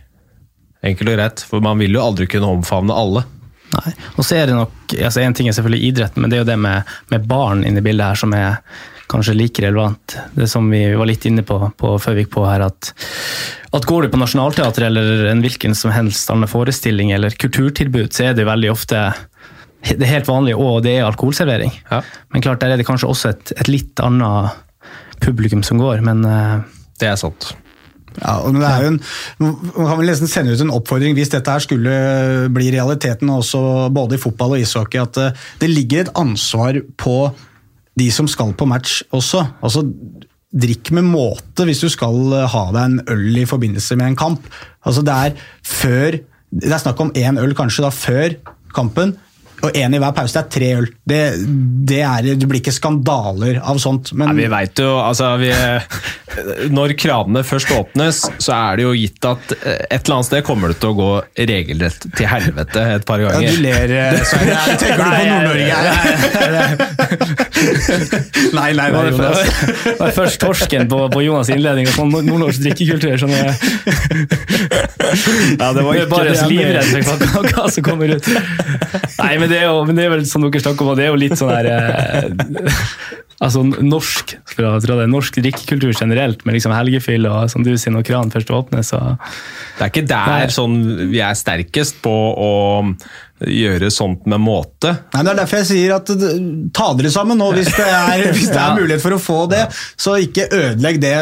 Enkelt 0.85 1.11
og 1.11 1.19
greit. 1.19 1.43
For 1.47 1.63
man 1.63 1.81
vil 1.81 1.97
jo 1.97 2.03
aldri 2.03 2.29
kunne 2.31 2.51
omfavne 2.59 2.95
alle. 2.95 3.25
Nei, 3.69 3.91
og 4.17 4.25
så 4.25 4.39
er 4.39 4.47
det 4.49 4.55
nok, 4.57 4.95
altså 4.97 5.21
En 5.21 5.35
ting 5.37 5.49
er 5.49 5.53
selvfølgelig 5.53 5.91
idretten, 5.91 6.23
men 6.23 6.31
det 6.31 6.39
er 6.39 6.41
jo 6.41 6.47
det 6.49 6.57
med, 6.57 6.95
med 7.11 7.27
barn 7.29 7.61
inne 7.67 7.83
i 7.83 7.85
bildet 7.85 8.07
her 8.07 8.17
som 8.17 8.33
er 8.33 8.63
kanskje 9.09 9.35
like 9.37 9.61
relevant. 9.61 10.17
Det 10.33 10.47
som 10.49 10.69
vi 10.69 10.83
var 10.97 11.09
litt 11.09 11.25
inne 11.25 11.43
på, 11.45 11.57
på 11.77 11.93
før 12.01 12.17
vi 12.17 12.25
gikk 12.25 12.33
på 12.35 12.45
her, 12.45 12.65
at, 12.65 12.91
at 13.73 13.87
går 13.89 14.05
du 14.05 14.13
på 14.13 14.21
Nationaltheatret 14.21 14.87
eller 14.89 15.29
en 15.31 15.41
hvilken 15.45 15.77
som 15.77 15.93
helst 15.93 16.29
annen 16.33 16.49
forestilling 16.49 17.13
eller 17.15 17.33
kulturtilbud, 17.41 18.11
så 18.13 18.29
er 18.29 18.37
det 18.37 18.47
veldig 18.49 18.71
ofte 18.73 19.01
det 19.87 20.03
er 20.03 20.13
helt 20.17 20.29
vanlig, 20.29 20.55
og 20.59 20.83
det 20.85 20.97
er 20.97 21.07
alkoholservering. 21.07 21.71
Ja. 21.91 22.01
Men 22.33 22.43
klart, 22.43 22.61
der 22.61 22.73
er 22.73 22.81
det 22.81 22.87
kanskje 22.87 23.09
også 23.09 23.33
et, 23.33 23.53
et 23.59 23.71
litt 23.71 24.03
annet 24.03 24.57
publikum 25.23 25.63
som 25.65 25.79
går, 25.81 26.03
men 26.05 26.23
uh, 26.27 26.61
Det 26.99 27.07
er 27.07 27.19
sant. 27.19 27.53
Ja, 28.19 28.39
og 28.43 28.55
det 28.57 28.65
er 28.67 28.83
jo 28.83 28.91
en, 28.91 28.97
Man 29.39 29.75
kan 29.77 29.99
vel 29.99 30.09
nesten 30.09 30.27
sende 30.27 30.55
ut 30.55 30.63
en 30.63 30.73
oppfordring 30.73 31.13
hvis 31.15 31.31
dette 31.31 31.53
her 31.53 31.63
skulle 31.63 31.93
bli 32.51 32.71
realiteten 32.73 33.29
også 33.31 33.61
både 33.95 34.17
i 34.17 34.21
fotball 34.21 34.57
og 34.57 34.63
ishockey, 34.63 34.99
at 35.01 35.19
uh, 35.21 35.45
det 35.61 35.71
ligger 35.71 36.05
et 36.07 36.15
ansvar 36.19 36.81
på 36.99 37.19
de 37.99 38.09
som 38.15 38.27
skal 38.31 38.55
på 38.55 38.67
match 38.69 39.01
også. 39.15 39.45
Altså, 39.63 39.85
Drikk 40.49 40.89
med 40.97 41.05
måte 41.05 41.61
hvis 41.67 41.83
du 41.83 41.91
skal 41.93 42.15
ha 42.49 42.61
deg 42.73 42.81
en 42.81 43.01
øl 43.13 43.35
i 43.37 43.45
forbindelse 43.45 43.93
med 43.99 44.07
en 44.07 44.17
kamp. 44.17 44.47
Altså, 44.81 45.03
det 45.05 45.13
er 45.13 45.35
før 45.61 46.17
Det 46.49 46.71
er 46.73 46.81
snakk 46.81 46.97
om 47.03 47.11
én 47.13 47.37
øl 47.37 47.51
kanskje 47.53 47.83
da 47.85 47.91
før 47.93 48.33
kampen 48.73 49.11
og 49.65 49.75
én 49.75 49.95
i 49.95 50.01
hver 50.01 50.13
pause. 50.15 50.33
Det 50.35 50.41
er 50.41 50.49
tre 50.55 50.69
øl. 50.79 50.87
Det, 51.09 51.21
det, 51.89 52.01
er, 52.05 52.29
det 52.39 52.47
blir 52.49 52.61
ikke 52.61 52.75
skandaler 52.75 53.59
av 53.59 53.79
sånt. 53.81 54.13
Men... 54.13 54.31
Nei, 54.31 54.43
vi 54.43 54.49
veit 54.51 54.79
jo 54.79 54.91
altså, 55.01 55.31
vi, 55.41 55.49
Når 56.73 56.93
kranene 56.99 57.43
først 57.47 57.73
åpnes, 57.75 58.21
så 58.37 58.55
er 58.55 58.79
det 58.79 58.87
jo 58.87 58.93
gitt 58.97 59.25
at 59.27 59.55
et 59.57 59.99
eller 59.99 60.19
annet 60.19 60.29
sted 60.29 60.45
kommer 60.47 60.73
det 60.73 60.79
til 60.81 60.93
å 60.93 60.97
gå 60.99 61.09
regelrett 61.49 62.07
til 62.15 62.29
helvete 62.29 62.85
et 62.95 63.05
par 63.07 63.19
ganger. 63.23 63.43
Ja, 63.43 63.51
du 63.51 63.61
ler, 63.63 63.87
eh, 63.99 64.23
Sverre. 64.29 64.55
Tenker 64.79 64.97
du 64.97 65.03
på 65.03 65.09
Nord-Norge? 65.29 65.75
nei, 68.53 68.69
nei, 68.77 68.89
nei, 68.93 69.09
Jonas. 69.09 69.39
Det 69.83 69.95
var 69.99 70.11
først 70.15 70.39
torsken 70.43 70.89
på, 70.91 70.97
på 71.13 71.19
Jonas' 71.25 71.51
innledning 71.53 71.85
og 71.89 71.95
sånn 71.97 72.11
nordnorsk 72.13 72.59
drikkekultur. 72.65 73.15
Sånn, 73.21 73.35
ja, 75.59 75.67
det 75.75 75.83
var 75.85 75.91
ikke 75.95 76.11
bare 76.11 76.31
livredd 76.51 76.89
for 77.07 77.49
hva 77.49 77.65
som 77.71 77.81
kommer 77.85 78.07
ut. 78.15 78.25
Nei, 78.29 79.33
men 79.41 79.48
det, 79.51 79.63
er 79.63 79.69
jo, 79.69 79.81
men 79.87 79.97
det 79.97 80.05
er 80.05 80.13
vel 80.13 80.27
som 80.29 80.45
dere 80.45 80.61
snakker 80.63 80.85
om, 80.85 80.95
det 80.97 81.07
er 81.07 81.11
jo 81.13 81.19
litt 81.19 81.37
sånn 81.39 81.51
her 81.53 81.69
eh, 81.73 82.77
altså 83.43 83.63
norsk 83.63 84.35
fra, 84.49 84.73
fra 84.83 84.97
det, 84.99 85.07
norsk 85.11 85.39
drikkekultur 85.39 85.93
generelt, 85.93 86.43
med 86.45 86.57
liksom 86.57 86.73
helgefyll 86.75 87.27
og 87.29 87.47
som 87.51 87.63
du 87.65 87.71
sier, 87.75 87.93
når 87.95 88.05
kranen 88.07 88.33
først 88.33 88.51
åpner, 88.55 88.83
så 88.85 89.01
Det 89.77 89.85
er 89.85 89.93
ikke 89.93 90.07
der 90.09 90.53
sånn, 90.53 90.77
vi 91.13 91.21
er 91.23 91.37
sterkest 91.39 92.01
på 92.03 92.13
å 92.35 92.51
gjøre 93.39 93.87
sånt 93.93 94.25
med 94.27 94.41
måte. 94.43 94.91
Nei, 95.13 95.23
det 95.23 95.31
er 95.31 95.39
derfor 95.39 95.61
jeg 95.61 95.69
sier 95.69 95.95
at 95.95 96.09
ta 96.75 96.89
dere 96.99 97.11
sammen 97.13 97.39
nå 97.39 97.53
hvis 97.55 97.71
det 97.71 97.87
er, 97.87 98.25
hvis 98.35 98.51
det 98.51 98.59
er 98.59 98.75
mulighet 98.81 99.03
for 99.05 99.15
å 99.15 99.21
få 99.23 99.39
det. 99.51 99.63
Så 99.95 100.17
ikke 100.25 100.49
ødelegg 100.51 100.99
det 100.99 101.15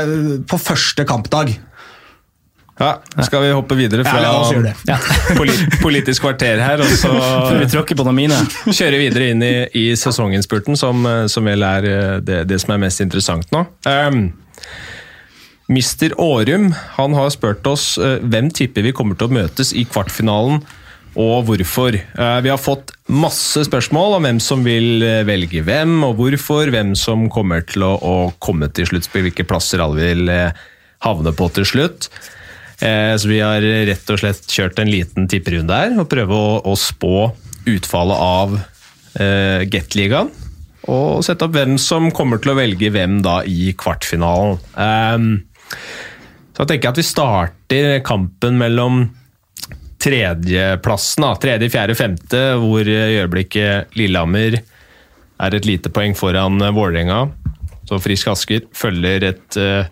på 0.49 0.57
første 0.61 1.05
kampdag. 1.07 1.53
Ja, 2.77 3.01
Skal 3.25 3.41
vi 3.41 3.51
hoppe 3.51 3.75
videre 3.75 4.03
fra 4.05 4.19
ja, 4.21 4.65
ja. 4.85 4.97
politisk 5.81 6.21
kvarter 6.21 6.61
her, 6.61 6.81
og 6.83 6.91
så 6.93 7.09
vi 7.61 7.69
tråkker 7.71 7.97
på 7.97 8.05
noen 8.05 8.19
mine. 8.19 8.37
kjøre 8.69 8.99
videre 9.01 9.31
inn 9.33 9.41
i, 9.41 9.53
i 9.73 9.85
sesonginnspurten, 9.97 10.77
som, 10.77 11.07
som, 11.31 11.49
vel 11.49 11.65
er 11.65 11.87
eh, 11.89 12.17
det, 12.21 12.43
det, 12.51 12.59
som 12.61 12.75
er 12.75 12.83
mest 12.85 13.01
interessant 13.01 13.49
nå. 13.55 13.63
Um, 13.89 14.27
Mister 15.73 16.13
Årum 16.21 16.69
han 16.99 17.17
har 17.17 17.33
spurt 17.33 17.65
oss 17.67 17.95
uh, 17.97 18.19
hvem 18.21 18.53
tipper 18.53 18.85
vi 18.85 18.93
kommer 18.95 19.17
til 19.17 19.31
å 19.31 19.37
møtes 19.39 19.73
i 19.73 19.87
kvartfinalen, 19.89 20.61
og 21.17 21.49
hvorfor. 21.49 21.97
Uh, 22.13 22.37
vi 22.45 22.53
har 22.53 22.61
fått 22.61 22.93
masse 23.09 23.65
spørsmål 23.65 24.19
om 24.19 24.29
hvem 24.29 24.43
som 24.43 24.61
vil 24.61 25.01
velge 25.25 25.65
hvem, 25.65 25.97
og 26.05 26.21
hvorfor. 26.21 26.69
Hvem 26.69 26.93
som 26.93 27.25
kommer 27.33 27.65
til 27.65 27.89
å, 27.89 27.95
å 27.97 28.15
komme 28.37 28.69
til 28.69 28.93
sluttspill, 28.93 29.31
hvilke 29.31 29.49
plasser 29.49 29.81
alle 29.81 30.11
vil 30.13 30.35
havne 31.01 31.33
på 31.33 31.49
til 31.57 31.65
slutt. 31.65 32.11
Eh, 32.81 33.13
så 33.17 33.29
vi 33.29 33.39
har 33.41 33.61
rett 33.61 34.11
og 34.13 34.19
slett 34.21 34.51
kjørt 34.53 34.79
en 34.81 34.91
liten 34.91 35.29
tipperunde 35.29 35.73
her 35.73 35.95
og 35.97 36.09
prøve 36.11 36.35
å, 36.37 36.57
å 36.61 36.75
spå 36.77 37.29
utfallet 37.67 38.21
av 38.21 38.57
eh, 39.17 39.65
Gateligaen. 39.69 40.29
Og 40.87 41.23
sette 41.25 41.47
opp 41.47 41.55
hvem 41.57 41.75
som 41.81 42.11
kommer 42.15 42.39
til 42.39 42.53
å 42.53 42.59
velge 42.59 42.91
hvem 42.93 43.19
da 43.25 43.41
i 43.43 43.73
kvartfinalen. 43.75 44.61
Um, 44.77 45.31
så 46.53 46.63
jeg 46.63 46.69
tenker 46.71 46.93
at 46.93 47.01
vi 47.01 47.05
starter 47.05 47.89
kampen 48.07 48.55
mellom 48.61 49.01
tredjeplassen, 49.99 51.25
da, 51.25 51.33
tredje, 51.41 51.67
fjerde, 51.73 51.97
femte, 51.97 52.41
hvor 52.61 52.87
i 52.87 52.95
øyeblikket 53.17 53.97
Lillehammer 53.99 54.61
er 54.61 55.57
et 55.57 55.67
lite 55.67 55.91
poeng 55.93 56.15
foran 56.17 56.61
Vålerenga. 56.61 57.25
Så 57.89 57.99
Frisk 58.03 58.31
Asker 58.31 58.63
følger 58.75 59.25
et 59.33 59.59
uh, 59.59 59.89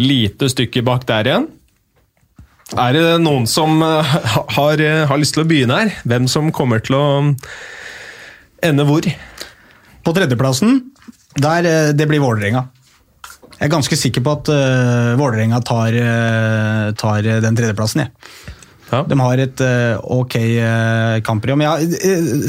lite 0.00 0.50
stykke 0.50 0.82
bak 0.86 1.06
der 1.06 1.30
igjen. 1.30 1.48
Er 2.74 2.96
det 2.96 3.02
noen 3.22 3.44
som 3.46 3.78
eh, 3.84 4.14
har, 4.56 4.80
eh, 4.82 5.04
har, 5.06 5.20
lyst 5.20 5.36
til 5.36 5.44
å 5.44 5.46
begynne 5.46 5.76
her? 5.78 5.92
Hvem 6.02 6.26
som 6.30 6.50
kommer 6.54 6.82
til 6.82 6.96
å 6.98 7.04
ende 8.66 8.86
hvor? 8.88 9.06
På 10.02 10.14
tredjeplassen, 10.16 10.80
der, 11.38 11.68
eh, 11.70 11.92
det 11.94 12.08
blir 12.10 12.24
Vålerenga. 12.24 12.64
Jeg 13.56 13.68
er 13.68 13.72
ganske 13.72 13.96
sikker 13.96 14.20
på 14.20 14.32
at 14.36 14.48
uh, 14.52 15.14
Vålerenga 15.16 15.62
tar, 15.64 15.94
uh, 15.96 16.90
tar 16.92 17.24
den 17.40 17.56
tredjeplassen. 17.56 18.02
Ja. 18.02 18.10
Ja. 18.90 18.98
De 19.08 19.16
har 19.16 19.40
et 19.40 19.62
uh, 19.64 20.02
ok 20.18 20.36
uh, 20.36 21.14
kampprogram. 21.24 21.62
Ja, 21.64 21.78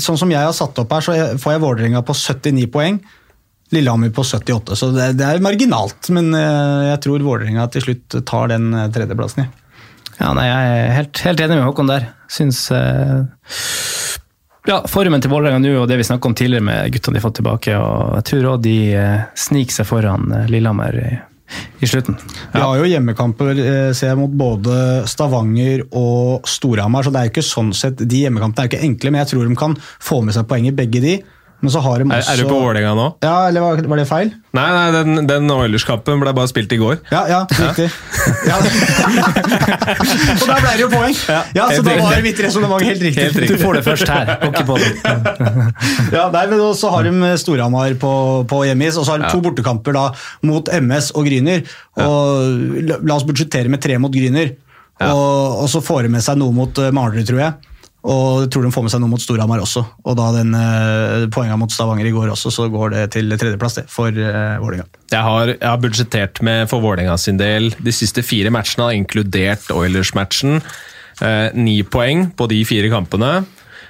sånn 0.04 0.20
som 0.20 0.34
jeg 0.34 0.44
har 0.44 0.52
satt 0.58 0.82
opp 0.84 0.92
her, 0.92 1.06
så 1.06 1.16
får 1.40 1.56
jeg 1.56 1.64
Vålerenga 1.64 2.02
på 2.04 2.18
79 2.18 2.68
poeng. 2.74 3.00
Lillehammer 3.72 4.12
på 4.16 4.26
78, 4.28 4.76
så 4.80 4.92
det, 4.96 5.08
det 5.22 5.30
er 5.30 5.42
marginalt. 5.44 6.12
Men 6.16 6.30
jeg 6.34 7.00
tror 7.04 7.24
Vålerenga 7.24 7.70
til 7.72 7.88
slutt 7.88 8.20
tar 8.28 8.52
den 8.52 8.70
tredjeplassen. 8.96 9.48
Ja. 9.48 9.67
Ja, 10.18 10.34
nei, 10.34 10.48
Jeg 10.50 10.70
er 10.74 10.96
helt, 10.98 11.20
helt 11.28 11.42
enig 11.46 11.60
med 11.60 11.68
Håkon 11.68 11.92
der. 11.92 12.10
Syns 12.34 12.64
eh, 12.74 13.26
ja, 14.68 14.82
Formen 14.90 15.24
til 15.24 15.32
Vålerenga 15.32 15.62
nå 15.64 15.72
og 15.80 15.88
det 15.88 15.96
vi 16.02 16.06
snakka 16.08 16.28
om 16.28 16.36
tidligere 16.36 16.66
med 16.68 16.92
guttene 16.92 17.16
de 17.16 17.22
har 17.22 17.28
fått 17.30 17.38
tilbake, 17.40 17.78
og 17.80 18.18
jeg 18.18 18.28
tror 18.32 18.48
òg 18.52 18.66
de 18.66 18.78
eh, 19.00 19.28
sniker 19.40 19.78
seg 19.78 19.88
foran 19.88 20.34
eh, 20.36 20.50
Lillehammer 20.52 20.98
i, 21.00 21.12
i 21.80 21.88
slutten. 21.88 22.18
Vi 22.52 22.60
har 22.60 22.82
jo 22.82 22.90
hjemmekamper 22.90 23.54
eh, 23.54 23.94
ser 23.96 24.12
jeg, 24.12 24.20
mot 24.20 24.34
både 24.42 25.06
Stavanger 25.08 25.86
og 25.96 26.50
Storhamar, 26.52 27.08
så 27.08 27.14
det 27.16 27.22
er 27.22 27.30
jo 27.30 27.36
ikke 27.38 27.48
sånn 27.48 27.72
sett, 27.78 28.04
de 28.04 28.26
hjemmekampene 28.26 28.66
er 28.66 28.68
jo 28.68 28.74
ikke 28.74 28.90
enkle, 28.90 29.14
men 29.14 29.24
jeg 29.24 29.32
tror 29.32 29.48
de 29.48 29.60
kan 29.64 29.78
få 29.80 30.20
med 30.26 30.36
seg 30.36 30.50
poeng 30.52 30.68
i 30.68 30.76
begge 30.76 31.04
de. 31.06 31.16
Men 31.60 31.72
så 31.74 31.82
har 31.82 31.98
de 31.98 32.06
også... 32.06 32.18
Er, 32.20 32.36
er 32.36 32.38
du 32.38 32.50
på 32.52 32.58
Vålerenga 32.62 32.92
nå? 32.94 33.06
Ja, 33.26 33.48
eller 33.50 33.64
var, 33.66 33.80
var, 33.90 33.98
det 33.98 34.04
feil? 34.06 34.28
Nei, 34.54 34.66
nei 34.76 34.86
den, 34.94 35.24
den 35.26 35.50
Oilers-kampen 35.50 36.20
ble 36.22 36.34
bare 36.38 36.50
spilt 36.52 36.74
i 36.76 36.78
går. 36.78 37.00
Ja, 37.10 37.24
ja, 37.32 37.40
riktig. 37.50 37.88
Ja. 38.46 38.60
og 40.38 40.44
der 40.46 40.62
ble 40.62 40.76
det 40.76 40.84
jo 40.84 40.90
poeng! 40.92 41.16
Ja, 41.26 41.40
ja 41.58 41.66
Så 41.74 41.82
da 41.88 41.96
var 41.98 42.22
mitt 42.22 42.42
resonnement 42.46 42.86
helt, 42.86 43.02
helt 43.02 43.40
riktig. 43.42 43.58
Du 43.58 43.64
får 43.64 43.80
det 43.80 43.84
først 43.88 44.12
her, 44.14 44.36
ikke 44.46 44.68
på 44.68 44.78
det. 44.84 44.92
ja, 46.14 46.28
nei, 46.36 46.46
men 46.52 46.62
Så 46.78 46.92
har 46.94 47.10
de 47.10 47.34
Storhamar 47.42 47.98
på, 48.06 48.14
på 48.54 48.62
hjemmeis, 48.70 49.00
og 49.02 49.08
så 49.08 49.16
har 49.16 49.26
de 49.26 49.32
to 49.34 49.42
bortekamper 49.42 49.98
da 49.98 50.06
mot 50.46 50.70
MS 50.70 51.10
og 51.18 51.26
Gryner. 51.26 51.66
Og 52.06 53.02
La 53.02 53.18
oss 53.18 53.26
budsjettere 53.26 53.74
med 53.74 53.82
tre 53.82 53.98
mot 54.02 54.14
Gryner, 54.14 54.54
og, 55.02 55.64
og, 55.64 55.66
så 55.74 55.82
får 55.82 56.06
de 56.06 56.14
med 56.20 56.26
seg 56.26 56.38
noe 56.38 56.54
mot 56.54 56.86
uh, 56.86 56.94
tror 57.26 57.42
jeg. 57.42 57.74
Og 58.08 58.46
jeg 58.46 58.52
tror 58.54 58.64
de 58.64 58.72
får 58.72 58.86
med 58.86 58.94
seg 58.94 59.02
noe 59.04 59.12
mot 59.12 59.22
Storhamar 59.22 59.60
også. 59.60 59.84
Og 60.08 60.16
da 60.16 60.30
den 60.38 60.56
uh, 60.56 61.28
poenga 61.34 61.58
mot 61.60 61.72
Stavanger 61.74 62.08
i 62.08 62.14
går 62.16 62.32
også, 62.32 62.52
så 62.56 62.68
går 62.72 62.94
det 62.94 63.04
til 63.18 63.34
tredjeplass 63.36 63.82
det, 63.82 63.86
for 63.92 64.16
uh, 64.16 64.56
Vålerenga. 64.64 64.88
Jeg 65.12 65.24
har, 65.26 65.52
jeg 65.52 65.68
har 65.68 65.82
budsjettert 65.84 66.42
med 66.46 66.70
for 66.72 66.84
Vålerenga 66.84 67.18
sin 67.20 67.40
del 67.40 67.74
de 67.84 67.94
siste 67.96 68.24
fire 68.24 68.52
matchene, 68.54 68.94
inkludert 68.96 69.68
Oilers-matchen. 69.76 70.62
Uh, 71.20 71.50
ni 71.58 71.82
poeng 71.84 72.30
på 72.38 72.48
de 72.52 72.62
fire 72.70 72.92
kampene. 72.94 73.42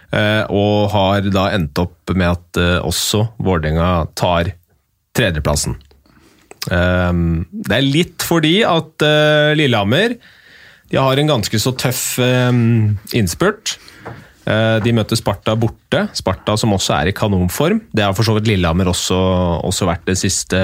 Uh, 0.08 0.48
og 0.50 0.88
har 0.96 1.28
da 1.30 1.50
endt 1.54 1.78
opp 1.84 2.16
med 2.16 2.32
at 2.32 2.62
også 2.88 3.28
Vålerenga 3.44 4.08
tar 4.18 4.56
tredjeplassen. 5.18 5.76
det 6.68 7.74
er 7.74 7.86
litt 7.86 8.22
fordi 8.26 8.60
at 8.68 9.04
Lillehammer 9.58 10.14
de 10.92 11.00
har 11.00 11.18
en 11.18 11.30
ganske 11.32 11.60
så 11.60 11.72
tøff 11.80 12.20
innspurt. 13.18 13.78
Eh, 14.48 14.78
de 14.84 14.94
møter 14.96 15.20
Sparta 15.20 15.56
borte. 15.60 16.06
Sparta 16.16 16.56
som 16.60 16.76
også 16.76 16.96
er 17.02 17.12
i 17.12 17.16
kanonform. 17.16 17.82
Det 17.92 18.06
har 18.06 18.16
for 18.16 18.28
så 18.28 18.38
vidt 18.38 18.48
Lillehammer 18.48 18.90
også, 18.92 19.18
også 19.68 19.90
vært 19.90 20.08
den 20.08 20.20
siste 20.20 20.62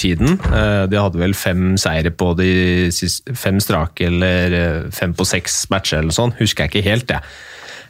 tiden. 0.00 0.36
Eh, 0.50 0.84
de 0.92 1.00
hadde 1.00 1.20
vel 1.20 1.36
fem 1.36 1.72
seire 1.80 2.12
på 2.12 2.32
de 2.38 2.90
siste, 2.94 3.36
fem 3.38 3.60
strake 3.62 4.10
eller 4.10 4.58
eh, 4.58 4.92
fem 4.92 5.16
på 5.16 5.26
seks 5.28 5.64
matcher 5.72 6.02
eller 6.02 6.16
sånn. 6.16 6.36
Husker 6.40 6.66
jeg 6.66 6.74
ikke 6.74 6.90
helt, 6.90 7.16
jeg. 7.16 7.34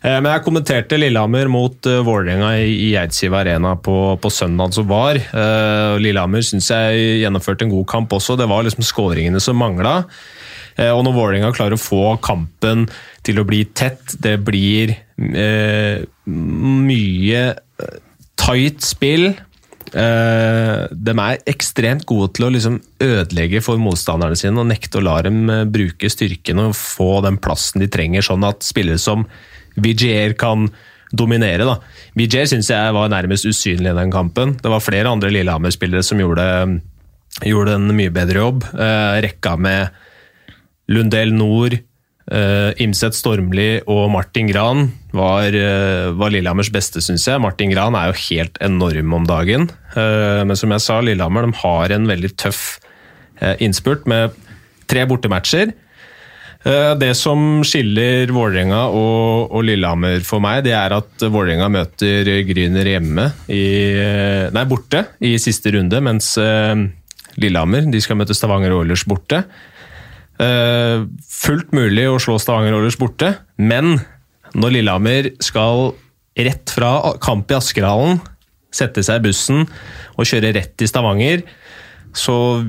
Men 0.03 0.33
jeg 0.33 0.43
kommenterte 0.43 0.97
Lillehammer 0.99 1.47
mot 1.47 1.87
Vålerenga 1.87 2.57
i 2.59 2.89
Eidsiv 2.99 3.37
Arena 3.39 3.77
på, 3.79 4.17
på 4.19 4.33
søndag 4.35 4.75
som 4.75 4.89
var. 4.91 5.15
Lillehammer 6.03 6.43
syns 6.43 6.73
jeg 6.75 7.21
gjennomførte 7.21 7.69
en 7.69 7.71
god 7.71 7.87
kamp 7.93 8.17
også. 8.19 8.35
Det 8.35 8.49
var 8.51 8.67
liksom 8.67 8.83
skåringene 8.83 9.39
som 9.39 9.63
mangla. 9.63 10.01
Og 10.81 11.03
når 11.05 11.15
Vålerenga 11.17 11.53
klarer 11.53 11.77
å 11.77 11.81
få 11.81 12.17
kampen 12.25 12.87
til 13.27 13.41
å 13.41 13.47
bli 13.49 13.65
tett. 13.77 14.17
Det 14.23 14.39
blir 14.45 14.95
eh, 14.95 16.05
mye 16.33 17.43
eh, 17.53 17.97
tight 18.41 18.85
spill. 18.85 19.31
Eh, 19.93 20.85
de 20.89 21.15
er 21.21 21.43
ekstremt 21.51 22.07
gode 22.09 22.31
til 22.37 22.47
å 22.47 22.53
liksom 22.55 22.79
ødelegge 23.03 23.61
for 23.65 23.81
motstanderne 23.81 24.39
sine 24.39 24.63
og 24.63 24.71
nekte 24.71 25.01
å 25.01 25.05
la 25.05 25.19
dem 25.27 25.43
eh, 25.53 25.67
bruke 25.69 26.09
styrken 26.13 26.63
og 26.65 26.79
få 26.79 27.19
den 27.27 27.37
plassen 27.43 27.85
de 27.85 27.91
trenger, 27.93 28.25
sånn 28.25 28.47
at 28.49 28.65
spillere 28.67 29.01
som 29.03 29.27
Vigier 29.73 30.35
kan 30.37 30.67
dominere. 31.13 31.65
da. 31.69 31.79
Vigier 32.17 32.49
syns 32.49 32.71
jeg 32.73 32.95
var 32.97 33.13
nærmest 33.13 33.47
usynlig 33.49 33.93
i 33.93 33.97
den 33.97 34.13
kampen. 34.13 34.57
Det 34.61 34.73
var 34.73 34.85
flere 34.85 35.13
andre 35.13 35.33
Lillehammer-spillere 35.33 36.05
som 36.05 36.21
gjorde, 36.21 36.47
gjorde, 37.45 37.77
en 37.77 37.93
mye 37.97 38.13
bedre 38.13 38.45
jobb. 38.45 38.67
Eh, 38.73 39.21
rekka 39.25 39.57
med 39.61 40.02
Lundell 40.91 41.35
Nord, 41.37 41.79
Uh, 42.31 42.71
Imset 42.79 43.17
Stormli 43.19 43.83
og 43.91 44.07
Martin 44.13 44.47
Gran 44.47 44.87
var, 45.11 45.51
uh, 45.51 46.15
var 46.15 46.31
Lillehammers 46.31 46.71
beste, 46.73 47.03
syns 47.03 47.27
jeg. 47.27 47.43
Martin 47.43 47.73
Gran 47.73 47.97
er 47.99 48.13
jo 48.13 48.21
helt 48.29 48.61
enorm 48.63 49.17
om 49.19 49.27
dagen. 49.27 49.67
Uh, 49.97 50.47
men 50.47 50.55
som 50.59 50.71
jeg 50.71 50.85
sa, 50.85 51.01
Lillehammer 51.03 51.51
har 51.65 51.95
en 51.97 52.07
veldig 52.11 52.35
tøff 52.39 52.79
innspurt 53.59 54.05
med 54.07 54.37
tre 54.87 55.03
bortematcher. 55.11 55.73
Det 56.63 57.09
som 57.19 57.65
skiller 57.67 58.31
Vålerenga 58.31 58.85
og, 58.95 59.49
og, 59.51 59.65
Lillehammer 59.67 60.23
for 60.23 60.39
meg, 60.45 60.61
det 60.63 60.77
er 60.79 60.95
at 60.95 61.25
Vålerenga 61.27 61.67
møter 61.75 62.31
Gryner 62.47 62.87
hjemme 62.87 63.25
i, 63.51 63.65
nei, 64.55 64.63
borte 64.71 65.03
i 65.27 65.33
siste 65.43 65.73
runde, 65.75 65.99
mens 66.07 66.37
Lillehammer 66.39 67.91
de 67.91 68.05
skal 68.05 68.21
møte 68.21 68.39
Stavanger 68.39 68.77
Oilers 68.79 69.03
borte. 69.11 69.43
Uh, 70.41 71.05
fullt 71.29 71.75
mulig 71.77 72.07
å 72.09 72.19
slå 72.23 72.39
Stavanger 72.41 72.79
Oilers 72.79 72.99
borte, 72.99 73.35
men 73.61 73.99
når 74.57 74.77
Lillehammer 74.77 75.31
skal 75.45 75.93
rett 76.39 76.73
fra 76.73 77.15
kamp 77.23 77.51
i 77.53 77.59
Askerhallen, 77.59 78.21
sette 78.73 79.05
seg 79.05 79.21
i 79.21 79.27
bussen 79.29 79.67
og 80.17 80.29
kjøre 80.29 80.55
rett 80.57 80.73
til 80.81 80.89
Stavanger, 80.89 81.45
så 82.17 82.65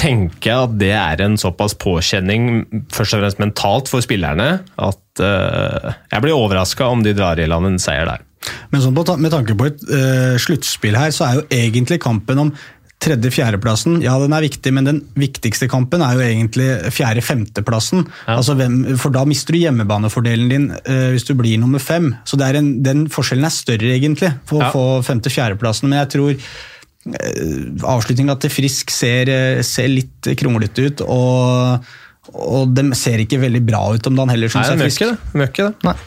tenker 0.00 0.48
jeg 0.48 0.66
at 0.68 0.74
det 0.80 0.92
er 0.96 1.22
en 1.24 1.36
såpass 1.40 1.74
påkjenning, 1.80 2.64
først 2.92 3.16
og 3.16 3.22
fremst 3.22 3.42
mentalt 3.42 3.90
for 3.92 4.04
spillerne, 4.04 4.50
at 4.80 5.22
uh, 5.24 5.92
jeg 6.12 6.24
blir 6.24 6.36
overraska 6.36 6.88
om 6.88 7.04
de 7.04 7.16
drar 7.16 7.40
i 7.40 7.48
land 7.50 7.68
en 7.68 7.80
seier 7.82 8.08
der. 8.08 8.24
Men 8.72 8.80
sånn 8.80 8.96
med 9.20 9.32
tanke 9.34 9.56
på 9.58 9.68
et 9.68 9.82
uh, 9.90 10.36
sluttspill 10.40 10.96
her, 10.96 11.12
så 11.12 11.26
er 11.26 11.40
jo 11.40 11.48
egentlig 11.52 12.00
kampen 12.00 12.46
om 12.46 12.54
tredje-fjerdeplassen, 13.00 14.00
ja 14.04 14.14
den 14.20 14.34
er 14.36 14.44
viktig, 14.44 14.72
men 14.76 14.88
den 14.88 14.98
viktigste 15.18 15.68
kampen 15.72 16.02
er 16.04 16.18
jo 16.18 16.24
egentlig 16.24 16.66
fjerde-femteplassen. 16.92 18.04
Ja. 18.26 18.36
Altså, 18.36 18.56
for 19.00 19.14
da 19.14 19.24
mister 19.28 19.56
du 19.56 19.62
hjemmebanefordelen 19.62 20.50
din 20.52 20.66
uh, 20.74 21.08
hvis 21.14 21.24
du 21.28 21.32
blir 21.38 21.60
nummer 21.62 21.80
fem. 21.80 22.12
Så 22.28 22.36
en, 22.44 22.74
den 22.84 23.06
forskjellen 23.12 23.48
er 23.48 23.54
større, 23.54 23.94
egentlig, 23.96 24.34
for 24.48 24.60
ja. 24.60 24.68
å 24.68 24.74
få 24.74 24.84
femte-fjerdeplassen. 25.08 25.88
Men 25.88 26.02
jeg 26.02 26.12
tror 26.16 26.34
uh, 26.36 27.88
avslutninga 27.96 28.36
til 28.42 28.52
Frisk 28.52 28.92
ser, 28.92 29.32
ser 29.64 29.88
litt 29.88 30.32
kronglete 30.36 30.90
ut. 30.90 31.04
og 31.08 31.90
og 32.34 32.72
de 32.76 32.90
ser 32.98 33.22
ikke 33.24 33.40
veldig 33.42 33.62
bra 33.66 33.82
ut 33.94 34.10
om 34.10 34.16
dagen 34.18 34.34
heller. 34.34 34.52
Nei, 34.54 34.64
jeg 34.68 34.82
frisk. 34.84 35.04
ikke 35.04 35.12
det. 35.12 35.50
De 35.56 35.64
det. 35.64 35.74
Nei. 35.88 35.98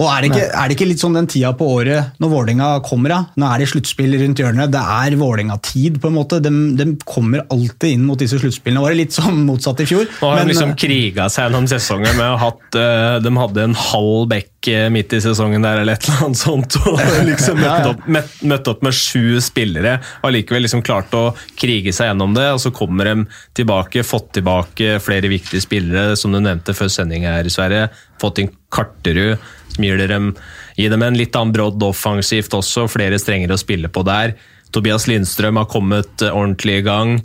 Og 0.00 0.06
er 0.08 0.24
det, 0.24 0.28
ikke, 0.30 0.44
er 0.48 0.68
det, 0.70 0.76
ikke, 0.76 0.86
litt 0.88 1.02
sånn 1.02 1.16
den 1.16 1.28
tida 1.28 1.50
på 1.56 1.66
året 1.74 2.20
når 2.22 2.30
Vålerenga 2.32 2.68
kommer? 2.86 3.12
Ja? 3.12 3.18
Nå 3.36 3.48
er 3.50 3.60
det 3.62 3.68
sluttspill 3.72 4.16
rundt 4.22 4.40
hjørnet. 4.40 4.72
Det 4.72 4.80
er 4.80 5.16
Vålerenga-tid, 5.20 5.98
på 6.00 6.08
en 6.08 6.16
måte. 6.16 6.40
De, 6.44 6.52
de, 6.78 6.86
kommer 7.08 7.44
alltid 7.52 7.98
inn 7.98 8.06
mot 8.08 8.20
disse 8.20 8.40
sluttspillene. 8.40 8.80
Det 8.80 8.88
var 8.88 8.98
litt 8.98 9.16
sånn 9.16 9.42
motsatt 9.48 9.84
i 9.84 9.88
fjor. 9.90 10.08
Nå 10.08 10.30
har 10.30 10.40
men, 10.40 10.48
de 10.48 10.54
liksom 10.54 10.74
kriga 10.80 11.28
seg 11.32 11.48
gjennom 11.48 11.68
sesongen 11.70 12.16
med 12.16 12.46
at 12.48 12.80
uh, 12.80 13.20
de 13.22 13.34
hadde 13.42 13.68
en 13.68 13.78
halv 13.90 14.24
bekk 14.32 14.51
eh, 14.70 14.88
midt 14.92 15.12
i 15.16 15.20
sesongen 15.24 15.64
der, 15.64 15.80
eller 15.82 15.96
et 15.98 16.06
eller 16.08 16.26
annet 16.26 16.40
sånt. 16.40 16.76
Og 16.86 17.00
liksom 17.30 17.58
møtte 17.60 17.94
opp, 17.94 18.06
møtt, 18.52 18.70
opp 18.74 18.84
med 18.86 18.96
sju 18.96 19.40
spillere. 19.44 19.96
Og 20.22 20.36
likevel 20.36 20.66
liksom 20.66 20.84
klart 20.86 21.14
å 21.18 21.24
krige 21.58 21.94
seg 21.94 22.10
gjennom 22.10 22.36
det. 22.36 22.48
Og 22.54 22.62
så 22.64 22.74
kommer 22.74 23.10
de 23.10 23.16
tilbake, 23.58 24.06
fått 24.06 24.32
tilbake 24.38 24.98
flere 25.02 25.32
viktige 25.32 25.64
spillere, 25.64 26.16
som 26.20 26.34
du 26.34 26.40
nevnte 26.42 26.76
før 26.76 26.92
sending 26.92 27.26
her, 27.28 27.48
Sverre. 27.52 27.88
Fått 28.22 28.42
inn 28.42 28.52
Karterud 28.72 29.36
som 29.74 29.84
gir, 29.84 30.00
dem, 30.08 30.34
gir 30.76 30.92
dem 30.92 31.02
en 31.02 31.16
litt 31.16 31.36
annen 31.36 31.54
brodd 31.54 31.82
offensivt 31.86 32.52
også, 32.56 32.88
flere 32.92 33.20
strengere 33.20 33.56
å 33.56 33.60
spille 33.60 33.88
på 33.92 34.04
der. 34.04 34.36
Tobias 34.72 35.06
Lindstrøm 35.08 35.60
har 35.60 35.68
kommet 35.70 36.24
eh, 36.24 36.32
ordentlig 36.32 36.80
i 36.80 36.84
gang. 36.86 37.16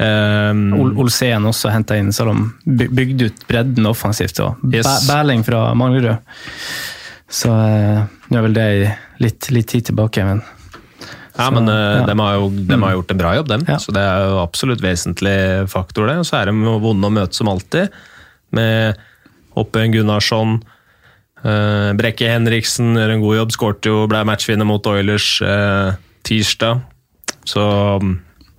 Um, 0.00 0.94
Olsen 0.96 1.44
også 1.50 1.72
henta 1.74 1.98
inn, 2.00 2.08
så 2.14 2.24
de 2.30 2.86
bygde 2.88 3.28
ut 3.28 3.42
bredden 3.50 3.88
offensivt. 3.90 4.40
Og 4.44 4.62
yes. 4.72 4.88
Bæling 5.08 5.44
fra 5.44 5.68
Manglerud. 5.76 6.16
Så 7.30 7.52
uh, 7.52 8.08
nå 8.30 8.40
er 8.40 8.46
vel 8.48 8.56
det 8.56 8.70
litt, 9.20 9.50
litt 9.52 9.68
tid 9.70 9.90
tilbake. 9.90 10.24
men 10.24 10.40
ja, 11.36 11.46
så, 11.46 11.52
men 11.54 11.68
uh, 11.68 12.00
ja. 12.00 12.06
De, 12.08 12.16
har 12.18 12.38
jo, 12.38 12.48
de, 12.50 12.80
har 12.80 12.96
gjort 12.96 13.14
en 13.14 13.20
bra 13.20 13.36
jobb, 13.38 13.52
dem. 13.52 13.68
Ja. 13.68 13.78
Så 13.82 13.94
det 13.96 14.02
er 14.02 14.26
jo 14.30 14.40
absolutt 14.42 14.82
vesentlig 14.84 15.38
faktor, 15.72 16.08
det. 16.08 16.18
Og 16.22 16.28
så 16.28 16.40
er 16.40 16.50
de 16.50 16.76
vonde 16.82 17.12
å 17.12 17.16
møte 17.20 17.36
som 17.36 17.52
alltid. 17.52 17.92
Med 18.56 18.98
Oppen 19.60 19.92
Gunnarsson, 19.94 20.60
Uh, 21.40 21.96
Brekke 21.96 22.28
Henriksen 22.28 22.92
gjør 22.98 23.14
en 23.14 23.22
god 23.22 23.36
jobb. 23.38 23.52
Skårte 23.54 23.92
jo, 23.92 24.04
ble 24.10 24.20
matchvinner 24.28 24.68
mot 24.68 24.84
Oilers 24.90 25.38
uh, 25.40 25.96
tirsdag. 26.26 26.82
Så, 27.48 27.64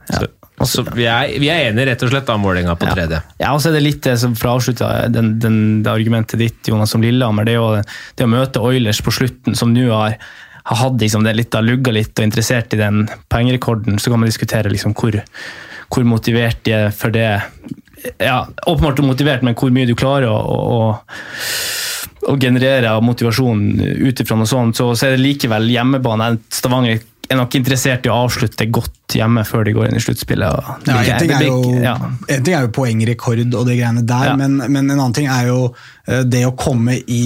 ja. 0.09 0.17
så, 0.17 0.29
så 0.67 0.83
vi, 0.87 1.05
er, 1.09 1.31
vi, 1.39 1.49
er, 1.51 1.69
enige 1.69 1.87
rett 1.91 2.03
og 2.05 2.11
slett 2.11 2.29
om 2.33 2.45
Vålerenga 2.45 2.75
på 2.79 2.89
tredje. 2.91 3.21
Ja, 3.41 3.53
og 3.53 3.61
så 3.63 3.71
er 3.71 3.77
det 3.77 3.83
litt 3.85 4.07
som 4.19 4.35
for 4.37 4.51
å 4.51 4.53
avslutte 4.59 4.89
den, 5.13 5.33
den, 5.41 5.57
det 5.85 5.91
argumentet 5.91 6.41
ditt, 6.41 6.59
Jonas, 6.67 6.93
som 6.93 7.03
Lillehammer. 7.03 7.47
Det, 7.47 7.57
er 7.57 7.89
det 8.17 8.27
å 8.27 8.31
møte 8.31 8.63
Oilers 8.63 9.01
på 9.05 9.13
slutten, 9.15 9.57
som 9.57 9.73
nå 9.73 9.87
har, 9.89 10.17
har 10.69 10.81
hatt 10.83 11.01
liksom 11.01 11.25
det 11.27 11.35
litt, 11.37 11.57
har 11.57 11.65
lugga 11.65 11.93
litt 11.95 12.13
og 12.17 12.27
interessert 12.27 12.75
i 12.75 12.81
den 12.81 13.05
pengerekorden, 13.31 13.99
så 13.99 14.13
kan 14.13 14.23
man 14.23 14.31
diskutere 14.31 14.71
liksom 14.73 14.95
hvor, 14.97 15.19
hvor 15.91 16.07
motivert 16.07 16.63
de 16.67 16.77
er 16.77 16.95
for 16.95 17.13
det. 17.15 17.29
Ja, 18.17 18.43
åpenbart 18.65 19.03
motivert, 19.05 19.45
men 19.45 19.57
hvor 19.57 19.73
mye 19.73 19.89
du 19.89 19.95
klarer 19.97 20.31
å, 20.31 20.39
å 20.41 20.81
å 22.29 22.35
generere 22.37 22.91
motivasjon 23.01 23.61
ut 23.81 24.19
ifra 24.21 24.37
noe 24.37 24.49
sånt, 24.49 24.77
så, 24.77 24.91
så 24.97 25.07
er 25.07 25.15
det 25.15 25.23
likevel 25.23 25.69
hjemmebane. 25.71 26.35
Stavanger 26.53 26.99
er 27.31 27.39
nok 27.39 27.55
interessert 27.57 28.05
i 28.07 28.11
å 28.11 28.17
avslutte 28.25 28.67
godt 28.73 29.15
hjemme 29.17 29.43
før 29.47 29.65
de 29.67 29.73
går 29.75 29.89
inn 29.89 29.97
i 29.99 30.03
sluttspillet. 30.03 30.69
Ja, 30.87 30.99
en, 30.99 31.17
ting 31.21 31.33
er 31.35 31.45
jo, 31.47 31.57
ja. 31.83 31.95
en 32.01 32.45
ting 32.45 32.55
er 32.57 32.67
jo 32.67 32.73
poengrekord 32.75 33.41
og 33.47 33.65
de 33.67 33.77
greiene 33.79 34.03
der, 34.07 34.31
ja. 34.31 34.35
men, 34.39 34.59
men, 34.61 34.85
en 34.85 34.97
annen 34.97 35.15
ting 35.17 35.29
er 35.31 35.49
jo 35.49 35.71
eh, 36.07 36.23
det 36.27 36.43
å 36.47 36.53
komme 36.59 36.99
i, 37.01 37.23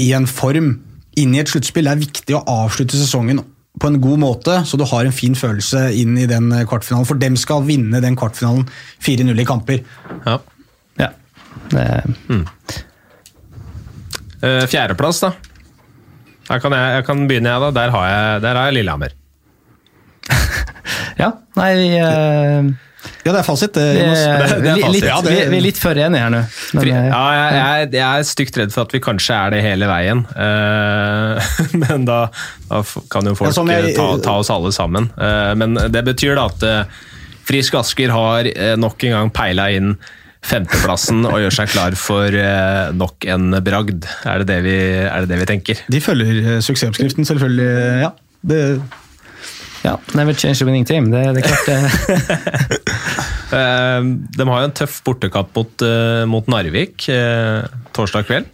i 0.00 0.10
en 0.16 0.28
form 0.30 0.74
inn 1.20 1.34
i 1.34 1.40
et 1.42 1.50
sluttspill. 1.50 1.88
Det 1.88 1.96
er 1.96 2.04
viktig 2.04 2.38
å 2.38 2.44
avslutte 2.64 2.98
sesongen 2.98 3.42
på 3.80 3.88
en 3.88 4.00
god 4.02 4.20
måte, 4.20 4.56
så 4.66 4.78
du 4.78 4.84
har 4.88 5.06
en 5.06 5.14
fin 5.14 5.36
følelse 5.38 5.86
inn 5.96 6.18
i 6.18 6.26
den 6.30 6.50
kvartfinalen. 6.68 7.08
For 7.08 7.20
dem 7.20 7.38
skal 7.40 7.64
vinne 7.68 8.02
den 8.02 8.18
kvartfinalen 8.18 8.66
4-0 9.04 9.40
i 9.40 9.46
kamper. 9.48 9.84
Ja. 10.26 10.38
ja. 11.00 11.12
Det, 11.70 11.86
mm. 12.28 12.42
Uh, 14.40 14.64
Fjerdeplass, 14.70 15.22
da. 15.22 15.34
Her 16.50 16.60
kan 16.62 16.74
jeg, 16.74 16.92
jeg 16.96 17.06
kan 17.06 17.24
begynne, 17.30 17.54
jeg, 17.54 17.62
da. 17.62 17.72
Der 17.78 17.94
har 17.94 18.10
jeg, 18.10 18.44
der 18.44 18.58
har 18.58 18.70
jeg 18.70 18.80
Lillehammer. 18.80 19.19
Ja, 21.22 21.32
nei 21.58 21.74
uh, 22.00 22.70
Ja, 23.24 23.32
det 23.32 23.38
er 23.40 23.46
fasit. 23.46 23.72
Det, 23.74 23.84
det, 23.96 24.04
det 24.04 24.72
er 24.72 24.82
fasit. 24.82 24.94
Litt, 24.94 25.06
vi, 25.26 25.34
vi, 25.36 25.58
er 25.58 25.64
litt 25.64 25.80
for 25.80 25.96
enige 25.96 26.24
her 26.24 26.32
nå. 26.34 26.42
Men, 26.76 26.90
eh, 26.92 27.08
ja, 27.08 27.22
jeg, 27.36 27.56
jeg, 27.56 27.90
jeg, 27.96 28.04
er 28.04 28.28
stygt 28.28 28.60
redd 28.60 28.74
for 28.74 28.88
at 28.88 28.94
vi 28.96 29.02
kanskje 29.04 29.36
er 29.36 29.54
det 29.56 29.62
hele 29.64 29.88
veien. 29.90 30.24
Uh, 30.36 31.52
men 31.84 32.08
da, 32.08 32.22
da, 32.68 32.84
kan 33.12 33.28
jo 33.30 33.36
folk 33.38 33.56
ta, 33.56 34.08
ta, 34.20 34.36
oss 34.36 34.52
alle 34.52 34.72
sammen. 34.76 35.08
Uh, 35.16 35.52
men 35.58 35.80
det 35.92 36.04
betyr 36.12 36.36
da 36.38 36.48
at 36.52 36.96
Frisk 37.48 37.80
Asker 37.80 38.12
har 38.14 38.46
nok 38.78 39.08
en 39.08 39.16
gang 39.16 39.30
peila 39.34 39.70
inn 39.74 39.94
femteplassen 40.40 41.26
og 41.28 41.36
gjør 41.42 41.54
seg 41.54 41.70
klar 41.74 41.96
for 42.00 42.34
eh, 42.36 42.90
nok 42.96 43.26
en 43.30 43.52
bragd. 43.64 44.08
Er 44.28 44.42
det 44.42 44.48
det 44.50 44.58
vi, 44.64 44.78
det 45.04 45.28
det 45.30 45.40
vi 45.42 45.48
tenker? 45.50 45.84
De 45.92 46.00
følger 46.02 46.40
eh, 46.40 46.58
suksessoppskriften, 46.64 47.28
selvfølgelig. 47.28 47.70
Ja, 48.06 48.14
det 48.50 48.60
ja, 49.84 49.96
never 50.14 50.34
change 50.34 50.58
the 50.58 50.66
winning 50.68 50.86
team. 50.88 51.10
Det, 51.12 51.22
det 51.34 51.42
er 51.42 51.48
klart 51.50 51.66
det. 51.66 51.80
Eh, 53.50 54.04
de 54.38 54.44
har 54.46 54.60
jo 54.62 54.66
en 54.68 54.74
tøff 54.78 55.00
bortekamp 55.02 55.56
mot, 55.58 55.82
mot, 56.30 56.46
Narvik 56.54 57.02
torsdag 57.90 58.28
kveld. 58.28 58.46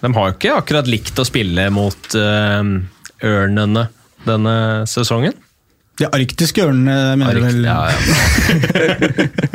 De 0.00 0.10
har 0.16 0.24
jo 0.26 0.34
ikke 0.34 0.56
akkurat 0.56 0.90
likt 0.90 1.14
å 1.22 1.24
spille 1.28 1.68
mot 1.70 2.16
ørnene 2.18 3.84
denne 4.26 4.56
sesongen. 4.90 5.38
De 6.02 6.10
arktiske 6.10 6.58
ørnene, 6.66 7.14
mener 7.22 7.38
du 7.38 7.46
vel? 7.46 7.62
Ja, 7.70 7.86
ja. 7.94 7.98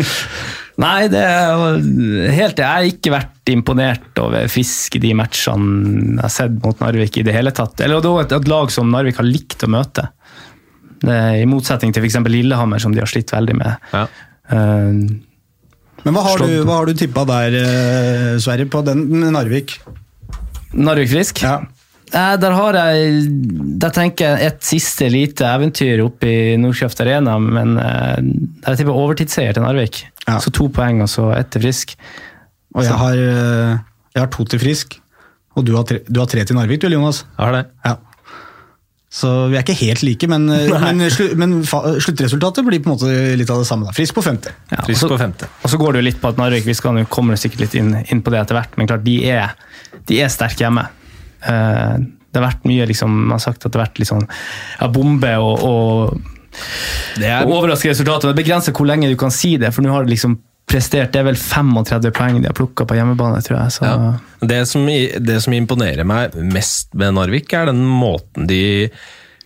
Nei, 0.80 1.08
det 1.12 1.20
er 1.20 2.30
helt 2.32 2.60
Jeg 2.60 2.66
har 2.66 2.86
ikke 2.88 3.12
vært 3.12 3.50
imponert 3.52 4.20
over 4.22 4.46
Fisk 4.48 4.96
i 4.96 5.02
de 5.02 5.10
matchene 5.18 6.14
jeg 6.14 6.22
har 6.22 6.32
sett 6.32 6.56
mot 6.62 6.78
Narvik 6.80 7.18
i 7.20 7.24
det 7.26 7.34
hele 7.36 7.52
tatt. 7.56 7.82
Eller 7.84 8.00
det 8.04 8.12
er 8.12 8.38
et 8.38 8.50
lag 8.50 8.72
som 8.72 8.90
Narvik 8.92 9.20
har 9.20 9.28
likt 9.28 9.66
å 9.66 9.70
møte. 9.72 10.06
I 11.00 11.46
motsetning 11.48 11.94
til 11.96 12.04
f.eks. 12.04 12.20
Lillehammer, 12.28 12.80
som 12.82 12.92
de 12.94 13.00
har 13.00 13.08
slitt 13.08 13.32
veldig 13.32 13.56
med. 13.56 13.90
Ja. 13.94 14.04
Uh, 14.50 15.16
Men 16.04 16.16
hva 16.16 16.24
har, 16.26 16.44
du, 16.44 16.60
hva 16.64 16.80
har 16.80 16.88
du 16.88 16.96
tippa 16.96 17.26
der, 17.28 17.56
eh, 17.60 18.38
Sverre, 18.40 18.64
på 18.72 18.80
den 18.86 19.04
Narvik? 19.34 19.78
Narvik 20.76 21.10
Frisk? 21.12 21.42
Ja. 21.44 21.58
Eh, 22.10 22.36
der 22.42 22.54
har 22.56 22.74
jeg 22.74 23.28
Der 23.82 23.92
tenker 23.94 24.34
jeg 24.34 24.50
et 24.50 24.64
siste 24.66 25.06
lite 25.12 25.46
eventyr 25.46 26.02
oppe 26.02 26.26
i 26.30 26.56
Nordkjøft 26.60 27.02
Arena. 27.04 27.36
Men 27.42 27.76
eh, 27.78 28.18
jeg 28.66 28.82
tipper 28.82 28.98
overtidsseier 28.98 29.56
til 29.56 29.66
Narvik. 29.66 30.02
Ja. 30.26 30.40
Så 30.42 30.52
to 30.54 30.68
poeng 30.74 31.02
og 31.04 31.10
så 31.12 31.30
ett 31.36 31.52
til 31.54 31.64
Frisk. 31.66 31.96
Og 32.74 32.84
jeg 32.86 32.98
har, 32.98 33.18
eh, 33.18 33.78
jeg 34.14 34.22
har, 34.24 34.30
to 34.34 34.46
til 34.50 34.62
Frisk. 34.62 35.00
Og 35.58 35.66
du 35.66 35.74
har 35.76 35.86
tre, 35.86 36.02
du 36.06 36.20
har 36.22 36.30
tre 36.30 36.44
til 36.46 36.58
Narvik, 36.58 36.82
du 36.82 36.88
Jonas? 36.90 37.24
Jeg 37.36 37.44
har 37.46 37.58
det. 37.58 37.64
Ja. 37.86 37.96
Så 39.10 39.28
vi 39.50 39.56
er 39.58 39.64
ikke 39.64 39.74
helt 39.74 40.04
like, 40.06 40.26
men, 40.30 40.44
men, 40.46 41.00
men, 41.34 41.54
sluttresultatet 41.66 42.62
blir 42.62 42.78
på 42.78 42.92
en 42.92 42.94
måte 42.94 43.08
litt 43.34 43.50
av 43.50 43.58
det 43.58 43.66
samme. 43.66 43.88
Da. 43.88 43.94
Frisk 43.96 44.14
på 44.14 44.22
femte. 44.22 44.52
Ja, 44.70 44.84
Frisk 44.86 45.10
på 45.10 45.18
femte. 45.18 45.48
Og 45.64 45.72
så 45.72 45.80
går 45.80 45.96
det 45.96 46.02
jo 46.02 46.06
litt 46.06 46.20
på 46.22 46.30
at 46.30 46.38
Narvik 46.38 46.68
vi 46.68 46.76
skal 46.78 47.02
kommer 47.10 47.40
sikkert 47.40 47.64
litt 47.64 47.74
inn, 47.80 47.90
inn 48.06 48.22
på 48.22 48.30
det 48.30 48.44
etter 48.44 48.60
hvert, 48.60 48.78
men 48.78 48.86
klart 48.86 49.02
de 49.02 49.16
er, 49.26 49.56
de 50.06 50.22
er 50.22 50.30
sterke 50.30 50.62
hjemme. 50.62 50.86
Eh, 51.46 51.94
det 52.30 52.38
har 52.38 52.46
vært 52.46 52.68
mye 52.68 52.84
liksom, 52.86 53.14
Man 53.24 53.34
har 53.34 53.42
sagt 53.42 53.64
at 53.64 53.72
det 53.72 53.78
har 53.80 53.88
vært 53.88 53.98
liksom, 54.02 54.22
ja, 54.78 54.90
bombe 54.92 55.32
og, 55.42 55.64
og 55.66 56.36
det 57.20 57.28
er 57.30 57.46
overraskende 57.46 57.94
resultater. 57.94 58.32
Det 58.32 58.42
begrenser 58.42 58.74
hvor 58.74 58.88
lenge 58.88 59.10
du 59.10 59.16
kan 59.18 59.30
si 59.34 59.54
det, 59.60 59.70
for 59.74 59.86
nå 59.86 59.92
har 59.94 60.06
det 60.06 60.14
liksom 60.16 60.34
prestert. 60.70 61.12
Det 61.14 61.22
er 61.22 61.28
vel 61.28 61.38
35 61.38 62.10
poeng 62.16 62.40
de 62.40 62.50
har 62.50 62.56
plukka 62.56 62.86
på 62.88 62.98
hjemmebane, 62.98 63.40
tror 63.46 63.58
jeg. 63.60 63.74
Ja. 63.86 64.12
Det, 64.40 64.60
som, 64.70 64.86
det, 64.86 65.40
som, 65.44 65.56
imponerer 65.56 66.06
meg 66.06 66.36
mest 66.42 66.94
med 66.98 67.16
Narvik, 67.18 67.52
er 67.54 67.70
den 67.70 67.82
måten 67.86 68.50
de 68.50 68.62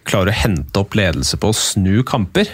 klarer 0.09 0.32
å 0.32 0.36
hente 0.36 0.80
opp 0.80 0.97
ledelse 0.99 1.40
på 1.40 1.53
og 1.53 1.59
snu 1.59 2.03
kamper. 2.07 2.51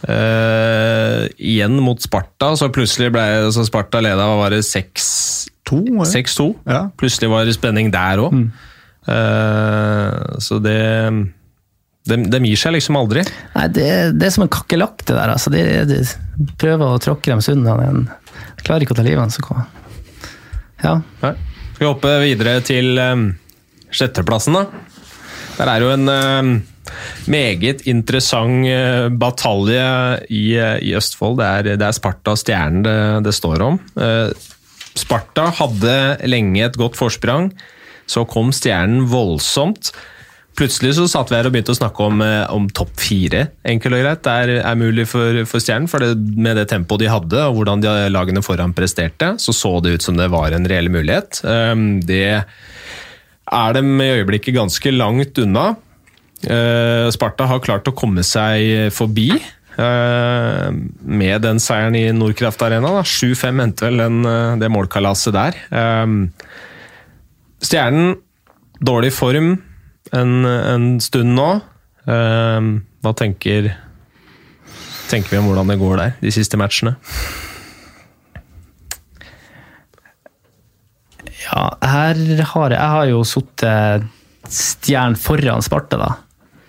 Uh, 0.00 1.26
igjen 1.36 1.74
mot 1.84 2.00
Sparta, 2.00 2.54
så 2.56 2.70
plutselig 2.72 3.10
ble 3.12 3.24
så 3.52 3.66
Sparta 3.68 4.00
leda 4.00 4.30
var 4.38 4.54
det 4.54 4.62
6-2. 5.70 6.48
Ja. 6.66 6.82
Plutselig 7.00 7.30
var 7.32 7.46
det 7.48 7.56
spenning 7.56 7.92
der 7.94 8.22
òg. 8.22 8.34
Mm. 8.36 8.48
Uh, 9.08 10.38
så 10.42 10.58
det 10.62 10.80
de, 12.08 12.16
de, 12.32 12.40
gir 12.48 12.58
seg 12.58 12.74
liksom 12.76 12.98
aldri. 13.00 13.24
Nei, 13.54 13.66
det, 13.74 13.90
det 14.16 14.28
er 14.28 14.34
som 14.34 14.46
en 14.46 14.52
kakerlakk, 14.52 15.04
det 15.04 15.14
der. 15.14 15.34
Altså, 15.34 15.52
de, 15.52 15.62
de, 15.88 16.00
prøver 16.60 16.86
å 16.86 17.00
tråkke 17.02 17.32
dem 17.32 17.42
unna. 17.54 17.76
De 18.56 18.66
klarer 18.66 18.86
ikke 18.86 18.96
å 18.96 19.00
ta 19.00 19.06
livet 19.06 19.22
av 19.22 19.50
dem. 19.50 19.78
Ja. 20.80 20.94
ja. 21.22 21.34
Skal 21.74 21.84
vi 21.84 21.90
hoppe 21.90 22.14
videre 22.24 22.58
til 22.64 22.98
um, 22.98 23.28
sjetteplassen, 23.92 24.56
da? 24.56 24.66
Der 25.58 25.68
er 25.74 25.84
jo 25.84 25.90
en 25.92 26.08
um, 26.08 26.52
meget 27.28 27.84
interessant 27.90 28.64
uh, 28.64 29.10
batalje 29.12 29.84
i, 30.32 30.44
i, 30.56 30.94
Østfold. 30.96 31.36
Det 31.42 31.50
er, 31.50 31.74
det 31.80 31.88
er 31.90 31.96
Sparta 31.96 32.32
og 32.32 32.40
Stjernen 32.40 32.86
det, 32.86 32.96
det, 33.28 33.36
står 33.36 33.66
om. 33.68 33.80
Sparta 34.98 35.48
hadde 35.60 35.96
lenge 36.28 36.64
et 36.66 36.78
godt 36.78 36.98
forsprang. 36.98 37.50
Så 38.10 38.24
kom 38.28 38.50
Stjernen 38.54 39.04
voldsomt. 39.10 39.92
Plutselig 40.58 40.96
så 40.98 41.06
satt 41.08 41.30
vi 41.30 41.38
her 41.38 41.46
og 41.46 41.54
begynte 41.54 41.72
å 41.72 41.78
snakke 41.78 42.06
om, 42.10 42.22
om 42.52 42.66
topp 42.74 42.90
fire. 43.00 43.46
Enkelt 43.70 43.96
og 43.96 44.02
greit. 44.02 44.24
Det 44.26 44.58
er, 44.58 44.78
mulig 44.78 45.06
for, 45.08 45.42
for 45.48 45.62
Stjernen. 45.62 45.88
For 45.88 46.02
det, 46.02 46.18
med 46.18 46.58
det 46.58 46.66
tempoet 46.72 47.04
de 47.04 47.12
hadde, 47.12 47.44
og 47.46 47.60
hvordan 47.60 47.84
de 47.84 47.94
lagene 48.10 48.42
foran 48.44 48.74
presterte, 48.76 49.36
så 49.40 49.54
så 49.56 49.76
det 49.84 49.94
ut 49.94 50.08
som 50.08 50.18
det 50.18 50.28
var 50.34 50.56
en 50.56 50.66
reell 50.68 50.90
mulighet. 50.92 51.40
Det 52.04 52.24
er 53.50 53.78
dem 53.78 53.94
i 54.02 54.10
øyeblikket 54.18 54.58
ganske 54.58 54.92
langt 54.94 55.38
unna. 55.42 55.70
Eh, 56.40 57.06
Sparta 57.12 57.46
har 57.50 57.62
klart 57.62 57.88
å 57.88 57.96
komme 57.96 58.24
seg 58.24 58.90
forbi 58.96 59.28
eh, 59.34 59.48
med 59.80 61.42
den 61.44 61.60
seieren 61.62 61.96
i 61.96 62.06
Nordkraft 62.12 62.62
Arena. 62.66 63.00
7-5 63.02 63.62
endte 63.64 63.86
vel 63.86 64.02
den, 64.02 64.20
eh, 64.28 64.56
det 64.60 64.70
målkalaset 64.72 65.36
der. 65.36 65.58
Stjernen, 67.60 68.16
dårlig 68.80 69.12
form 69.12 69.52
en, 70.16 70.32
en 70.46 70.88
stund 71.04 71.36
nå. 71.36 71.50
Hva 72.10 73.12
tenker, 73.16 73.68
tenker 75.10 75.34
vi 75.34 75.38
om 75.38 75.50
hvordan 75.50 75.68
det 75.70 75.78
går 75.80 76.00
der, 76.00 76.16
de 76.24 76.32
siste 76.34 76.58
matchene? 76.58 76.96
Ja, 81.50 81.66
her 81.82 82.16
har 82.52 82.72
jeg, 82.72 82.78
jeg 82.78 82.94
har 82.94 83.06
jo 83.10 83.20
sittet 83.26 84.08
Stjernen 84.50 85.18
foran 85.20 85.62
Sparta, 85.62 85.98
da. 86.00 86.10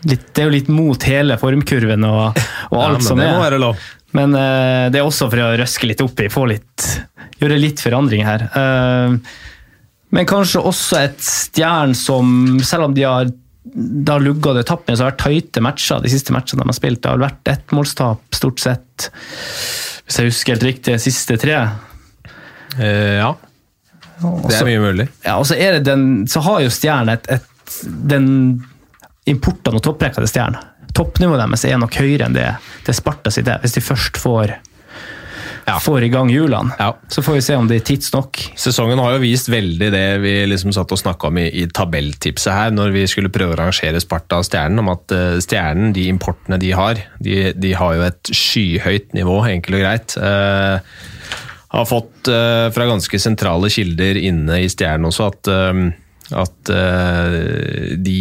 Litt, 0.09 0.31
det 0.33 0.41
er 0.41 0.49
jo 0.49 0.55
litt 0.55 0.69
mot 0.73 1.03
hele 1.05 1.37
formkurven 1.37 2.05
og, 2.07 2.39
og 2.71 2.79
alt 2.81 3.03
ja, 3.03 3.07
som 3.11 3.21
er. 3.21 3.57
Men 4.17 4.33
uh, 4.35 4.89
det 4.91 4.99
er 4.99 5.05
også 5.05 5.29
for 5.31 5.43
å 5.43 5.51
røske 5.61 5.87
litt 5.87 6.01
opp 6.03 6.19
i, 6.23 6.29
få 6.31 6.47
litt, 6.49 6.87
gjøre 7.39 7.59
litt 7.61 7.83
forandring 7.83 8.25
her. 8.27 8.47
Uh, 8.55 9.17
men 10.11 10.27
kanskje 10.27 10.63
også 10.67 10.97
et 10.99 11.21
stjern 11.23 11.93
som, 11.95 12.57
selv 12.65 12.89
om 12.89 12.97
de 12.97 13.05
har 13.07 13.29
da 13.63 14.17
lugga 14.19 14.55
det 14.57 14.65
tappene, 14.67 14.97
så 14.97 15.05
har 15.05 15.13
det 15.13 15.21
vært 15.21 15.23
tøyte 15.27 15.63
matcher 15.63 16.01
de 16.03 16.11
siste 16.11 16.33
matchene 16.33 16.63
de 16.63 16.71
har 16.73 16.75
spilt. 16.75 17.03
Det 17.03 17.13
har 17.13 17.21
vært 17.21 17.53
ettmålstap, 17.53 18.25
stort 18.35 18.59
sett, 18.63 19.07
hvis 20.03 20.19
jeg 20.19 20.31
husker 20.33 20.57
helt 20.57 20.67
riktig, 20.67 20.97
siste 21.03 21.37
tre. 21.39 21.61
Uh, 22.75 23.21
ja. 23.21 23.31
Det 24.21 24.57
er 24.57 24.67
mye 24.67 24.81
mulig. 24.81 25.07
Ja, 25.23 25.37
og 25.37 25.47
så, 25.49 25.55
er 25.55 25.77
det 25.77 25.85
den, 25.87 26.25
så 26.29 26.43
har 26.45 26.61
jo 26.65 26.73
Stjernen 26.73 27.15
et, 27.15 27.29
et, 27.31 27.79
den 28.11 28.27
importene 29.29 29.77
og 29.77 29.85
topprekkene 29.85 30.25
til 30.25 30.33
Stjernen. 30.33 30.67
Toppnivået 30.97 31.39
deres 31.39 31.63
er 31.69 31.79
nok 31.79 31.95
høyere 32.01 32.27
enn 32.27 32.35
det, 32.35 32.49
det 32.87 32.95
Sparta 32.97 33.31
sitt 33.31 33.47
er, 33.47 33.61
hvis 33.63 33.77
de 33.77 33.83
først 33.83 34.19
får 34.19 34.57
ja. 35.65 35.77
får 35.79 36.05
i 36.05 36.09
gang 36.11 36.29
hjulene. 36.31 36.75
Ja. 36.79 36.95
Så 37.11 37.23
får 37.23 37.37
vi 37.37 37.43
se 37.45 37.57
om 37.57 37.67
det 37.69 37.79
er 37.79 37.85
tidsnok. 37.91 38.41
Sesongen 38.59 38.99
har 39.01 39.15
jo 39.15 39.21
vist 39.23 39.49
veldig 39.51 39.91
det 39.93 40.05
vi 40.23 40.33
liksom 40.49 40.73
satt 40.75 40.91
og 40.93 40.99
snakka 40.99 41.29
om 41.29 41.39
i, 41.41 41.47
i, 41.61 41.67
tabelltipset 41.71 42.53
her, 42.55 42.73
når 42.75 42.95
vi 42.95 43.05
skulle 43.09 43.31
prøve 43.33 43.55
å 43.55 43.61
rangere 43.61 44.01
Sparta 44.03 44.41
og 44.41 44.47
Stjernen, 44.47 44.81
om 44.83 44.91
at 44.93 45.15
uh, 45.15 45.37
Stjernen, 45.43 45.93
de 45.95 46.07
importene 46.11 46.59
de 46.61 46.73
har, 46.77 47.01
de, 47.23 47.53
de 47.55 47.73
har 47.77 47.97
jo 47.97 48.07
et 48.07 48.33
skyhøyt 48.41 49.15
nivå, 49.17 49.37
enkelt 49.51 49.79
og 49.79 49.85
greit. 49.85 50.17
Uh, 50.17 51.37
har 51.71 51.87
fått 51.87 52.27
uh, 52.31 52.67
fra 52.75 52.89
ganske 52.89 53.21
sentrale 53.21 53.71
kilder 53.71 54.19
inne 54.19 54.63
i 54.65 54.71
Stjernen 54.71 55.07
også 55.07 55.29
at, 55.31 55.51
at 56.41 56.71
de 58.01 58.19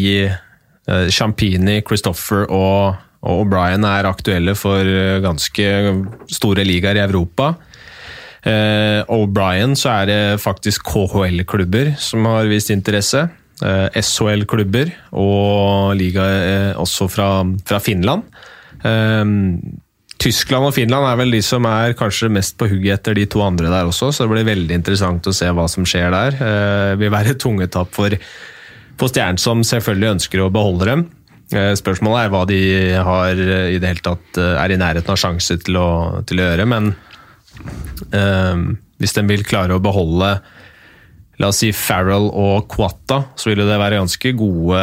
Champini, 1.12 1.80
Christopher 1.86 2.48
og, 2.48 3.06
O'Brien 3.20 3.84
er 3.84 4.06
aktuelle 4.08 4.54
for 4.56 4.80
ganske 5.20 5.64
store 6.32 6.62
ligaer 6.64 6.96
i 6.96 7.02
Europa. 7.02 7.50
O'Brien 9.12 9.74
så 9.76 9.90
er 9.92 10.06
det 10.08 10.22
faktisk 10.40 10.88
KHL-klubber 10.88 11.90
som 12.00 12.24
har 12.24 12.48
vist 12.48 12.72
interesse. 12.72 13.26
SHL-klubber 13.60 14.94
og 15.12 15.92
liga 16.00 16.24
også 16.80 17.10
fra, 17.12 17.28
fra 17.68 17.82
Finland. 17.84 18.24
Tyskland 20.20 20.68
og 20.68 20.74
Finland 20.76 21.06
er 21.08 21.16
vel 21.16 21.32
de 21.32 21.40
som 21.44 21.64
er 21.64 21.94
kanskje 21.96 22.28
mest 22.32 22.58
på 22.60 22.68
hugget 22.68 22.98
etter 22.98 23.16
de 23.16 23.24
to 23.30 23.40
andre 23.40 23.70
der 23.72 23.88
også, 23.88 24.10
så 24.12 24.26
det 24.26 24.34
blir 24.34 24.48
veldig 24.50 24.76
interessant 24.76 25.24
å 25.24 25.32
se 25.32 25.48
hva 25.48 25.64
som 25.70 25.86
skjer 25.88 26.12
der. 26.12 26.34
Det 26.36 26.50
eh, 26.92 26.98
vil 27.00 27.12
være 27.14 27.32
et 27.32 27.40
tungetap 27.40 27.88
for, 27.96 28.16
for 29.00 29.12
Stjernen, 29.12 29.40
som 29.40 29.64
selvfølgelig 29.66 30.14
ønsker 30.16 30.44
å 30.44 30.52
beholde 30.52 30.88
dem. 30.88 31.04
Eh, 31.56 31.72
spørsmålet 31.78 32.26
er 32.26 32.32
hva 32.34 32.44
de 32.46 32.60
har 33.08 33.34
i 33.34 33.78
det 33.80 33.88
hele 33.88 34.04
tatt 34.04 34.38
eh, 34.38 34.56
er 34.60 34.74
i 34.74 34.78
nærheten 34.80 35.14
av 35.14 35.18
sjanse 35.18 35.56
til 35.64 35.80
å, 35.80 35.90
til 36.28 36.38
å 36.38 36.46
gjøre, 36.46 36.66
men 36.70 36.92
øh, 38.14 38.66
hvis 39.00 39.16
de 39.16 39.24
vil 39.26 39.46
klare 39.48 39.76
å 39.76 39.82
beholde 39.82 40.34
la 41.40 41.48
oss 41.48 41.62
si 41.62 41.72
Farrell 41.74 42.28
og 42.36 42.68
Quatta, 42.70 43.24
så 43.34 43.50
vil 43.50 43.64
det 43.64 43.80
være 43.80 43.98
ganske 44.02 44.34
gode 44.36 44.82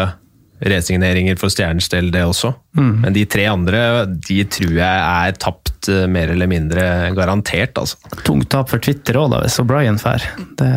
resigneringer 0.66 1.38
for 1.38 1.54
Stjernens 1.54 1.90
del, 1.94 2.10
det 2.14 2.24
også. 2.26 2.50
Mm. 2.78 2.94
Men 3.04 3.16
de 3.16 3.26
tre 3.30 3.46
andre 3.52 3.82
de 4.10 4.40
tror 4.50 4.74
jeg 4.80 5.04
er 5.06 5.38
tapt 5.38 5.67
uh, 5.92 6.06
mer 6.12 6.32
eller 6.34 6.50
mindre 6.50 6.84
garantert. 7.16 7.78
altså. 7.78 7.98
Tungt 8.26 8.50
tap 8.52 8.72
for 8.72 8.84
Twitter 8.84 9.18
òg, 9.20 9.36
hvis 9.44 9.60
O'Brien 9.62 10.00
drar. 10.02 10.24
Det... 10.60 10.70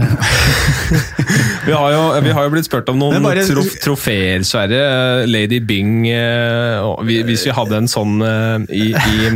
vi, 1.66 1.72
har 1.72 1.92
jo, 1.94 2.02
vi 2.24 2.34
har 2.36 2.46
jo 2.46 2.52
blitt 2.54 2.68
spurt 2.68 2.90
om 2.92 3.00
noen 3.00 3.22
bare... 3.24 3.44
trof 3.48 3.76
trofeer, 3.82 4.44
Sverre. 4.46 5.26
Lady 5.30 5.60
Bing 5.64 6.06
uh, 6.08 7.00
Hvis 7.06 7.46
vi 7.46 7.54
hadde 7.54 7.78
en 7.80 7.88
sånn 7.90 8.20
uh, 8.22 8.62
i, 8.72 8.90
i, 8.92 9.30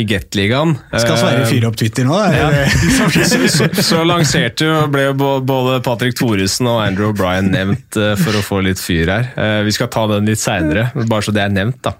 i 0.00 0.04
Gateligaen 0.08 0.76
Skal 0.92 1.18
Sverre 1.20 1.46
fyre 1.48 1.70
opp 1.70 1.78
Twitter 1.80 2.06
nå? 2.08 2.18
Ja. 2.34 2.48
så, 2.96 3.08
så, 3.48 3.68
så, 3.76 4.02
lanserte 4.06 4.68
jo 4.68 4.76
ble 4.92 5.10
både 5.16 5.80
Patrick 5.84 6.16
Thoresen 6.18 6.68
og 6.70 6.82
Andrew 6.84 7.12
O'Brien 7.12 7.50
nevnt 7.52 7.98
for 8.20 8.38
å 8.38 8.44
få 8.44 8.60
litt 8.64 8.80
fyr 8.82 9.10
her. 9.10 9.30
vi 9.66 9.72
skal 9.74 9.90
ta 9.92 10.06
den 10.10 10.28
litt 10.28 10.40
seinere, 10.40 10.88
bare 11.04 11.26
så 11.26 11.34
det 11.34 11.44
er 11.44 11.52
nevnt. 11.54 11.80
da. 11.84 11.94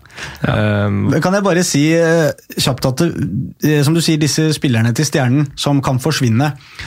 Ja. 0.45 0.87
Um, 0.87 1.11
kan 1.23 1.37
jeg 1.37 1.47
bare 1.47 1.64
si 1.66 1.85
kjapt 1.91 2.87
at 2.89 3.05
Eh, 3.61 3.81
som 3.85 3.95
du 3.97 4.01
sier, 4.01 4.18
disse 4.21 4.47
spillerne 4.57 4.93
til 4.97 5.07
Stjernen 5.07 5.49
som 5.59 5.83
kan 5.85 5.99
forsvinne 6.01 6.47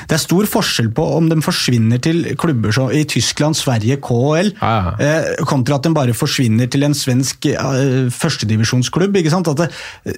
Det 0.09 0.15
er 0.15 0.21
stor 0.21 0.47
forskjell 0.49 0.89
på 0.95 1.05
om 1.17 1.29
de 1.29 1.37
forsvinner 1.45 2.01
til 2.03 2.23
klubber 2.39 2.73
som 2.73 2.91
i 2.93 3.03
Tyskland, 3.09 3.57
Sverige, 3.57 3.99
KHL, 4.03 4.53
ja, 4.57 4.73
ja. 4.99 5.13
kontra 5.47 5.77
at 5.77 5.85
de 5.85 5.93
bare 5.95 6.15
forsvinner 6.17 6.69
til 6.71 6.85
en 6.85 6.95
svensk 6.97 7.47
uh, 7.53 8.09
førstedivisjonsklubb. 8.13 9.17
At 9.23 9.61
det, 9.61 9.69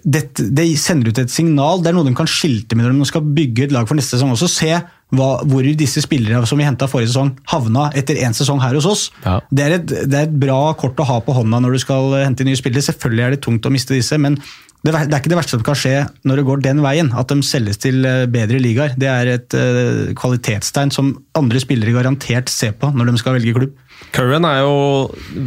det, 0.04 0.24
det, 0.38 0.68
sender 0.80 1.12
ut 1.12 1.20
et 1.20 1.32
signal. 1.32 1.84
Det 1.84 1.92
er 1.92 1.98
noe 1.98 2.08
de 2.08 2.16
kan 2.18 2.30
skilte 2.30 2.78
med 2.78 2.88
når 2.88 3.04
de 3.04 3.10
skal 3.12 3.34
bygge 3.36 3.68
et 3.68 3.76
lag 3.76 3.88
for 3.88 4.00
neste 4.00 4.16
sesong. 4.16 4.34
Også 4.36 4.50
se 4.52 4.72
hva, 5.14 5.30
hvor 5.46 5.68
disse 5.78 6.02
spillere 6.04 6.46
som 6.50 6.60
vi 6.60 6.66
henta 6.66 6.88
forrige 6.90 7.12
sesong, 7.12 7.34
havna 7.52 7.90
etter 7.98 8.18
én 8.26 8.36
sesong 8.36 8.62
her 8.64 8.76
hos 8.78 8.88
oss. 8.90 9.08
Ja. 9.26 9.38
Det, 9.52 9.66
er 9.66 9.78
et, 9.78 9.88
det, 9.92 10.14
er 10.14 10.30
et, 10.30 10.38
bra 10.46 10.74
kort 10.80 11.00
å 11.00 11.08
ha 11.08 11.20
på 11.24 11.36
hånda 11.38 11.62
når 11.64 11.78
du 11.78 11.84
skal 11.84 12.16
hente 12.24 12.48
nye 12.48 12.58
spillere. 12.60 12.86
Selvfølgelig 12.86 13.26
er 13.26 13.36
det 13.36 13.44
tungt 13.46 13.68
å 13.68 13.74
miste 13.74 13.96
disse, 13.96 14.18
men 14.22 14.40
det, 14.86 14.92
det, 14.94 15.16
er 15.16 15.22
ikke 15.22 15.32
det 15.34 15.40
verste 15.40 15.58
som 15.58 15.66
kan 15.66 15.78
skje 15.80 15.96
når 16.30 16.40
det 16.40 16.48
går 16.50 16.66
den 16.66 16.82
veien, 16.86 17.10
at 17.18 17.32
de 17.32 17.40
selges 17.46 17.80
til 17.82 18.06
eh, 18.06 18.26
bedre 18.30 18.60
ligaer. 18.62 18.94
Det 19.00 19.10
er 19.10 19.32
et 19.34 19.56
uh, 19.58 20.12
kvalitetstegn 20.18 20.94
som 20.94 21.16
andre 21.38 21.62
spillere 21.64 21.96
garantert 21.96 22.52
ser 22.54 22.76
på 22.78 22.92
når 22.94 23.10
de 23.10 23.22
skal 23.22 23.40
velge 23.40 23.56
klubb. 23.58 23.80
Curran 24.14 24.46
er 24.46 24.62
jo 24.62 24.76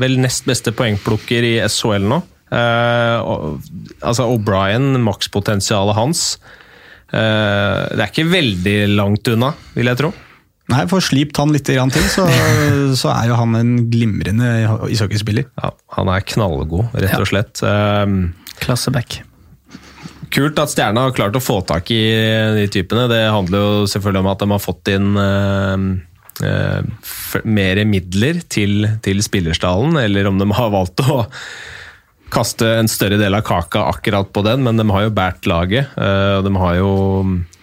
vel 0.00 0.18
nest 0.22 0.48
beste 0.48 0.74
poengplukker 0.74 1.46
i 1.46 1.54
SHL 1.68 2.09
nå. 2.11 2.22
Uh, 2.48 3.59
altså 4.00 4.24
O'Brien, 4.32 4.96
makspotensialet 5.04 5.98
hans 5.98 6.24
Det 7.09 8.02
er 8.02 8.11
ikke 8.11 8.28
veldig 8.28 8.74
langt 8.92 9.30
unna, 9.32 9.54
vil 9.72 9.88
jeg 9.88 10.00
tro. 10.00 10.11
Nei, 10.68 10.82
for 10.90 11.00
slipt 11.00 11.38
han 11.40 11.54
litt 11.54 11.64
til, 11.64 11.80
så, 12.12 12.26
så 13.00 13.12
er 13.14 13.30
jo 13.30 13.38
han 13.38 13.56
en 13.56 13.72
glimrende 13.88 14.50
ishockeyspiller. 14.92 15.48
Ja, 15.56 15.72
han 15.96 16.12
er 16.12 16.26
knallgod, 16.28 16.90
rett 16.92 17.16
og 17.16 17.30
slett. 17.30 17.64
Ja. 17.64 18.04
Klasseback. 18.61 19.22
Kult 20.34 20.61
at 20.61 20.72
Stjerna 20.72 21.06
har 21.06 21.16
klart 21.16 21.36
å 21.38 21.42
få 21.42 21.62
tak 21.64 21.88
i 21.94 22.02
de 22.59 22.66
typene. 22.72 23.06
Det 23.09 23.22
handler 23.32 23.64
jo 23.64 23.88
selvfølgelig 23.88 24.24
om 24.24 24.30
at 24.34 24.42
de 24.42 24.50
har 24.52 24.61
fått 24.61 24.90
inn 24.92 25.16
uh, 25.16 25.86
uh, 26.44 27.40
mer 27.48 27.80
midler 27.88 28.42
til, 28.52 28.84
til 29.04 29.24
spillerstallen, 29.24 29.96
eller 30.02 30.28
om 30.28 30.40
de 30.40 30.48
har 30.59 30.72
valgt 30.74 31.04
å 31.06 31.22
kaste 32.33 32.66
en 32.81 32.91
større 32.91 33.18
del 33.20 33.37
av 33.37 33.45
kaka 33.47 33.87
akkurat 33.91 34.31
på 34.33 34.45
den, 34.47 34.64
men 34.66 34.81
de 34.81 34.87
har 34.91 35.07
jo 35.07 35.14
båret 35.14 35.49
laget. 35.49 35.95
Og 35.97 36.45
de 36.47 36.53
har 36.64 36.76
jo 36.81 36.93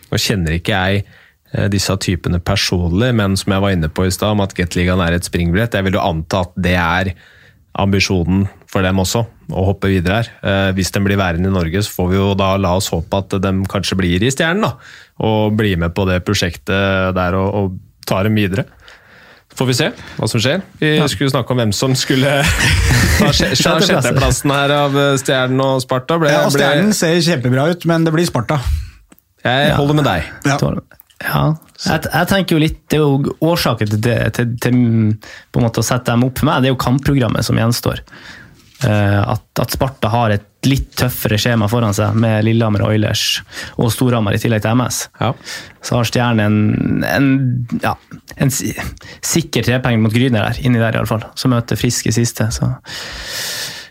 Nå 0.05 0.19
kjenner 0.21 0.53
ikke 0.55 0.77
jeg 0.77 1.69
disse 1.73 1.91
typene 1.99 2.37
personlig, 2.43 3.09
men 3.17 3.33
som 3.39 3.51
jeg 3.51 3.63
var 3.63 3.73
inne 3.73 3.89
på 3.89 4.05
i 4.05 4.11
stad, 4.13 4.35
om 4.35 4.43
at 4.45 4.53
Gateligaen 4.55 5.01
er 5.01 5.15
et 5.15 5.27
springbrett. 5.27 5.73
Jeg 5.75 5.87
vil 5.87 5.97
jo 5.97 6.03
anta 6.03 6.43
at 6.45 6.53
det 6.61 6.75
er 6.77 7.09
ambisjonen 7.81 8.45
for 8.71 8.85
dem 8.85 8.99
også, 8.99 9.23
å 9.51 9.65
hoppe 9.69 9.91
videre 9.91 10.21
her. 10.21 10.29
Eh, 10.43 10.69
hvis 10.75 10.91
de 10.95 11.01
blir 11.03 11.19
værende 11.19 11.51
i 11.51 11.53
Norge, 11.53 11.83
så 11.83 11.93
får 11.97 12.11
vi 12.11 12.19
jo 12.19 12.29
da 12.37 12.53
la 12.59 12.75
oss 12.79 12.91
håpe 12.93 13.21
at 13.21 13.35
de 13.43 13.53
kanskje 13.71 13.97
blir 13.99 14.23
i 14.23 14.31
Stjernen. 14.33 14.65
da, 14.65 14.75
Og 15.23 15.55
blir 15.55 15.77
med 15.77 15.93
på 15.95 16.07
det 16.09 16.23
prosjektet 16.25 17.15
der 17.15 17.37
og, 17.39 17.49
og 17.55 18.05
tar 18.07 18.27
dem 18.27 18.35
videre. 18.35 18.65
Får 19.55 19.69
vi 19.69 19.75
se 19.77 19.89
hva 20.17 20.29
som 20.29 20.41
skjer. 20.43 20.63
Vi 20.81 20.95
ja. 20.97 21.07
skulle 21.11 21.31
snakke 21.33 21.55
om 21.55 21.61
hvem 21.61 21.73
som 21.75 21.95
skulle 21.97 22.39
ta 23.19 23.31
sjetteplassen 23.31 24.53
her 24.55 24.73
av 24.75 24.97
eh, 24.99 25.13
Stjernen 25.21 25.63
og 25.63 25.83
Sparta. 25.83 26.19
Ble, 26.21 26.33
ja, 26.33 26.43
og 26.47 26.55
Stjernen 26.55 26.91
ble... 26.91 26.97
ser 26.97 27.19
kjempebra 27.25 27.69
ut, 27.71 27.87
men 27.89 28.07
det 28.07 28.15
blir 28.15 28.27
Sparta. 28.27 28.59
Jeg 29.45 29.71
ja. 29.71 29.77
holder 29.79 29.99
med 29.99 30.07
deg. 30.09 30.31
Ja. 30.49 30.57
ja. 31.23 31.43
Jeg, 31.75 32.07
jeg, 32.07 32.27
tenker 32.31 32.55
jo 32.55 32.61
litt, 32.63 32.77
Det 32.89 32.97
er 32.97 33.03
jo 33.03 33.35
årsaken 33.43 33.89
til, 33.91 34.01
det, 34.01 34.17
til, 34.37 34.55
til 34.63 34.79
på 35.51 35.59
en 35.59 35.67
måte 35.67 35.83
å 35.83 35.85
sette 35.85 36.11
dem 36.11 36.25
opp 36.27 36.39
for 36.41 36.49
meg. 36.49 36.63
Det 36.63 36.71
er 36.71 36.75
jo 36.75 36.81
kampprogrammet 36.81 37.47
som 37.47 37.59
gjenstår. 37.59 38.01
Uh, 38.83 39.31
at, 39.31 39.45
at, 39.61 39.71
Sparta 39.71 40.09
har 40.11 40.33
et 40.35 40.67
litt 40.67 40.89
tøffere 40.99 41.37
skjema 41.39 41.69
foran 41.71 41.95
seg, 41.95 42.17
med 42.19 42.43
Lillehammer 42.43 42.83
Oilers 42.89 43.39
og 43.79 43.87
Storhamar 43.93 44.35
i 44.35 44.41
tillegg 44.41 44.65
til 44.65 44.75
MS. 44.75 44.97
Ja. 45.21 45.31
Så 45.85 45.95
har 45.95 46.09
Stjernen 46.09 46.41
en, 46.43 47.05
en, 47.07 47.79
ja, 47.83 47.93
en 48.35 48.51
sikker 48.51 49.63
trepenger 49.63 50.03
mot 50.03 50.13
Gryner 50.13 50.49
der, 50.49 50.59
inni 50.65 50.81
der 50.81 50.99
iallfall. 50.99 51.23
Som 51.39 51.55
møter 51.55 51.79
Frisk 51.79 52.11
i 52.11 52.15
siste. 52.15 52.49
Så 52.51 52.67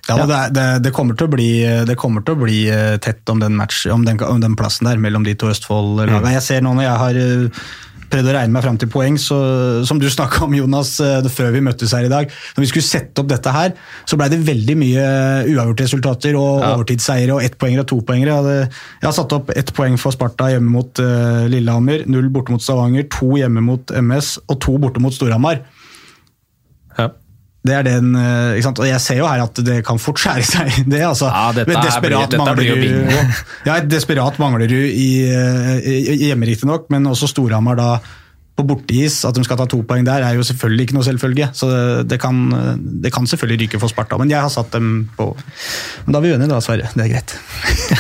ja, 0.08 0.18
ja. 0.18 0.26
Det, 0.28 0.40
det, 0.52 0.66
det, 0.84 0.92
kommer 0.92 1.16
til 1.16 1.30
å 1.30 1.32
bli, 1.32 1.48
det 1.88 1.96
kommer 1.96 2.24
til 2.26 2.36
å 2.36 2.42
bli 2.42 2.58
eh, 2.68 2.98
tett 3.00 3.24
om 3.32 3.40
den, 3.40 3.56
match, 3.56 3.86
om 3.88 4.04
den, 4.04 4.20
om 4.20 4.42
den 4.42 4.56
plassen 4.58 4.90
der 4.90 5.00
mellom 5.00 5.24
de 5.24 5.32
to 5.38 5.48
Østfold-lagene. 5.48 6.20
Mm. 6.26 6.34
Jeg 6.36 6.44
ser 6.44 6.66
nå 6.66 6.74
når 6.76 6.84
jeg 6.84 7.00
har 7.04 7.20
eh, 8.04 8.08
prøvd 8.12 8.30
å 8.30 8.34
regne 8.36 8.54
meg 8.54 8.64
fram 8.66 8.78
til 8.80 8.90
poeng, 8.92 9.18
så, 9.20 9.38
som 9.88 10.00
du 10.00 10.06
snakka 10.10 10.44
om, 10.46 10.54
Jonas, 10.56 10.94
eh, 11.02 11.28
før 11.32 11.52
vi 11.54 11.62
møttes 11.64 11.94
her 11.96 12.06
i 12.06 12.12
dag. 12.12 12.30
Når 12.56 12.64
vi 12.64 12.70
skulle 12.70 12.86
sette 12.86 13.22
opp 13.22 13.30
dette 13.30 13.54
her, 13.54 13.74
så 14.08 14.18
blei 14.20 14.30
det 14.32 14.42
veldig 14.46 14.76
mye 14.80 15.06
uavgjort-resultater 15.52 16.38
og 16.38 16.62
ja. 16.62 16.72
overtidsseiere 16.74 17.36
og 17.36 17.44
ettpoengere 17.46 17.86
og 17.86 17.90
topoengere. 17.94 18.58
Jeg 19.00 19.08
har 19.08 19.16
satt 19.16 19.34
opp 19.36 19.52
ett 19.56 19.72
poeng 19.76 19.96
for 20.00 20.14
Sparta 20.14 20.50
hjemme 20.52 20.72
mot 20.74 21.00
uh, 21.02 21.44
Lillehammer, 21.50 22.04
null 22.10 22.30
borte 22.32 22.54
mot 22.54 22.62
Stavanger, 22.62 23.06
to 23.12 23.34
hjemme 23.38 23.62
mot 23.64 23.94
MS 23.94 24.36
og 24.48 24.60
to 24.64 24.76
borte 24.82 25.02
mot 25.02 25.14
Storhamar. 25.14 25.62
Det 27.64 27.72
er 27.72 27.86
den, 27.86 28.10
eh, 28.12 28.58
ikke 28.58 28.66
sant? 28.66 28.80
Og 28.82 28.88
Jeg 28.88 29.00
ser 29.00 29.20
jo 29.22 29.28
her 29.28 29.40
at 29.46 29.60
det 29.64 29.78
kan 29.88 30.00
fort 30.00 30.20
skjære 30.20 30.44
seg. 30.44 30.74
Det, 30.90 31.00
altså. 31.00 31.30
Ja, 31.32 31.46
dette, 31.56 31.78
desperat 31.80 32.28
blir, 32.28 32.42
dette 32.42 32.56
blir 32.58 32.68
jo 32.68 32.76
bingo. 32.76 33.22
Ja, 33.68 33.78
desperat 33.80 34.36
Manglerud 34.42 34.74
i, 34.74 35.08
eh, 35.24 35.78
i, 35.80 36.18
hjemme, 36.26 36.44
riktignok, 36.50 36.90
men 36.92 37.08
også 37.08 37.30
Storhamar 37.30 37.80
da 37.80 37.88
på 38.54 38.66
borteis. 38.68 39.16
At 39.24 39.38
de 39.38 39.46
skal 39.48 39.58
ta 39.62 39.66
to 39.70 39.80
poeng 39.88 40.04
der, 40.04 40.26
er 40.28 40.36
jo 40.36 40.44
selvfølgelig 40.44 40.88
ikke 40.88 40.98
noe 40.98 41.08
selvfølge. 41.08 41.48
Så 41.56 41.70
det, 41.72 41.80
det, 42.12 42.20
kan, 42.20 42.42
det, 42.76 43.14
kan, 43.16 43.26
selvfølgelig 43.32 43.64
ryke 43.64 43.80
for 43.80 43.92
Sparta, 43.92 44.20
men 44.20 44.32
jeg 44.34 44.44
har 44.44 44.52
satt 44.52 44.68
dem 44.76 45.08
på 45.16 45.32
Men 46.04 46.12
da 46.12 46.20
er 46.20 46.26
vi 46.26 46.34
uenige 46.34 46.52
da, 46.52 46.60
Sverre. 46.64 46.92
Det 46.92 47.06
er 47.06 47.14
greit. 47.16 47.38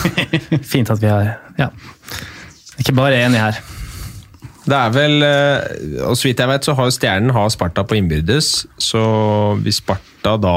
Fint 0.74 0.92
at 0.92 1.00
vi 1.00 1.08
har 1.08 1.38
Ja. 1.56 1.72
Ikke 2.82 2.92
bare 2.92 3.16
enige 3.22 3.40
her. 3.40 3.64
Det 4.64 4.76
er 4.76 4.92
vel 4.94 5.24
eh, 5.26 6.04
Og 6.08 6.16
så 6.16 6.28
vidt 6.28 6.40
jeg 6.40 6.48
vet, 6.48 6.64
så 6.66 6.74
har 6.78 6.92
Stjernen 6.94 7.34
har 7.36 7.50
Sparta 7.52 7.84
på 7.84 7.98
innbyrdes. 7.98 8.50
Så 8.80 9.02
hvis 9.64 9.82
Sparta 9.82 10.36
da 10.40 10.56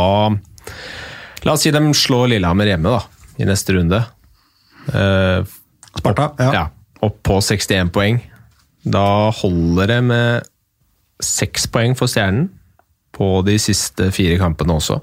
La 1.46 1.54
oss 1.54 1.64
si 1.64 1.72
de 1.72 1.82
slår 1.96 2.32
Lillehammer 2.34 2.72
hjemme 2.72 2.92
da, 2.92 3.02
i 3.40 3.46
neste 3.48 3.76
runde. 3.76 4.00
Eh, 4.90 5.44
Sparta, 6.00 6.32
ja. 6.42 6.50
ja. 6.56 6.64
Opp 7.06 7.20
på 7.28 7.38
61 7.44 7.92
poeng. 7.94 8.20
Da 8.88 9.30
holder 9.38 9.92
det 9.92 10.00
med 10.10 10.48
seks 11.24 11.68
poeng 11.72 11.96
for 11.98 12.10
Stjernen 12.12 12.50
på 13.16 13.30
de 13.46 13.56
siste 13.62 14.10
fire 14.14 14.38
kampene 14.42 14.76
også, 14.78 15.00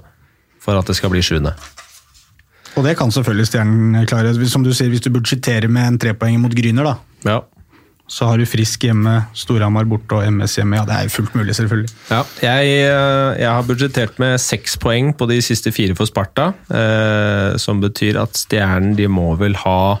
for 0.63 0.79
at 0.79 0.87
det 0.87 0.95
skal 0.99 1.11
bli 1.11 1.23
sjuende. 1.25 1.55
Og 2.75 2.83
det 2.83 2.95
kan 2.99 3.11
selvfølgelig 3.11 3.49
Stjernen 3.49 4.07
klare. 4.09 4.33
Som 4.51 4.63
du 4.63 4.73
sier, 4.75 4.89
Hvis 4.91 5.03
du 5.03 5.09
budsjetterer 5.15 5.71
med 5.71 5.87
en 5.87 5.99
trepoenger 5.99 6.39
mot 6.43 6.55
Gryner, 6.55 6.83
da. 6.83 6.95
Ja. 7.25 7.39
Så 8.07 8.27
har 8.29 8.37
du 8.37 8.45
Frisk 8.45 8.83
hjemme, 8.85 9.15
Storhamar 9.33 9.87
borte 9.89 10.19
og 10.19 10.25
MS 10.29 10.59
hjemme. 10.59 10.77
Ja, 10.77 10.85
Det 10.85 10.93
er 10.95 11.09
fullt 11.09 11.33
mulig, 11.33 11.55
selvfølgelig. 11.57 11.89
Ja, 12.11 12.21
jeg, 12.41 12.73
eh, 12.85 13.41
jeg 13.41 13.49
har 13.49 13.63
budsjettert 13.65 14.19
med 14.21 14.37
seks 14.39 14.77
poeng 14.77 15.13
på 15.17 15.27
de 15.27 15.39
siste 15.41 15.71
fire 15.73 15.95
for 15.97 16.05
Sparta. 16.05 16.53
Eh, 16.69 17.57
som 17.57 17.81
betyr 17.81 18.21
at 18.21 18.37
Stjernen 18.37 18.95
de 18.95 19.07
må 19.07 19.35
vel 19.37 19.57
ha 19.65 19.97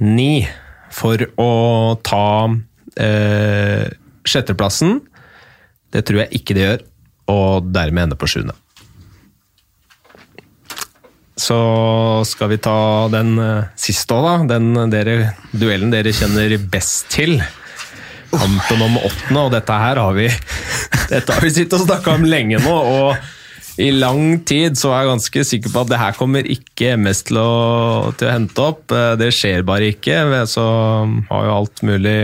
ni 0.00 0.48
for 0.90 1.20
å 1.36 2.00
ta 2.02 2.48
eh, 2.96 3.92
sjetteplassen. 4.24 5.02
Det 5.92 6.04
tror 6.06 6.24
jeg 6.24 6.40
ikke 6.40 6.56
de 6.56 6.64
gjør, 6.64 6.86
og 7.28 7.72
dermed 7.76 8.08
ende 8.08 8.16
på 8.16 8.28
sjuende. 8.30 8.56
Så 11.36 11.56
skal 12.24 12.48
vi 12.54 12.56
ta 12.64 12.78
den 13.12 13.36
uh, 13.36 13.68
siste 13.76 14.16
òg, 14.16 14.24
da. 14.24 14.56
Den 14.56 14.90
dere, 14.92 15.34
duellen 15.52 15.92
dere 15.92 16.14
kjenner 16.16 16.56
best 16.72 17.10
til. 17.12 17.36
Kampen 18.32 18.84
om 18.86 18.96
åttende, 19.02 19.42
og 19.42 19.52
dette 19.52 19.80
her 19.80 20.00
har 20.00 20.16
vi 20.16 20.30
Dette 21.12 21.36
har 21.36 21.44
vi 21.44 21.52
sittet 21.52 21.76
og 21.78 21.84
snakka 21.84 22.16
om 22.16 22.24
lenge 22.26 22.58
nå. 22.64 22.72
og 22.74 23.34
i 23.76 23.90
lang 23.92 24.38
tid 24.48 24.78
så 24.80 24.88
er 24.94 25.02
jeg 25.02 25.10
ganske 25.10 25.42
sikker 25.50 25.72
på 25.74 25.82
at 25.84 25.90
det 25.90 25.98
her 26.00 26.14
kommer 26.16 26.46
ikke 26.48 26.94
MS 26.96 27.26
til 27.28 27.38
å, 27.42 27.50
til 28.16 28.30
å 28.30 28.32
hente 28.32 28.62
opp. 28.64 28.88
Eh, 28.88 29.12
det 29.20 29.28
skjer 29.36 29.66
bare 29.68 29.90
ikke. 29.92 30.22
Så 30.48 30.64
har 31.28 31.42
jo 31.44 31.56
alt 31.58 31.82
mulig 31.84 32.16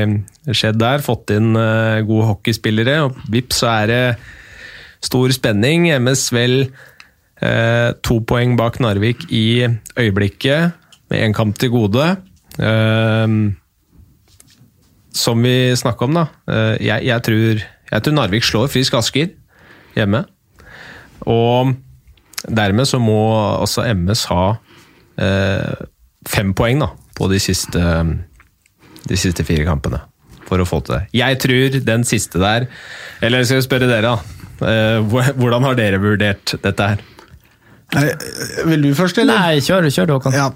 skjedd 0.49 0.81
der. 0.81 1.05
Fått 1.05 1.35
inn 1.37 1.53
gode 1.53 2.31
hockeyspillere, 2.31 2.97
og 3.05 3.21
vips 3.37 3.61
så 3.61 3.69
er 3.75 3.93
det 3.93 4.01
stor 5.05 5.37
spenning. 5.37 5.91
MS 5.93 6.25
vel 6.33 6.57
Eh, 7.43 7.91
to 8.07 8.21
poeng 8.23 8.55
bak 8.59 8.79
Narvik 8.83 9.27
i 9.35 9.67
øyeblikket, 9.99 10.79
med 11.11 11.25
én 11.27 11.35
kamp 11.35 11.59
til 11.59 11.73
gode. 11.75 12.05
Eh, 12.59 13.27
som 15.13 15.43
vi 15.43 15.77
snakka 15.77 16.07
om, 16.07 16.21
da. 16.21 16.27
Eh, 16.49 16.77
jeg, 16.87 17.07
jeg, 17.11 17.23
tror, 17.27 17.65
jeg, 17.91 18.03
tror, 18.03 18.15
Narvik 18.17 18.47
slår 18.47 18.71
Frisk 18.73 18.95
Asker 18.95 19.33
hjemme. 19.97 20.25
Og 21.29 21.75
dermed 22.49 22.89
så 22.89 22.99
må 23.03 23.19
også 23.63 23.85
MS 23.93 24.25
ha 24.31 24.47
eh, 25.21 25.85
fem 26.29 26.55
poeng 26.57 26.83
da, 26.83 26.93
på 27.19 27.29
de 27.31 27.43
siste, 27.43 27.83
de 29.09 29.19
siste 29.21 29.47
fire 29.47 29.67
kampene. 29.69 30.01
For 30.49 30.63
å 30.63 30.69
få 30.69 30.83
til 30.85 30.99
det. 30.99 31.05
Jeg 31.17 31.39
tror 31.41 31.77
den 31.87 32.03
siste 32.05 32.37
der 32.43 32.67
Eller 33.25 33.45
skal 33.47 33.63
vi 33.63 33.65
spørre 33.65 33.87
dere, 33.89 34.11
da. 34.13 34.43
Eh, 34.69 35.33
hvordan 35.39 35.65
har 35.67 35.79
dere 35.79 36.01
vurdert 36.03 36.55
dette 36.63 36.91
her? 36.93 37.09
Vil 37.93 38.87
du 38.87 38.91
først, 38.97 39.19
eller? 39.21 39.37
Nei, 39.37 39.59
kjør, 39.65 39.89
kjør 39.93 40.09
du, 40.09 40.13
Håkan 40.17 40.37
Ja, 40.37 40.47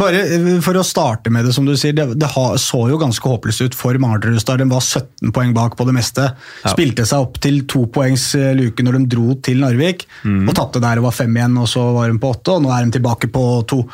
bare 0.00 0.22
For 0.64 0.78
å 0.80 0.84
starte 0.86 1.32
med 1.32 1.44
det, 1.44 1.52
som 1.56 1.66
du 1.68 1.74
sier. 1.78 1.92
Det, 1.96 2.06
det 2.20 2.30
så 2.62 2.80
jo 2.88 3.00
ganske 3.00 3.32
håpløst 3.32 3.66
ut 3.66 3.76
for 3.76 3.98
Mardrudstad. 4.00 4.62
De 4.62 4.68
var 4.70 4.84
17 4.84 5.34
poeng 5.36 5.52
bak 5.56 5.76
på 5.76 5.86
det 5.88 5.96
meste. 5.96 6.30
Ja. 6.64 6.72
Spilte 6.72 7.04
seg 7.08 7.26
opp 7.26 7.36
til 7.44 7.62
to 7.70 7.84
poengs 7.92 8.30
eh, 8.38 8.54
luke 8.56 8.84
når 8.86 9.00
de 9.00 9.04
dro 9.16 9.36
til 9.44 9.60
Narvik. 9.64 10.06
Mm. 10.24 10.48
Og 10.48 10.56
tapte 10.56 10.82
der 10.82 11.02
og 11.02 11.10
var 11.10 11.18
fem 11.20 11.36
igjen, 11.36 11.60
og 11.60 11.68
så 11.70 11.84
var 11.96 12.08
de 12.08 12.20
på 12.22 12.32
åtte, 12.32 12.56
og 12.56 12.64
nå 12.64 12.72
er 12.74 12.88
de 12.88 12.96
tilbake 12.96 13.30
på 13.34 13.46
to. 13.70 13.84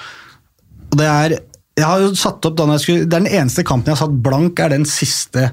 Og 0.87 0.99
det 1.01 1.11
er 1.11 1.39
jeg 1.77 1.85
har 1.85 2.01
jo 2.01 2.15
satt 2.17 2.47
opp 2.49 2.55
da 2.57 2.79
skulle, 2.81 3.05
Det 3.05 3.13
er 3.19 3.25
den 3.27 3.35
eneste 3.43 3.65
kampen 3.67 3.91
jeg 3.91 3.99
har 3.99 4.07
satt 4.07 4.21
blank, 4.25 4.61
er 4.65 4.73
den 4.73 4.87
siste 4.89 5.51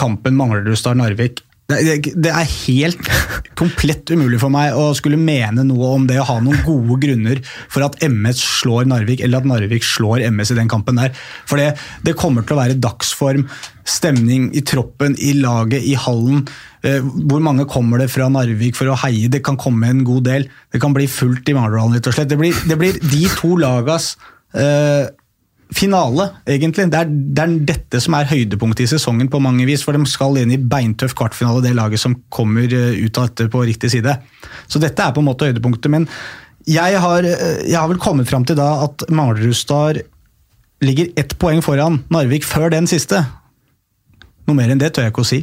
kampen 0.00 0.38
Manglerudstad-Narvik 0.38 1.42
det 1.70 2.30
er 2.30 2.54
helt 2.66 3.10
komplett 3.58 4.10
umulig 4.10 4.40
for 4.42 4.52
meg 4.52 4.76
å 4.76 4.90
skulle 4.96 5.20
mene 5.20 5.64
noe 5.66 5.92
om 5.96 6.06
det 6.08 6.18
å 6.20 6.26
ha 6.28 6.38
noen 6.42 6.62
gode 6.66 6.98
grunner 7.02 7.42
for 7.70 7.84
at 7.86 7.98
MS 8.04 8.40
slår 8.60 8.88
Narvik, 8.90 9.22
eller 9.24 9.42
at 9.42 9.48
Narvik 9.48 9.86
slår 9.86 10.24
MS 10.30 10.54
i 10.54 10.58
den 10.58 10.70
kampen 10.70 11.00
der. 11.00 11.14
For 11.48 11.60
det, 11.60 11.74
det 12.06 12.16
kommer 12.18 12.46
til 12.46 12.56
å 12.56 12.62
være 12.62 12.80
dagsform, 12.80 13.46
stemning 13.88 14.50
i 14.56 14.64
troppen, 14.66 15.16
i 15.18 15.34
laget, 15.38 15.84
i 15.86 15.96
hallen. 15.98 16.44
Eh, 16.86 17.00
hvor 17.00 17.42
mange 17.44 17.68
kommer 17.70 18.00
det 18.00 18.10
fra 18.12 18.28
Narvik 18.32 18.78
for 18.78 18.90
å 18.90 18.98
heie? 19.04 19.30
Det 19.32 19.42
kan 19.46 19.58
komme 19.60 19.90
en 19.90 20.04
god 20.08 20.26
del. 20.28 20.48
Det 20.72 20.80
kan 20.82 20.96
bli 20.96 21.08
fullt 21.10 21.48
i 21.50 21.56
Mardalen, 21.56 21.96
rett 21.98 22.10
og 22.10 22.16
slett. 22.16 22.30
Det 22.32 22.40
blir, 22.40 22.56
det 22.70 22.78
blir 22.80 23.00
de 23.04 23.24
to 23.36 23.54
lagas 23.60 24.14
uh, 24.56 25.10
finale, 25.74 26.26
egentlig. 26.48 26.88
Det 26.90 26.98
er, 26.98 27.10
det 27.10 27.42
er, 27.44 27.54
dette 27.70 28.00
som 28.02 28.16
er 28.18 28.28
høydepunktet 28.30 28.84
i 28.86 28.90
sesongen 28.94 29.30
på 29.30 29.40
mange 29.42 29.66
vis. 29.68 29.84
For 29.86 29.96
de 29.96 30.02
skal 30.10 30.40
inn 30.40 30.54
i 30.54 30.60
beintøff 30.60 31.14
kvartfinale, 31.18 31.62
det 31.64 31.76
laget 31.78 32.02
som 32.02 32.16
kommer 32.32 32.66
eh, 32.66 32.98
ut 33.04 33.20
av 33.20 33.30
dette 33.30 33.50
på 33.52 33.64
riktig 33.68 33.92
side. 33.94 34.16
Så 34.70 34.82
dette 34.82 35.04
er 35.04 35.14
på 35.14 35.22
en 35.22 35.30
måte 35.30 35.48
høydepunktet. 35.48 35.92
Men 35.92 36.08
jeg 36.68 36.98
har, 37.04 37.26
eh, 37.26 37.62
jeg 37.68 37.78
har 37.78 37.90
vel 37.90 38.02
kommet 38.02 38.30
fram 38.30 38.46
til 38.48 38.58
da 38.58 38.72
at 38.86 39.06
Manglerud 39.10 40.02
ligger 40.80 41.10
ett 41.20 41.36
poeng 41.38 41.60
foran 41.60 42.02
Narvik 42.10 42.46
før 42.48 42.70
den 42.72 42.88
siste. 42.90 43.22
Noe 44.48 44.56
mer 44.56 44.72
enn 44.72 44.80
det 44.80 44.94
tør 44.94 45.06
jeg 45.06 45.14
ikke 45.14 45.26
å 45.26 45.32
si. 45.32 45.42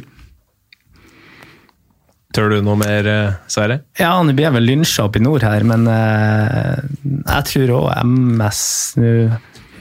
Tør 2.34 2.52
du 2.52 2.58
noe 2.60 2.76
mer, 2.76 3.06
eh, 3.08 3.36
Sverre? 3.48 3.80
Ja, 3.96 4.12
nå 4.20 4.34
blir 4.36 4.50
jeg 4.50 4.58
vel 4.58 4.68
lynsja 4.68 5.06
opp 5.08 5.16
i 5.16 5.22
nord 5.24 5.46
her, 5.46 5.64
men 5.64 5.86
jeg 5.88 7.48
tror 7.48 7.72
òg 7.78 7.86
MS 8.04 8.66
nå 9.00 9.12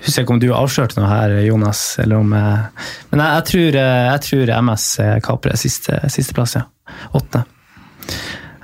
husker 0.08 0.26
ikke 0.26 0.36
om 0.36 0.42
du 0.42 0.50
avslørte 0.56 1.00
noe 1.00 1.12
her, 1.12 1.36
Jonas. 1.46 1.84
eller 2.04 2.24
om... 2.24 2.34
Eh, 2.34 2.88
men 3.12 3.24
jeg, 3.24 3.36
jeg, 3.36 3.46
tror, 3.52 3.80
eh, 3.84 4.02
jeg 4.08 4.26
tror, 4.28 4.54
MS 4.64 4.88
kaprer 5.28 5.60
siste, 5.60 6.34
plass, 6.36 6.58
ja. 6.60 6.66
Åttende. 7.18 7.46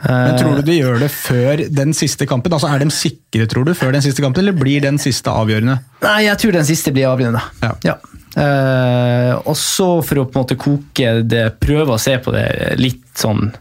Men 0.03 0.35
Tror 0.35 0.57
du 0.59 0.65
de 0.67 0.73
gjør 0.75 0.97
det 0.99 1.07
før 1.15 1.61
den 1.71 1.93
siste 1.95 2.25
kampen? 2.27 2.51
Altså 2.51 2.67
Er 2.67 2.81
de 2.81 2.89
sikre 2.91 3.45
tror 3.47 3.63
du, 3.63 3.71
før 3.77 3.93
den 3.95 4.03
siste 4.03 4.23
kampen, 4.23 4.43
eller 4.43 4.55
blir 4.57 4.83
den 4.83 4.97
siste 4.99 5.31
avgjørende? 5.31 5.77
Nei, 6.03 6.17
Jeg 6.25 6.41
tror 6.41 6.57
den 6.57 6.67
siste 6.67 6.91
blir 6.91 7.07
avgjørende. 7.07 7.43
Ja. 7.63 7.71
ja. 7.87 7.95
Uh, 8.33 9.37
og 9.45 9.55
så 9.59 9.87
for 10.01 10.19
å 10.19 10.25
på 10.25 10.39
en 10.39 10.41
måte 10.41 10.57
koke 10.57 11.11
det, 11.21 11.43
prøve 11.61 11.93
å 11.93 12.01
se 12.01 12.17
på 12.17 12.33
det 12.33 12.47
litt 12.79 13.11
sånn 13.19 13.51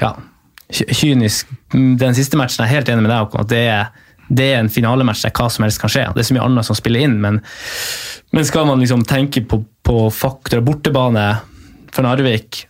ja, 0.00 0.14
kynisk 0.72 1.50
Den 1.74 2.16
siste 2.16 2.38
matchen 2.40 2.64
er 2.64 2.70
jeg 2.70 2.78
helt 2.78 2.92
enig 2.94 3.04
med 3.04 3.12
deg 3.12 3.36
at 3.42 3.50
det 3.50 3.60
er, 3.68 3.90
det 4.28 4.50
er 4.52 4.60
en 4.62 4.72
finalematch 4.72 5.24
der 5.26 5.34
hva 5.36 5.48
som 5.52 5.66
helst 5.66 5.80
kan 5.82 5.92
skje. 5.92 6.06
Det 6.14 6.22
er 6.22 6.28
så 6.30 6.36
mye 6.36 6.46
annet 6.46 6.68
som 6.68 6.78
spiller 6.78 7.04
inn, 7.06 7.18
men, 7.22 7.40
men 8.34 8.46
skal 8.48 8.68
man 8.68 8.82
liksom 8.82 9.04
tenke 9.08 9.44
på, 9.48 9.60
på 9.84 9.98
faktorer 10.14 10.64
Bortebane 10.64 11.26
for 11.94 12.06
Narvik 12.06 12.64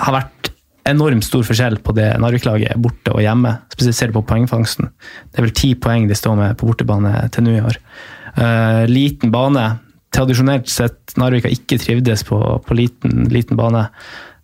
har 0.00 0.14
vært 0.14 0.50
enormt 0.88 1.26
stor 1.26 1.44
forskjell 1.46 1.78
på 1.84 1.94
det 1.96 2.08
Narvik-laget 2.22 2.78
borte 2.80 3.12
og 3.12 3.22
hjemme. 3.24 3.52
Spesielt 3.72 3.98
ser 3.98 4.10
du 4.10 4.18
på 4.18 4.24
poengfangsten. 4.30 4.90
Det 5.30 5.40
er 5.40 5.46
vel 5.46 5.56
ti 5.56 5.74
poeng 5.78 6.08
de 6.08 6.16
står 6.16 6.38
med 6.38 6.58
på 6.58 6.70
bortebane 6.70 7.12
til 7.34 7.46
nå 7.46 7.56
i 7.58 7.62
år. 7.64 7.78
Uh, 8.38 8.84
liten 8.90 9.32
bane 9.34 9.66
tradisjonelt 10.14 10.70
sett 10.70 11.14
Narvik 11.20 11.46
har 11.46 11.54
ikke 11.54 11.78
trivdes 11.82 12.24
på, 12.26 12.40
på 12.66 12.78
liten, 12.78 13.26
liten, 13.30 13.58
bane. 13.60 13.86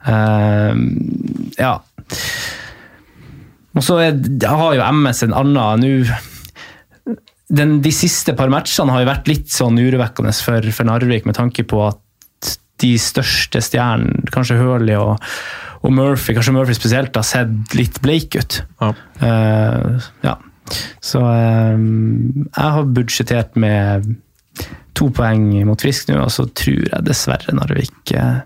Uh, 0.06 0.76
ja. 1.58 1.78
Og 3.76 3.84
så 3.84 3.98
har 4.00 4.76
jo 4.76 4.88
MS 4.92 5.26
en 5.26 5.36
annen 5.36 5.82
nå 5.82 6.16
De 7.46 7.92
siste 7.94 8.34
par 8.34 8.50
matchene 8.50 8.90
har 8.90 9.04
jo 9.04 9.10
vært 9.10 9.30
litt 9.30 9.52
sånn 9.54 9.78
urovekkende 9.78 10.32
for, 10.34 10.66
for, 10.74 10.88
Narvik, 10.88 11.28
med 11.28 11.38
tanke 11.38 11.62
på 11.68 11.84
at 11.86 12.02
de 12.82 12.96
største 13.00 13.62
stjernene, 13.64 14.26
kanskje 14.34 14.58
Hurley 14.58 14.98
og, 14.98 15.22
og, 15.80 15.94
Murphy, 15.94 16.34
kanskje 16.36 16.56
Murphy 16.56 16.76
spesielt, 16.76 17.16
har 17.16 17.24
sett 17.24 17.76
litt 17.78 18.02
bleik 18.04 18.36
ut. 18.36 18.58
Ja. 18.82 18.90
Uh, 19.22 20.10
ja. 20.26 20.34
Så 21.00 21.22
uh, 21.22 21.78
jeg 21.78 22.74
har 22.76 22.92
budsjettert 22.98 23.56
med 23.62 24.10
to 24.96 25.10
poeng 25.14 25.44
mot 25.68 25.80
Frisk 25.80 26.10
nå, 26.10 26.18
og 26.24 26.32
så 26.32 26.46
tror 26.56 26.86
jeg 26.88 27.04
dessverre 27.06 27.54
Narvik 27.56 28.14
eh, 28.16 28.40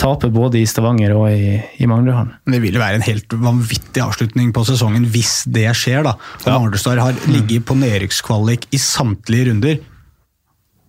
taper 0.00 0.32
både 0.34 0.60
i 0.60 0.66
Stavanger 0.68 1.14
og 1.16 1.30
i, 1.32 1.56
i 1.80 1.88
Manglerhallen. 1.90 2.34
Det 2.50 2.60
vil 2.62 2.76
jo 2.76 2.82
være 2.82 3.00
en 3.00 3.06
helt 3.06 3.36
vanvittig 3.44 4.04
avslutning 4.04 4.52
på 4.54 4.66
sesongen 4.68 5.08
hvis 5.14 5.42
det 5.50 5.66
skjer. 5.78 6.04
da. 6.06 6.16
Ja. 6.44 6.58
Manglerstad 6.58 7.00
har 7.02 7.18
ligget 7.30 7.66
på 7.68 7.78
nedrykkskvalik 7.80 8.68
i 8.74 8.80
samtlige 8.80 9.50
runder. 9.50 9.82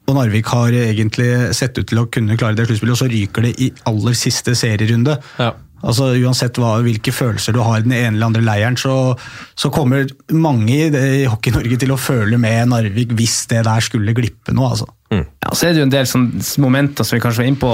Og 0.05 0.17
Narvik 0.19 0.49
har 0.53 0.75
egentlig 0.77 1.29
sett 1.57 1.77
ut 1.79 1.87
til 1.89 2.03
å 2.03 2.09
kunne 2.13 2.37
klare 2.37 2.57
det 2.57 2.67
sluttspillet, 2.67 2.93
og 2.93 3.01
så 3.01 3.09
ryker 3.09 3.47
det 3.47 3.55
i 3.57 3.71
aller 3.89 4.17
siste 4.17 4.53
serierunde. 4.57 5.17
Ja. 5.41 5.53
Altså 5.85 6.11
Uansett 6.17 6.57
hva, 6.61 6.77
hvilke 6.85 7.13
følelser 7.13 7.55
du 7.55 7.61
har 7.61 7.81
i 7.81 7.85
den 7.85 7.93
ene 7.93 8.15
eller 8.15 8.29
andre 8.29 8.43
leiren, 8.45 8.77
så, 8.79 9.15
så 9.57 9.71
kommer 9.73 10.07
mange 10.33 10.77
i, 10.77 10.87
i 10.89 11.25
Hockey-Norge 11.29 11.79
til 11.81 11.93
å 11.93 11.99
føle 11.99 12.39
med 12.41 12.71
Narvik 12.71 13.13
hvis 13.17 13.43
det 13.51 13.65
der 13.67 13.85
skulle 13.85 14.15
glippe 14.17 14.55
noe. 14.55 14.73
altså. 14.73 14.89
Mm. 15.13 15.23
Ja, 15.45 15.51
så 15.53 15.67
er 15.67 15.73
det 15.73 15.83
jo 15.83 15.85
en 15.85 15.93
del 15.93 16.07
sånne 16.09 16.43
momenter 16.63 17.05
som 17.05 17.15
vi 17.17 17.21
kanskje 17.23 17.43
var 17.43 17.49
inne 17.51 17.61
på, 17.61 17.71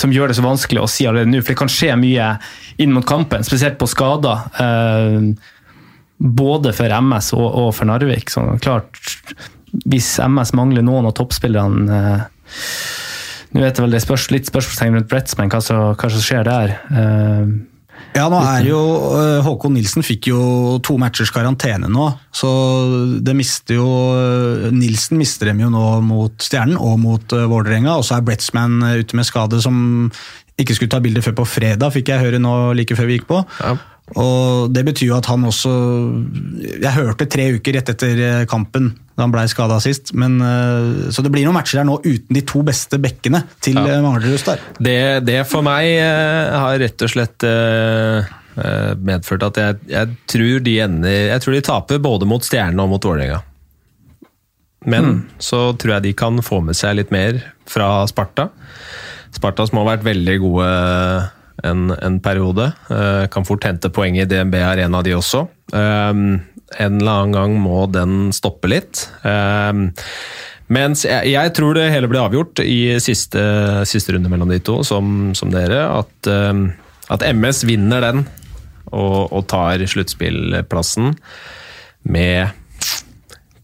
som 0.00 0.14
gjør 0.14 0.30
det 0.30 0.38
så 0.38 0.44
vanskelig 0.44 0.82
å 0.82 0.90
si 0.90 1.06
allerede 1.06 1.30
nå. 1.30 1.42
For 1.42 1.54
det 1.54 1.60
kan 1.62 1.72
skje 1.72 1.94
mye 2.00 2.30
inn 2.82 2.94
mot 2.94 3.06
kampen, 3.06 3.46
spesielt 3.46 3.78
på 3.80 3.88
skader. 3.90 4.48
Eh, 4.64 5.28
både 6.18 6.74
for 6.74 6.96
MS 6.98 7.32
og, 7.36 7.46
og, 7.46 7.70
for 7.78 7.90
Narvik. 7.90 8.32
Så 8.32 8.44
klart, 8.64 8.98
hvis 9.84 10.10
MS 10.24 10.54
mangler 10.58 10.86
noen 10.86 11.10
av 11.10 11.16
toppspillerne 11.18 12.00
eh, 12.00 12.26
nå 13.54 13.62
vet 13.62 13.78
jeg 13.78 13.84
vel 13.84 13.94
det 13.94 14.02
spørs 14.02 14.26
litt 14.34 14.48
spørsmålstegn 14.50 14.96
rundt 14.98 15.10
Brettsman, 15.12 15.50
hva, 15.52 15.60
hva 15.94 16.08
som 16.10 16.22
skjer 16.22 16.42
der. 16.48 16.72
Uh, 16.90 17.52
ja, 18.14 18.28
nå 18.30 18.38
er 18.46 18.68
jo 18.68 18.80
uh, 19.10 19.40
Håkon 19.42 19.74
Nilsen 19.74 20.04
fikk 20.06 20.28
jo 20.30 20.40
to 20.86 20.96
matchers 21.02 21.32
karantene 21.34 21.90
nå, 21.90 22.06
så 22.34 22.50
det 23.24 23.34
mister 23.34 23.80
jo 23.80 23.88
uh, 24.14 24.68
Nilsen 24.74 25.18
mister 25.18 25.50
dem 25.50 25.64
jo 25.64 25.72
nå 25.72 25.84
mot 26.06 26.46
Stjernen 26.46 26.78
og 26.78 27.00
mot 27.02 27.34
uh, 27.34 27.48
Vålerenga, 27.50 27.96
og 27.98 28.06
så 28.06 28.18
er 28.18 28.26
Brettsman 28.26 28.78
ute 29.00 29.18
med 29.18 29.26
skade 29.26 29.58
som 29.64 29.76
ikke 30.60 30.76
skulle 30.76 30.92
ta 30.94 31.02
bilde 31.02 31.22
før 31.24 31.40
på 31.40 31.48
fredag, 31.56 31.90
fikk 31.94 32.12
jeg 32.12 32.22
høre 32.22 32.38
nå 32.42 32.54
like 32.78 32.94
før 32.94 33.10
vi 33.10 33.18
gikk 33.18 33.26
på. 33.30 33.42
Ja. 33.58 33.74
Og 34.12 34.68
Det 34.74 34.84
betyr 34.84 35.08
jo 35.08 35.16
at 35.16 35.28
han 35.30 35.46
også 35.48 35.70
Jeg 36.68 36.92
hørte 36.92 37.28
tre 37.30 37.46
uker 37.56 37.78
rett 37.78 37.94
etter 37.94 38.20
eh, 38.20 38.44
kampen 38.50 38.92
da 39.14 39.22
han 39.22 39.30
ble 39.30 39.44
skada 39.46 39.76
sist. 39.78 40.10
Men, 40.18 40.40
eh, 40.42 41.10
så 41.14 41.22
det 41.22 41.30
blir 41.30 41.46
noen 41.46 41.54
matcher 41.54 41.80
her 41.80 41.86
nå 41.86 42.00
uten 42.02 42.34
de 42.34 42.42
to 42.44 42.64
beste 42.66 42.98
bekkene 42.98 43.44
til 43.62 43.78
ja. 43.78 43.84
Eh, 43.94 44.02
Manglerud 44.02 44.42
Det, 44.82 44.98
det, 45.24 45.38
for 45.46 45.62
meg 45.64 45.86
har 46.02 46.76
rett 46.82 47.04
og 47.06 47.12
slett 47.12 47.46
medført 49.06 49.46
at 49.48 49.56
jeg, 49.58 49.78
jeg, 49.90 50.16
tror 50.30 50.60
de 50.66 50.74
ender 50.82 51.14
Jeg 51.30 51.42
tror 51.42 51.56
de 51.56 51.62
taper 51.66 52.02
både 52.02 52.26
mot 52.30 52.44
Stjernen 52.44 52.82
og 52.82 52.92
mot 52.92 53.06
Vålerenga. 53.06 53.40
Men 54.84 55.08
mm. 55.08 55.22
så 55.42 55.62
tror 55.78 55.96
jeg 55.96 56.06
de 56.08 56.16
kan 56.18 56.42
få 56.44 56.60
med 56.66 56.76
seg 56.76 56.98
litt 56.98 57.14
mer 57.14 57.40
fra 57.70 58.04
Sparta. 58.10 58.50
Sparta 59.34 59.66
som 59.66 59.80
har 59.80 59.94
vært 59.94 60.06
veldig 60.06 60.36
gode 60.42 60.68
en, 61.62 61.90
en 61.94 62.16
periode. 62.20 62.70
Uh, 62.90 63.26
kan 63.32 63.46
fort 63.46 63.66
hente 63.66 63.92
poeng 63.94 64.18
i 64.18 64.26
DNB 64.28 64.56
Arena, 64.62 65.02
de 65.04 65.14
også. 65.16 65.44
Um, 65.72 66.40
en 66.74 66.98
eller 66.98 67.12
annen 67.12 67.36
gang 67.36 67.58
må 67.62 67.84
den 67.92 68.32
stoppe 68.34 68.70
litt. 68.72 69.06
Um, 69.22 69.90
mens 70.74 71.04
jeg, 71.06 71.30
jeg, 71.34 71.52
tror 71.54 71.76
det 71.76 71.90
hele 71.92 72.08
ble 72.10 72.22
avgjort 72.24 72.62
i 72.64 72.96
siste, 73.02 73.42
siste 73.86 74.16
runde 74.16 74.32
mellom 74.32 74.50
de 74.50 74.58
to, 74.64 74.80
som, 74.86 75.34
som 75.36 75.52
dere. 75.52 75.84
At, 76.00 76.30
at, 77.12 77.26
MS 77.36 77.66
vinner 77.68 78.00
den 78.02 78.24
og, 78.88 79.28
og 79.28 79.44
tar 79.52 79.84
sluttspillplassen 79.92 81.12
med 82.08 82.56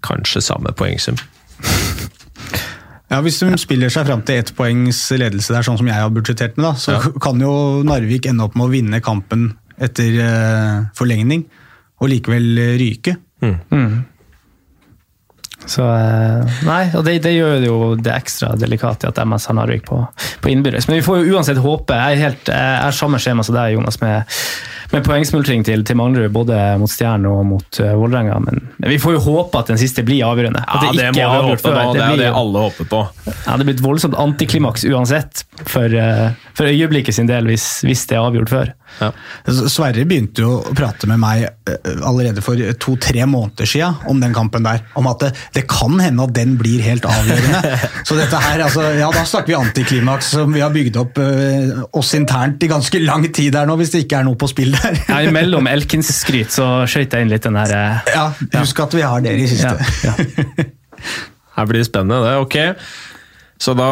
kanskje 0.04 0.44
samme 0.44 0.76
poengsum. 0.76 1.16
Ja, 3.10 3.18
Hvis 3.24 3.40
de 3.42 3.56
spiller 3.58 3.90
seg 3.90 4.06
fram 4.06 4.22
til 4.22 4.38
ett 4.38 4.52
poengs 4.54 5.00
ledelse 5.10 5.50
der, 5.50 5.66
sånn 5.66 5.80
som 5.80 5.88
jeg 5.90 5.98
har 5.98 6.12
budsjettert 6.14 6.54
med, 6.58 6.68
da, 6.68 6.74
så 6.78 6.94
ja. 6.94 7.14
kan 7.22 7.42
jo 7.42 7.82
Narvik 7.86 8.28
ende 8.30 8.46
opp 8.46 8.54
med 8.54 8.68
å 8.68 8.70
vinne 8.70 9.02
kampen 9.02 9.48
etter 9.80 10.14
uh, 10.20 10.86
forlengning, 10.94 11.42
og 12.00 12.12
likevel 12.12 12.62
ryke. 12.78 13.16
Mm. 13.42 13.56
Mm. 13.74 13.98
Så 15.68 15.84
eh, 15.84 16.60
Nei, 16.64 16.82
og 16.96 17.04
det, 17.04 17.18
det, 17.24 17.34
gjør 17.36 17.64
jo 17.66 17.76
det 18.00 18.14
ekstra 18.14 18.54
delikat 18.58 19.04
i 19.04 19.10
at 19.10 19.18
MS 19.22 19.50
har 19.50 19.58
Narvik 19.58 19.84
på, 19.88 19.98
på 20.40 20.52
innbyrdes. 20.52 20.88
Men 20.88 21.00
vi 21.00 21.04
får 21.04 21.20
jo 21.20 21.36
uansett 21.36 21.60
håpe. 21.60 21.96
Jeg 21.96 22.16
er, 22.16 22.22
helt, 22.24 22.48
jeg 22.48 22.78
er 22.86 22.96
samme 22.96 23.20
skjema 23.20 23.44
som 23.46 23.58
deg, 23.58 23.74
Jonas, 23.76 24.00
med 24.00 24.38
med 24.90 25.04
poengsmultring 25.06 25.62
til, 25.66 25.84
til 25.86 25.98
Manglerud, 25.98 26.32
både 26.34 26.56
mot 26.80 26.90
Stjernen 26.90 27.28
og 27.30 27.44
mot 27.46 27.80
uh, 27.82 27.92
Vålerenga. 27.98 28.38
Men, 28.42 28.62
men, 28.76 28.88
vi 28.90 28.98
får 29.02 29.16
jo 29.16 29.22
håpe 29.28 29.62
at 29.62 29.70
den 29.72 29.80
siste 29.80 30.04
blir 30.06 30.24
avgjørende. 30.26 30.64
At 30.66 30.86
ja, 30.86 30.90
det, 30.90 31.06
det 31.06 31.12
må 31.14 31.30
vi 31.30 31.52
håpe 31.52 31.62
på. 31.62 31.74
Det, 31.74 31.86
det 31.94 32.06
er 32.06 32.20
det 32.24 32.32
alle 32.42 32.66
håper 32.66 32.90
på. 32.90 33.04
Ja, 33.30 33.56
Det 33.56 33.68
blir 33.68 33.78
et 33.78 33.84
voldsomt 33.84 34.18
antiklimaks 34.18 34.86
uansett, 34.90 35.44
for, 35.62 35.86
uh, 35.94 36.30
for 36.58 36.70
øyeblikket 36.70 37.16
sin 37.20 37.30
del, 37.30 37.50
hvis, 37.50 37.68
hvis 37.86 38.06
det 38.10 38.18
er 38.18 38.26
avgjort 38.26 38.54
før. 38.54 38.74
Ja. 38.98 39.10
Sverre 39.70 40.04
begynte 40.08 40.42
jo 40.42 40.56
å 40.58 40.74
prate 40.76 41.08
med 41.08 41.20
meg 41.22 41.44
eh, 41.46 42.00
allerede 42.06 42.42
for 42.44 42.58
to-tre 42.82 43.24
måneder 43.28 43.68
siden 43.68 44.00
om 44.10 44.20
den 44.20 44.34
kampen 44.36 44.66
der. 44.66 44.82
Om 44.98 45.08
at 45.12 45.22
det, 45.24 45.30
det, 45.56 45.64
kan 45.70 45.94
hende 46.02 46.26
at 46.26 46.34
den 46.36 46.56
blir 46.60 46.82
helt 46.84 47.06
avgjørende. 47.08 47.76
Så 48.08 48.18
dette 48.18 48.40
her, 48.42 48.64
altså, 48.66 48.88
ja, 48.98 49.10
Da 49.14 49.24
snakker 49.28 49.52
vi 49.52 49.58
antiklimaks 49.60 50.32
som 50.34 50.52
vi 50.54 50.62
har 50.64 50.72
bygd 50.74 50.98
opp 51.00 51.20
uh, 51.22 51.84
oss 51.96 52.12
internt 52.18 52.62
i 52.66 52.70
ganske 52.70 53.02
lang 53.04 53.26
tid 53.30 53.56
her 53.56 53.68
nå, 53.68 53.78
hvis 53.80 53.94
det 53.94 54.04
ikke 54.04 54.20
er 54.20 54.28
noe 54.28 54.38
på 54.40 54.50
spill 54.50 54.74
der. 54.82 54.98
ja, 55.08 55.20
Mellom 55.34 55.68
Elkins-skryt 55.70 56.52
så 56.54 56.66
skøyt 56.90 57.14
jeg 57.14 57.26
inn 57.26 57.32
litt 57.32 57.46
den 57.46 57.58
her 57.60 57.72
uh, 57.76 58.10
Ja, 58.10 58.26
husk 58.60 58.82
at 58.84 58.96
vi 58.96 59.04
har 59.06 59.24
dere 59.24 59.44
i 59.44 59.48
siste. 59.50 59.76
Ja, 60.04 60.14
ja. 60.16 60.66
her 61.56 61.70
blir 61.70 61.82
det 61.82 61.88
spennende, 61.90 62.20
det. 62.26 62.36
Ok. 62.40 62.58
Så 63.60 63.74
da 63.76 63.90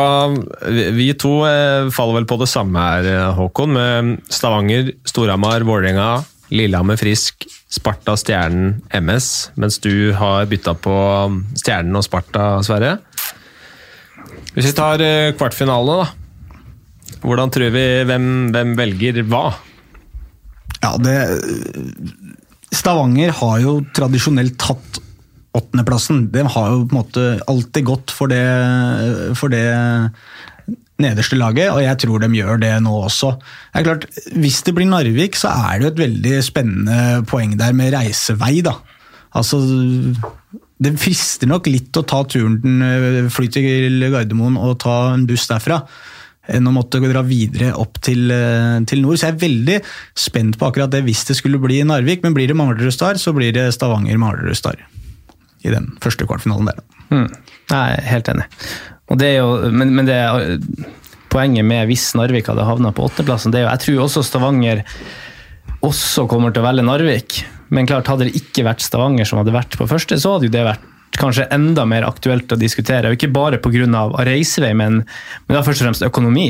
Vi 0.72 1.10
to 1.20 1.42
eh, 1.44 1.90
faller 1.92 2.22
vel 2.22 2.28
på 2.28 2.38
det 2.40 2.48
samme 2.48 2.80
her, 2.80 3.08
eh, 3.08 3.36
Håkon. 3.36 3.74
Med 3.76 4.32
Stavanger, 4.32 4.94
Storhamar, 5.08 5.66
Vålerenga, 5.68 6.24
Lillehammer 6.54 6.96
Frisk, 6.96 7.44
Sparta, 7.68 8.16
Stjernen, 8.16 8.78
MS. 8.96 9.50
Mens 9.60 9.76
du 9.84 10.14
har 10.16 10.48
bytta 10.48 10.72
på 10.72 10.96
Stjernen 11.60 12.00
og 12.00 12.06
Sparta, 12.06 12.62
Sverre. 12.64 12.96
Hvis 14.54 14.70
vi 14.70 14.76
tar 14.78 15.04
eh, 15.04 15.34
kvartfinalene, 15.36 16.00
da. 16.00 17.18
Hvordan 17.18 17.50
tror 17.52 17.72
vi 17.74 17.84
hvem, 18.08 18.26
hvem 18.54 18.72
velger 18.78 19.20
hva? 19.28 19.50
Ja, 20.82 20.94
det 21.02 21.16
Stavanger 22.74 23.32
har 23.40 23.60
jo 23.62 23.78
tradisjonelt 23.96 24.58
tatt 24.60 25.00
åttendeplassen. 25.56 26.26
De 26.32 26.44
har 26.44 26.70
jo 26.72 26.84
på 26.84 26.94
en 26.94 27.00
måte 27.00 27.24
alltid 27.48 27.86
gått 27.88 28.12
for 28.14 28.30
det, 28.30 28.44
for 29.38 29.52
det 29.52 29.64
nederste 30.98 31.38
laget, 31.38 31.70
og 31.72 31.80
jeg 31.82 32.00
tror 32.02 32.22
de 32.22 32.28
gjør 32.34 32.60
det 32.62 32.72
nå 32.84 32.92
også. 33.06 33.32
Det 33.38 33.80
er 33.80 33.86
klart, 33.86 34.06
Hvis 34.34 34.62
det 34.66 34.74
blir 34.76 34.88
Narvik, 34.90 35.38
så 35.38 35.52
er 35.54 35.78
det 35.78 35.86
jo 35.86 35.92
et 35.94 36.04
veldig 36.04 36.36
spennende 36.44 37.24
poeng 37.30 37.56
der 37.58 37.72
med 37.72 37.94
reisevei. 37.94 38.60
da. 38.62 38.76
Altså, 39.34 39.58
Det 40.80 40.98
frister 40.98 41.48
nok 41.48 41.66
litt 41.66 41.96
å 41.96 42.06
ta 42.06 42.22
turen, 42.24 43.30
fly 43.30 43.48
til 43.48 44.10
Gardermoen 44.12 44.58
og 44.58 44.78
ta 44.78 45.14
en 45.14 45.26
buss 45.26 45.48
derfra 45.48 45.82
enn 46.48 46.68
å 46.68 46.74
måtte 46.74 47.00
dra 47.02 47.22
videre 47.26 47.72
opp 47.76 48.00
til, 48.04 48.32
til, 48.88 49.02
nord. 49.04 49.18
Så 49.18 49.28
jeg 49.28 49.36
er 49.36 49.42
veldig 49.42 49.78
spent 50.18 50.58
på 50.60 50.68
akkurat 50.68 50.92
det 50.92 51.02
hvis 51.06 51.26
det 51.28 51.36
skulle 51.38 51.60
bli 51.62 51.82
Narvik. 51.86 52.24
Men 52.24 52.36
blir 52.36 52.48
det 52.50 52.56
Manglerud-Star, 52.58 53.20
så 53.20 53.34
blir 53.36 53.52
det 53.56 53.68
Stavanger-Manglerud-Star 53.76 54.80
i 55.66 55.74
den 55.74 55.90
første 56.02 56.26
kvartfinalen 56.28 56.70
der. 56.70 56.80
Mm. 57.10 57.28
Jeg 57.68 57.98
er 57.98 58.08
helt 58.08 58.32
enig. 58.32 58.48
Det 59.18 59.30
jo, 59.38 59.48
men, 59.72 59.94
men 59.96 60.08
det 60.08 60.18
poenget 61.32 61.66
med 61.68 61.88
hvis 61.88 62.10
Narvik 62.16 62.48
hadde 62.50 62.66
havna 62.66 62.92
på 62.94 63.06
åttendeplassen, 63.08 63.52
det 63.52 63.60
er 63.62 63.66
jo 63.66 63.72
Jeg 63.72 63.84
tror 63.84 64.04
også 64.04 64.24
Stavanger 64.26 64.84
også 65.84 66.26
kommer 66.30 66.52
til 66.52 66.64
å 66.64 66.68
velge 66.68 66.84
Narvik. 66.86 67.42
Men 67.74 67.88
klart, 67.88 68.08
hadde 68.08 68.28
det 68.28 68.38
ikke 68.40 68.64
vært 68.66 68.84
Stavanger 68.84 69.28
som 69.28 69.40
hadde 69.42 69.54
vært 69.54 69.76
på 69.78 69.88
første, 69.88 70.16
så 70.20 70.36
hadde 70.36 70.48
jo 70.48 70.54
det 70.54 70.64
vært 70.66 70.86
kanskje 71.18 71.48
enda 71.54 71.84
mer 71.88 72.06
aktuelt 72.08 72.52
å 72.52 72.58
diskutere. 72.58 73.10
Og 73.10 73.18
ikke 73.18 73.32
bare 73.34 73.60
pga. 73.62 74.08
reisevei, 74.26 74.72
men, 74.74 75.02
men 75.46 75.56
da 75.56 75.62
først 75.66 75.82
og 75.82 75.88
fremst 75.88 76.06
økonomi. 76.06 76.48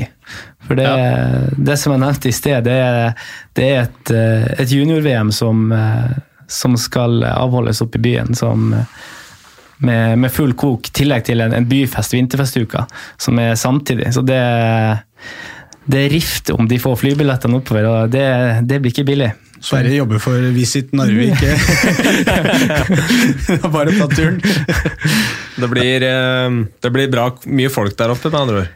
For 0.67 0.79
det, 0.79 0.87
ja. 0.87 1.45
det 1.57 1.79
som 1.81 1.95
jeg 1.95 2.05
nevnte 2.05 2.31
i 2.31 2.37
sted, 2.37 2.65
det 2.67 2.79
er, 2.85 3.29
det 3.57 3.69
er 3.69 3.79
et, 3.87 4.11
eh, 4.15 4.49
et 4.65 4.73
junior-VM 4.73 5.33
som, 5.33 5.71
eh, 5.73 6.19
som, 6.49 6.77
skal 6.77 7.23
avholdes 7.25 7.83
oppe 7.85 8.01
i 8.01 8.05
byen. 8.11 8.35
som 8.35 8.75
med, 9.79 10.19
med 10.19 10.33
full 10.35 10.57
kok, 10.59 10.89
i 10.89 10.95
tillegg 11.01 11.25
til 11.29 11.41
en, 11.41 11.55
en 11.55 11.69
byfest 11.69 12.15
vinterfestuka, 12.17 12.87
som 13.17 13.39
er 13.39 13.55
samtidig. 13.55 14.11
Så 14.15 14.25
det, 14.27 14.41
det 15.87 16.05
er 16.05 16.13
rift 16.13 16.51
om 16.51 16.67
de 16.69 16.81
får 16.83 16.99
flybillettene 16.99 17.61
oppover, 17.61 17.87
og 17.87 18.11
det, 18.11 18.27
det 18.69 18.81
blir 18.83 18.95
ikke 18.95 19.07
billig. 19.09 19.31
Sverre 19.61 19.95
jobber 19.95 20.19
for 20.23 20.39
Visit 20.55 20.93
Narvik. 20.93 21.35
Bare 23.73 23.93
ta 23.99 24.09
turen. 24.09 24.43
det, 25.57 25.69
blir, 25.69 26.03
eh, 26.03 26.51
det 26.81 26.91
blir 26.95 27.11
bra 27.11 27.33
mye 27.45 27.71
folk 27.73 27.97
der 27.99 28.11
oppe, 28.15 28.31
med 28.31 28.41
andre 28.41 28.57
ord. 28.63 28.69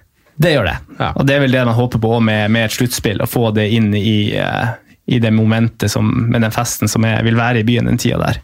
Det 0.42 0.54
gjør 0.54 0.64
det. 0.64 0.76
Ja. 0.98 1.12
Og 1.12 1.26
det 1.28 1.34
er 1.36 1.40
vel 1.44 1.54
det 1.54 1.64
man 1.68 1.76
håper 1.76 1.98
på 2.02 2.20
med, 2.24 2.50
med 2.50 2.64
et 2.66 2.74
sluttspill. 2.74 3.20
Å 3.22 3.28
få 3.30 3.50
det 3.54 3.68
inn 3.76 3.92
i, 3.94 4.34
eh, 4.34 4.68
i 5.06 5.18
det 5.18 5.32
momentet 5.34 5.90
som, 5.90 6.06
med 6.30 6.44
den 6.44 6.54
festen 6.54 6.90
som 6.90 7.02
jeg 7.06 7.24
vil 7.26 7.38
være 7.38 7.62
i 7.62 7.66
byen 7.66 7.90
den 7.90 7.98
tida 7.98 8.20
der. 8.22 8.38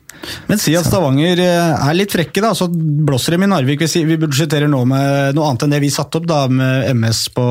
Men 0.49 0.59
si 0.59 0.73
at 0.75 0.87
Stavanger 0.89 1.39
eh, 1.39 1.75
er 1.79 1.97
litt 1.97 2.13
frekke, 2.13 2.43
da. 2.43 2.51
Så 2.57 2.67
blåser 2.69 3.37
dem 3.37 3.45
i 3.47 3.51
Narvik. 3.51 3.85
Vi 3.87 4.19
budsjetterer 4.19 4.71
nå 4.71 4.81
med 4.91 5.37
noe 5.37 5.47
annet 5.47 5.67
enn 5.67 5.77
det 5.77 5.83
vi 5.85 5.93
satte 5.95 6.19
opp, 6.19 6.27
da, 6.29 6.41
med 6.51 6.89
MS 6.99 7.21
på, 7.37 7.45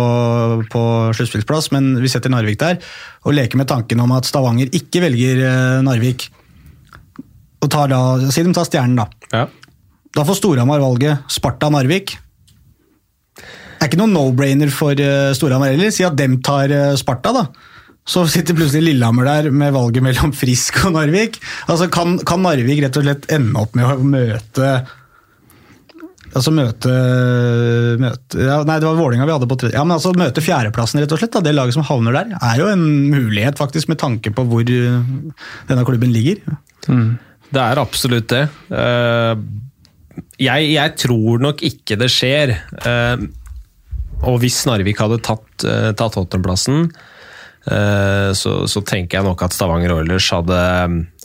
på 0.73 0.81
sluttspillsplass, 1.15 1.71
men 1.75 1.93
vi 2.03 2.11
setter 2.11 2.33
Narvik 2.33 2.59
der. 2.61 2.81
Og 3.23 3.37
leker 3.37 3.61
med 3.61 3.69
tanken 3.71 4.03
om 4.03 4.11
at 4.17 4.27
Stavanger 4.27 4.73
ikke 4.75 5.05
velger 5.05 5.43
eh, 5.47 5.77
Narvik. 5.87 6.27
Og 7.63 7.71
tar 7.71 7.89
da, 7.93 8.01
Si 8.33 8.43
de 8.43 8.53
tar 8.55 8.67
Stjernen, 8.67 8.99
da. 8.99 9.07
Ja. 9.31 9.45
Da 10.17 10.27
får 10.27 10.41
Storhamar 10.41 10.83
valget 10.83 11.31
Sparta-Narvik. 11.31 12.17
Det 13.37 13.85
er 13.85 13.89
ikke 13.91 14.01
noen 14.01 14.15
no-brainer 14.17 14.71
for 14.73 14.99
eh, 14.99 15.31
Storhamar 15.37 15.71
heller. 15.71 15.95
Si 15.95 16.03
at 16.03 16.19
dem 16.19 16.41
tar 16.43 16.73
Sparta, 16.99 17.31
da. 17.39 17.47
Så 18.07 18.23
sitter 18.31 18.55
plutselig 18.55 18.93
Lillehammer 18.93 19.27
der 19.27 19.49
med 19.51 19.73
valget 19.75 20.05
mellom 20.05 20.31
Frisk 20.35 20.79
og 20.87 20.95
Narvik. 20.95 21.41
Altså 21.67 21.89
kan, 21.91 22.15
kan, 22.27 22.43
Narvik 22.45 22.79
rett 22.85 22.99
og 22.99 23.03
slett 23.03 23.27
ende 23.35 23.59
opp 23.59 23.75
med 23.77 23.89
å 23.89 23.97
møte 23.99 24.77
Altså 26.35 26.51
møte, 26.51 26.91
møte 27.97 28.41
ja, 28.43 28.57
Nei, 28.67 28.75
det 28.83 28.85
var 28.85 28.97
Vålinga 28.99 29.25
vi 29.25 29.33
hadde 29.33 29.47
på 29.49 29.55
tredje. 29.57 29.77
Ja, 29.77 29.85
men 29.87 29.95
altså 29.95 30.11
møte 30.13 30.43
fjerdeplassen, 30.43 30.99
rett 31.01 31.13
og 31.15 31.21
slett. 31.21 31.31
Da, 31.33 31.41
det 31.41 31.53
laget 31.55 31.73
som 31.73 31.85
havner 31.87 32.13
der, 32.13 32.35
er 32.35 32.59
jo 32.59 32.67
en 32.69 32.83
mulighet, 33.09 33.57
faktisk, 33.57 33.89
med 33.89 33.97
tanke 34.01 34.33
på 34.35 34.43
hvor 34.45 34.67
denne 34.67 35.85
klubben 35.87 36.11
ligger. 36.13 36.43
Mm. 36.91 37.15
Det 37.47 37.63
er 37.63 37.81
absolutt 37.81 38.27
det. 38.35 38.43
Eh, 38.69 39.41
jeg, 40.43 40.69
jeg, 40.75 40.95
tror 41.07 41.41
nok 41.47 41.63
ikke 41.65 41.97
det 42.03 42.11
skjer. 42.13 42.53
Eh, 42.85 43.27
og 44.27 44.41
hvis 44.43 44.61
Narvik 44.67 44.99
hadde 45.01 45.23
tatt, 45.25 45.47
eh, 45.63 45.93
tatt 45.97 46.19
åttendeplassen, 46.21 46.91
Eh, 46.91 47.15
så, 47.67 48.51
så, 48.71 48.81
tenker 48.87 49.17
jeg 49.17 49.25
nok 49.27 49.41
at 49.43 49.51
Stavanger 49.51 49.91
Oilers 49.97 50.29
hadde 50.31 50.57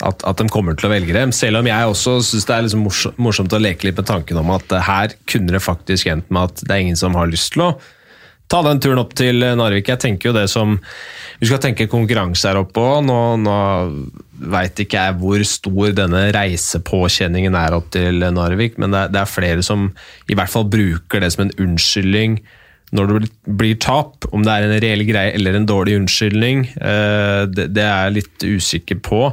at, 0.03 0.24
at, 0.26 0.40
de 0.40 0.51
kommer 0.51 0.74
til 0.74 0.88
å 0.88 0.93
velge 0.93 1.14
dem. 1.14 1.30
Selv 1.30 1.61
om 1.61 1.68
jeg 1.70 1.90
også 1.93 2.16
syns 2.26 2.49
det 2.49 2.57
er 2.57 2.66
liksom 2.66 2.86
morsomt 3.22 3.55
å 3.55 3.61
leke 3.62 3.86
litt 3.86 4.01
med 4.01 4.09
tanken 4.09 4.40
om 4.40 4.51
at 4.57 4.74
her 4.88 5.14
kunne 5.30 5.55
det 5.55 5.62
faktisk 5.62 6.11
endt 6.11 6.32
med 6.34 6.51
at 6.51 6.64
det 6.64 6.74
er 6.74 6.86
ingen 6.86 6.99
som 6.99 7.14
har 7.18 7.30
lyst 7.30 7.55
til 7.55 7.68
å 7.68 7.74
ta 8.53 8.61
den 8.66 8.80
turen 8.82 9.01
opp 9.01 9.14
til 9.16 9.40
Narvik. 9.40 9.88
Jeg 9.88 10.03
tenker 10.03 10.30
jo 10.30 10.36
det 10.36 10.49
som 10.53 10.76
Vi 11.40 11.49
skal 11.49 11.59
tenke 11.62 11.88
konkurranse 11.90 12.47
her 12.47 12.61
oppe 12.61 12.78
òg. 12.78 13.01
Nå, 13.09 13.18
nå 13.43 13.57
veit 14.53 14.78
ikke 14.78 15.01
jeg 15.01 15.16
hvor 15.18 15.43
stor 15.47 15.95
denne 15.97 16.26
reisepåkjenningen 16.34 17.57
er 17.59 17.74
opp 17.74 17.88
til 17.95 18.22
Narvik, 18.34 18.76
men 18.78 18.95
det 18.95 19.07
er, 19.07 19.14
det 19.14 19.22
er 19.22 19.30
flere 19.30 19.64
som 19.66 19.88
i 20.30 20.36
hvert 20.38 20.53
fall 20.53 20.68
bruker 20.70 21.22
det 21.22 21.32
som 21.34 21.47
en 21.47 21.55
unnskyldning 21.64 22.40
når 22.93 23.09
det 23.09 23.30
blir 23.49 23.78
tap, 23.80 24.26
om 24.36 24.45
det 24.45 24.53
er 24.53 24.66
en 24.66 24.78
reell 24.84 25.03
greie 25.09 25.32
eller 25.36 25.57
en 25.57 25.68
dårlig 25.68 25.97
unnskyldning, 26.03 26.66
eh, 26.76 27.43
det 27.49 27.80
er 27.80 28.09
jeg 28.09 28.16
litt 28.18 28.47
usikker 28.59 29.01
på. 29.05 29.24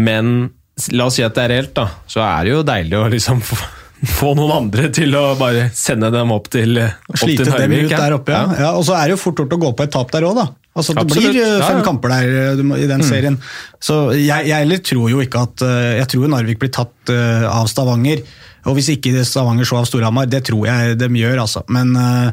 Men 0.00 0.48
la 0.96 1.08
oss 1.10 1.18
si 1.18 1.24
at 1.26 1.36
det 1.36 1.44
er 1.44 1.52
reelt, 1.52 1.74
da. 1.76 1.86
Så 2.08 2.24
er 2.24 2.46
det 2.46 2.54
jo 2.54 2.62
deilig 2.66 2.96
å 2.98 3.10
liksom 3.12 3.42
få 3.44 4.32
noen 4.38 4.54
andre 4.62 4.88
til 4.96 5.12
å 5.18 5.26
bare 5.40 5.68
sende 5.76 6.08
dem 6.14 6.32
opp 6.34 6.48
til, 6.52 6.80
opp 6.80 7.20
Slite 7.20 7.50
til 7.50 7.66
dem 7.66 7.74
ut 7.76 7.92
der 7.92 8.16
oppe, 8.16 8.32
ja. 8.32 8.46
ja. 8.64 8.70
Og 8.78 8.86
så 8.88 8.96
er 8.96 9.10
det 9.10 9.18
jo 9.18 9.24
fort 9.26 9.44
gjort 9.44 9.58
å 9.58 9.60
gå 9.66 9.72
på 9.76 9.84
et 9.84 9.92
tap 9.92 10.14
der 10.14 10.28
òg, 10.30 10.40
da. 10.40 10.48
Altså, 10.74 10.96
det 10.96 11.04
Absolutt. 11.04 11.36
blir 11.36 11.42
eh, 11.44 11.58
fem 11.60 11.76
ja, 11.76 11.82
ja. 11.82 11.84
kamper 11.86 12.14
der 12.16 12.38
eh, 12.40 12.64
i 12.80 12.88
den 12.88 13.04
mm. 13.04 13.06
serien. 13.06 13.36
Så 13.76 13.98
jeg, 14.16 14.48
jeg 14.48 14.80
tror 14.88 15.12
jo 15.12 15.20
ikke 15.22 15.44
at 15.44 15.62
Jeg 16.00 16.08
tror 16.10 16.32
Narvik 16.32 16.64
blir 16.64 16.72
tatt 16.72 17.12
av 17.12 17.68
Stavanger. 17.70 18.24
Og 18.64 18.72
hvis 18.78 18.88
ikke 18.94 19.24
Stavanger 19.26 19.66
så 19.68 19.76
av 19.80 19.86
Storhamar, 19.88 20.26
det 20.30 20.42
tror 20.48 20.62
jeg 20.68 20.98
de 21.00 21.08
gjør, 21.20 21.36
altså. 21.44 21.60
Men, 21.72 21.86
eh, 21.98 22.28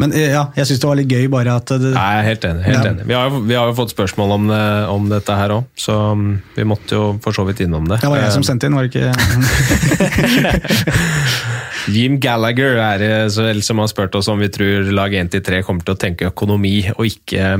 men 0.00 0.08
eh, 0.16 0.30
ja, 0.34 0.44
jeg 0.56 0.64
syns 0.68 0.80
det 0.82 0.90
var 0.90 0.98
litt 1.00 1.12
gøy 1.12 1.24
bare 1.32 1.50
at 1.56 1.66
det, 1.72 1.90
Nei, 1.94 2.10
Jeg 2.16 2.22
er 2.22 2.26
helt 2.30 2.44
enig. 2.50 2.62
Helt 2.68 2.78
ja. 2.78 2.82
enig. 2.92 3.02
Vi, 3.08 3.14
har, 3.16 3.26
vi, 3.36 3.54
har, 3.56 3.64
jo 3.70 3.78
fått 3.78 3.94
spørsmål 3.94 4.28
om, 4.38 4.44
det, 4.52 4.64
om 4.92 5.02
dette 5.12 5.32
her 5.40 5.50
òg, 5.58 5.64
så 5.80 5.94
mm, 6.16 6.32
vi 6.56 6.64
måtte 6.68 6.90
jo 6.98 7.04
for 7.24 7.32
så 7.36 7.42
vidt 7.48 7.60
innom 7.66 7.84
det. 7.90 7.96
Det 8.04 8.10
var 8.12 8.18
jeg 8.24 8.36
som 8.36 8.46
sendte 8.46 8.64
inn, 8.68 8.76
var 8.76 8.82
det 8.88 8.92
ikke 8.92 9.06
Jim 11.86 12.16
Gallagher 12.18 12.80
er 12.82 12.98
det 12.98 13.30
som 13.62 13.78
har 13.78 13.86
spurt 13.90 14.14
oss 14.18 14.26
om 14.32 14.40
vi 14.42 14.48
tror 14.50 14.88
lag 14.94 15.12
1-3 15.14 15.60
kommer 15.66 15.86
til 15.86 15.94
å 15.94 16.00
tenke 16.00 16.30
økonomi 16.32 16.80
og 16.96 17.04
ikke, 17.06 17.52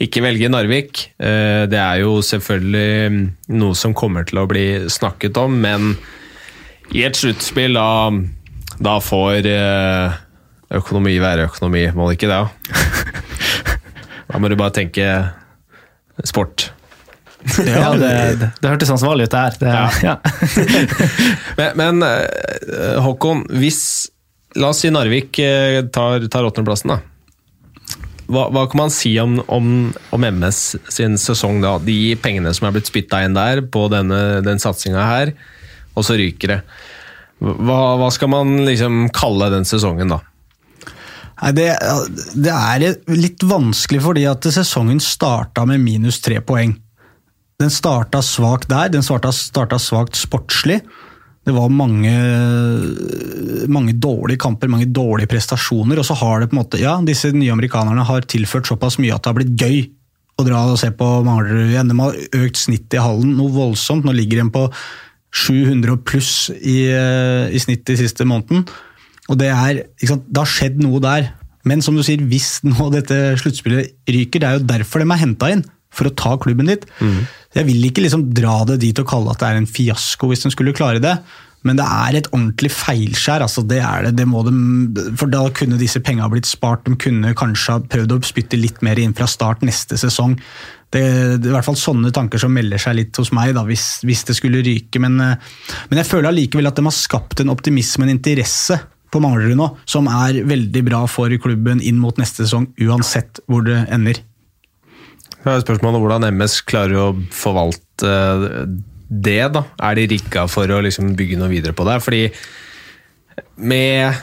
ikke, 0.00 0.22
velge 0.24 0.48
Narvik. 0.52 1.02
Eh, 1.20 1.68
det 1.68 1.80
er 1.80 2.00
jo 2.00 2.20
selvfølgelig 2.24 3.10
mm, 3.12 3.20
noe 3.60 3.74
som 3.76 3.94
kommer 3.96 4.24
til 4.28 4.38
å 4.40 4.48
bli 4.48 4.88
snakket 4.88 5.36
om, 5.42 5.60
men 5.60 5.92
i 6.96 7.04
et 7.06 7.16
sluttspill, 7.16 7.76
da, 7.78 8.10
da 8.82 8.96
får 9.04 9.46
eh, 9.46 10.18
økonomi 10.80 11.16
være 11.22 11.46
økonomi, 11.50 11.86
må 11.94 12.08
det 12.08 12.18
ikke 12.18 12.30
det? 12.30 12.42
Da 14.30 14.38
må 14.38 14.50
du 14.50 14.56
bare 14.58 14.74
tenke 14.74 15.06
sport. 16.26 16.70
Ja, 17.64 17.94
det, 17.96 18.10
det, 18.40 18.50
det 18.60 18.70
hørtes 18.70 18.92
ansvarlig 18.92 19.26
ut, 19.26 19.32
det 19.32 19.40
her. 19.40 19.56
Det, 19.60 19.76
ja. 20.04 20.16
men, 21.58 21.78
men, 21.80 22.02
eh, 22.06 22.98
Håkon, 23.02 23.46
hvis 23.58 24.10
La 24.58 24.72
oss 24.72 24.80
si 24.82 24.90
Narvik 24.90 25.38
eh, 25.38 25.78
tar, 25.94 26.26
tar 26.26 26.46
åttendeplassen, 26.48 26.90
da. 26.90 26.98
Hva, 28.30 28.48
hva, 28.50 28.64
kan 28.70 28.80
man 28.84 28.92
si 28.94 29.12
om, 29.22 29.38
om, 29.50 29.70
om, 30.14 30.26
MS 30.26 30.60
sin 30.90 31.16
sesong, 31.18 31.62
da? 31.62 31.76
De 31.82 32.14
pengene 32.22 32.52
som 32.54 32.66
er 32.66 32.74
blitt 32.74 32.90
spytta 32.90 33.22
inn 33.26 33.38
der 33.38 33.62
på 33.66 33.86
denne, 33.90 34.40
den 34.46 34.62
satsinga 34.62 35.06
her 35.06 35.32
og 35.94 36.06
så 36.06 36.16
ryker 36.20 36.54
det. 36.54 36.60
Hva, 37.40 37.78
hva 37.96 38.10
skal 38.12 38.30
man 38.32 38.58
liksom 38.66 39.06
kalle 39.16 39.48
den 39.52 39.64
sesongen, 39.68 40.12
da? 40.12 40.20
Nei, 41.40 41.52
det, 41.56 41.68
det, 42.36 42.52
er 42.52 43.16
litt 43.16 43.42
vanskelig 43.48 44.02
fordi 44.04 44.26
at 44.28 44.44
sesongen 44.52 45.00
starta 45.00 45.64
med 45.68 45.80
minus 45.80 46.20
tre 46.20 46.42
poeng. 46.44 46.74
Den 47.60 47.72
starta 47.72 48.20
svakt 48.24 48.68
der, 48.72 48.92
den 48.92 49.04
starta, 49.04 49.32
starta 49.32 49.78
svakt 49.80 50.18
sportslig. 50.20 50.80
Det 51.44 51.54
var 51.56 51.72
mange, 51.72 52.12
mange, 53.72 53.94
dårlige 53.96 54.40
kamper, 54.44 54.68
mange 54.68 54.88
dårlige 54.92 55.30
prestasjoner. 55.32 56.00
Og 56.00 56.06
så 56.06 56.16
har 56.20 56.40
det 56.42 56.50
på 56.50 56.56
en 56.56 56.60
måte, 56.60 56.80
ja, 56.80 56.98
disse 57.04 57.32
nye 57.32 57.52
amerikanerne 57.52 58.04
har 58.04 58.28
tilført 58.28 58.68
såpass 58.68 59.00
mye 59.00 59.16
at 59.16 59.24
det 59.24 59.32
har 59.32 59.38
blitt 59.40 59.56
gøy 59.56 59.78
å 60.40 60.44
dra 60.46 60.60
og 60.68 60.78
se 60.80 60.92
på 60.96 61.08
Manglerud 61.24 61.72
igjen. 61.72 61.94
Har 62.00 62.20
økt 62.42 62.60
snittet 62.60 62.98
i 62.98 63.04
hallen 63.04 63.32
noe 63.38 63.52
voldsomt. 63.56 64.04
Nå 64.04 64.12
ligger 64.16 64.42
de 64.42 64.52
på 64.52 64.66
700 65.30 66.00
pluss 66.06 66.50
i, 66.58 66.90
eh, 66.90 67.50
i 67.54 67.60
snitt 67.62 67.84
de 67.86 67.98
siste 68.00 68.26
måneden. 68.26 68.64
Og 69.30 69.38
det, 69.38 69.50
er, 69.52 69.84
det 70.00 70.40
har 70.40 70.50
skjedd 70.50 70.80
noe 70.82 71.00
der. 71.02 71.30
Men 71.68 71.84
som 71.84 71.96
du 71.96 72.02
sier, 72.06 72.22
hvis 72.26 72.60
nå 72.66 72.88
dette 72.94 73.18
sluttspillet 73.40 73.92
ryker, 74.10 74.42
det 74.42 74.48
er 74.48 74.58
jo 74.58 74.66
derfor 74.72 75.02
de 75.02 75.06
er 75.06 75.22
henta 75.22 75.52
inn. 75.54 75.62
For 75.90 76.06
å 76.06 76.14
ta 76.14 76.36
klubben 76.38 76.70
dit. 76.70 76.84
Mm. 77.02 77.22
Jeg 77.58 77.66
vil 77.66 77.86
ikke 77.88 78.04
liksom 78.04 78.28
dra 78.34 78.60
det 78.68 78.78
dit 78.84 78.98
og 79.02 79.08
kalle 79.10 79.32
at 79.32 79.40
det 79.42 79.48
er 79.48 79.58
en 79.58 79.70
fiasko 79.70 80.28
hvis 80.30 80.44
de 80.46 80.52
skulle 80.54 80.74
klare 80.76 81.02
det. 81.02 81.16
Men 81.68 81.76
det 81.76 81.84
er 81.84 82.16
et 82.16 82.28
ordentlig 82.32 82.70
feilskjær. 82.72 83.44
altså 83.44 83.62
det 83.68 83.82
er 83.84 84.06
det, 84.06 84.14
det 84.22 84.26
må 84.28 84.42
de, 84.46 84.52
for 85.18 85.28
Da 85.32 85.42
kunne 85.56 85.80
disse 85.80 86.00
pengene 86.04 86.30
blitt 86.32 86.48
spart. 86.48 86.86
De 86.86 86.96
kunne 87.00 87.34
kanskje 87.36 87.76
ha 87.76 87.82
prøvd 87.84 88.16
å 88.16 88.20
spytte 88.24 88.60
litt 88.60 88.80
mer 88.86 89.00
inn 89.00 89.12
fra 89.16 89.28
start 89.28 89.64
neste 89.66 89.98
sesong. 90.00 90.38
Det, 90.90 91.02
det, 91.38 91.44
er 91.44 91.52
i 91.52 91.54
hvert 91.54 91.68
fall 91.68 91.78
sånne 91.78 92.10
tanker 92.14 92.40
som 92.42 92.54
melder 92.54 92.80
seg 92.82 92.96
litt 92.98 93.20
hos 93.20 93.30
meg, 93.36 93.52
da, 93.54 93.62
hvis, 93.68 94.00
hvis 94.08 94.24
det 94.30 94.38
skulle 94.40 94.64
ryke. 94.66 95.02
Men, 95.02 95.20
eh, 95.22 95.52
men 95.90 96.00
jeg 96.00 96.08
føler 96.08 96.32
allikevel 96.32 96.70
at 96.70 96.80
de 96.80 96.86
har 96.88 96.96
skapt 96.96 97.44
en 97.44 97.52
optimisme, 97.52 98.08
en 98.08 98.16
interesse 98.16 98.80
på 99.10 99.20
Manglerud 99.22 99.58
nå, 99.58 99.68
som 99.90 100.08
er 100.10 100.40
veldig 100.46 100.82
bra 100.86 101.04
for 101.10 101.32
klubben 101.42 101.82
inn 101.82 101.98
mot 102.00 102.18
neste 102.18 102.46
sesong, 102.46 102.70
uansett 102.82 103.42
hvor 103.50 103.66
det 103.66 103.84
ender. 103.92 104.22
Har 105.44 105.62
spørsmålet 105.62 106.02
hvordan 106.02 106.26
MS 106.34 106.60
klarer 106.68 106.98
å 107.00 107.08
forvalte 107.32 108.10
eh, 108.10 108.64
det. 109.10 109.42
da. 109.52 109.64
Er 109.82 109.98
de 109.98 110.08
rigga 110.14 110.46
for 110.50 110.70
å 110.70 110.82
liksom 110.86 111.14
bygge 111.18 111.38
noe 111.40 111.50
videre 111.50 111.74
på 111.76 111.86
det? 111.88 111.98
Fordi 112.04 112.22
med 113.60 114.14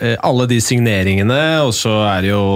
eh, 0.00 0.16
alle 0.16 0.48
de 0.50 0.60
signeringene, 0.64 1.42
og 1.64 1.74
så 1.76 2.00
er 2.08 2.24
det 2.24 2.32
jo 2.32 2.46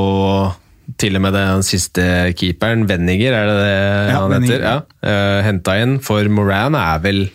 til 0.98 1.18
og 1.18 1.24
med 1.26 1.36
den 1.36 1.64
siste 1.66 2.04
keeperen, 2.38 2.86
Wenniger, 2.88 3.36
er 3.36 3.50
det 3.50 3.58
det 3.60 3.74
Ja, 4.08 4.22
han 4.22 4.34
heter? 4.38 4.62
Ja. 4.64 4.76
Uh, 5.04 5.40
Henta 5.44 5.76
inn, 5.82 5.98
for 6.04 6.24
Moran 6.32 6.78
er 6.78 7.02
vel 7.04 7.26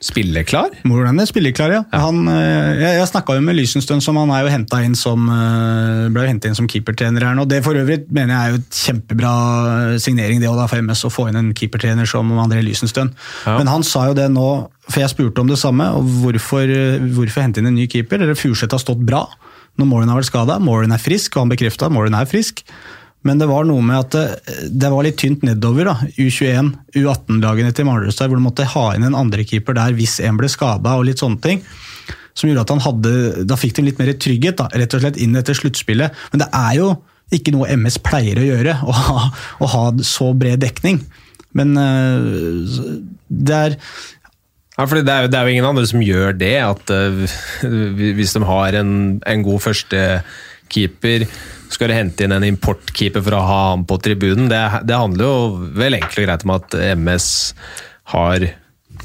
spilleklar? 0.00 0.72
Moran 0.88 1.20
er 1.20 1.28
spilleklar, 1.28 1.72
ja. 1.74 1.80
Han, 1.92 2.22
eh, 2.28 2.80
jeg 2.80 2.98
jeg 3.00 3.08
snakka 3.10 3.36
jo 3.36 3.42
med 3.44 3.56
Lysenstøn, 3.58 4.00
som 4.00 4.16
han 4.16 4.30
er 4.32 4.46
jo 4.46 4.78
inn 4.80 4.94
som, 4.96 5.28
eh, 5.28 6.08
ble 6.08 6.26
henta 6.26 6.48
inn 6.48 6.54
som 6.56 6.66
keepertrener 6.66 7.20
her 7.20 7.34
nå. 7.34 7.46
Det 7.46 7.62
for 7.62 7.74
øvrig 7.74 8.10
mener 8.10 8.34
jeg 8.34 8.40
er 8.40 8.50
jo 8.50 8.60
et 8.62 8.70
kjempebra 8.70 10.00
signering 10.00 10.40
det 10.40 10.48
da 10.48 10.66
for 10.66 10.80
MS 10.80 11.04
å 11.04 11.12
få 11.12 11.28
inn 11.28 11.36
en 11.36 11.52
keepertrener 11.52 12.08
som 12.08 12.30
André 12.30 12.64
Lysenstøn. 12.64 13.12
Ja. 13.46 13.58
Men 13.58 13.66
han 13.66 13.82
sa 13.82 14.06
jo 14.06 14.14
det 14.14 14.30
nå, 14.30 14.70
for 14.88 15.00
jeg 15.00 15.10
spurte 15.10 15.40
om 15.40 15.48
det 15.48 15.58
samme, 15.58 15.84
og 15.94 16.04
hvorfor, 16.04 16.64
eh, 16.64 16.98
hvorfor 16.98 17.42
hente 17.42 17.58
inn 17.58 17.66
en 17.66 17.74
ny 17.74 17.86
keeper? 17.86 18.34
Furseth 18.34 18.72
har 18.72 18.80
stått 18.80 19.04
bra 19.04 19.28
når 19.78 19.86
Moran 19.86 20.08
har 20.08 20.20
vært 20.20 20.32
skada. 20.32 20.58
Moran 20.60 20.92
er 20.92 20.98
frisk, 20.98 21.36
og 21.36 21.44
han 21.44 21.56
bekrefta 21.56 21.90
Moran 21.90 22.14
er 22.14 22.28
frisk. 22.28 22.64
Men 23.26 23.40
det 23.40 23.50
var 23.50 23.66
noe 23.68 23.84
med 23.84 23.98
at 23.98 24.14
det, 24.14 24.54
det 24.80 24.90
var 24.92 25.04
litt 25.04 25.18
tynt 25.20 25.42
nedover. 25.44 25.90
da, 25.90 26.08
U21, 26.16 26.72
U18-lagene 26.96 27.74
til 27.76 27.88
Malerstad, 27.88 28.30
hvor 28.30 28.40
du 28.40 28.46
måtte 28.46 28.68
ha 28.72 28.86
inn 28.96 29.04
en 29.04 29.18
andrekeeper 29.18 29.76
der 29.76 29.96
hvis 29.98 30.18
en 30.24 30.40
ble 30.40 30.48
skada 30.48 30.96
og 30.96 31.04
litt 31.08 31.20
sånne 31.20 31.42
ting. 31.44 31.60
Som 32.32 32.48
gjorde 32.48 32.64
at 32.64 32.72
han 32.72 32.84
hadde, 32.84 33.12
Da 33.50 33.58
fikk 33.60 33.76
de 33.76 33.84
litt 33.88 34.00
mer 34.00 34.14
trygghet 34.16 34.60
da, 34.62 34.70
rett 34.72 34.96
og 34.96 35.02
slett 35.02 35.20
inn 35.20 35.36
etter 35.36 35.56
sluttspillet. 35.58 36.16
Men 36.32 36.44
det 36.44 36.48
er 36.56 36.78
jo 36.78 36.94
ikke 37.34 37.52
noe 37.54 37.68
MS 37.76 38.00
pleier 38.02 38.40
å 38.40 38.46
gjøre, 38.46 38.78
å 38.88 38.94
ha, 38.96 39.26
å 39.60 39.68
ha 39.74 39.84
så 40.06 40.32
bred 40.34 40.62
dekning. 40.64 41.02
Men 41.56 41.76
øh, 41.78 42.80
det 43.28 43.56
er 43.56 43.76
Ja, 44.78 44.86
for 44.86 44.96
det 44.96 45.12
er, 45.12 45.28
det 45.28 45.36
er 45.36 45.44
jo 45.44 45.52
ingen 45.52 45.68
andre 45.68 45.84
som 45.90 46.00
gjør 46.00 46.32
det. 46.40 46.56
at 46.64 46.92
uh, 46.94 47.38
Hvis 48.16 48.32
de 48.32 48.44
har 48.48 48.80
en, 48.80 48.92
en 49.20 49.42
god 49.44 49.64
førstekeeper, 49.66 51.26
skal 51.70 51.90
du 51.90 51.96
hente 51.96 52.26
inn 52.26 52.34
en 52.34 52.46
importkeeper 52.46 53.22
for 53.24 53.36
å 53.36 53.44
ha 53.46 53.60
ham 53.72 53.84
på 53.88 53.98
tribunen. 54.02 54.48
Det, 54.50 54.62
det 54.88 54.98
handler 54.98 55.26
jo 55.26 55.36
vel 55.78 55.98
enkelt 56.00 56.18
og 56.18 56.26
greit 56.26 56.46
om 56.46 56.56
at 56.56 56.80
MS 56.98 57.28
har 58.14 58.50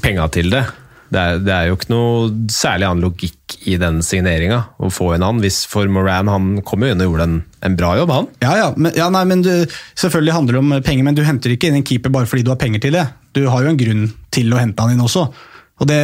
penga 0.02 0.26
til 0.34 0.50
det. 0.52 0.66
Det 1.06 1.20
er, 1.22 1.38
det 1.38 1.52
er 1.54 1.68
jo 1.68 1.76
ikke 1.76 1.92
noe 1.92 2.30
særlig 2.50 2.88
annen 2.88 3.04
logikk 3.04 3.56
i 3.70 3.76
den 3.78 4.00
signeringa, 4.02 4.58
å 4.82 4.90
få 4.90 5.12
inn 5.14 5.24
han. 5.24 5.38
Hvis 5.42 5.60
for 5.70 5.86
Moran 5.92 6.30
han 6.30 6.48
kom 6.66 6.82
jo 6.82 6.90
inn 6.90 7.02
og 7.02 7.12
gjorde 7.12 7.28
en, 7.28 7.36
en 7.68 7.76
bra 7.78 7.92
jobb, 8.00 8.14
han. 8.14 8.30
Ja, 8.42 8.54
ja, 8.58 8.68
men, 8.74 8.94
ja 8.98 9.06
nei, 9.14 9.22
men 9.30 9.44
du, 9.46 9.52
selvfølgelig 9.94 10.34
handler 10.34 10.58
det 10.58 10.64
om 10.64 10.74
penger, 10.80 11.06
men 11.06 11.18
du 11.18 11.22
henter 11.26 11.54
ikke 11.54 11.70
inn 11.70 11.78
en 11.80 11.86
keeper 11.86 12.14
bare 12.14 12.30
fordi 12.30 12.46
du 12.46 12.50
har 12.52 12.60
penger 12.60 12.82
til 12.82 12.98
det. 12.98 13.06
Du 13.38 13.44
har 13.52 13.62
jo 13.62 13.70
en 13.70 13.80
grunn 13.80 14.08
til 14.34 14.50
å 14.50 14.58
hente 14.60 14.82
han 14.82 14.96
inn 14.96 15.06
også. 15.06 15.28
Og 15.76 15.88
det, 15.90 15.96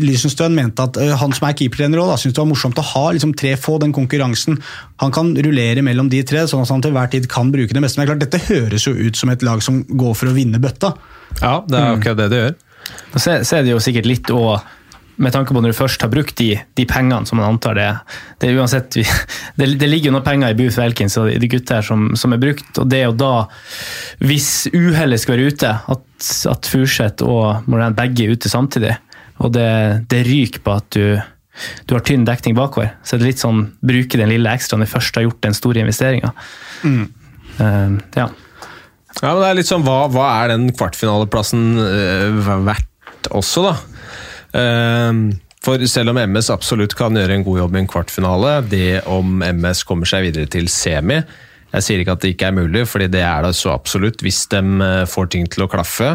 Lysenstøen 0.00 0.54
mente 0.56 0.86
at 0.86 0.96
ø, 0.96 1.10
han 1.20 1.34
som 1.36 1.44
er 1.48 1.56
keepertrener 1.58 2.00
òg, 2.00 2.14
syntes 2.16 2.38
det 2.38 2.40
var 2.40 2.48
morsomt 2.48 2.80
å 2.80 2.86
ha 2.94 3.04
liksom, 3.12 3.34
tre 3.36 3.52
få, 3.60 3.76
den 3.82 3.92
konkurransen. 3.96 4.56
Han 5.04 5.12
kan 5.12 5.34
rullere 5.36 5.84
mellom 5.84 6.08
de 6.12 6.22
tre, 6.24 6.46
sånn 6.48 6.64
at 6.64 6.72
han 6.72 6.84
til 6.84 6.96
hver 6.96 7.12
tid 7.12 7.28
kan 7.32 7.52
bruke 7.52 7.76
det 7.76 7.84
meste. 7.84 8.00
Men 8.00 8.08
det 8.08 8.14
klart, 8.14 8.24
dette 8.24 8.42
høres 8.48 8.88
jo 8.88 8.96
ut 8.96 9.20
som 9.20 9.32
et 9.32 9.44
lag 9.44 9.60
som 9.64 9.82
går 9.84 10.16
for 10.16 10.32
å 10.32 10.36
vinne 10.36 10.62
bøtta. 10.62 10.94
Ja, 11.42 11.58
det 11.68 11.78
er 11.78 11.94
akkurat 11.98 12.22
det 12.22 12.30
det 12.32 12.42
gjør. 12.44 12.60
Så, 13.14 13.40
så 13.44 13.58
er 13.58 13.66
det 13.66 13.74
jo 13.74 13.82
sikkert 13.82 14.08
litt 14.08 14.32
å 14.32 14.44
med 15.20 15.34
tanke 15.34 15.52
på 15.52 15.60
når 15.60 15.74
du 15.74 15.76
først 15.76 16.00
har 16.00 16.08
brukt 16.12 16.32
de, 16.40 16.54
de 16.78 16.86
pengene 16.88 17.28
som 17.28 17.36
man 17.36 17.52
antar 17.52 17.76
det 17.76 17.88
det, 18.40 18.48
er 18.48 18.56
uansett, 18.56 18.96
vi, 18.96 19.04
det, 19.60 19.66
det 19.80 19.88
ligger 19.90 20.10
jo 20.10 20.14
noen 20.16 20.26
penger 20.26 20.54
i 20.54 20.56
Booth 20.56 20.80
Welkins 20.80 21.18
og 21.20 21.28
de 21.28 21.50
gutta 21.50 21.76
her 21.76 21.86
som, 21.86 22.06
som 22.16 22.32
er 22.32 22.40
brukt. 22.40 22.70
og 22.80 22.88
det 22.88 23.02
er 23.02 23.10
jo 23.10 23.18
da, 23.20 23.34
Hvis 24.24 24.70
uhellet 24.72 25.20
skal 25.20 25.36
være 25.36 25.52
ute, 25.52 25.74
at, 25.94 26.30
at 26.54 26.72
Furseth 26.72 27.26
og 27.26 27.68
Moran 27.68 27.98
begge 27.98 28.24
er 28.24 28.32
ute 28.32 28.52
samtidig, 28.52 28.96
og 29.40 29.54
det, 29.56 29.70
det 30.12 30.24
ryker 30.28 30.62
på 30.64 30.76
at 30.76 30.88
du, 30.92 31.16
du 31.88 31.96
har 31.96 32.04
tynn 32.06 32.26
dekning 32.28 32.56
bakover, 32.58 32.92
så 33.02 33.16
det 33.16 33.26
er 33.26 33.32
litt 33.32 33.42
sånn 33.42 33.66
bruke 33.80 34.20
den 34.20 34.32
lille 34.32 34.52
ekstraen 34.52 34.84
du 34.84 34.90
først 34.90 35.16
har 35.16 35.26
gjort 35.26 35.42
den 35.46 35.56
store 35.56 35.84
investeringa. 35.84 36.32
Eh, 36.84 37.98
ja. 38.16 38.30
Ja, 39.20 39.32
men 39.34 39.42
det 39.42 39.48
er 39.48 39.58
litt 39.58 39.68
sånn, 39.68 39.84
Hva, 39.84 40.04
hva 40.12 40.26
er 40.38 40.52
den 40.52 40.68
kvartfinaleplassen 40.70 41.64
uh, 41.82 42.50
verdt 42.62 43.30
også, 43.34 43.66
da? 43.66 43.72
Uh, 44.54 45.32
for 45.60 45.82
selv 45.90 46.14
om 46.14 46.20
MS 46.20 46.48
absolutt 46.54 46.94
kan 46.96 47.16
gjøre 47.16 47.36
en 47.36 47.44
god 47.44 47.58
jobb 47.60 47.74
i 47.76 47.80
en 47.82 47.90
kvartfinale, 47.90 48.52
det 48.70 49.02
om 49.12 49.42
MS 49.44 49.82
kommer 49.88 50.08
seg 50.08 50.24
videre 50.30 50.48
til 50.48 50.70
semi 50.72 51.18
Jeg 51.18 51.84
sier 51.84 52.00
ikke 52.00 52.14
at 52.16 52.22
det 52.24 52.30
ikke 52.32 52.48
er 52.48 52.56
mulig, 52.56 52.86
fordi 52.88 53.10
det 53.12 53.20
er 53.26 53.44
det 53.44 53.52
så 53.58 53.74
absolutt 53.74 54.24
hvis 54.24 54.46
de 54.54 54.62
øh, 54.86 55.04
får 55.06 55.28
ting 55.34 55.44
til 55.52 55.66
å 55.66 55.68
klaffe. 55.70 56.14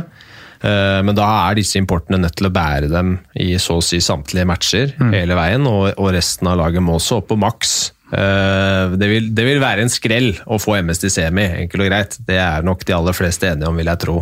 Eh, 0.66 1.01
Men 1.05 1.13
da 1.18 1.26
er 1.49 1.59
disse 1.59 1.78
importene 1.78 2.18
nødt 2.24 2.36
til 2.39 2.47
å 2.49 2.53
bære 2.55 2.89
dem 2.89 3.18
i 3.38 3.51
så 3.61 3.78
å 3.78 3.84
si 3.86 3.99
samtlige 4.01 4.47
matcher 4.49 4.95
hele 5.13 5.38
veien, 5.38 5.68
og, 5.70 5.91
og 5.99 6.13
resten 6.16 6.49
av 6.49 6.57
laget 6.63 6.82
må 6.86 6.95
også 6.97 7.20
opp 7.22 7.30
på 7.34 7.38
maks. 7.38 7.76
Eh, 8.16 8.95
Det 8.97 9.09
vil, 9.11 9.30
det 9.36 9.45
vil 9.45 9.61
være 9.61 9.86
en 9.86 9.93
skrell 9.93 10.32
å 10.47 10.57
få 10.61 10.78
MS 10.82 11.03
til 11.05 11.13
semi, 11.13 11.45
enkelt 11.66 11.86
og 11.86 11.89
greit. 11.91 12.18
Det 12.26 12.39
er 12.41 12.66
nok 12.66 12.86
de 12.88 12.95
aller 12.97 13.13
fleste 13.18 13.51
enige 13.51 13.70
om, 13.70 13.78
vil 13.78 13.91
jeg 13.93 14.01
tro. 14.07 14.18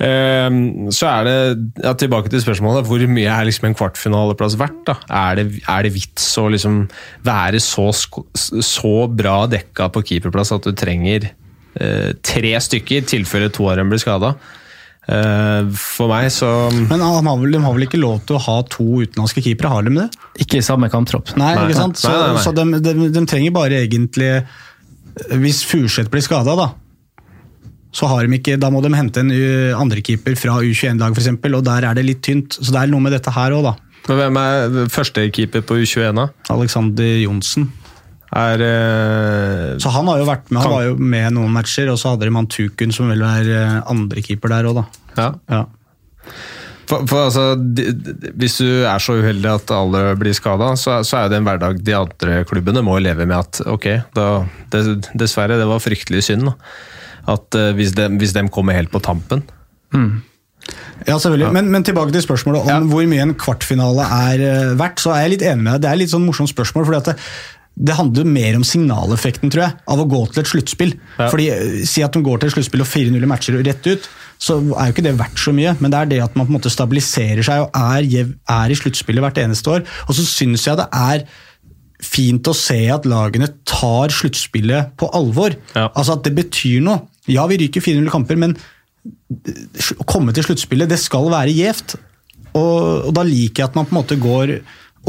Eh, 0.00 0.50
Så 0.90 1.06
er 1.10 1.28
det, 1.28 1.36
ja, 1.84 1.92
tilbake 1.98 2.30
til 2.32 2.40
spørsmålet, 2.42 2.86
hvor 2.88 3.04
mye 3.06 3.30
er 3.30 3.44
liksom 3.50 3.68
en 3.68 3.76
kvartfinaleplass 3.78 4.56
verdt? 4.58 4.80
da? 4.88 4.96
Er 5.10 5.36
det, 5.42 5.46
er 5.68 5.82
det 5.86 5.92
vits 5.94 6.30
å 6.40 6.48
liksom 6.50 6.84
være 7.26 7.60
så, 7.62 7.90
så 7.94 8.96
bra 9.12 9.44
dekka 9.50 9.90
på 9.94 10.02
keeperplass 10.08 10.52
at 10.56 10.66
du 10.66 10.72
trenger 10.72 11.28
eh, 11.80 12.12
tre 12.22 12.54
stykker, 12.60 13.02
i 13.02 13.08
tilfelle 13.18 13.50
to 13.54 13.68
av 13.70 13.76
dem 13.82 13.90
blir 13.92 14.02
skada? 14.02 14.34
For 15.04 16.08
meg 16.08 16.30
så 16.32 16.48
Men 16.72 17.02
han 17.02 17.26
har 17.28 17.36
vel, 17.36 17.52
de 17.52 17.58
har 17.60 17.74
vel 17.76 17.84
ikke 17.84 18.00
lov 18.00 18.22
til 18.24 18.38
å 18.38 18.44
ha 18.46 18.54
to 18.72 18.86
utenlandske 19.04 19.42
keepere, 19.44 19.68
har 19.68 19.84
de 19.84 19.92
det? 19.98 20.06
Ikke 20.40 20.62
i 20.62 20.64
samme 20.64 20.88
kamptropp. 20.92 21.34
Nei, 21.36 21.50
Nei. 21.58 21.66
ikke 21.66 21.76
sant? 21.76 22.00
Så, 22.00 22.08
Nei, 22.08 22.22
nei, 22.22 22.30
nei. 22.38 22.44
så 22.46 22.54
de, 22.56 22.64
de, 22.80 23.10
de 23.12 23.24
trenger 23.28 23.52
bare 23.52 23.82
egentlig 23.84 24.30
Hvis 25.42 25.60
Furseth 25.68 26.08
blir 26.12 26.24
skada, 26.24 26.56
da, 26.56 26.70
så 27.94 28.08
har 28.10 28.26
de 28.26 28.38
ikke, 28.40 28.56
da 28.58 28.70
må 28.74 28.80
de 28.82 28.90
hente 28.96 29.22
en 29.22 29.30
uh, 29.30 29.76
andrekeeper 29.78 30.34
fra 30.38 30.56
U21-lag, 30.64 31.14
f.eks., 31.14 31.30
og 31.52 31.62
der 31.68 31.86
er 31.86 31.94
det 31.94 32.02
litt 32.08 32.24
tynt. 32.26 32.56
Så 32.58 32.72
det 32.74 32.80
er 32.80 32.90
noe 32.90 33.04
med 33.04 33.14
dette 33.14 33.30
her 33.30 33.54
òg, 33.54 33.68
da. 33.68 33.76
Men 34.08 34.18
Hvem 34.18 34.38
er 34.40 34.88
førstekeeper 34.92 35.62
på 35.68 35.78
U21, 35.78 36.18
da? 36.18 36.26
Alexander 36.52 37.12
Johnsen. 37.22 37.68
Er 38.34 38.64
eh, 38.66 39.78
Så 39.78 39.92
Han 39.94 40.10
har 40.10 40.18
jo 40.18 40.26
vært 40.26 40.50
med 40.50 40.64
han 40.64 40.74
var 40.74 40.84
jo 40.88 40.98
med 40.98 41.36
noen 41.36 41.54
matcher, 41.54 41.90
og 41.92 42.00
så 42.00 42.14
hadde 42.14 42.26
de 42.26 42.34
Mantukun, 42.34 42.92
som 42.94 43.12
vel 43.12 43.22
er 43.22 43.50
uh, 43.52 43.78
andrekeeper 43.92 44.50
der 44.50 44.68
òg, 44.70 44.80
da. 44.80 44.84
Ja. 45.14 45.28
Ja. 45.52 45.62
For, 46.90 47.06
for 47.08 47.28
altså, 47.28 47.44
de, 47.56 47.86
de, 47.94 48.32
Hvis 48.40 48.58
du 48.60 48.82
er 48.84 49.00
så 49.00 49.14
uheldig 49.16 49.48
at 49.52 49.70
alle 49.72 50.02
blir 50.20 50.34
skada, 50.36 50.72
så, 50.80 50.98
så 51.06 51.22
er 51.22 51.30
det 51.30 51.38
en 51.38 51.46
hverdag 51.46 51.78
de 51.84 51.96
andre 51.96 52.42
klubbene 52.48 52.82
må 52.84 52.98
leve 53.00 53.28
med 53.28 53.38
at 53.38 53.62
ok, 53.70 53.88
da, 54.16 54.28
det, 54.74 54.84
dessverre, 55.14 55.60
det 55.60 55.70
var 55.70 55.82
fryktelig 55.84 56.26
synd. 56.26 56.50
da. 56.50 56.58
At 57.36 57.56
uh, 57.56 57.70
hvis, 57.78 57.94
de, 57.96 58.10
hvis 58.20 58.34
de 58.36 58.48
kommer 58.52 58.76
helt 58.76 58.92
på 58.92 59.02
tampen. 59.04 59.46
Ja, 61.04 61.18
selvfølgelig. 61.18 61.52
Men, 61.52 61.70
men 61.70 61.84
tilbake 61.84 62.12
til 62.12 62.22
spørsmålet 62.24 62.66
om 62.72 62.86
hvor 62.90 63.04
mye 63.08 63.24
en 63.24 63.34
kvartfinale 63.38 64.06
er 64.30 64.44
eh, 64.44 64.70
verdt. 64.78 65.02
så 65.02 65.12
er 65.12 65.26
jeg 65.26 65.34
litt 65.34 65.44
enig 65.50 65.66
med 65.66 65.72
deg. 65.74 65.82
Det 65.84 65.90
er 65.90 66.00
litt 66.00 66.12
sånn 66.12 66.24
morsomt 66.24 66.50
spørsmål. 66.50 66.86
fordi 66.88 67.00
at 67.02 67.10
det, 67.10 67.16
det 67.74 67.96
handler 67.98 68.28
mer 68.28 68.54
om 68.54 68.64
signaleffekten 68.66 69.50
tror 69.50 69.64
jeg, 69.64 69.76
av 69.90 70.00
å 70.00 70.06
gå 70.06 70.20
til 70.30 70.42
et 70.44 70.50
sluttspill. 70.50 70.92
Ja. 71.18 71.26
Fordi 71.32 71.48
eh, 71.50 71.80
Si 71.88 72.04
at 72.06 72.14
de 72.14 72.22
går 72.22 72.38
til 72.40 72.50
et 72.50 72.54
sluttspill 72.54 72.84
og 72.84 72.90
4-0 72.90 73.26
matcher 73.30 73.56
rett 73.66 73.88
ut, 73.88 74.06
så 74.38 74.58
er 74.60 74.90
jo 74.90 74.94
ikke 74.94 75.06
det 75.06 75.16
verdt 75.18 75.40
så 75.42 75.54
mye. 75.56 75.72
Men 75.80 75.90
det 75.90 75.98
er 76.00 76.12
det 76.12 76.20
at 76.26 76.36
man 76.38 76.46
på 76.46 76.54
en 76.54 76.58
måte 76.60 76.72
stabiliserer 76.72 77.42
seg 77.46 77.64
og 77.64 77.74
er, 77.74 78.30
er 78.30 78.70
i 78.70 78.78
sluttspillet 78.78 79.24
hvert 79.24 79.42
eneste 79.42 79.74
år. 79.74 79.82
Og 80.06 80.14
så 80.18 80.26
syns 80.28 80.68
jeg 80.68 80.78
det 80.78 80.86
er 80.94 81.26
fint 82.04 82.50
å 82.50 82.54
se 82.56 82.78
at 82.92 83.06
lagene 83.08 83.48
tar 83.66 84.14
sluttspillet 84.14 84.94
på 85.00 85.08
alvor. 85.16 85.56
Ja. 85.74 85.88
Altså 85.88 86.18
at 86.18 86.24
det 86.26 86.34
betyr 86.38 86.84
noe. 86.84 87.02
Ja, 87.30 87.46
vi 87.50 87.58
ryker 87.62 87.82
4-0 87.82 88.10
kamper, 88.12 88.38
men 88.38 88.54
å 89.04 90.06
komme 90.08 90.34
til 90.36 90.46
sluttspillet, 90.46 90.90
det 90.90 91.00
skal 91.00 91.30
være 91.32 91.54
gjevt. 91.56 91.96
Og, 92.54 93.08
og 93.08 93.12
da 93.16 93.24
liker 93.26 93.64
jeg 93.64 93.72
at 93.72 93.78
man 93.78 93.88
på 93.88 93.96
en 93.96 94.00
måte 94.02 94.20
går 94.20 94.58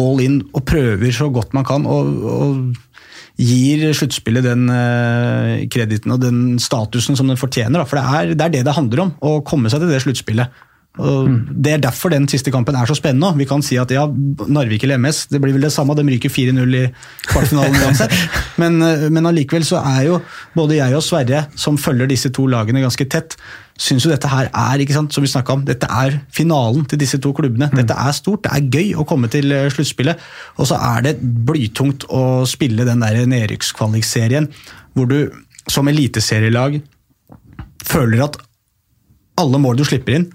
all 0.02 0.22
in 0.24 0.42
og 0.54 0.66
prøver 0.68 1.14
så 1.16 1.30
godt 1.34 1.56
man 1.56 1.68
kan. 1.68 1.86
og, 1.86 2.26
og 2.26 2.86
gir 3.36 3.90
sluttspillet 3.96 4.46
den 4.46 4.70
eh, 4.72 5.66
krediten 5.72 6.14
og 6.16 6.22
den 6.24 6.56
statusen 6.62 7.18
som 7.20 7.28
den 7.28 7.40
fortjener. 7.40 7.84
For 7.88 8.00
det 8.00 8.06
er, 8.06 8.32
det 8.32 8.46
er 8.46 8.54
det 8.54 8.64
det 8.68 8.76
handler 8.78 9.06
om, 9.06 9.12
å 9.20 9.42
komme 9.48 9.72
seg 9.72 9.84
til 9.84 9.92
det 9.92 10.02
sluttspillet. 10.06 10.64
Og 11.02 11.28
Det 11.52 11.74
er 11.74 11.82
derfor 11.84 12.14
den 12.14 12.28
siste 12.32 12.52
kampen 12.52 12.76
er 12.76 12.88
så 12.88 12.96
spennende. 12.96 13.34
Vi 13.38 13.48
kan 13.50 13.64
si 13.66 13.76
at 13.80 13.92
ja, 13.92 14.06
Narvik 14.08 14.84
eller 14.84 15.00
MS 15.02 15.26
det 15.32 15.42
blir 15.44 15.56
vel 15.56 15.68
det 15.68 15.74
samme, 15.74 15.96
de 15.96 16.06
ryker 16.08 16.32
4-0 16.32 16.78
i 16.80 16.86
kvartfinalen 17.28 17.76
uansett. 17.84 18.16
Men, 18.62 18.80
eh, 18.82 19.10
men 19.12 19.28
allikevel 19.28 19.66
så 19.68 19.82
er 19.84 20.06
jo 20.08 20.20
både 20.56 20.78
jeg 20.78 20.96
og 20.96 21.04
Sverre, 21.04 21.42
som 21.60 21.76
følger 21.78 22.08
disse 22.08 22.30
to 22.32 22.46
lagene 22.48 22.80
ganske 22.80 23.04
tett, 23.12 23.36
syns 23.76 24.06
jo 24.06 24.12
dette 24.14 24.30
her 24.32 24.48
er 24.48 24.80
ikke 24.80 24.96
sant, 24.96 25.12
som 25.12 25.26
vi 25.26 25.32
om, 25.52 25.66
dette 25.68 25.90
er 25.92 26.22
finalen 26.32 26.86
til 26.88 27.02
disse 27.02 27.20
to 27.20 27.34
klubbene. 27.36 27.68
Dette 27.76 27.98
er 28.00 28.16
stort, 28.16 28.46
det 28.46 28.54
er 28.56 28.70
gøy 28.72 28.94
å 28.96 29.04
komme 29.04 29.28
til 29.28 29.52
eh, 29.52 29.68
sluttspillet. 29.74 30.24
Og 30.56 30.70
så 30.72 30.80
er 30.80 31.04
det 31.10 31.18
blytungt 31.20 32.08
å 32.08 32.46
spille 32.48 32.88
den 32.88 33.04
der 33.04 33.26
nedrykkskvalikserien 33.28 34.48
hvor 34.96 35.12
du 35.12 35.20
som 35.68 35.88
eliteserielag 35.92 36.80
føler 37.86 38.24
at 38.24 38.40
alle 39.42 39.60
mål 39.60 39.82
du 39.82 39.86
slipper 39.88 40.16
inn, 40.16 40.30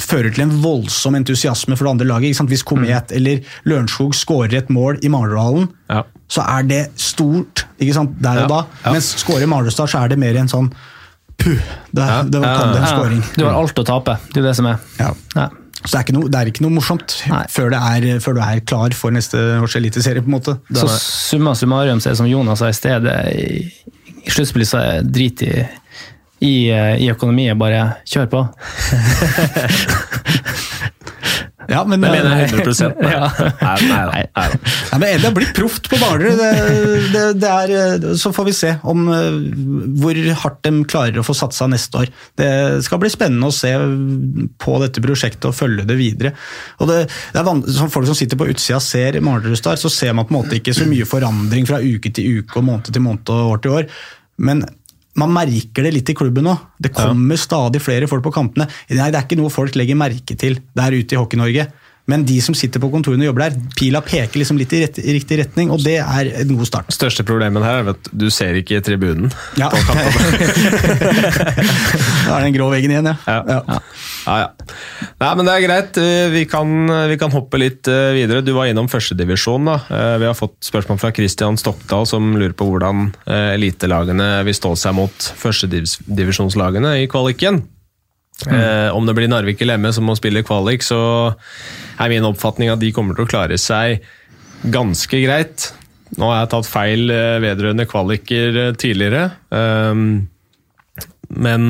fører 0.00 0.32
til 0.34 0.44
en 0.44 0.54
voldsom 0.62 1.16
entusiasme 1.18 1.76
for 1.76 1.86
det 1.86 1.94
andre 1.94 2.08
laget. 2.10 2.40
Hvis 2.50 2.64
Komet 2.66 3.10
mm. 3.10 3.16
eller 3.16 3.52
Lørenskog 3.68 4.14
skårer 4.16 4.58
et 4.60 4.72
mål 4.72 5.00
i 5.04 5.10
Mardalen, 5.12 5.68
ja. 5.90 6.04
så 6.30 6.44
er 6.46 6.66
det 6.68 6.80
stort 7.00 7.66
der 7.80 8.44
og 8.44 8.50
da. 8.50 8.62
Ja. 8.84 8.94
Mens 8.96 9.14
skårer 9.22 9.48
Mardestad, 9.50 9.90
så 9.92 10.04
er 10.04 10.12
det 10.12 10.20
mer 10.20 10.36
en 10.40 10.50
sånn 10.50 10.72
Puh, 11.40 11.56
det, 11.96 12.04
det 12.28 12.40
var 12.42 12.50
kan 12.52 12.74
det 12.74 12.80
en 12.82 12.90
skåring. 12.90 13.20
Du 13.32 13.46
har 13.46 13.54
alt 13.56 13.78
å 13.80 13.84
tape, 13.88 14.18
det 14.34 14.42
er 14.42 14.50
det 14.50 14.56
som 14.58 14.66
er. 14.68 14.82
Ja. 14.98 15.46
Så 15.80 15.94
det 15.94 16.00
er, 16.02 16.12
noe, 16.12 16.28
det 16.28 16.36
er, 16.36 16.48
ikke 16.50 16.64
noe, 16.66 16.74
morsomt 16.76 17.14
før, 17.48 17.72
er, 17.72 18.04
før, 18.20 18.36
du 18.36 18.42
er 18.44 18.60
klar 18.68 18.92
for 18.92 19.14
neste 19.16 19.40
års 19.56 19.76
eliteserie. 19.78 20.20
på 20.20 20.28
en 20.28 20.36
måte. 20.36 20.58
Så 20.76 20.84
summa 21.00 21.54
summarum 21.56 22.02
så 22.02 22.10
er 22.10 22.18
det 22.18 22.20
som 22.20 22.28
Jonas 22.28 22.60
sa 22.60 22.68
i 22.68 22.76
sted, 22.76 23.08
i, 23.08 23.94
i 24.20 24.34
sluttspillet 24.34 24.68
så 24.68 24.82
drit 25.00 25.40
i 25.46 25.54
i, 26.40 26.70
eh, 26.72 26.96
i 27.04 27.10
økonomiet. 27.12 27.58
Bare 27.60 27.84
kjør 28.08 28.30
på. 28.32 28.44
Ja, 31.70 31.84
men, 31.86 32.00
det 32.00 32.10
mener 32.10 32.32
jeg 32.40 32.48
100 32.50 32.88
Nei, 32.98 33.76
nei, 33.86 34.00
nei, 34.10 34.22
nei. 34.34 34.46
Ja, 34.90 34.98
men 34.98 35.06
Eddie 35.06 35.28
har 35.28 35.34
blitt 35.36 35.52
proft 35.54 35.86
på 35.90 35.98
Hvaler. 36.00 36.32
Det, 36.38 36.50
det, 37.14 37.24
det 37.42 37.50
er, 37.50 37.74
eh, 37.76 38.06
så 38.18 38.32
får 38.34 38.48
vi 38.48 38.54
se 38.56 38.72
om 38.90 39.04
eh, 39.14 39.38
hvor 40.02 40.20
hardt 40.42 40.60
de 40.66 40.72
klarer 40.90 41.20
å 41.20 41.26
få 41.26 41.36
satsa 41.36 41.68
neste 41.70 42.02
år. 42.02 42.12
Det 42.40 42.50
skal 42.86 43.02
bli 43.02 43.12
spennende 43.12 43.50
å 43.50 43.54
se 43.54 43.70
på 44.60 44.78
dette 44.82 45.04
prosjektet 45.04 45.50
og 45.50 45.56
følge 45.56 45.86
det 45.86 45.98
videre. 46.00 46.34
Og 46.80 46.90
det, 46.90 47.04
det 47.34 47.42
er 47.42 47.50
som 47.76 47.90
Folk 47.90 48.06
som 48.06 48.14
sitter 48.14 48.38
på 48.38 48.46
utsida 48.52 48.78
ser 48.82 49.18
Mardrudstad, 49.24 49.80
så 49.80 49.90
ser 49.90 50.14
man 50.14 50.26
på 50.26 50.34
en 50.34 50.40
måte 50.40 50.58
ikke 50.58 50.74
så 50.76 50.86
mye 50.86 51.06
forandring 51.08 51.66
fra 51.66 51.80
uke 51.82 52.12
til 52.14 52.40
uke 52.40 52.60
og 52.60 52.66
måned 52.66 52.90
til 52.90 53.02
måned 53.02 53.32
og 53.34 53.54
år 53.54 53.62
til 53.64 53.78
år. 53.80 53.88
Men 54.40 54.62
man 55.18 55.32
merker 55.34 55.86
det 55.86 55.92
litt 55.94 56.10
i 56.12 56.14
klubben 56.14 56.46
nå. 56.46 56.54
Det 56.78 56.92
kommer 56.94 57.34
ja. 57.34 57.42
stadig 57.42 57.82
flere 57.82 58.08
folk 58.10 58.22
på 58.26 58.34
kampene. 58.34 58.68
Nei, 58.90 59.10
Det 59.10 59.18
er 59.18 59.24
ikke 59.24 59.38
noe 59.40 59.52
folk 59.52 59.78
legger 59.78 59.98
merke 59.98 60.36
til 60.38 60.60
der 60.76 60.94
ute 60.94 61.16
i 61.16 61.18
Hockey-Norge. 61.18 61.66
Men 62.10 62.24
de 62.26 62.40
som 62.42 62.56
sitter 62.58 62.82
på 62.82 62.90
kontorene 62.92 63.24
og 63.24 63.30
jobber 63.30 63.46
der, 63.46 63.58
pila 63.78 64.00
peker 64.04 64.40
liksom 64.40 64.58
litt 64.60 64.72
i, 64.74 64.82
rett, 64.84 64.98
i, 64.98 65.14
riktig 65.16 65.38
retning, 65.44 65.70
og 65.74 65.78
det 65.84 65.98
er 66.02 66.32
en 66.42 66.56
god 66.58 66.68
start. 66.68 66.90
Største 66.94 67.22
problemet 67.26 67.64
her 67.66 67.82
er 67.84 67.92
at 67.94 68.10
du 68.10 68.26
ser 68.34 68.58
ikke 68.58 68.80
tribunen 68.84 69.30
ja. 69.60 69.70
på 69.70 69.78
da 72.26 72.36
er 72.36 72.44
den 72.46 72.54
grå 72.56 72.70
veggen 72.72 72.92
igjen, 72.94 73.10
ja. 73.12 73.16
ja. 73.26 73.38
ja. 73.46 73.78
ja 74.26 74.48
Nei, 75.20 75.32
men 75.36 75.44
det 75.46 75.54
er 75.54 75.64
greit. 75.66 75.98
Vi 76.32 76.44
kan, 76.48 76.68
vi 77.10 77.16
kan 77.20 77.32
hoppe 77.34 77.60
litt 77.60 77.88
eh, 77.90 78.12
videre. 78.16 78.40
Du 78.44 78.52
var 78.56 78.70
innom 78.70 78.88
førstedivisjon. 78.90 79.68
Eh, 79.68 80.14
vi 80.22 80.28
har 80.28 80.36
fått 80.38 80.56
spørsmål 80.64 81.00
fra 81.02 81.12
Christian 81.16 81.58
Stokdal 81.60 82.08
som 82.08 82.32
lurer 82.38 82.54
på 82.56 82.68
hvordan 82.70 83.10
eh, 83.26 83.52
elitelagene 83.58 84.28
vil 84.48 84.56
stå 84.56 84.72
seg 84.80 84.96
mot 84.96 85.28
førstedivisjonslagene 85.42 86.96
i 87.02 87.10
kvaliken. 87.10 87.62
Mm. 88.46 88.54
Eh, 88.56 88.88
om 88.96 89.06
det 89.06 89.14
blir 89.16 89.28
Narvik 89.28 89.60
eller 89.60 89.80
ME 89.80 89.92
som 89.92 90.06
må 90.08 90.16
spille 90.18 90.44
kvalik, 90.46 90.84
så 90.86 91.00
er 92.00 92.12
min 92.12 92.26
oppfatning 92.28 92.72
at 92.72 92.80
de 92.80 92.92
kommer 92.96 93.16
til 93.16 93.26
å 93.26 93.30
klare 93.30 93.58
seg 93.60 94.04
ganske 94.72 95.22
greit. 95.24 95.70
Nå 96.18 96.30
har 96.30 96.42
jeg 96.42 96.52
tatt 96.54 96.70
feil 96.70 97.12
eh, 97.14 97.38
vedrørende 97.44 97.86
kvaliker 97.90 98.60
eh, 98.64 98.72
tidligere, 98.80 99.26
eh, 99.54 100.04
men 101.30 101.66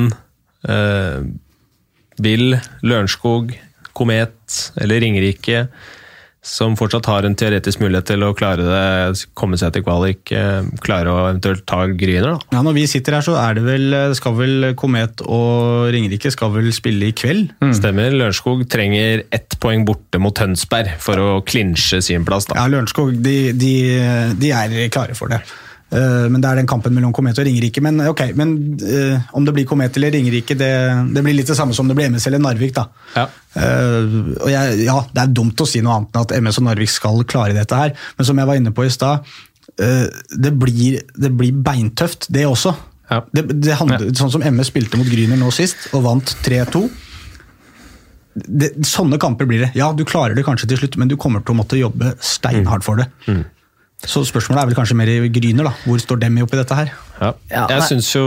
eh, 0.67 1.17
vil 2.21 2.55
Lørenskog, 2.85 3.53
Komet 3.91 4.61
eller 4.79 5.01
Ringerike 5.03 5.65
som 6.41 6.73
fortsatt 6.73 7.05
har 7.05 7.25
en 7.27 7.35
teoretisk 7.37 7.83
mulighet 7.83 8.07
til 8.09 8.23
å 8.25 8.31
klare 8.33 8.63
det, 8.65 9.25
komme 9.37 9.59
seg 9.61 9.75
til 9.75 9.83
kvalik, 9.85 10.31
eh, 10.33 10.65
klare 10.81 11.11
å 11.13 11.19
eventuelt 11.29 11.65
ta 11.69 11.83
Gryner? 11.85 12.39
da? 12.39 12.57
Ja, 12.57 12.63
Når 12.65 12.73
vi 12.79 12.85
sitter 12.89 13.13
her, 13.19 13.21
så 13.21 13.35
er 13.37 13.53
det 13.59 13.63
vel, 13.67 14.15
skal 14.17 14.33
vel 14.39 14.73
Komet 14.75 15.21
og 15.21 15.91
Ringerike 15.93 16.31
skal 16.33 16.49
vel 16.55 16.71
spille 16.73 17.11
i 17.11 17.13
kveld? 17.13 17.53
Mm. 17.61 17.75
Stemmer. 17.77 18.09
Lørenskog 18.11 18.65
trenger 18.73 19.23
ett 19.31 19.57
poeng 19.61 19.85
borte 19.85 20.17
mot 20.19 20.33
Tønsberg 20.33 20.97
for 20.99 21.21
å 21.21 21.29
klinsje 21.45 22.01
sin 22.01 22.25
plass. 22.25 22.49
da. 22.49 22.57
Ja, 22.57 22.65
Lørenskog 22.73 23.21
de, 23.21 23.51
de, 23.53 23.75
de 24.41 24.51
er 24.51 24.89
klare 24.89 25.13
for 25.17 25.29
det. 25.29 25.43
Eh, 25.91 26.25
men 26.31 26.39
det 26.39 26.47
er 26.47 26.61
den 26.61 26.69
kampen 26.69 26.93
mellom 26.95 27.11
Komet 27.15 27.39
og 27.41 27.47
Ringerike. 27.47 27.83
Men 27.83 27.99
ok, 28.07 28.23
men 28.39 28.55
uh, 28.79 29.31
om 29.35 29.45
det 29.47 29.53
blir 29.57 29.67
Komet 29.67 29.97
eller 29.99 30.13
Ringerike, 30.15 30.55
det, 30.55 30.71
det, 31.11 31.23
blir 31.25 31.35
litt 31.35 31.51
det 31.51 31.57
samme 31.59 31.75
som 31.75 31.89
det 31.89 31.97
blir 31.99 32.07
MS 32.11 32.29
eller 32.29 32.43
Narvik. 32.43 32.73
da. 32.77 32.87
Ja. 33.17 33.27
Uh, 33.57 34.31
og 34.37 34.47
jeg, 34.53 34.77
ja, 34.85 34.95
Det 35.11 35.25
er 35.25 35.33
dumt 35.35 35.59
å 35.59 35.67
si 35.67 35.83
noe 35.83 35.99
annet 35.99 36.15
enn 36.15 36.23
at 36.23 36.35
MS 36.39 36.61
og 36.61 36.67
Narvik 36.69 36.93
skal 36.93 37.25
klare 37.27 37.57
dette 37.57 37.81
her, 37.83 37.95
men 38.15 38.29
som 38.29 38.39
jeg 38.39 38.47
var 38.47 38.61
inne 38.61 38.75
på 38.75 38.87
i 38.87 38.93
stad, 38.93 39.27
uh, 39.83 40.07
det, 40.31 40.55
blir, 40.63 41.01
det 41.19 41.35
blir 41.35 41.59
beintøft, 41.67 42.29
det 42.31 42.47
også. 42.47 42.75
Ja. 43.11 43.23
Det, 43.35 43.49
det 43.51 43.75
handler, 43.75 44.07
ja. 44.07 44.17
Sånn 44.21 44.31
som 44.31 44.47
MS 44.47 44.71
spilte 44.71 44.99
mot 44.99 45.11
Gryner 45.11 45.39
nå 45.39 45.51
sist, 45.51 45.89
og 45.91 46.05
vant 46.07 46.37
3-2. 46.47 46.85
sånne 48.87 49.19
kamper 49.19 49.49
blir 49.49 49.67
det. 49.67 49.73
Ja, 49.75 49.91
du 49.91 50.07
klarer 50.07 50.39
det 50.39 50.47
kanskje 50.47 50.71
til 50.71 50.85
slutt, 50.85 50.95
men 51.01 51.11
du 51.11 51.19
kommer 51.19 51.43
til 51.43 51.51
å 51.51 51.59
måtte 51.65 51.79
jobbe 51.79 52.15
steinhardt 52.23 52.87
for 52.87 53.03
det. 53.03 53.11
Mm. 53.27 53.43
Så 54.01 54.23
spørsmålet 54.25 54.61
er 54.61 54.69
vel 54.71 54.77
kanskje 54.77 54.97
mer 54.97 55.09
i 55.11 55.29
Gryner, 55.33 55.67
da. 55.69 55.73
Hvor 55.85 55.99
står 56.01 56.21
dem 56.23 56.39
oppi 56.41 56.57
dette 56.57 56.77
her? 56.77 56.93
Ja. 57.21 57.33
Jeg 57.69 57.83
syns 57.89 58.09
jo 58.15 58.25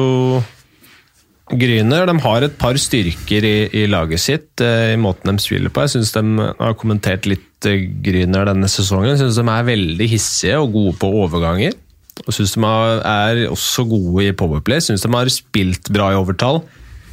Gryner 1.51 2.07
de 2.09 2.15
har 2.25 2.45
et 2.47 2.55
par 2.57 2.79
styrker 2.81 3.45
i, 3.45 3.57
i 3.77 3.85
laget 3.91 4.23
sitt, 4.23 4.63
eh, 4.65 4.95
i 4.95 5.01
måten 5.01 5.35
de 5.35 5.43
spiller 5.45 5.73
på. 5.75 5.83
Jeg 5.85 5.97
syns 5.99 6.15
de 6.15 6.23
har 6.41 6.77
kommentert 6.81 7.27
litt 7.29 7.69
eh, 7.69 7.85
Gryner 8.07 8.49
denne 8.49 8.71
sesongen. 8.71 9.11
Jeg 9.13 9.21
syns 9.25 9.41
de 9.43 9.45
er 9.53 9.67
veldig 9.69 10.09
hissige 10.09 10.63
og 10.63 10.73
gode 10.73 10.95
på 11.03 11.11
overganger. 11.25 11.77
Og 12.25 12.33
syns 12.33 12.55
de 12.55 12.65
er 12.65 13.43
også 13.51 13.85
gode 13.91 14.25
i 14.31 14.33
powerplay. 14.33 14.81
Syns 14.81 15.05
de 15.05 15.13
har 15.13 15.33
spilt 15.35 15.91
bra 15.93 16.13
i 16.15 16.19
overtall 16.19 16.63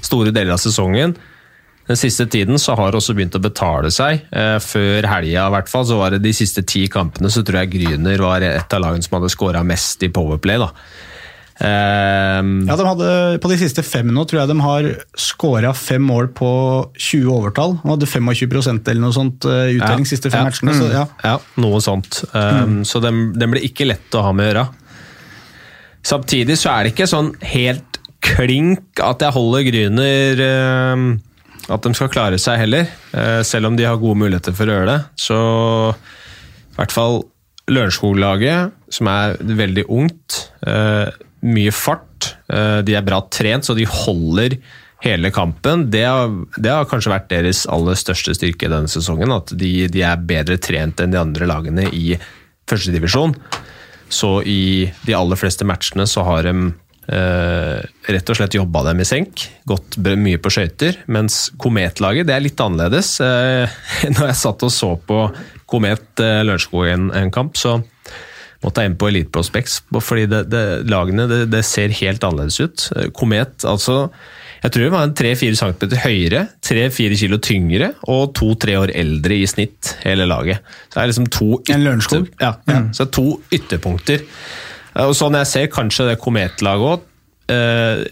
store 0.06 0.32
deler 0.34 0.56
av 0.56 0.62
sesongen. 0.62 1.18
Den 1.92 2.00
siste 2.00 2.24
tiden 2.32 2.60
så 2.62 2.72
har 2.80 2.94
det 2.94 3.02
også 3.02 3.14
begynt 3.18 3.36
å 3.36 3.44
betale 3.44 3.90
seg. 3.92 4.22
Eh, 4.32 4.58
før 4.64 5.08
helga 5.12 5.44
i 5.44 5.54
hvert 5.58 5.68
fall, 5.68 5.84
så 5.90 5.98
var 6.00 6.14
det 6.14 6.22
de 6.24 6.32
siste 6.32 6.64
ti 6.64 6.86
kampene 6.92 7.28
så 7.34 7.42
tror 7.44 7.66
jeg 7.66 7.74
Gryner 7.74 8.22
var 8.24 8.44
et 8.48 8.76
av 8.78 8.80
lagene 8.80 9.04
som 9.04 9.18
hadde 9.18 9.32
skåra 9.34 9.64
mest 9.68 10.06
i 10.08 10.10
Powerplay. 10.14 10.62
da. 10.62 10.70
Um, 11.62 12.64
ja, 12.66 12.74
de 12.80 12.86
hadde, 12.88 13.08
På 13.38 13.50
de 13.52 13.58
siste 13.60 13.84
fem 13.86 14.08
nå 14.10 14.24
tror 14.26 14.40
jeg 14.40 14.50
de 14.50 14.56
har 14.64 14.88
skåra 15.20 15.76
fem 15.78 16.02
mål 16.02 16.32
på 16.38 16.52
20 16.96 17.28
overtall. 17.30 17.76
De 17.84 17.92
hadde 17.92 18.08
25% 18.10 18.88
eller 18.88 19.04
noe 19.04 19.14
sånt 19.14 19.46
utdeling 19.46 20.08
ja, 20.08 20.10
siste 20.10 20.32
fem 20.32 20.46
ja, 20.46 20.48
matchene. 20.48 20.78
Så, 20.80 20.88
ja. 20.96 21.04
ja. 21.28 21.34
noe 21.62 21.82
sånt. 21.84 22.22
Um, 22.32 22.78
mm. 22.78 22.78
Så 22.88 23.04
den, 23.04 23.20
ble 23.36 23.50
blir 23.52 23.68
ikke 23.68 23.90
lett 23.90 24.16
å 24.16 24.24
ha 24.30 24.32
med 24.32 24.48
å 24.48 24.50
gjøre. 24.54 24.64
Samtidig 26.08 26.56
så 26.58 26.72
er 26.72 26.88
det 26.88 26.96
ikke 26.96 27.10
sånn 27.12 27.34
helt 27.52 28.00
klink 28.24 29.04
at 29.04 29.22
jeg 29.28 29.36
holder 29.36 29.68
Gryner 29.68 30.42
uh, 30.48 31.06
at 31.70 31.84
de 31.86 31.94
skal 31.98 32.12
klare 32.12 32.40
seg 32.42 32.60
heller, 32.64 32.88
eh, 33.14 33.42
selv 33.48 33.70
om 33.70 33.78
de 33.78 33.86
har 33.86 34.00
gode 34.02 34.20
muligheter 34.24 34.56
for 34.56 34.70
å 34.70 34.78
gjøre 34.78 34.90
det. 34.90 35.00
Så 35.20 35.38
i 35.92 36.78
hvert 36.80 36.96
fall 36.96 37.22
Lørenskog-laget, 37.72 38.72
som 38.92 39.08
er 39.08 39.38
veldig 39.38 39.86
ungt, 39.90 40.52
eh, 40.66 41.12
mye 41.44 41.72
fart, 41.72 42.36
eh, 42.50 42.82
de 42.82 42.96
er 42.96 43.06
bra 43.06 43.22
trent, 43.30 43.64
så 43.64 43.76
de 43.76 43.86
holder 43.86 44.58
hele 45.02 45.32
kampen. 45.32 45.90
Det 45.90 46.04
har, 46.06 46.30
det 46.58 46.72
har 46.72 46.86
kanskje 46.86 47.14
vært 47.14 47.30
deres 47.30 47.66
aller 47.68 47.98
største 47.98 48.36
styrke 48.38 48.70
denne 48.70 48.90
sesongen, 48.92 49.32
at 49.34 49.54
de, 49.58 49.88
de 49.88 50.04
er 50.06 50.18
bedre 50.18 50.58
trent 50.62 51.00
enn 51.02 51.12
de 51.12 51.18
andre 51.22 51.48
lagene 51.50 51.88
i 51.94 52.18
førstedivisjon. 52.70 53.36
Så 54.12 54.42
i 54.46 54.92
de 55.06 55.16
aller 55.16 55.40
fleste 55.40 55.66
matchene 55.66 56.06
så 56.10 56.26
har 56.28 56.44
de 56.44 56.74
rett 57.12 58.30
og 58.32 58.38
slett 58.38 58.56
jobba 58.56 58.86
dem 58.88 59.02
i 59.04 59.08
senk, 59.08 59.46
gått 59.68 59.98
mye 60.00 60.40
på 60.42 60.52
skøyter. 60.54 61.02
Mens 61.12 61.50
Kometlaget 61.60 62.30
det 62.30 62.36
er 62.36 62.44
litt 62.46 62.62
annerledes. 62.64 63.18
Uh, 63.20 63.68
når 64.16 64.32
jeg 64.32 64.42
satt 64.44 64.68
og 64.68 64.74
så 64.74 64.94
på 65.08 65.26
Komet 65.70 66.24
uh, 66.24 66.42
Lørenskog 66.48 66.88
en, 66.92 67.10
en, 67.18 67.34
kamp, 67.34 67.60
så 67.60 67.80
måtte 68.62 68.84
jeg 68.84 68.92
inn 68.92 69.00
på 69.02 69.10
Elite 69.10 69.34
Prospects, 69.34 69.82
fordi 70.06 70.28
det, 70.30 70.46
det, 70.54 70.64
lagene 70.92 71.26
det, 71.30 71.42
det, 71.52 71.66
ser 71.66 71.94
helt 71.98 72.24
annerledes 72.24 72.62
ut. 72.62 72.88
Komet, 73.18 73.66
altså 73.66 74.12
Jeg 74.62 74.74
tror 74.76 74.84
det 74.84 74.92
var 74.94 75.08
en 75.08 75.16
3-4 75.18 75.58
cm 75.58 75.96
høyere, 76.04 76.44
3-4 76.62 77.18
kilo 77.24 77.40
tyngre 77.42 77.94
og 78.14 78.36
2-3 78.38 78.76
år 78.78 78.94
eldre 78.94 79.40
i 79.42 79.48
snitt, 79.50 79.96
hele 80.06 80.30
laget. 80.30 80.62
Så 80.88 81.00
det 81.00 81.04
er 81.04 81.12
liksom 81.16 81.32
to 81.34 81.50
En 81.74 81.88
Lørenskog? 81.88 82.30
Ja, 82.44 82.54
ja, 82.70 82.84
så 82.94 83.10
to 83.10 83.40
ytterpunkter. 83.50 84.22
Og 85.00 85.16
sånn 85.16 85.38
jeg 85.40 85.50
ser 85.50 85.72
kanskje 85.72 86.10
det 86.10 86.20
kometlaget 86.22 86.90
òg. 86.92 87.08
Eh, 87.52 88.04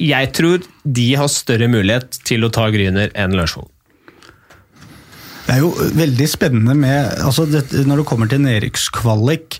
jeg 0.00 0.30
tror 0.36 0.64
de 0.84 1.08
har 1.18 1.28
større 1.32 1.68
mulighet 1.70 2.22
til 2.26 2.46
å 2.46 2.52
ta 2.54 2.70
Gryner 2.72 3.12
enn 3.18 3.36
Lørenskog. 3.36 3.68
Det 5.46 5.56
er 5.56 5.64
jo 5.64 5.72
veldig 5.98 6.26
spennende 6.30 6.76
med 6.78 7.22
altså 7.26 7.42
det, 7.50 7.64
Når 7.88 8.00
det 8.00 8.06
kommer 8.06 8.28
til 8.30 8.42
nedrykkskvalik, 8.44 9.58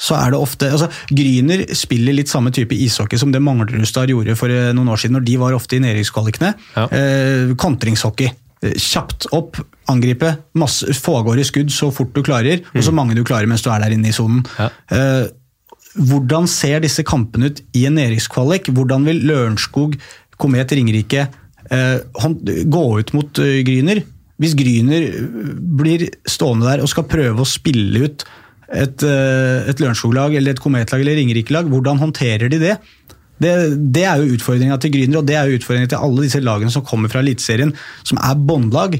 så 0.00 0.16
er 0.18 0.32
det 0.32 0.40
ofte 0.40 0.68
altså 0.68 0.90
Gryner 1.08 1.62
spiller 1.76 2.16
litt 2.16 2.28
samme 2.28 2.52
type 2.56 2.76
ishockey 2.76 3.20
som 3.20 3.32
det 3.32 3.40
Manglerudstad 3.44 4.12
gjorde 4.12 4.36
for 4.38 4.52
eh, 4.52 4.70
noen 4.76 4.92
år 4.92 5.00
siden, 5.00 5.18
når 5.18 5.26
de 5.26 5.40
var 5.40 5.56
ofte 5.56 5.76
i 5.76 5.82
nedrykkskvalikene. 5.84 6.54
Ja. 6.76 6.86
Eh, 6.92 7.56
kontringshockey. 7.60 8.30
Eh, 8.60 8.76
kjapt 8.76 9.30
opp, 9.36 9.56
angripe, 9.88 10.34
masse, 10.60 10.92
få 11.00 11.18
av 11.18 11.28
gårde 11.28 11.44
skudd 11.48 11.72
så 11.72 11.90
fort 11.94 12.12
du 12.16 12.22
klarer, 12.24 12.60
mm. 12.60 12.76
og 12.76 12.84
så 12.84 12.94
mange 12.96 13.16
du 13.16 13.24
klarer 13.24 13.48
mens 13.48 13.64
du 13.64 13.70
er 13.72 13.80
der 13.84 13.96
inne 13.96 14.12
i 14.12 14.16
sonen. 14.16 14.44
Ja. 14.58 14.68
Eh, 14.92 15.28
hvordan 15.98 16.46
ser 16.50 16.82
disse 16.84 17.02
kampene 17.06 17.50
ut 17.50 17.62
i 17.76 17.86
en 17.88 17.96
nedrykkskvalik? 17.98 18.70
Hvordan 18.74 19.08
vil 19.08 19.24
Lørenskog, 19.26 19.96
Komet, 20.40 20.72
Ringerike 20.72 21.26
gå 21.70 22.84
ut 22.98 23.12
mot 23.14 23.40
Gryner. 23.66 24.02
Hvis 24.40 24.56
Gryner 24.56 25.10
blir 25.80 26.06
stående 26.28 26.70
der 26.70 26.82
og 26.82 26.90
skal 26.90 27.08
prøve 27.10 27.44
å 27.44 27.48
spille 27.48 28.06
ut 28.06 28.24
et, 28.70 29.02
et 29.04 29.82
Lørenskog-lag 29.82 30.34
eller 30.38 30.54
et 30.54 30.62
Komet-lag 30.62 31.02
eller 31.02 31.18
Ringerike-lag, 31.20 31.68
hvordan 31.70 32.00
håndterer 32.00 32.50
de 32.50 32.62
det? 32.62 32.78
Det, 33.40 33.52
det, 33.96 34.04
er 34.04 34.20
jo 34.20 34.36
utfordringa 34.36 34.76
til 34.80 34.92
Grüner, 34.94 35.20
og 35.20 35.28
det 35.28 35.36
er 35.38 35.48
jo 35.48 35.60
utfordringa 35.60 35.90
til 35.92 36.02
alle 36.04 36.26
disse 36.26 36.42
lagene 36.44 36.72
som 36.72 36.84
kommer 36.84 37.12
fra 37.12 37.22
Eliteserien, 37.22 37.72
som 38.04 38.20
er 38.20 38.36
båndlag, 38.36 38.98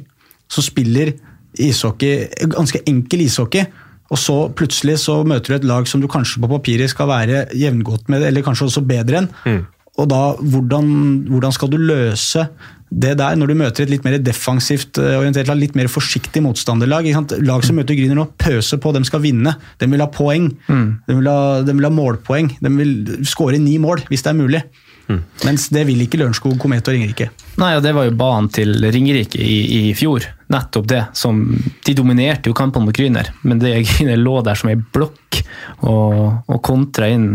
som 0.51 0.65
spiller 0.65 1.13
ishockey, 1.61 2.25
ganske 2.55 2.81
enkel 2.89 3.27
ishockey. 3.27 3.67
Og 4.11 4.19
så 4.19 4.37
plutselig 4.59 4.99
så 5.05 5.21
møter 5.27 5.53
du 5.53 5.59
et 5.61 5.69
lag 5.71 5.87
som 5.87 6.03
du 6.03 6.09
kanskje 6.11 6.43
på 6.43 6.51
papiret 6.51 6.91
skal 6.91 7.09
være 7.11 7.45
jevngodt 7.55 8.11
med, 8.11 8.25
eller 8.27 8.45
kanskje 8.47 8.67
også 8.67 8.83
bedre 8.87 9.23
enn. 9.23 9.31
Mm. 9.47 9.61
Og 10.01 10.09
da, 10.09 10.21
hvordan, 10.39 10.93
hvordan, 11.29 11.55
skal 11.55 11.71
du 11.71 11.77
løse 11.77 12.47
det 12.91 13.13
der, 13.21 13.37
når 13.39 13.51
du 13.51 13.55
møter 13.59 13.85
et 13.85 13.93
litt 13.93 14.07
mer 14.07 14.17
defensivt 14.23 14.99
eh, 14.99 15.19
orientert 15.19 15.51
lag, 15.51 15.59
litt 15.61 15.77
mer 15.79 15.91
forsiktig 15.93 16.43
motstanderlag? 16.43 17.07
Lag 17.47 17.67
som 17.67 17.79
møter 17.79 17.99
Grüner 17.99 18.19
nå, 18.19 18.27
pøser 18.41 18.81
på, 18.83 18.95
de 18.97 19.03
skal 19.07 19.23
vinne. 19.23 19.55
De 19.79 19.91
vil 19.91 20.03
ha 20.03 20.09
poeng. 20.11 20.49
Mm. 20.71 20.87
De, 21.07 21.19
vil 21.19 21.31
ha, 21.31 21.41
de, 21.67 21.75
vil 21.77 21.87
ha, 21.87 21.93
målpoeng. 21.95 22.55
De 22.63 22.73
vil 22.79 22.95
skåre 23.29 23.61
ni 23.63 23.77
mål, 23.83 24.07
hvis 24.11 24.27
det 24.27 24.33
er 24.33 24.41
mulig. 24.41 24.65
Mm. 25.11 25.23
Mens 25.47 25.69
det 25.75 25.85
vil 25.89 26.03
ikke 26.07 26.23
Lørenskog, 26.23 26.57
Komet 26.63 26.87
og 26.87 26.97
Ringerike. 26.97 27.31
Nei, 27.61 27.75
og 27.77 27.85
Det 27.85 27.95
var 27.97 28.07
jo 28.07 28.17
banen 28.19 28.51
til 28.55 28.79
Ringerike 28.87 29.43
i, 29.43 29.59
i, 29.81 29.83
fjor. 29.99 30.27
Nettopp 30.51 30.89
det. 30.91 31.05
Som, 31.17 31.43
de 31.87 31.95
dominerte 31.95 32.51
jo 32.51 32.57
kampene 32.59 32.89
mot 32.89 32.97
Gryner, 32.97 33.33
men 33.47 33.63
det 33.63 33.77
Gryner 33.87 34.21
lå 34.21 34.41
der 34.47 34.59
som 34.59 34.73
ei 34.73 34.77
blokk 34.79 35.41
og, 35.87 36.15
og 36.51 36.61
kontra 36.67 37.11
inn, 37.11 37.33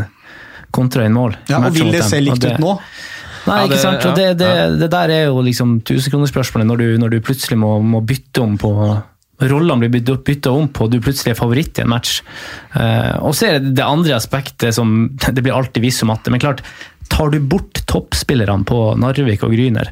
kontra 0.76 1.08
inn 1.08 1.16
mål. 1.16 1.38
Ja, 1.52 1.64
og 1.64 1.76
Vil 1.76 1.94
det 1.96 2.04
se 2.08 2.22
likt 2.24 2.44
ut 2.44 2.62
nå? 2.64 2.78
Nei, 3.46 3.60
ikke 3.68 3.82
sant. 3.82 4.06
Og 4.10 4.16
det, 4.18 4.32
det, 4.42 4.54
det 4.82 4.90
der 4.92 5.12
er 5.14 5.28
jo 5.30 5.44
liksom 5.46 5.78
tusenkronerspørsmålet, 5.86 6.68
når, 6.68 6.86
når 7.04 7.14
du 7.14 7.20
plutselig 7.26 7.60
må, 7.62 7.78
må 7.86 8.02
bytte 8.06 8.42
om 8.42 8.56
på 8.60 8.72
rollene 9.44 9.90
blir 9.92 10.18
bytta 10.24 10.52
om 10.56 10.70
på, 10.72 10.88
du 10.88 11.02
plutselig 11.04 11.34
er 11.34 11.40
favoritt 11.40 11.80
i 11.80 11.84
en 11.84 11.92
match. 11.92 12.22
Uh, 12.76 13.20
og 13.28 13.36
så 13.36 13.50
er 13.50 13.60
det 13.60 13.76
det 13.78 13.86
andre 13.86 14.16
aspektet 14.16 14.76
som 14.76 14.96
Det 15.36 15.44
blir 15.44 15.56
alltid 15.56 15.84
visst 15.84 16.04
som 16.04 16.12
matte, 16.12 16.32
men 16.32 16.42
klart, 16.44 16.64
tar 17.12 17.32
du 17.34 17.40
bort 17.44 17.84
toppspillerne 17.90 18.66
på 18.68 18.80
Narvik 19.00 19.44
og 19.46 19.54
Gryner, 19.56 19.92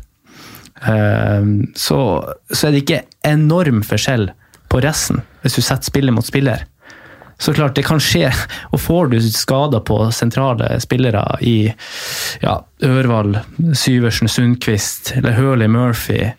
så, 0.84 2.00
så, 2.52 2.68
er 2.68 2.74
det 2.74 2.84
ikke 2.84 3.04
enorm 3.28 3.84
forskjell 3.88 4.30
på 4.72 4.82
resten, 4.84 5.22
hvis 5.44 5.56
du 5.56 5.62
setter 5.64 5.88
spiller 5.88 6.16
mot 6.16 6.28
spiller. 6.28 6.66
Så 7.40 7.54
klart, 7.54 7.76
det 7.76 7.86
kan 7.88 8.02
skje. 8.04 8.30
Og 8.74 8.82
får 8.82 9.14
du 9.14 9.18
skader 9.32 9.84
på 9.86 10.00
sentrale 10.16 10.70
spillere 10.84 11.24
i 11.42 11.58
ja, 12.44 12.60
Ørvald, 12.84 13.40
Syversen, 13.78 14.32
Sundquist 14.32 15.16
eller 15.18 15.36
Hurley 15.40 15.72
Murphy 15.72 16.32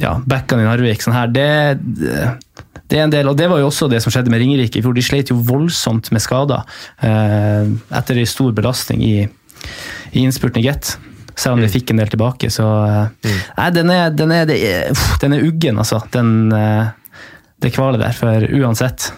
ja, 0.00 0.14
backene 0.26 0.64
i 0.64 0.68
Narvik. 0.68 1.02
sånn 1.02 1.16
her, 1.16 1.30
det, 1.32 1.48
det, 1.80 2.96
er 2.98 3.04
en 3.04 3.12
del, 3.12 3.28
og 3.30 3.36
det 3.38 3.50
var 3.50 3.60
jo 3.60 3.68
også 3.68 3.90
det 3.90 4.00
som 4.04 4.12
skjedde 4.14 4.32
med 4.32 4.42
Ringerike. 4.42 4.82
for 4.84 4.96
De 4.96 5.04
slet 5.04 5.32
jo 5.32 5.38
voldsomt 5.44 6.10
med 6.14 6.24
skader 6.24 6.64
eh, 7.04 7.68
etter 7.98 8.20
en 8.20 8.30
stor 8.30 8.54
belastning 8.56 9.04
i, 9.04 9.14
i 10.14 10.24
innspurten 10.24 10.62
i 10.62 10.66
Get. 10.68 10.94
Selv 11.40 11.56
om 11.56 11.64
mm. 11.64 11.70
fikk 11.72 11.94
en 11.94 12.02
del 12.02 12.12
tilbake. 12.12 12.50
Så 12.52 12.66
eh, 12.84 13.00
mm. 13.24 13.40
nei, 13.56 13.70
den 13.76 13.94
er, 13.94 14.12
den 14.12 14.36
er, 14.36 14.52
er, 14.52 15.02
den 15.22 15.36
er 15.36 15.48
uggen, 15.48 15.80
altså. 15.80 16.02
Den, 16.12 16.52
eh, 16.52 16.92
det 17.64 17.72
kvalet 17.76 18.04
der. 18.04 18.16
For 18.16 18.48
uansett 18.60 19.10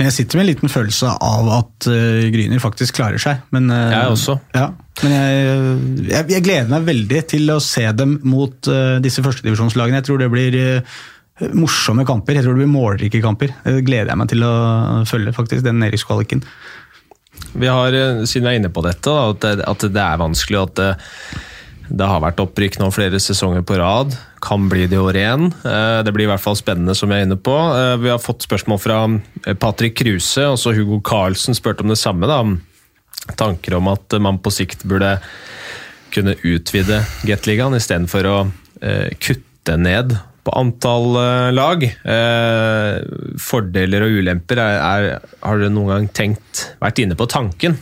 men 0.00 0.06
jeg 0.08 0.14
sitter 0.16 0.38
med 0.38 0.46
en 0.46 0.48
liten 0.48 0.70
følelse 0.72 1.10
av 1.12 1.48
at 1.52 1.86
uh, 1.92 2.22
Gryner 2.32 2.60
faktisk 2.62 2.96
klarer 2.96 3.20
seg. 3.20 3.42
Men, 3.52 3.66
uh, 3.68 3.90
jeg 3.92 4.14
også. 4.14 4.38
Ja, 4.56 4.70
men 5.02 5.12
jeg, 5.12 5.42
jeg, 6.06 6.24
jeg, 6.32 6.44
gleder 6.46 6.70
meg 6.72 6.86
veldig 6.86 7.18
til 7.28 7.52
å 7.52 7.58
se 7.60 7.84
dem 7.92 8.14
mot 8.24 8.70
uh, 8.72 8.96
disse 9.04 9.20
førstedivisjonslagene. 9.20 10.00
Jeg 10.00 10.06
tror 10.08 10.22
det 10.22 10.30
blir 10.32 10.56
uh, 10.56 11.02
morsomme 11.52 12.06
kamper. 12.08 12.38
Jeg 12.38 12.46
tror 12.46 12.56
det 12.56 12.62
blir 12.62 12.72
målrike 12.72 13.20
kamper. 13.20 13.52
Det 13.66 13.84
gleder 13.84 14.14
jeg 14.14 14.22
meg 14.22 14.32
til 14.32 14.48
å 14.48 14.54
følge, 15.10 15.36
faktisk, 15.36 15.66
den 15.68 15.84
nedrykkskvaliken. 15.84 16.40
Vi 17.52 17.68
har, 17.68 17.94
siden 18.28 18.46
vi 18.46 18.52
er 18.54 18.58
inne 18.60 18.72
på 18.72 18.82
dette, 18.86 19.10
da, 19.10 19.30
at, 19.32 19.80
det, 19.80 19.92
det, 19.94 20.02
er 20.02 20.20
vanskelig 20.20 20.60
at 20.60 20.84
det 21.90 22.06
har 22.06 22.22
vært 22.22 22.40
opprykk 22.42 22.78
nå 22.80 22.88
flere 22.94 23.18
sesonger 23.22 23.64
på 23.66 23.78
rad. 23.80 24.14
Kan 24.44 24.68
bli 24.70 24.86
det 24.88 24.96
i 24.96 25.02
år 25.02 25.18
igjen. 25.18 25.50
Eh, 25.66 26.00
det 26.06 26.14
blir 26.14 26.28
i 26.28 26.30
hvert 26.30 26.42
fall 26.42 26.58
spennende, 26.58 26.94
som 26.96 27.10
jeg 27.10 27.24
er 27.24 27.28
inne 27.28 27.38
på. 27.40 27.54
Eh, 27.74 27.96
vi 28.04 28.12
har 28.12 28.22
fått 28.22 28.46
spørsmål 28.46 28.80
fra 28.80 29.00
eh, 29.10 29.56
Patrick 29.58 29.98
Kruse, 29.98 30.46
også 30.54 30.74
Hugo 30.76 31.00
Carlsen 31.04 31.58
spurte 31.58 31.84
om 31.84 31.90
det 31.90 31.98
samme. 32.00 32.30
da. 32.30 32.40
Tanker 33.36 33.76
om 33.80 33.90
at 33.90 34.16
man 34.22 34.38
på 34.42 34.52
sikt 34.54 34.86
burde 34.88 35.16
kunne 36.14 36.38
utvide 36.46 37.02
Gateligaen 37.26 37.76
istedenfor 37.76 38.26
å 38.26 38.38
kutte 39.20 39.76
ned 39.78 40.16
antall 40.58 41.14
lag. 41.54 41.84
Fordeler 43.40 44.06
og 44.06 44.18
ulemper, 44.20 44.60
er, 44.62 44.80
er, 44.80 45.28
har 45.44 45.60
dere 45.60 45.72
noen 45.74 45.92
gang 45.94 46.08
tenkt, 46.16 46.64
vært 46.82 47.02
inne 47.04 47.18
på 47.18 47.28
tanken? 47.30 47.78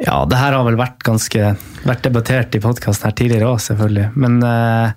Ja, 0.00 0.22
det 0.24 0.38
her 0.40 0.56
har 0.56 0.64
vel 0.64 0.78
vært 0.80 1.02
ganske 1.04 1.52
vært 1.84 2.06
debattert 2.06 2.56
i 2.56 2.62
podkasten 2.62 3.08
her 3.08 3.16
tidligere 3.16 3.50
òg, 3.50 3.60
selvfølgelig. 3.60 4.06
Men, 4.16 4.38
eh, 4.42 4.92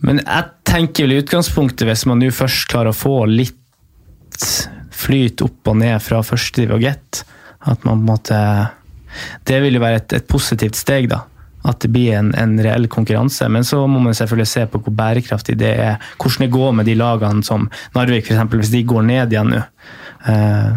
men, 0.00 0.22
jeg 0.24 0.50
tenker 0.64 1.04
vel 1.04 1.16
i 1.16 1.20
utgangspunktet, 1.20 1.84
hvis 1.88 2.06
man 2.08 2.22
nå 2.22 2.30
først 2.32 2.68
klarer 2.72 2.94
å 2.94 2.96
få 2.96 3.26
litt 3.28 3.60
flyt 4.94 5.44
opp 5.44 5.68
og 5.68 5.76
ned 5.82 6.00
fra 6.02 6.22
første 6.24 6.64
divagett, 6.64 7.24
at 7.64 7.84
man 7.84 8.00
på 8.00 8.02
en 8.02 8.08
måte 8.08 8.40
Det 9.46 9.60
vil 9.62 9.76
jo 9.76 9.80
være 9.80 10.00
et, 10.00 10.12
et 10.12 10.26
positivt 10.26 10.74
steg, 10.74 11.06
da. 11.06 11.20
At 11.64 11.80
det 11.80 11.90
blir 11.94 12.18
en, 12.18 12.32
en, 12.36 12.58
reell 12.60 12.88
konkurranse. 12.92 13.48
Men 13.48 13.64
så 13.64 13.84
må 13.88 14.02
man 14.04 14.16
selvfølgelig 14.16 14.50
se 14.50 14.66
på 14.68 14.82
hvor 14.84 14.96
bærekraftig 14.98 15.56
det 15.60 15.72
er. 15.86 16.10
Hvordan 16.18 16.44
det 16.44 16.52
går 16.52 16.74
med 16.80 16.90
de 16.90 16.98
lagene 17.00 17.46
som 17.46 17.70
Narvik, 17.96 18.28
f.eks., 18.28 18.52
hvis 18.52 18.74
de 18.74 18.84
går 18.88 19.08
ned 19.08 19.32
igjen 19.32 19.54
nå. 19.54 19.62
Uh, 20.24 20.76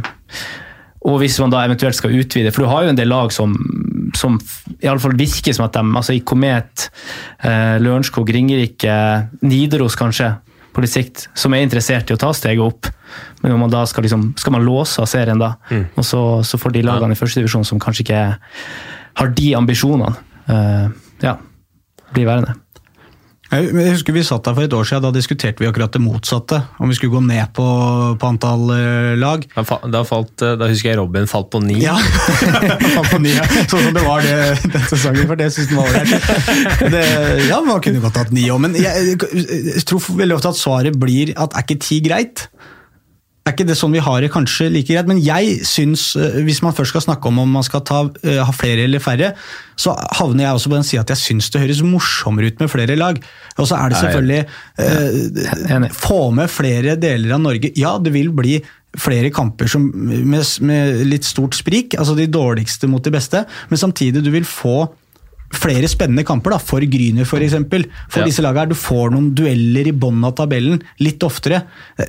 og 1.07 1.21
hvis 1.21 1.37
man 1.39 1.53
da 1.53 1.61
eventuelt 1.63 1.95
skal 1.95 2.15
utvide, 2.19 2.51
for 2.51 2.65
du 2.65 2.71
har 2.71 2.83
jo 2.83 2.91
en 2.91 2.99
del 2.99 3.07
lag 3.11 3.31
som, 3.31 3.53
som 4.17 4.35
i 4.81 4.89
alle 4.89 4.99
fall 4.99 5.15
virker 5.15 5.55
som 5.55 5.67
at 5.67 5.77
de 5.77 5.83
altså 5.85 6.15
i 6.17 6.23
Komet, 6.25 6.89
eh, 7.47 7.77
Lørenskog, 7.79 8.27
Ringerike, 8.33 8.97
Nidaros 9.45 9.95
kanskje, 9.99 10.33
på 10.75 10.83
litt 10.83 10.93
sikt, 10.93 11.23
som 11.33 11.55
er 11.55 11.63
interessert 11.65 12.11
i 12.11 12.13
å 12.13 12.19
ta 12.21 12.33
steget 12.35 12.61
opp. 12.61 12.91
Men 13.41 13.55
man 13.61 13.71
da 13.73 13.81
skal, 13.89 14.05
liksom, 14.05 14.29
skal 14.37 14.53
man 14.53 14.65
låse 14.67 15.01
av 15.01 15.07
serien 15.09 15.39
da, 15.41 15.55
mm. 15.71 15.85
og 15.95 16.05
så, 16.05 16.21
så, 16.45 16.59
får 16.61 16.75
de 16.75 16.83
lagene 16.85 17.15
i 17.15 17.17
første 17.17 17.41
divisjon 17.41 17.65
som 17.65 17.81
kanskje 17.81 18.03
ikke 18.03 18.23
har 19.17 19.31
de 19.39 19.47
ambisjonene, 19.57 20.11
eh, 20.13 20.26
ja, 20.47 21.35
bli 22.13 22.23
værende. 22.27 22.55
Jeg 23.47 23.93
husker 23.93 24.11
Vi 24.11 24.25
satt 24.27 24.43
der 24.43 24.55
for 24.57 24.67
et 24.67 24.73
år 24.75 24.87
siden, 24.87 25.05
da 25.05 25.11
diskuterte 25.15 25.63
vi 25.63 25.69
akkurat 25.69 25.93
det 25.95 26.01
motsatte. 26.03 26.59
Om 26.83 26.91
vi 26.91 26.97
skulle 26.97 27.15
gå 27.15 27.21
ned 27.23 27.53
på, 27.55 27.67
på 28.19 28.27
antall 28.27 28.65
uh, 28.73 29.13
lag. 29.15 29.45
Da, 29.55 30.03
falt, 30.07 30.43
eh, 30.43 30.57
da, 30.59 30.67
husker 30.67 30.91
jeg 30.91 30.99
Robin 30.99 31.29
falt 31.31 31.47
på 31.53 31.61
ni. 31.63 31.77
Ja, 31.85 31.95
falt 32.97 33.13
på 33.13 33.21
ni, 33.23 33.31
ja. 33.31 33.45
Sånn 33.71 33.87
som 33.87 33.95
det 33.95 34.03
var 34.03 34.25
det, 34.25 34.35
den 34.73 34.87
sesongen, 34.91 35.29
for 35.31 35.39
det 35.39 35.47
syns 35.55 35.71
han 35.71 35.79
var 35.79 35.93
ålreit. 35.93 37.47
Ja, 37.47 37.61
man 37.63 37.79
kunne 37.85 38.03
godt 38.03 38.19
hatt 38.19 38.35
ni 38.35 38.49
òg, 38.51 38.59
men 38.67 38.75
jeg, 38.75 39.15
jeg, 39.15 39.85
tror 39.87 40.03
veldig 40.09 40.39
ofte 40.41 40.51
at 40.51 40.59
svaret 40.59 40.99
blir 40.99 41.31
at 41.39 41.55
er 41.55 41.63
ikke 41.63 41.79
ti 41.87 42.01
greit? 42.03 42.49
Er 43.47 43.55
ikke 43.55 43.67
det 43.69 43.77
sånn 43.79 43.95
vi 43.95 44.03
har 44.03 44.21
det 44.23 44.31
kanskje 44.33 44.69
like 44.73 44.91
greit, 44.91 45.09
men 45.09 45.19
jeg 45.23 45.59
syns, 45.67 46.09
eh, 46.19 46.39
hvis 46.47 46.61
man 46.65 46.75
først 46.75 46.93
skal 46.93 47.05
snakke 47.05 47.29
om 47.29 47.41
om 47.43 47.55
man 47.57 47.65
skal 47.65 47.83
ta, 47.87 48.03
uh, 48.07 48.39
ha 48.43 48.53
flere 48.55 48.85
eller 48.87 49.03
færre, 49.03 49.33
så 49.77 49.93
havner 50.19 50.45
jeg 50.47 50.57
også 50.57 50.71
på 50.71 50.77
den 50.77 50.87
sida 50.87 51.03
at 51.05 51.13
jeg 51.13 51.23
syns 51.23 51.51
det 51.53 51.61
høres 51.63 51.83
morsommere 51.85 52.51
ut 52.51 52.63
med 52.63 52.71
flere 52.73 52.97
lag. 52.97 53.19
Og 53.57 53.69
så 53.69 53.77
er 53.77 53.93
det 53.93 54.01
selvfølgelig 54.01 54.41
uh, 54.81 55.87
Få 55.97 56.19
med 56.35 56.51
flere 56.51 56.95
deler 56.99 57.35
av 57.35 57.41
Norge. 57.43 57.71
Ja, 57.77 57.97
det 58.01 58.13
vil 58.15 58.31
bli 58.35 58.57
flere 58.97 59.29
kamper 59.33 59.69
som, 59.69 59.85
med, 59.93 60.41
med 60.65 61.03
litt 61.07 61.27
stort 61.27 61.57
sprik, 61.57 61.95
altså 61.99 62.15
de 62.17 62.29
dårligste 62.31 62.89
mot 62.89 63.03
de 63.03 63.13
beste, 63.13 63.43
men 63.69 63.79
samtidig 63.79 64.23
du 64.25 64.31
vil 64.33 64.47
få 64.47 64.87
flere 65.53 65.87
spennende 65.87 66.25
kamper, 66.27 66.53
da, 66.53 66.59
for 66.59 66.83
Gryner 66.83 67.23
f.eks. 67.23 67.31
For, 67.31 67.43
eksempel. 67.45 67.85
for 68.11 68.21
ja. 68.21 68.27
disse 68.27 68.43
lagene. 68.43 68.73
Du 68.73 68.79
får 68.79 69.13
noen 69.13 69.29
dueller 69.37 69.87
i 69.87 69.93
bunnen 69.95 70.25
av 70.27 70.35
tabellen 70.37 70.81
litt 71.03 71.23
oftere. 71.23 71.61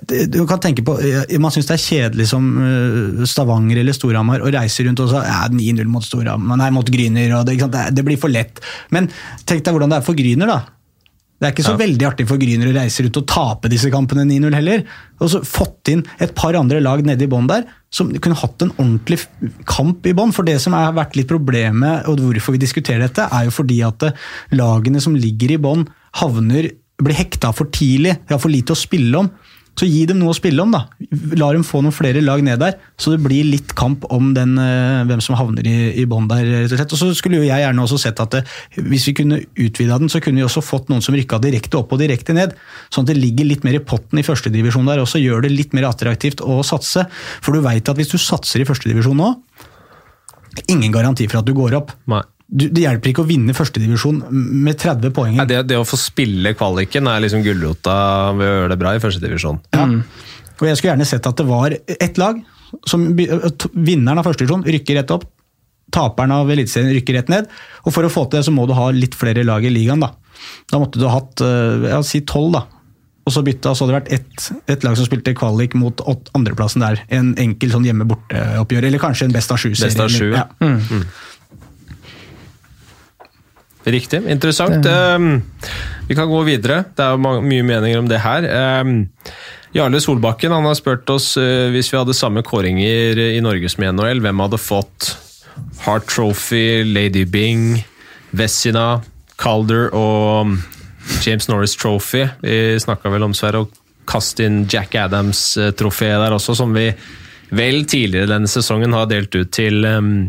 Du 0.08 0.40
kan 0.48 0.62
tenke 0.62 0.84
på, 0.86 0.96
Man 1.38 1.54
syns 1.54 1.70
det 1.70 1.76
er 1.76 1.84
kjedelig 1.84 2.28
som 2.32 2.48
eh, 2.64 3.22
Stavanger 3.28 3.82
eller 3.82 3.96
Storhamar 3.96 4.42
å 4.42 4.50
reise 4.54 4.86
rundt 4.86 5.04
og 5.04 5.12
si 5.12 5.22
ja, 5.22 5.44
9-0 5.52 5.92
mot 5.92 6.04
Storhamar, 6.04 6.58
nei, 6.60 6.72
mot 6.74 6.90
Gryner. 6.90 7.38
og 7.38 7.46
det, 7.48 7.60
det, 7.94 8.06
blir 8.06 8.18
for 8.20 8.32
lett. 8.32 8.62
Men 8.94 9.10
tenk 9.46 9.62
deg 9.62 9.76
hvordan 9.76 9.94
det 9.94 10.02
er 10.02 10.10
for 10.10 10.18
Gryner. 10.18 10.50
da. 10.50 10.60
Det 11.38 11.46
er 11.46 11.54
ikke 11.54 11.68
så 11.68 11.76
ja. 11.76 11.82
veldig 11.84 12.06
artig 12.08 12.26
for 12.26 12.40
Gryner 12.42 12.72
å 12.72 12.74
reise 12.74 13.04
rundt 13.06 13.20
og 13.20 13.26
tape 13.30 13.70
disse 13.70 13.90
kampene 13.94 14.26
9-0 14.26 14.56
heller. 14.58 14.82
Og 15.22 15.30
så 15.30 15.44
fått 15.46 15.92
inn 15.92 16.02
et 16.18 16.34
par 16.34 16.58
andre 16.58 16.82
lag 16.82 17.04
nede 17.06 17.28
i 17.28 17.30
bånn 17.30 17.46
der, 17.50 17.68
som 17.94 18.10
kunne 18.20 18.36
hatt 18.36 18.62
en 18.64 18.74
ordentlig 18.76 19.22
kamp 19.68 20.06
i 20.06 20.14
bånn. 20.16 20.34
For 20.36 20.46
det 20.46 20.58
som 20.62 20.76
har 20.76 20.96
vært 20.96 21.16
litt 21.16 21.30
problemet, 21.30 22.08
og 22.10 22.20
hvorfor 22.20 22.56
vi 22.56 22.62
diskuterer 22.62 23.06
dette, 23.06 23.28
er 23.32 23.48
jo 23.48 23.54
fordi 23.60 23.80
at 23.86 24.10
eh, 24.10 24.26
lagene 24.58 25.00
som 25.02 25.16
ligger 25.16 25.54
i 25.54 25.60
bånn, 25.62 25.86
havner 26.20 26.72
blir 26.98 27.18
hekta 27.18 27.52
for 27.54 27.70
tidlig. 27.72 28.16
De 28.26 28.34
har 28.34 28.42
for 28.42 28.52
lite 28.52 28.74
å 28.74 28.78
spille 28.78 29.22
om. 29.22 29.30
Så 29.78 29.86
gi 29.86 30.02
dem 30.10 30.18
noe 30.18 30.32
å 30.32 30.36
spille 30.36 30.62
om, 30.64 30.72
da. 30.74 30.84
La 31.38 31.52
dem 31.54 31.62
få 31.66 31.80
noen 31.84 31.94
flere 31.94 32.22
lag 32.24 32.42
ned 32.42 32.58
der, 32.58 32.76
så 32.98 33.12
det 33.14 33.20
blir 33.22 33.46
litt 33.46 33.74
kamp 33.78 34.06
om 34.14 34.32
den, 34.34 34.56
eh, 34.58 35.04
hvem 35.06 35.22
som 35.22 35.36
havner 35.38 35.66
i, 35.70 35.76
i 36.02 36.06
bånn 36.10 36.26
der. 36.30 36.44
rett 36.64 36.72
Og 36.72 36.80
slett. 36.80 36.94
Og 36.96 36.98
så 36.98 37.10
skulle 37.14 37.38
jo 37.38 37.46
jeg 37.46 37.62
gjerne 37.62 37.84
også 37.84 38.00
sett 38.02 38.22
at 38.24 38.34
det, 38.34 38.42
hvis 38.74 39.06
vi 39.10 39.14
kunne 39.20 39.38
utvida 39.54 40.00
den, 40.02 40.10
så 40.10 40.22
kunne 40.24 40.42
vi 40.42 40.46
også 40.46 40.64
fått 40.64 40.90
noen 40.90 41.04
som 41.04 41.14
rykka 41.14 41.38
direkte 41.44 41.78
opp 41.78 41.94
og 41.94 42.02
direkte 42.02 42.34
ned. 42.34 42.56
Sånn 42.90 43.06
at 43.06 43.12
det 43.12 43.20
ligger 43.20 43.46
litt 43.46 43.66
mer 43.66 43.78
i 43.78 43.84
potten 43.84 44.18
i 44.18 44.26
førstedivisjon 44.26 44.90
der 44.90 45.04
også, 45.04 45.22
gjør 45.22 45.46
det 45.46 45.54
litt 45.54 45.76
mer 45.78 45.90
attraktivt 45.92 46.42
å 46.42 46.58
satse. 46.66 47.06
For 47.44 47.54
du 47.54 47.62
veit 47.62 47.88
at 47.88 47.98
hvis 47.98 48.10
du 48.10 48.18
satser 48.18 48.64
i 48.64 48.68
førstedivisjon 48.68 49.18
nå, 49.18 49.30
ingen 50.66 50.90
garanti 50.90 51.28
for 51.30 51.38
at 51.40 51.46
du 51.46 51.54
går 51.54 51.78
opp. 51.78 51.94
Nei. 52.10 52.24
Du, 52.48 52.64
det 52.72 52.80
hjelper 52.80 53.10
ikke 53.12 53.22
å 53.26 53.28
vinne 53.28 53.52
førstedivisjon 53.52 54.22
med 54.32 54.78
30 54.80 55.12
poeng. 55.12 55.34
Nei, 55.36 55.44
det, 55.50 55.58
det 55.68 55.76
å 55.76 55.84
få 55.84 55.98
spille 56.00 56.54
kvaliken 56.56 57.10
er 57.12 57.20
liksom 57.20 57.42
gulrota 57.44 57.96
ved 58.38 58.46
å 58.48 58.54
gjøre 58.62 58.70
det 58.72 58.78
bra 58.80 58.94
i 58.96 59.02
førstedivisjon. 59.02 59.58
Ja. 59.76 59.84
Og 60.58 60.64
jeg 60.66 60.78
skulle 60.80 60.94
gjerne 60.94 61.06
sett 61.10 61.28
at 61.28 61.36
det 61.38 61.44
var 61.46 61.76
ett 61.76 62.16
lag. 62.18 62.40
som 62.88 63.04
Vinneren 63.16 64.18
av 64.18 64.24
førstedivisjon 64.24 64.64
rykker 64.64 64.96
rett 65.02 65.12
opp. 65.14 65.28
Taperen 65.92 66.32
av 66.34 66.48
Eliteserien 66.52 66.90
rykker 66.96 67.14
rett 67.20 67.28
ned. 67.32 67.46
Og 67.84 67.92
For 67.94 68.04
å 68.08 68.10
få 68.12 68.24
til 68.28 68.40
det 68.40 68.48
så 68.48 68.52
må 68.56 68.64
du 68.68 68.74
ha 68.76 68.88
litt 68.96 69.14
flere 69.16 69.44
lag 69.44 69.64
i 69.64 69.70
ligaen. 69.72 70.00
Da 70.04 70.10
Da 70.72 70.80
måtte 70.80 70.98
du 71.00 71.06
ha 71.06 71.14
hatt 71.20 71.44
ja, 71.44 72.00
si 72.04 72.22
tolv, 72.28 72.56
da. 72.56 72.64
Og 73.28 73.32
så 73.34 73.42
bytta, 73.44 73.74
så 73.76 73.84
hadde 73.84 73.92
det 73.92 73.98
vært 74.00 74.12
ett, 74.16 74.50
et 74.72 74.84
lag 74.88 74.94
som 74.96 75.04
spilte 75.04 75.34
kvalik 75.36 75.74
mot 75.76 76.00
åt- 76.08 76.30
andreplassen 76.32 76.80
der. 76.80 77.02
En 77.12 77.34
enkel 77.36 77.74
sånn 77.74 77.84
hjemme-borte-oppgjør, 77.84 78.86
eller 78.88 79.02
kanskje 79.02 79.28
en 79.28 79.34
best 79.36 79.52
av 79.52 79.60
sju-serie. 79.60 79.92
Best 79.92 80.00
av 80.00 80.08
sju, 80.08 80.30
Ja. 80.32 80.46
ja. 80.64 81.02
Riktig. 83.88 84.22
Interessant. 84.28 84.84
Um, 84.86 85.42
vi 86.08 86.16
kan 86.18 86.28
gå 86.28 86.42
videre. 86.46 86.82
Det 86.96 87.04
er 87.04 87.20
mye 87.20 87.64
meninger 87.64 88.00
om 88.00 88.08
det 88.10 88.20
her. 88.24 88.48
Um, 88.82 89.00
Jarle 89.76 90.00
Solbakken 90.00 90.52
han 90.52 90.66
har 90.68 90.76
spurt 90.78 91.08
oss 91.12 91.34
uh, 91.40 91.68
hvis 91.72 91.92
vi 91.92 91.98
hadde 92.00 92.16
samme 92.16 92.42
kåringer 92.44 93.20
i 93.36 93.40
Norge 93.44 93.70
som 93.72 93.84
i 93.84 93.90
NHL, 93.92 94.22
hvem 94.24 94.44
hadde 94.44 94.60
fått 94.60 95.12
Hart 95.84 96.08
Trophy, 96.10 96.84
Lady 96.84 97.24
Bing, 97.28 97.80
Vessina, 98.36 99.00
Calder 99.38 99.92
og 99.96 100.48
um, 100.48 100.56
James 101.24 101.48
Norris 101.48 101.76
Trophy. 101.78 102.26
Vi 102.42 102.78
snakka 102.82 103.12
vel 103.12 103.24
om 103.24 103.36
Sverre 103.36 103.64
å 103.64 103.70
kaste 104.08 104.46
inn 104.48 104.64
Jack 104.70 104.96
Adams-trofeet 104.96 106.20
der 106.22 106.34
også, 106.36 106.56
som 106.58 106.72
vi 106.76 106.90
vel 107.54 107.84
tidligere 107.88 108.28
denne 108.28 108.50
sesongen 108.50 108.92
har 108.96 109.08
delt 109.08 109.34
ut 109.36 109.50
til 109.54 109.84
um, 109.84 110.28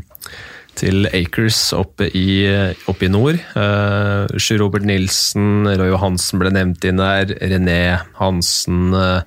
til 0.80 1.10
Acres 1.12 1.60
oppe 1.76 2.08
i, 2.16 2.44
oppe 2.90 3.08
i 3.08 3.12
nord. 3.12 3.40
Uh, 3.56 4.26
Sjur 4.40 4.64
Robert 4.64 4.88
Nilsen, 4.88 5.68
Roy 5.68 5.92
Johansen 5.92 6.40
ble 6.42 6.54
nevnt 6.56 6.88
inn 6.88 7.02
der. 7.02 7.36
René 7.52 7.80
Hansen 8.20 8.96
uh, 8.96 9.20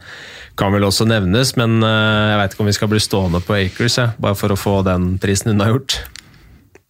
kan 0.58 0.72
vel 0.74 0.88
også 0.88 1.06
nevnes, 1.08 1.54
men 1.60 1.78
uh, 1.84 2.32
jeg 2.32 2.40
veit 2.40 2.56
ikke 2.56 2.64
om 2.64 2.72
vi 2.72 2.76
skal 2.80 2.90
bli 2.92 3.02
stående 3.04 3.42
på 3.44 3.56
Acres, 3.60 4.00
ja, 4.00 4.10
bare 4.20 4.38
for 4.38 4.52
å 4.52 4.58
få 4.58 4.80
den 4.88 5.14
prisen 5.22 5.52
unnagjort. 5.54 6.00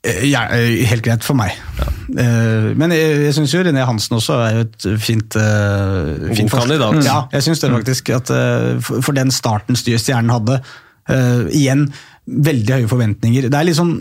Eh, 0.02 0.24
Ja, 0.32 0.48
eh, 0.50 0.80
helt 0.90 1.04
greit 1.06 1.22
for 1.22 1.38
meg. 1.38 1.52
Eh, 1.78 2.72
Men 2.74 2.90
jeg, 2.90 3.20
jeg 3.28 3.34
syns 3.36 3.52
jo 3.54 3.62
René 3.62 3.84
Hansen 3.86 4.16
også 4.18 4.38
er 4.42 4.56
jo 4.56 4.64
et 4.66 4.86
fint, 4.98 5.36
God 5.36 6.50
kandidat. 6.50 6.98
Ja, 7.06 7.20
jeg 7.30 7.46
syns 7.46 7.62
det 7.62 7.70
faktisk. 7.70 8.10
At, 8.16 8.32
eh, 8.34 8.80
for, 8.82 9.12
den 9.14 9.30
starten 9.30 9.78
Styrstjernen 9.78 10.32
hadde, 10.34 10.58
eh, 11.06 11.44
igjen 11.54 11.86
veldig 12.26 12.80
høye 12.80 12.90
forventninger. 12.90 13.46
Det 13.50 13.58
er 13.58 13.66
litt 13.66 13.78
sånn 13.78 13.94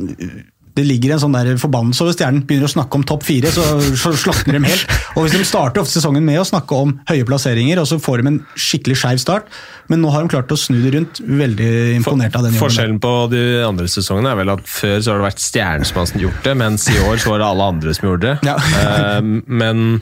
det 0.78 0.86
ligger 0.88 1.16
en 1.16 1.22
sånn 1.24 1.36
der 1.36 1.58
forbannelse 1.60 2.06
over 2.06 2.16
stjernen. 2.16 2.44
Begynner 2.48 2.70
å 2.70 2.74
snakke 2.74 3.00
om 3.00 3.04
topp 3.08 3.26
fire, 3.28 3.52
så, 3.52 3.66
så 4.00 4.14
slakner 4.16 4.58
de 4.58 4.64
helt. 4.70 4.96
Og 5.16 5.26
hvis 5.26 5.36
De 5.36 5.48
starter 5.48 5.84
ofte 5.84 5.98
sesongen 5.98 6.24
med 6.26 6.40
å 6.40 6.48
snakke 6.48 6.78
om 6.86 6.94
høye 7.10 7.28
plasseringer, 7.28 7.82
og 7.82 7.90
så 7.90 8.00
får 8.02 8.22
de 8.22 8.32
en 8.32 8.42
skikkelig 8.56 9.00
skeiv 9.02 9.22
start. 9.24 9.52
Men 9.92 10.04
nå 10.04 10.12
har 10.14 10.24
de 10.24 10.32
klart 10.32 10.52
å 10.54 10.60
snu 10.60 10.78
det 10.84 10.94
rundt. 10.96 11.20
Veldig 11.26 11.72
imponert 11.98 12.36
av 12.40 12.46
den 12.48 12.56
jobben. 12.56 12.64
Forskjellen 12.64 13.00
på 13.04 13.14
de 13.34 13.42
andre 13.68 13.90
sesongene 13.92 14.32
er 14.32 14.40
vel 14.40 14.54
at 14.56 14.68
før 14.70 15.00
så 15.00 15.14
har 15.14 15.22
det 15.24 15.30
vært 15.30 15.44
Stjernen 15.52 15.88
som 15.88 16.00
har 16.02 16.28
gjort 16.28 16.46
det, 16.48 16.54
mens 16.62 16.86
i 16.92 17.00
år 17.04 17.20
så 17.20 17.34
var 17.34 17.42
det 17.42 17.50
alle 17.50 17.72
andre 17.76 17.96
som 17.98 18.08
gjorde 18.08 18.30
det. 18.30 18.52
Ja. 18.54 18.56
Eh, 18.86 19.20
Men 19.52 20.00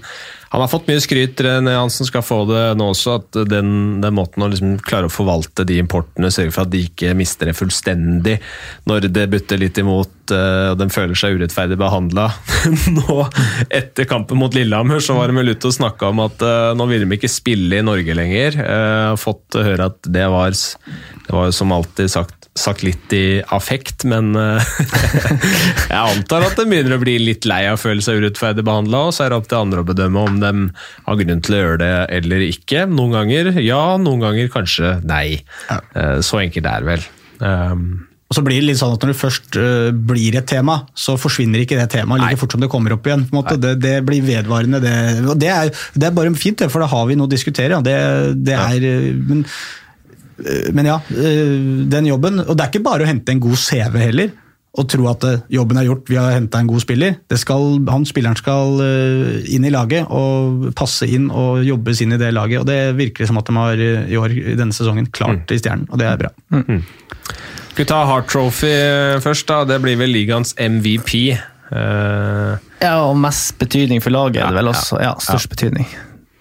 han 0.49 0.61
har 0.61 0.69
fått 0.71 0.87
mye 0.89 1.01
skryt, 1.01 1.41
René 1.45 1.75
Hansen 1.77 2.07
skal 2.09 2.23
få 2.25 2.39
det 2.49 2.61
nå 2.79 2.87
også. 2.89 3.19
At 3.19 3.37
den, 3.51 3.99
den 4.01 4.15
måten 4.17 4.41
å 4.41 4.47
liksom 4.49 4.79
klare 4.81 5.05
å 5.05 5.13
forvalte 5.13 5.65
de 5.67 5.77
importene, 5.77 6.31
sørge 6.33 6.55
for 6.55 6.65
at 6.65 6.71
de 6.73 6.81
ikke 6.87 7.13
mister 7.17 7.51
det 7.51 7.57
fullstendig 7.57 8.39
når 8.89 9.11
det 9.13 9.27
butter 9.29 9.61
litt 9.61 9.77
imot 9.77 10.33
eh, 10.33 10.71
og 10.71 10.79
de 10.81 10.89
føler 10.93 11.19
seg 11.19 11.37
urettferdig 11.37 11.77
behandla. 11.77 12.31
nå, 12.97 13.19
etter 13.69 14.09
kampen 14.09 14.41
mot 14.41 14.57
Lillehammer, 14.57 15.03
så 15.05 15.19
var 15.19 15.29
de 15.29 15.37
vel 15.37 15.53
ute 15.53 15.69
og 15.69 15.77
snakka 15.77 16.09
om 16.09 16.25
at 16.25 16.41
eh, 16.41 16.73
nå 16.79 16.89
vil 16.89 17.05
de 17.05 17.19
ikke 17.19 17.29
spille 17.29 17.77
i 17.77 17.85
Norge 17.85 18.17
lenger. 18.17 18.57
Jeg 18.57 19.05
har 19.11 19.21
fått 19.21 19.59
høre 19.59 19.91
at 19.93 20.01
det 20.09 20.25
var, 20.33 20.57
det 20.57 21.37
var 21.37 21.53
som 21.53 21.77
alltid 21.77 22.09
sagt 22.09 22.38
sagt 22.59 22.83
litt 22.85 23.13
i 23.15 23.39
affekt, 23.55 24.03
men 24.09 24.33
eh, 24.37 24.73
jeg 25.89 25.99
antar 25.99 26.45
at 26.49 26.59
de 26.59 26.65
begynner 26.69 26.97
å 26.97 27.01
bli 27.01 27.15
litt 27.21 27.47
lei 27.49 27.61
av 27.69 27.77
å 27.77 27.81
føle 27.81 28.03
seg 28.05 28.19
urettferdig 28.19 28.65
behandla, 28.67 29.05
og 29.09 29.15
så 29.15 29.25
er 29.25 29.31
det 29.33 29.39
opp 29.39 29.47
til 29.51 29.61
andre 29.61 29.83
å 29.83 29.87
bedømme 29.87 30.25
om 30.27 30.41
de 30.43 30.51
har 31.07 31.21
grunn 31.23 31.41
til 31.45 31.55
å 31.55 31.63
gjøre 31.63 31.79
det 31.83 31.93
eller 32.19 32.45
ikke. 32.49 32.85
Noen 32.91 33.15
ganger 33.17 33.53
ja, 33.63 33.81
noen 34.01 34.21
ganger 34.27 34.51
kanskje 34.53 34.97
nei. 35.07 35.39
Eh, 35.71 36.19
Så 36.25 36.39
enkelt 36.43 36.67
er 36.69 36.83
det 36.85 36.89
vel. 36.93 37.09
Um, 37.39 37.83
Og 38.29 38.35
så 38.35 38.43
blir 38.45 38.59
det 38.59 38.67
litt 38.67 38.79
sånn 38.81 38.91
at 38.93 39.01
Når 39.01 39.13
det 39.13 39.15
først 39.15 39.55
øh, 39.57 39.85
blir 39.95 40.35
et 40.35 40.47
tema, 40.49 40.81
så 40.91 41.15
forsvinner 41.17 41.63
ikke 41.63 41.77
det 41.79 41.87
temaet 41.93 42.19
like 42.21 42.37
fort 42.41 42.51
som 42.53 42.61
det 42.61 42.69
kommer 42.69 42.93
opp 42.93 43.07
igjen. 43.07 43.23
Det, 43.31 43.71
det 43.81 43.93
blir 44.05 44.25
vedvarende. 44.27 44.81
Det, 44.83 44.95
og 45.23 45.39
det, 45.39 45.49
er, 45.49 45.71
det 45.95 46.09
er 46.09 46.17
bare 46.17 46.33
fint, 46.37 46.61
for 46.69 46.83
da 46.83 46.89
har 46.91 47.07
vi 47.09 47.17
noe 47.17 47.29
å 47.29 47.31
diskutere. 47.31 47.79
Det, 47.85 47.95
det 48.45 48.57
er, 48.59 48.85
men, 49.31 49.45
men 50.73 50.87
ja, 50.87 50.99
øh, 51.11 51.87
den 51.91 52.05
jobben 52.09 52.39
Og 52.45 52.55
det 52.55 52.63
er 52.63 52.71
ikke 52.71 52.85
bare 52.85 53.05
å 53.05 53.09
hente 53.09 53.33
en 53.33 53.41
god 53.43 53.59
CV 53.59 53.97
heller. 54.01 54.31
Og 54.79 54.85
tro 54.87 55.07
at 55.09 55.25
øh, 55.25 55.39
jobben 55.51 55.79
er 55.81 55.87
gjort, 55.87 56.09
vi 56.11 56.17
har 56.19 56.35
henta 56.35 56.61
en 56.61 56.69
god 56.69 56.83
spiller. 56.83 57.17
Det 57.29 57.39
skal, 57.41 57.79
han 57.89 58.05
Spilleren 58.07 58.37
skal 58.37 58.81
inn 59.49 59.65
i 59.65 59.73
laget 59.73 60.09
og 60.13 60.69
passe 60.77 61.09
inn 61.09 61.29
og 61.33 61.63
jobbes 61.65 62.03
inn 62.05 62.13
i 62.15 62.21
det 62.21 62.31
laget. 62.35 62.61
og 62.61 62.69
Det 62.69 62.79
virker 62.99 63.29
som 63.29 63.41
at 63.41 63.49
de 63.49 63.57
har 63.57 63.83
i 63.83 64.19
år 64.19 64.35
i 64.37 64.57
denne 64.59 64.75
sesongen 64.75 65.09
klart 65.11 65.51
i 65.51 65.59
Stjernen, 65.59 65.87
og 65.89 66.01
det 66.01 66.09
er 66.09 66.21
bra. 66.21 66.33
Skal 66.49 67.83
vi 67.83 67.89
ta 67.89 68.03
Hart 68.05 68.29
Trophy 68.29 68.75
først, 69.23 69.47
da? 69.49 69.63
Det 69.67 69.79
blir 69.83 69.97
vel 69.99 70.13
ligaens 70.13 70.53
MVP. 70.59 71.33
Uh... 71.69 72.57
Ja, 72.79 72.95
og 73.05 73.17
mest 73.19 73.57
betydning 73.59 74.03
for 74.03 74.13
laget 74.13 74.43
er 74.43 74.53
det 74.53 74.61
vel 74.61 74.71
også. 74.71 75.01
Ja, 75.03 75.15
størst 75.23 75.49
betydning. 75.51 75.89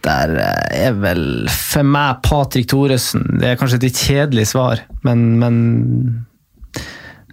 Der 0.06 0.32
eh, 0.38 0.86
er 0.88 0.96
vel 1.02 1.48
for 1.50 1.82
meg 1.86 2.20
Patrick 2.22 2.68
Thoresen 2.70 3.24
Det 3.40 3.48
er 3.50 3.56
kanskje 3.58 3.80
et 3.80 3.86
litt 3.88 3.98
kjedelig 3.98 4.44
svar, 4.52 4.82
men, 5.06 5.24
men 5.42 5.56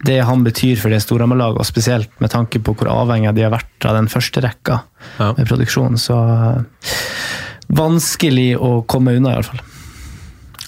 det 0.06 0.20
han 0.28 0.44
betyr 0.46 0.78
for 0.78 0.94
det 0.94 1.00
Storhamar-laget, 1.02 1.62
og 1.62 1.66
spesielt 1.70 2.12
med 2.22 2.30
tanke 2.34 2.60
på 2.62 2.76
hvor 2.78 2.90
avhengig 2.92 3.32
de 3.38 3.46
har 3.46 3.54
vært 3.56 3.88
av 3.90 3.96
den 3.98 4.10
første 4.12 4.42
rekka 4.44 4.82
Ja. 5.18 5.32
med 5.38 5.48
produksjon, 5.50 5.96
så 5.98 6.18
vanskelig 7.74 8.52
å 8.62 8.84
komme 8.90 9.16
unna, 9.18 9.34
iallfall. 9.34 9.62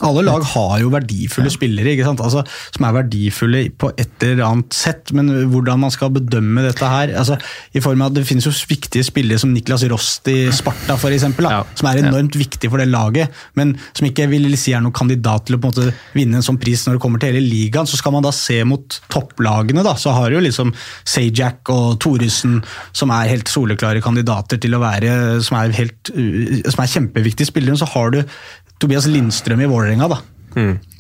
Alle 0.06 0.24
lag 0.26 0.44
har 0.45 0.76
jo 0.82 0.91
verdifulle 0.94 1.49
spillere? 1.53 1.95
Altså, 2.11 2.44
som 2.76 2.86
er 2.86 2.95
verdifulle 2.99 3.64
på 3.80 3.90
et 3.98 4.26
eller 4.26 4.44
annet 4.45 4.76
sett, 4.78 5.14
men 5.18 5.32
hvordan 5.49 5.82
man 5.82 5.94
skal 5.94 6.11
bedømme 6.14 6.64
dette 6.68 6.90
her 6.91 7.15
altså, 7.18 7.38
i 7.74 7.82
form 7.84 8.03
av 8.03 8.11
at 8.11 8.18
Det 8.18 8.26
finnes 8.30 8.45
jo 8.45 8.53
viktige 8.69 9.06
spillere 9.06 9.41
som 9.41 9.52
Niklas 9.53 9.86
Rost 9.91 10.30
i 10.32 10.52
Sparta, 10.53 10.98
for 10.99 11.14
eksempel, 11.14 11.48
da, 11.49 11.64
som 11.78 11.90
er 11.90 12.02
enormt 12.02 12.38
viktig 12.38 12.69
for 12.72 12.82
det 12.82 12.88
laget, 12.90 13.34
men 13.60 13.76
som 13.98 14.07
ikke 14.07 14.28
vil 14.32 14.49
si 14.60 14.74
er 14.76 14.84
noen 14.84 14.95
kandidat 14.95 15.48
til 15.48 15.57
å 15.57 15.61
på 15.61 15.69
en 15.69 15.76
måte 15.76 16.15
vinne 16.15 16.40
en 16.40 16.45
sånn 16.45 16.60
pris 16.61 16.86
når 16.86 16.98
det 16.98 17.03
kommer 17.03 17.22
til 17.22 17.34
hele 17.34 17.44
ligaen. 17.45 17.90
Så 17.90 17.99
skal 17.99 18.15
man 18.15 18.26
da 18.26 18.34
se 18.36 18.60
mot 18.68 18.99
topplagene, 19.14 19.86
da, 19.86 19.95
så 19.99 20.14
har 20.18 20.34
jo 20.34 20.44
liksom 20.44 20.74
Sajak 21.07 21.74
og 21.74 21.98
Thoresen, 22.03 22.60
som 22.95 23.14
er 23.14 23.32
helt 23.34 23.52
soleklare 23.52 24.03
kandidater 24.03 24.61
til 24.61 24.78
å 24.78 24.84
være 24.84 25.18
som 25.45 25.60
er, 25.60 25.76
helt, 25.78 26.14
som 26.14 26.84
er 26.84 26.94
kjempeviktige 26.94 27.49
spillere. 27.49 27.80
Så 27.80 27.90
har 27.94 28.14
du 28.14 28.22
Tobias 28.82 29.08
Lindstrøm 29.10 29.64
i 29.64 29.70
Vålerenga, 29.70 30.10
da. 30.12 30.22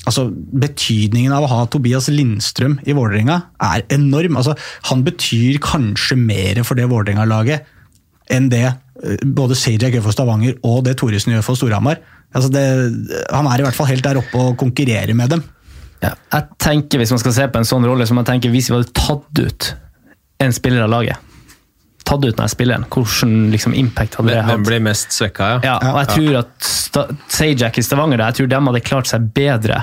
Altså, 0.07 0.27
Betydningen 0.31 1.33
av 1.35 1.45
å 1.45 1.51
ha 1.51 1.61
Tobias 1.71 2.07
Lindstrøm 2.13 2.77
i 2.87 2.95
Vålerenga 2.95 3.39
er 3.69 3.85
enorm. 3.93 4.37
Altså, 4.39 4.55
han 4.89 5.03
betyr 5.05 5.59
kanskje 5.63 6.19
mer 6.19 6.61
for 6.67 6.79
det 6.79 6.87
Vålerenga-laget 6.91 7.67
enn 8.33 8.49
det 8.51 8.65
eh, 8.67 9.21
både 9.23 9.55
Sajak 9.55 9.95
gjør 9.95 10.03
for 10.03 10.15
Stavanger 10.15 10.57
og 10.67 10.81
det 10.87 10.97
Thoresen 10.99 11.35
gjør 11.35 11.45
for 11.47 11.59
Storhamar. 11.59 12.01
Altså, 12.35 12.51
det, 12.53 12.65
han 13.31 13.47
er 13.47 13.61
i 13.61 13.67
hvert 13.67 13.77
fall 13.77 13.89
helt 13.91 14.05
der 14.05 14.19
oppe 14.19 14.41
og 14.41 14.57
konkurrerer 14.59 15.15
med 15.17 15.35
dem. 15.35 15.45
Ja. 16.03 16.11
Jeg 16.33 16.59
tenker 16.61 17.01
Hvis 17.01 17.09
man 17.09 17.21
skal 17.23 17.33
se 17.33 17.47
på 17.49 17.57
en 17.57 17.65
sånn 17.65 17.87
rolle, 17.87 18.05
så 18.05 18.13
må 18.13 18.21
jeg 18.21 18.29
tenke 18.35 18.51
hvis 18.53 18.67
vi 18.69 18.75
hadde 18.75 18.93
tatt 18.93 19.39
ut 19.41 19.69
en 20.45 20.53
spiller 20.53 20.83
av 20.85 20.91
laget 20.93 21.26
Tatt 22.07 22.23
ut 22.23 22.37
denne 22.37 22.47
spilleren, 22.47 22.85
hvilken 22.87 23.49
liksom, 23.51 23.73
impact 23.75 24.15
hadde 24.19 24.31
det 24.31 24.37
hvem 24.39 24.61
hatt? 24.61 24.67
blir 24.69 24.83
mest 24.85 25.15
svekka, 25.15 25.49
ja? 25.57 25.57
Ja, 25.65 25.77
og 25.91 25.99
jeg 26.05 26.13
tror 26.13 26.37
at 26.43 26.69
Sajak 27.29 27.77
i 27.77 27.83
Stavanger 27.83 28.23
jeg 28.23 28.37
tror 28.39 28.47
de 28.53 28.61
hadde 28.69 28.81
klart 28.85 29.09
seg 29.09 29.25
bedre 29.35 29.81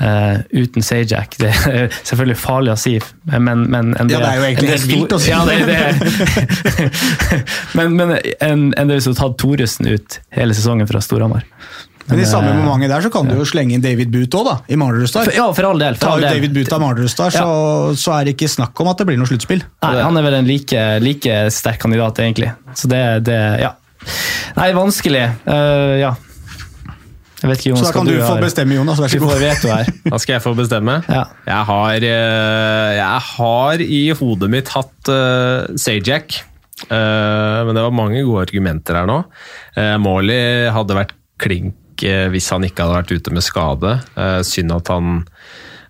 uh, 0.00 0.38
uten 0.54 0.86
Sajak. 0.86 1.34
Det 1.42 1.50
er 1.50 1.90
selvfølgelig 1.98 2.38
farlig 2.40 2.72
å 2.72 2.78
si, 2.80 2.94
men, 3.32 3.66
men 3.72 3.92
del, 3.98 4.14
Ja, 4.14 4.22
det 4.22 4.30
er 4.30 4.38
jo 4.38 4.46
egentlig 4.46 4.72
helt 4.76 4.88
vilt 4.92 5.16
å 5.16 5.20
si. 5.20 5.32
Ja, 5.34 5.42
det, 5.48 5.58
det. 5.66 6.88
men 7.78 7.98
men 7.98 8.16
en, 8.16 8.70
en 8.78 8.94
del 8.94 9.02
som 9.02 9.16
har 9.16 9.24
tatt 9.24 9.38
Thoresen 9.42 9.90
ut 9.90 10.20
hele 10.36 10.56
sesongen 10.56 10.88
fra 10.88 11.02
Storhamar. 11.02 11.44
Men 12.06 12.20
i 12.22 12.26
samme 12.28 12.52
momentet 12.54 12.92
der 12.92 13.04
så 13.06 13.10
kan 13.12 13.26
du 13.28 13.34
jo 13.38 13.46
slenge 13.48 13.74
inn 13.76 13.82
David 13.82 14.12
Boot 14.14 14.34
òg, 14.38 14.46
da. 14.46 14.54
I 14.70 14.78
Mardrustad. 14.78 15.32
Ja, 15.34 15.48
for 15.56 15.68
all 15.68 15.80
del. 15.82 15.96
For 15.98 16.14
all 16.14 16.22
del. 16.22 16.36
David 16.38 16.54
Boot 16.54 16.74
av 16.76 16.84
Mardrustad, 16.84 17.34
så, 17.34 17.48
så 17.98 18.14
er 18.18 18.28
det 18.28 18.36
ikke 18.36 18.50
snakk 18.52 18.78
om 18.84 18.92
at 18.92 19.02
det 19.02 19.08
blir 19.08 19.18
noe 19.18 19.30
sluttspill. 19.30 19.64
Nei, 19.82 19.96
han 19.98 20.20
er 20.20 20.26
vel 20.28 20.38
en 20.38 20.46
like, 20.48 20.84
like 21.02 21.40
sterk 21.54 21.82
kandidat, 21.82 22.22
egentlig. 22.22 22.52
Så 22.78 22.90
det, 22.92 23.02
det 23.26 23.40
Ja. 23.64 23.74
Nei, 24.56 24.70
vanskelig. 24.76 25.24
Uh, 25.48 25.96
ja. 25.98 26.12
Jeg 27.42 27.50
vet 27.50 27.60
ikke, 27.60 27.70
Jonas, 27.74 27.82
Så 27.82 27.88
da 27.90 27.94
kan 27.98 28.06
du, 28.08 28.14
du 28.14 28.20
få 28.22 28.32
har- 28.36 28.44
bestemme, 28.44 28.76
Jonas. 28.78 29.00
Vær 29.02 29.10
Du 29.10 29.18
så 29.18 29.26
god. 29.26 29.94
Da 30.14 30.18
skal 30.22 30.36
jeg 30.38 30.44
få 30.46 30.54
bestemme. 30.56 31.00
Ja. 31.10 31.24
Jeg, 31.44 31.62
har, 31.68 32.06
eh, 32.08 32.90
jeg 32.96 33.24
har 33.32 33.82
i 33.82 34.02
hodet 34.16 34.50
mitt 34.52 34.70
hatt 34.74 35.10
uh, 35.12 35.74
Sajak, 35.76 36.42
Uh, 36.76 37.64
men 37.64 37.72
det 37.72 37.80
var 37.80 37.94
mange 37.96 38.20
gode 38.20 38.42
argumenter 38.44 38.98
her 38.98 39.06
nå. 39.08 39.14
Uh, 39.78 39.94
Morley 39.96 40.66
hadde 40.68 40.98
vært 40.98 41.14
klink 41.40 41.72
eh, 42.04 42.26
hvis 42.32 42.50
han 42.52 42.66
ikke 42.66 42.84
hadde 42.84 42.98
vært 42.98 43.14
ute 43.16 43.32
med 43.34 43.44
skade. 43.44 43.94
Eh, 44.18 44.40
synd 44.46 44.74
at 44.76 44.92
han 44.92 45.22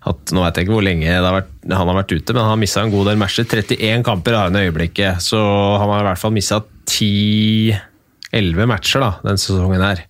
at, 0.07 0.31
Nå 0.31 0.39
vet 0.39 0.55
jeg 0.55 0.63
ikke 0.63 0.75
hvor 0.77 0.85
lenge 0.85 1.11
har 1.11 1.33
vært, 1.35 1.49
han 1.67 1.89
har 1.89 1.97
vært 1.97 2.13
ute, 2.15 2.31
men 2.31 2.39
han 2.39 2.53
har 2.53 2.59
mista 2.61 2.79
en 2.79 2.93
god 2.93 3.09
del 3.09 3.17
matcher. 3.19 3.43
31 3.43 4.05
kamper 4.07 4.37
har 4.37 4.47
han 4.47 4.55
i 4.55 4.67
øyeblikket, 4.69 5.19
så 5.25 5.39
han 5.81 5.91
har 5.91 6.05
i 6.05 6.07
hvert 6.07 6.21
fall 6.21 6.31
mista 6.31 6.61
10-11 6.87 8.69
matcher 8.71 9.03
da, 9.03 9.09
den 9.25 9.41
sesongen 9.41 9.83
her. 9.83 10.05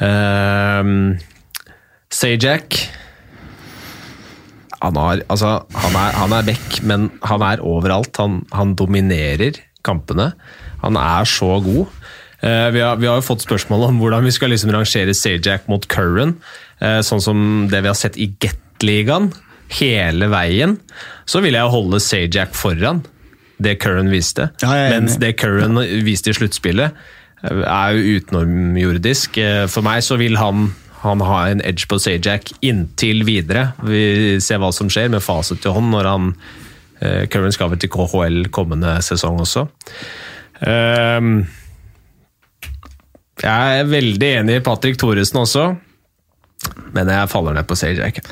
Um, 0.00 0.94
Sajak 2.12 2.78
han, 4.80 4.96
har, 5.00 5.22
altså, 5.32 5.52
han, 5.72 5.96
er, 5.98 6.16
han 6.20 6.34
er 6.36 6.48
back, 6.48 6.80
men 6.86 7.08
han 7.26 7.44
er 7.44 7.62
overalt. 7.64 8.16
Han, 8.20 8.42
han 8.54 8.74
dominerer 8.78 9.60
kampene. 9.86 10.30
Han 10.82 10.98
er 11.00 11.28
så 11.28 11.56
god. 11.64 11.86
Eh, 12.40 12.70
vi, 12.70 12.80
har, 12.80 12.96
vi 13.00 13.08
har 13.08 13.18
jo 13.20 13.24
fått 13.24 13.44
spørsmål 13.46 13.88
om 13.88 14.00
hvordan 14.02 14.26
vi 14.26 14.34
skal 14.34 14.52
liksom 14.52 14.72
rangere 14.74 15.14
Sajak 15.16 15.68
mot 15.72 15.86
Curran. 15.92 16.36
Uh, 16.76 17.00
sånn 17.00 17.22
som 17.24 17.38
det 17.72 17.80
vi 17.80 17.88
har 17.88 17.96
sett 17.96 18.18
i 18.20 18.28
Gateligaen 18.42 19.30
hele 19.78 20.28
veien. 20.30 20.76
Så 21.28 21.40
vil 21.44 21.56
jeg 21.56 21.72
holde 21.72 22.02
Sajak 22.04 22.52
foran 22.56 23.04
det 23.62 23.78
Curran 23.80 24.12
viste. 24.12 24.50
Ja, 24.60 24.74
Mens 24.92 25.16
det 25.22 25.38
Curran 25.40 25.80
viste 26.04 26.34
i 26.34 26.36
sluttspillet, 26.36 26.92
eh, 27.40 27.62
er 27.64 27.96
jo 27.96 28.20
utenomjordisk. 28.20 29.40
For 29.72 29.86
meg 29.86 30.04
så 30.04 30.20
vil 30.20 30.36
han, 30.36 30.68
han 31.00 31.24
ha 31.24 31.40
en 31.48 31.64
edge 31.64 31.88
på 31.88 31.96
Sajak 32.02 32.52
inntil 32.60 33.24
videre. 33.24 33.70
Vi 33.80 34.36
ser 34.44 34.60
hva 34.60 34.74
som 34.76 34.92
skjer 34.92 35.08
med 35.14 35.24
fasit 35.24 35.64
til 35.64 35.72
hånd 35.72 35.94
når 35.96 36.12
han 36.12 36.30
Curran 36.96 37.52
skal 37.52 37.68
vel 37.72 37.80
til 37.80 37.90
KHL 37.92 38.46
kommende 38.56 38.94
sesong 39.04 39.40
også. 39.42 39.66
Ehm, 40.64 41.42
jeg 43.42 43.80
er 43.80 43.88
veldig 43.90 44.30
enig 44.40 44.56
i 44.60 44.62
Patrick 44.64 44.96
Thoresen 45.00 45.40
også, 45.42 45.64
men 46.96 47.10
jeg 47.12 47.28
faller 47.32 47.56
ned 47.58 47.66
på 47.68 47.76
Sajak. 47.78 48.22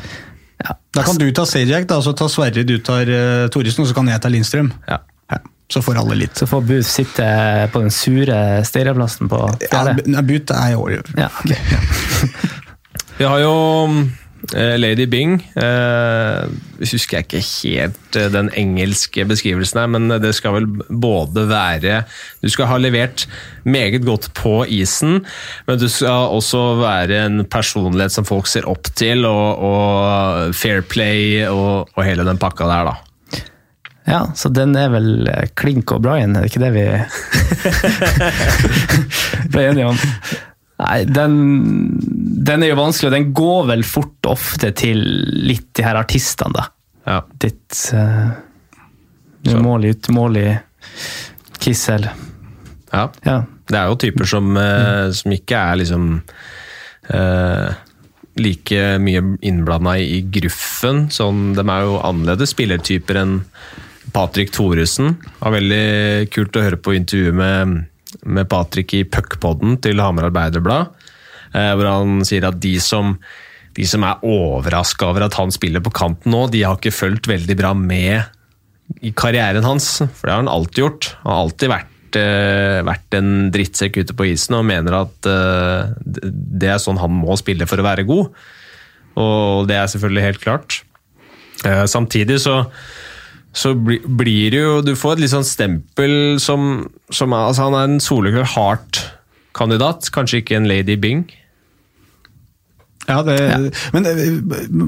Da 0.94 1.02
kan 1.04 1.18
du 1.20 1.26
ta 1.36 1.44
Sajak, 1.48 1.84
da, 1.90 1.98
så 2.02 2.14
tar 2.16 2.30
Sverre, 2.32 2.64
du 2.64 2.78
tar 2.80 3.08
uh, 3.10 3.48
Thoresen, 3.52 3.84
og 3.84 3.90
så 3.90 3.96
kan 3.98 4.08
jeg 4.08 4.22
ta 4.24 4.30
Lindstrøm. 4.32 4.70
Ja. 4.88 5.00
Ja, 5.32 5.38
så 5.72 5.80
får 5.84 5.98
alle 6.00 6.16
litt. 6.22 6.36
Så 6.40 6.46
får 6.48 6.64
Booth 6.68 6.88
sitte 6.88 7.26
på 7.72 7.80
den 7.84 7.92
sure 7.94 8.38
Steireplassen 8.68 9.28
på 9.32 9.38
Ja, 9.64 9.68
fjerde. 9.72 9.94
b- 10.04 10.22
But 10.28 10.52
er 10.56 10.72
i 10.72 10.78
år. 10.78 10.98
Ja, 11.18 11.28
okay. 11.40 11.58
Vi 13.18 13.24
har 13.28 13.38
jo 13.44 13.54
Lady 14.52 15.06
Bing. 15.08 15.38
Eh, 15.56 16.50
husker 16.82 17.18
jeg 17.18 17.26
ikke 17.26 17.40
helt 17.44 18.18
eh, 18.18 18.28
den 18.32 18.50
engelske 18.58 19.24
beskrivelsen 19.28 19.80
her, 19.80 19.88
men 19.94 20.12
det 20.20 20.34
skal 20.36 20.58
vel 20.58 20.68
både 20.88 21.46
være 21.48 22.02
Du 22.42 22.50
skal 22.52 22.68
ha 22.68 22.78
levert 22.80 23.26
meget 23.64 24.04
godt 24.04 24.30
på 24.36 24.64
isen, 24.68 25.22
men 25.66 25.80
du 25.80 25.88
skal 25.88 26.34
også 26.34 26.62
være 26.82 27.24
en 27.24 27.44
personlighet 27.48 28.12
som 28.12 28.28
folk 28.28 28.50
ser 28.50 28.68
opp 28.68 28.90
til, 28.98 29.24
og, 29.24 29.64
og 29.64 30.54
fair 30.54 30.84
play 30.84 31.46
og, 31.48 31.88
og 31.94 32.04
hele 32.04 32.26
den 32.28 32.40
pakka 32.40 32.68
der, 32.68 32.90
da. 32.90 33.42
ja, 34.10 34.22
så 34.36 34.52
den 34.52 34.76
er 34.76 34.92
vel 34.92 35.28
eh, 35.30 35.48
Klink 35.56 35.94
og 35.94 36.04
Brian, 36.04 36.36
er 36.36 36.44
det 36.44 36.52
ikke 36.52 36.66
det 36.66 36.74
vi 36.76 36.88
ble 39.54 39.70
enige 39.70 39.94
om? 39.94 40.02
Nei, 40.84 41.04
den, 41.06 41.34
den 42.34 42.64
er 42.64 42.72
jo 42.72 42.80
vanskelig, 42.80 43.10
og 43.10 43.16
den 43.16 43.32
går 43.36 43.68
vel 43.70 43.84
fort 43.86 44.28
ofte 44.30 44.72
til 44.76 45.00
litt 45.46 45.70
de 45.76 45.86
her 45.86 45.98
artistene, 46.00 46.54
da. 46.56 46.66
Ja. 47.04 47.18
Ditt 47.40 47.80
uh, 47.94 48.32
umålig, 49.52 49.96
utmålig 49.98 50.48
Kissel. 51.60 52.08
ja. 52.92 53.08
Ja. 53.24 53.42
Det 53.64 53.78
er 53.80 53.88
jo 53.88 53.96
typer 53.96 54.28
som, 54.28 54.50
uh, 54.60 55.08
som 55.16 55.32
ikke 55.32 55.56
er 55.56 55.78
liksom 55.80 56.08
uh, 57.08 57.70
like 58.36 58.82
mye 59.00 59.22
innblanda 59.46 59.94
i, 60.00 60.20
gruffen. 60.28 61.06
Sånn, 61.14 61.54
de 61.56 61.64
er 61.64 61.86
jo 61.86 61.96
annerledes 62.04 62.52
spillertyper 62.52 63.20
enn 63.22 63.38
Patrick 64.14 64.52
Thoresen. 64.54 65.16
Det 65.22 65.40
var 65.40 65.56
veldig 65.56 65.86
kult 66.34 66.58
å 66.58 66.64
høre 66.66 66.80
på 66.82 66.96
intervjuet 66.98 67.38
med, 67.38 67.74
med 68.26 68.50
Patrick 68.50 68.94
i 68.98 69.04
Puckpodden 69.08 69.78
til 69.84 70.02
Hamar 70.02 70.28
Arbeiderblad, 70.28 70.92
eh, 70.92 71.13
hvor 71.54 71.86
han 71.86 72.24
sier 72.26 72.48
at 72.48 72.56
de 72.58 72.72
som, 72.82 73.12
de 73.78 73.84
som 73.86 74.02
er 74.02 74.24
overraska 74.26 75.06
over 75.06 75.28
at 75.28 75.36
han 75.38 75.54
spiller 75.54 75.82
på 75.84 75.92
kanten 75.94 76.34
nå, 76.34 76.48
de 76.50 76.64
har 76.66 76.80
ikke 76.80 76.94
fulgt 76.94 77.30
veldig 77.30 77.56
bra 77.60 77.70
med 77.78 78.24
i 79.04 79.12
karrieren 79.16 79.64
hans, 79.66 79.98
for 80.02 80.26
det 80.26 80.34
har 80.34 80.42
han 80.42 80.52
alltid 80.52 80.82
gjort. 80.82 81.10
Han 81.22 81.32
har 81.32 81.42
alltid 81.44 81.72
vært, 81.72 82.18
eh, 82.20 82.80
vært 82.86 83.16
en 83.18 83.30
drittsekk 83.54 84.00
ute 84.02 84.16
på 84.16 84.28
isen 84.32 84.58
og 84.58 84.66
mener 84.68 84.98
at 85.00 85.30
eh, 85.30 85.94
det 86.04 86.70
er 86.74 86.82
sånn 86.82 87.00
han 87.00 87.14
må 87.16 87.36
spille 87.40 87.68
for 87.70 87.80
å 87.80 87.86
være 87.86 88.06
god. 88.08 88.44
Og 89.20 89.68
det 89.70 89.78
er 89.78 89.90
selvfølgelig 89.90 90.26
helt 90.28 90.42
klart. 90.42 90.82
Eh, 91.64 91.84
samtidig 91.90 92.40
så, 92.42 92.64
så 93.54 93.74
bli, 93.78 94.00
blir 94.04 94.50
det 94.50 94.58
jo 94.58 94.80
Du 94.82 94.90
får 94.98 95.14
et 95.14 95.20
litt 95.22 95.32
sånn 95.32 95.46
stempel 95.46 96.40
som, 96.42 96.88
som 97.14 97.32
altså 97.32 97.68
Han 97.68 97.76
er 97.78 97.86
en 97.86 98.02
soleklar 98.02 98.48
hardt-kandidat, 98.56 100.10
kanskje 100.12 100.42
ikke 100.42 100.58
en 100.58 100.68
Lady 100.68 100.98
Bing. 101.00 101.24
Ja, 103.04 103.18
det, 103.26 103.36
men 103.92 104.06
eh, 104.08 104.20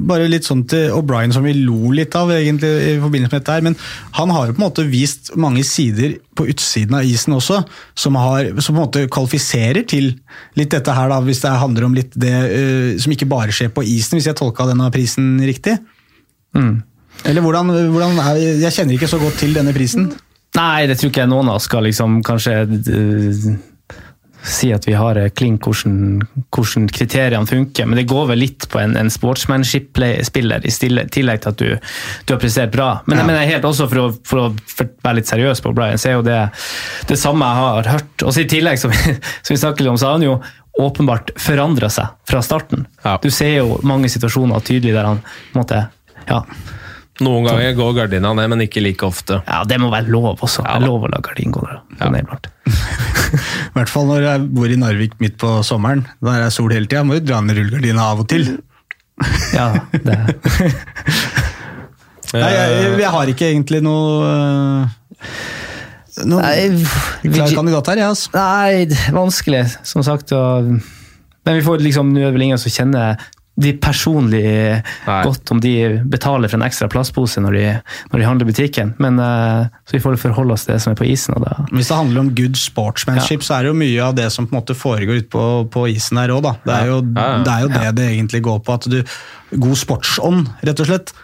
bare 0.09 0.29
litt 0.31 0.47
sånn 0.49 0.63
til 0.71 0.93
O'Brien 0.97 1.35
som 1.35 1.45
vi 1.45 1.53
lo 1.59 1.91
litt 1.93 2.15
av 2.17 2.31
egentlig 2.33 2.71
i 2.73 2.95
forbindelse 3.03 3.35
med 3.35 3.43
dette 3.43 3.57
her, 3.59 3.67
men 3.67 3.77
han 4.17 4.33
har 4.33 4.49
jo 4.49 4.57
på 4.57 4.63
en 4.63 4.67
måte 4.67 4.87
vist 4.89 5.35
mange 5.37 5.65
sider 5.69 6.17
på 6.37 6.49
utsiden 6.53 6.97
av 6.97 7.05
isen 7.05 7.37
også, 7.37 7.61
som, 7.99 8.17
har, 8.21 8.51
som 8.57 8.73
på 8.73 8.79
en 8.79 8.83
måte 8.83 9.05
kvalifiserer 9.13 9.85
til 9.89 10.15
litt 10.57 10.73
dette 10.73 10.97
her, 10.97 11.13
da, 11.13 11.21
hvis 11.25 11.45
det 11.45 11.55
handler 11.61 11.89
om 11.89 11.97
litt 11.97 12.17
det 12.17 12.35
uh, 12.35 12.91
som 13.01 13.13
ikke 13.13 13.29
bare 13.29 13.55
skjer 13.55 13.73
på 13.77 13.85
isen, 13.85 14.17
hvis 14.17 14.31
jeg 14.31 14.39
tolka 14.39 14.69
denne 14.69 14.89
prisen 14.95 15.35
riktig. 15.45 15.77
Mm. 16.57 16.81
Eller 17.29 17.45
hvordan, 17.45 17.73
hvordan 17.93 18.19
er, 18.21 18.39
Jeg 18.61 18.73
kjenner 18.77 18.97
ikke 18.97 19.09
så 19.11 19.21
godt 19.21 19.39
til 19.41 19.57
denne 19.57 19.73
prisen. 19.77 20.11
Nei, 20.57 20.87
det 20.89 20.99
tror 20.99 21.11
ikke 21.13 21.25
jeg 21.25 21.33
noen 21.33 21.51
av 21.51 21.59
oss 21.59 21.67
skal 21.69 21.85
liksom 21.85 22.21
kanskje 22.25 22.55
eh, 22.65 23.49
si 24.47 24.69
at 24.75 24.87
vi 24.89 24.95
har 24.97 25.19
eh, 25.21 25.29
klink 25.35 25.67
hvordan, 25.67 26.23
hvordan 26.55 26.87
kriteriene 26.95 27.49
funker, 27.51 27.87
men 27.89 27.99
det 28.01 28.07
går 28.11 28.29
vel 28.31 28.41
litt 28.45 28.69
på 28.73 28.79
en, 28.81 28.97
en 28.97 29.11
sportsmanship-spiller 29.13 30.67
i 30.67 30.73
stille, 30.75 31.07
tillegg 31.13 31.43
til 31.43 31.53
at 31.53 31.59
du, 31.63 31.73
du 32.27 32.35
har 32.35 32.41
prestert 32.43 32.73
bra. 32.75 32.91
Men, 33.07 33.19
Ja. 33.21 33.27
men 33.29 33.41
helt 33.51 33.67
også 33.67 33.89
for 33.91 34.05
å, 34.05 34.07
for 34.27 34.45
å 34.45 34.47
være 35.03 35.19
litt 35.21 35.31
seriøs 35.31 35.63
på 35.65 35.75
Brian, 35.77 35.99
så 35.99 36.13
er 36.13 36.19
jo 36.19 36.27
det 36.27 36.39
det 37.11 37.19
samme 37.21 37.49
jeg 37.49 37.63
har 37.65 37.91
hørt. 37.97 38.23
Og 38.27 38.39
i 38.39 38.47
tillegg, 38.51 38.79
som, 38.83 38.95
som 39.45 39.53
vi 39.55 39.61
snakket 39.61 39.85
litt 39.85 39.93
om, 39.95 39.99
så 40.01 40.11
har 40.13 40.19
han 40.21 40.27
jo 40.29 40.39
åpenbart 40.77 41.31
forandra 41.41 41.89
seg 41.93 42.11
fra 42.29 42.43
starten. 42.45 42.87
Ja. 43.05 43.17
Du 43.23 43.31
ser 43.33 43.55
jo 43.63 43.79
mange 43.87 44.11
situasjoner 44.13 44.61
tydelig 44.67 44.93
der 44.97 45.09
han 45.09 45.23
på 45.25 45.55
en 45.57 45.63
måte, 45.63 45.79
ja, 46.29 46.43
Noen 47.25 47.47
ganger 47.47 47.73
går 47.79 47.95
gardina 47.97 48.33
ned, 48.37 48.51
men 48.53 48.65
ikke 48.67 48.83
like 48.85 49.07
ofte. 49.07 49.41
ja, 49.47 49.63
det 49.65 49.79
må 49.81 49.89
være 49.93 50.11
lov 50.13 50.35
også. 50.35 50.65
Ja, 50.67 50.77
det 50.77 50.85
er 50.85 50.91
lov 50.91 51.07
å 51.07 51.11
la 51.13 51.21
gardinen 51.25 51.55
gå 51.55 51.63
ned. 51.65 52.51
I 52.67 53.75
hvert 53.77 53.93
fall 53.93 54.09
når 54.11 54.27
jeg 54.27 54.47
bor 54.57 54.73
i 54.73 54.77
Narvik 54.81 55.17
midt 55.23 55.39
på 55.41 55.55
sommeren. 55.67 56.05
Der 56.25 56.45
er 56.45 56.53
sol 56.53 56.75
hele 56.75 56.89
tida. 56.89 57.05
Må 57.09 57.17
jo 57.17 57.25
dra 57.25 57.41
ned 57.45 57.57
rullegardina 57.57 58.11
av 58.13 58.25
og 58.25 58.29
til. 58.33 58.51
Ja, 59.57 59.71
det 59.93 60.19
Nei, 62.37 62.51
jeg, 62.53 62.89
jeg 63.01 63.11
har 63.15 63.31
ikke 63.31 63.47
egentlig 63.49 63.79
noe 63.87 64.27
øh, 64.27 64.89
Noen 66.27 66.83
klar 67.33 67.53
kandidat 67.55 67.91
her, 67.93 68.01
jeg, 68.01 68.11
altså. 68.11 68.33
Nei, 68.35 69.13
vanskelig, 69.15 69.63
som 69.87 70.05
sagt. 70.05 70.33
Og, 70.37 70.73
men 71.47 71.59
vi 71.59 71.65
får 71.65 71.85
liksom, 71.85 72.13
nå 72.13 72.23
er 72.23 72.31
det 72.31 72.37
vel 72.39 72.47
ingen 72.49 72.61
som 72.61 72.73
kjenner 72.73 73.21
de 73.57 73.73
personlig 73.81 74.45
Nei. 75.07 75.21
godt 75.25 75.51
om 75.55 75.61
de 75.65 75.73
betaler 76.05 76.51
for 76.51 76.59
en 76.59 76.67
ekstra 76.67 76.89
plastpose 76.93 77.41
når 77.41 77.57
de, 77.57 77.65
når 78.13 78.21
de 78.21 78.27
handler 78.29 78.45
i 78.45 78.53
butikken. 78.53 78.93
Men, 79.01 79.21
uh, 79.23 79.69
så 79.89 79.97
vi 79.97 80.03
får 80.05 80.19
forholde 80.21 80.57
oss 80.57 80.67
til 80.67 80.75
det 80.75 80.83
som 80.85 80.93
er 80.93 80.99
på 81.01 81.09
isen. 81.09 81.39
Og 81.39 81.47
da, 81.47 81.55
Hvis 81.73 81.89
det 81.89 82.01
handler 82.01 82.25
om 82.25 82.33
good 82.37 82.61
sportsmanship, 82.61 83.47
så 83.47 83.57
er 83.57 83.67
det 83.67 83.73
jo 83.73 83.79
mye 83.81 84.11
av 84.11 84.17
det 84.19 84.29
som 84.35 84.49
på 84.49 84.53
en 84.53 84.61
måte 84.61 84.77
foregår 84.77 85.23
ute 85.23 85.33
på, 85.33 85.45
på 85.73 85.87
isen 85.95 86.21
her 86.21 86.35
òg, 86.37 86.43
da. 86.45 86.57
Det 86.67 86.75
er 86.77 86.91
jo, 86.93 86.99
Ja, 87.07 87.29
ja. 87.31 87.39
det, 87.47 87.55
er 87.55 87.65
jo 87.65 87.73
det 87.73 87.95
det 87.97 88.11
egentlig 88.13 88.43
går 88.45 88.61
på. 88.67 88.77
At 88.77 88.91
du 88.93 89.01
God 89.57 89.79
sportsånd, 89.79 90.51
rett 90.67 90.83
og 90.83 90.91
slett. 90.91 91.15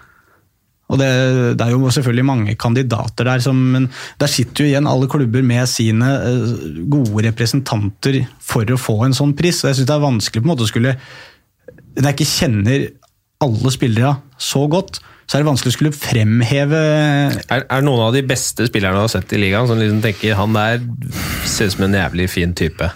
Og 0.93 0.99
det, 1.01 1.09
det, 1.57 1.65
er 1.65 1.73
jo 1.73 1.91
selvfølgelig 1.95 2.25
mange 2.29 2.55
kandidater 2.61 3.25
der, 3.25 3.41
som, 3.41 3.57
men 3.75 3.89
der 4.21 4.29
sitter 4.31 4.65
jo 4.65 4.73
igjen 4.73 4.89
alle 4.89 5.09
klubber 5.11 5.45
med 5.47 5.69
sine 5.71 6.09
uh, 6.21 6.51
gode 6.93 7.25
representanter 7.29 8.23
for 8.45 8.69
å 8.69 8.81
få 8.81 8.99
en 9.07 9.17
sånn 9.17 9.33
pris. 9.39 9.63
Jeg 9.65 9.79
syns 9.79 9.89
det 9.89 9.95
er 9.97 10.05
vanskelig 10.05 10.43
på 10.43 10.49
en 10.49 10.53
måte 10.53 10.67
å 10.67 10.73
skulle 10.73 10.97
Når 11.97 12.09
jeg 12.09 12.19
ikke 12.19 12.33
kjenner 12.33 12.85
alle 13.43 13.73
spillere 13.75 14.13
så 14.41 14.67
godt, 14.71 15.01
så 15.27 15.39
er 15.39 15.43
det 15.43 15.49
vanskelig 15.49 15.73
å 15.73 15.77
skulle 15.77 15.95
fremheve 15.95 16.79
Er, 16.79 17.65
er 17.65 17.85
noen 17.85 18.07
av 18.09 18.15
de 18.15 18.23
beste 18.27 18.67
spillerne 18.69 18.99
du 18.99 19.05
har 19.05 19.13
sett 19.13 19.33
i 19.33 19.41
ligaen 19.41 19.69
som 19.71 19.81
liksom 19.81 20.03
tenker 20.05 20.37
han 20.39 20.57
der 20.57 20.83
ser 21.49 21.71
ut 21.71 21.77
som 21.77 21.87
en 21.87 21.97
jævlig 21.97 22.29
fin 22.33 22.55
type? 22.59 22.89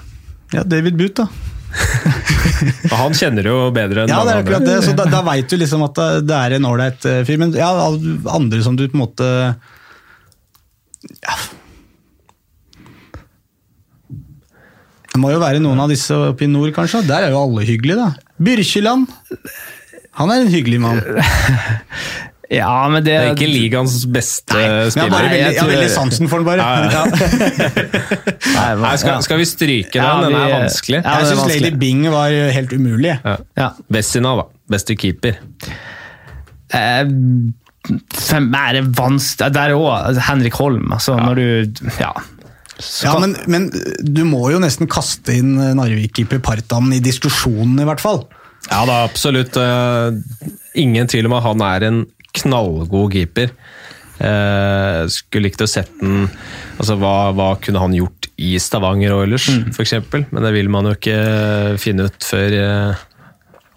Ja, 0.54 0.62
David 0.62 0.98
Boot, 0.98 1.22
da. 1.22 1.28
han 2.96 3.16
kjenner 3.16 3.48
jo 3.48 3.56
bedre 3.74 4.04
enn 4.04 4.12
ja, 4.12 4.20
mange 4.22 4.36
andre. 4.40 4.60
Det, 4.64 4.76
så 4.86 4.94
Da, 4.96 5.08
da 5.12 5.22
veit 5.26 5.50
du 5.50 5.58
liksom 5.60 5.82
at 5.86 5.98
det 6.24 6.36
er 6.36 6.56
en 6.56 6.68
ålreit 6.68 7.08
eh, 7.08 7.22
fyr. 7.26 7.40
Men 7.42 7.52
ja, 7.56 7.68
andre 8.32 8.62
som 8.64 8.78
du 8.78 8.86
på 8.86 8.96
en 8.96 9.02
måte 9.02 9.30
ja. 11.22 11.36
Det 15.16 15.22
må 15.22 15.30
jo 15.32 15.40
være 15.40 15.62
noen 15.64 15.80
av 15.80 15.88
disse 15.88 16.12
oppe 16.12 16.44
i 16.44 16.50
nord, 16.52 16.68
kanskje. 16.76 17.00
Der 17.08 17.24
er 17.24 17.32
jo 17.32 17.40
alle 17.40 17.64
hyggelige, 17.64 17.96
da. 17.96 18.32
Byrkjeland. 18.36 19.06
Han 20.20 20.32
er 20.32 20.44
en 20.44 20.52
hyggelig 20.52 20.80
mann. 20.84 21.02
Ja, 22.46 22.86
men 22.86 23.02
det, 23.02 23.10
det 23.10 23.14
er 23.18 23.32
ikke 23.32 23.46
ligaens 23.50 24.04
beste 24.06 24.54
Nei, 24.54 24.90
spiller. 24.94 25.24
Jeg, 25.32 25.40
jeg, 25.40 25.54
jeg 25.56 25.62
har 25.64 25.70
veldig 25.72 25.88
sansen 25.90 26.28
for 26.30 26.38
den, 26.38 26.46
bare. 26.46 26.62
Ja, 26.62 26.84
ja. 26.94 28.68
Nei, 28.84 28.92
skal, 29.02 29.18
skal, 29.26 29.40
vi 29.40 29.48
stryke 29.50 29.98
den? 29.98 30.22
den 30.28 30.36
er 30.38 30.52
vanskelig. 30.52 31.00
jeg 31.02 31.26
syns 31.32 31.50
Lady 31.50 31.72
Bing 31.80 32.06
var 32.12 32.30
helt 32.54 32.76
umulig. 32.76 33.16
Ja. 33.58 33.72
Vessina, 33.90 34.36
da. 34.38 34.46
Beste 34.76 34.94
keeper. 34.94 35.40
Eh, 36.70 37.02
fem, 38.14 38.48
er 38.62 38.78
det 38.78 38.86
vanskelig 38.94 39.50
Der 39.58 39.74
er 39.74 39.82
òg 39.82 40.22
Henrik 40.30 40.62
Holm. 40.62 40.86
Altså, 40.94 41.18
når 41.18 41.42
du 41.42 41.84
Ja. 41.98 42.14
Ja, 43.02 43.14
men, 43.22 43.36
men, 43.48 43.70
du 44.04 44.22
må 44.28 44.50
jo 44.52 44.60
nesten 44.60 44.88
kaste 44.90 45.38
inn 45.38 45.54
Narvik-keeper 45.56 46.42
Partan 46.44 46.90
i 46.92 47.00
diskusjonen, 47.04 47.78
i 47.80 47.86
hvert 47.88 48.02
fall. 48.02 48.26
Ja 48.68 48.82
da, 48.88 49.02
absolutt. 49.06 49.56
Uh, 49.56 50.18
ingen 50.76 51.08
tvil 51.08 51.28
om 51.30 51.36
at 51.38 51.46
han 51.46 51.64
er 51.64 51.88
en 51.88 52.04
knallgod 52.36 53.14
keeper. 53.14 53.54
Skulle 55.12 55.44
likt 55.44 55.60
å 55.60 55.66
sett 55.68 55.90
den 56.00 56.22
altså 56.80 56.94
hva, 56.96 57.34
hva, 57.36 57.50
kunne 57.60 57.82
han 57.82 57.92
gjort 57.96 58.30
i 58.40 58.54
Stavanger 58.60 59.12
og 59.12 59.26
ellers, 59.26 59.48
mm. 59.52 59.74
f.eks.? 59.74 59.92
Men 60.32 60.44
det 60.44 60.52
vil 60.56 60.70
man 60.72 60.88
jo 60.88 60.94
ikke 60.96 61.18
finne 61.80 62.08
ut 62.08 62.24
før 62.24 62.56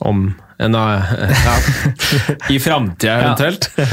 om 0.08 0.30
en, 0.66 0.74
ja, 0.74 1.56
I 2.50 2.60
framtida, 2.60 3.14
eventuelt. 3.22 3.70
Ja. 3.78 3.86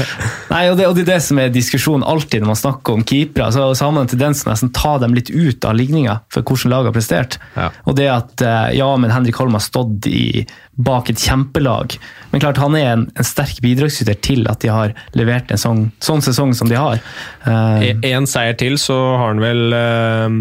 Nei, 0.49 0.63
og 0.71 0.75
det, 0.79 0.87
og 0.89 0.97
det, 0.97 1.05
er 1.05 1.13
det 1.13 1.21
som 1.23 1.39
er 1.39 1.53
diskusjonen 1.53 2.03
alltid 2.03 2.43
når 2.43 2.51
man 2.51 2.59
snakker 2.59 2.97
om 2.97 3.05
keepere. 3.07 3.47
Så, 3.55 3.69
så 3.79 3.87
har 3.87 3.95
man 3.95 4.03
en 4.03 4.11
tendens 4.11 4.43
til 4.43 4.67
å 4.67 4.73
ta 4.75 4.97
dem 4.99 5.15
litt 5.15 5.31
ut 5.31 5.67
av 5.67 5.77
ligninga 5.79 6.19
for 6.33 6.43
hvordan 6.43 6.73
laget 6.73 6.91
har 6.91 6.97
prestert. 6.97 7.39
Ja. 7.55 7.69
Og 7.87 7.95
det 7.99 8.09
at 8.11 8.45
ja, 8.75 8.89
men 8.99 9.15
Henrik 9.15 9.39
Holm 9.39 9.55
har 9.55 9.63
stått 9.63 10.09
i, 10.11 10.43
bak 10.75 11.09
et 11.09 11.23
kjempelag. 11.23 11.95
Men 12.33 12.43
klart 12.43 12.59
han 12.61 12.75
er 12.75 12.91
en, 12.91 13.07
en 13.15 13.31
sterk 13.31 13.63
bidragsyter 13.63 14.19
til 14.19 14.43
at 14.51 14.59
de 14.61 14.73
har 14.73 14.91
levert 15.17 15.55
en 15.55 15.63
sånn, 15.63 15.83
sånn 16.03 16.23
sesong 16.25 16.51
som 16.57 16.67
de 16.67 16.77
har. 16.77 16.99
Én 17.47 18.03
e, 18.03 18.29
seier 18.29 18.59
til, 18.59 18.75
så 18.81 18.99
har 19.15 19.29
han 19.31 19.43
vel 19.43 19.67
uh 19.71 20.31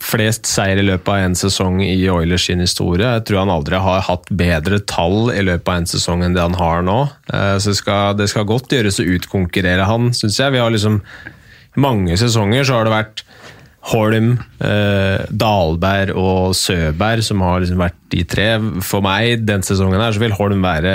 flest 0.00 0.48
seier 0.48 0.80
i 0.80 0.84
løpet 0.86 1.08
av 1.12 1.24
en 1.26 1.36
sesong 1.36 1.80
i 1.84 1.96
Oilers 2.10 2.46
sin 2.48 2.62
historie. 2.64 3.06
Jeg 3.18 3.26
tror 3.28 3.42
han 3.42 3.52
aldri 3.52 3.80
har 3.80 4.06
hatt 4.06 4.30
bedre 4.32 4.80
tall 4.88 5.32
i 5.34 5.42
løpet 5.44 5.68
av 5.68 5.82
en 5.82 5.90
sesong 5.90 6.24
enn 6.24 6.36
det 6.36 6.44
han 6.44 6.56
har 6.58 6.84
nå. 6.86 7.00
Eh, 7.32 7.56
så 7.60 7.72
det 7.72 7.80
skal, 7.80 8.16
det 8.18 8.30
skal 8.32 8.48
godt 8.48 8.72
gjøres 8.72 9.00
å 9.02 9.08
utkonkurrere 9.16 9.88
han, 9.88 10.12
syns 10.16 10.40
jeg. 10.40 10.56
Vi 10.56 10.62
har 10.62 10.72
liksom 10.72 11.02
mange 11.80 12.16
sesonger 12.18 12.64
så 12.66 12.80
har 12.80 12.88
det 12.88 12.96
vært 12.96 13.26
Holm, 13.90 14.34
eh, 14.60 15.22
Dalberg 15.32 16.12
og 16.20 16.52
Søberg 16.58 17.24
som 17.24 17.40
har 17.40 17.62
liksom 17.62 17.80
vært 17.80 17.96
de 18.12 18.24
tre. 18.28 18.48
For 18.84 19.04
meg 19.04 19.46
den 19.48 19.64
sesongen 19.64 20.02
her 20.02 20.12
så 20.12 20.20
vil 20.20 20.36
Holm 20.36 20.64
være 20.64 20.92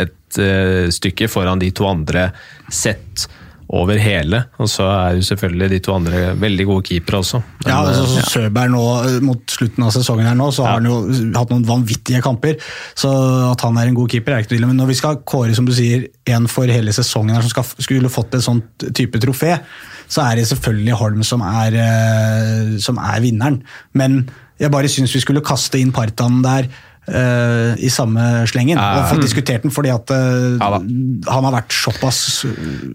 et 0.00 0.40
eh, 0.40 0.88
stykke 0.92 1.28
foran 1.28 1.60
de 1.60 1.68
to 1.76 1.88
andre 1.90 2.30
sett 2.72 3.26
over 3.72 3.96
hele. 4.00 4.42
Og 4.60 4.68
så 4.68 4.84
er 4.84 5.16
jo 5.16 5.24
selvfølgelig 5.24 5.68
de 5.72 5.78
to 5.84 5.94
andre 5.96 6.20
veldig 6.40 6.66
gode 6.68 6.84
keepere 6.90 7.22
også. 7.22 7.40
Men, 7.62 7.70
ja, 7.70 7.78
altså 7.80 8.04
så 8.04 8.18
ja. 8.18 8.26
Søberg 8.34 8.72
nå, 8.74 8.82
mot 9.24 9.54
slutten 9.56 9.86
av 9.86 9.94
sesongen 9.94 10.28
her 10.28 10.36
nå, 10.36 10.50
så 10.52 10.66
har 10.66 10.76
han 10.76 10.88
jo 10.90 10.98
hatt 11.38 11.54
noen 11.54 11.64
vanvittige 11.68 12.20
kamper. 12.24 12.58
Så 12.98 13.10
at 13.48 13.64
han 13.64 13.80
er 13.80 13.88
en 13.88 13.96
god 13.96 14.12
keeper, 14.12 14.36
er 14.36 14.44
ikke 14.44 14.52
tvil. 14.52 14.68
Men 14.68 14.80
når 14.82 14.92
vi 14.92 14.98
skal 15.00 15.22
kåre 15.24 15.56
som 15.56 15.68
du 15.68 15.72
sier, 15.76 16.04
en 16.32 16.50
for 16.52 16.68
hele 16.70 16.92
sesongen 16.94 17.34
her 17.36 17.46
som 17.46 17.54
skal, 17.54 17.66
skulle 17.88 18.12
fått 18.12 18.36
et 18.36 18.44
sånt 18.44 18.86
type 18.92 19.20
trofé, 19.22 19.56
så 20.12 20.26
er 20.26 20.38
det 20.38 20.48
selvfølgelig 20.50 21.00
Holm 21.00 21.24
som 21.24 21.40
er, 21.46 21.80
eh, 21.80 22.78
som 22.82 23.00
er 23.00 23.24
vinneren. 23.24 23.62
Men 23.96 24.26
jeg 24.60 24.70
bare 24.70 24.90
syns 24.92 25.14
vi 25.16 25.22
skulle 25.24 25.44
kaste 25.44 25.80
inn 25.80 25.94
Partan 25.96 26.42
der 26.44 26.68
uh, 27.10 27.72
i 27.78 27.90
samme 27.92 28.44
slengen. 28.50 28.78
Uh, 28.78 29.00
og 29.00 29.10
fått 29.10 29.24
diskutert 29.24 29.66
den 29.66 29.74
fordi 29.74 29.92
at 29.94 30.12
uh, 30.14 30.58
ja, 30.60 30.70
han 30.78 31.48
har 31.48 31.56
vært 31.56 31.74
såpass, 31.74 32.22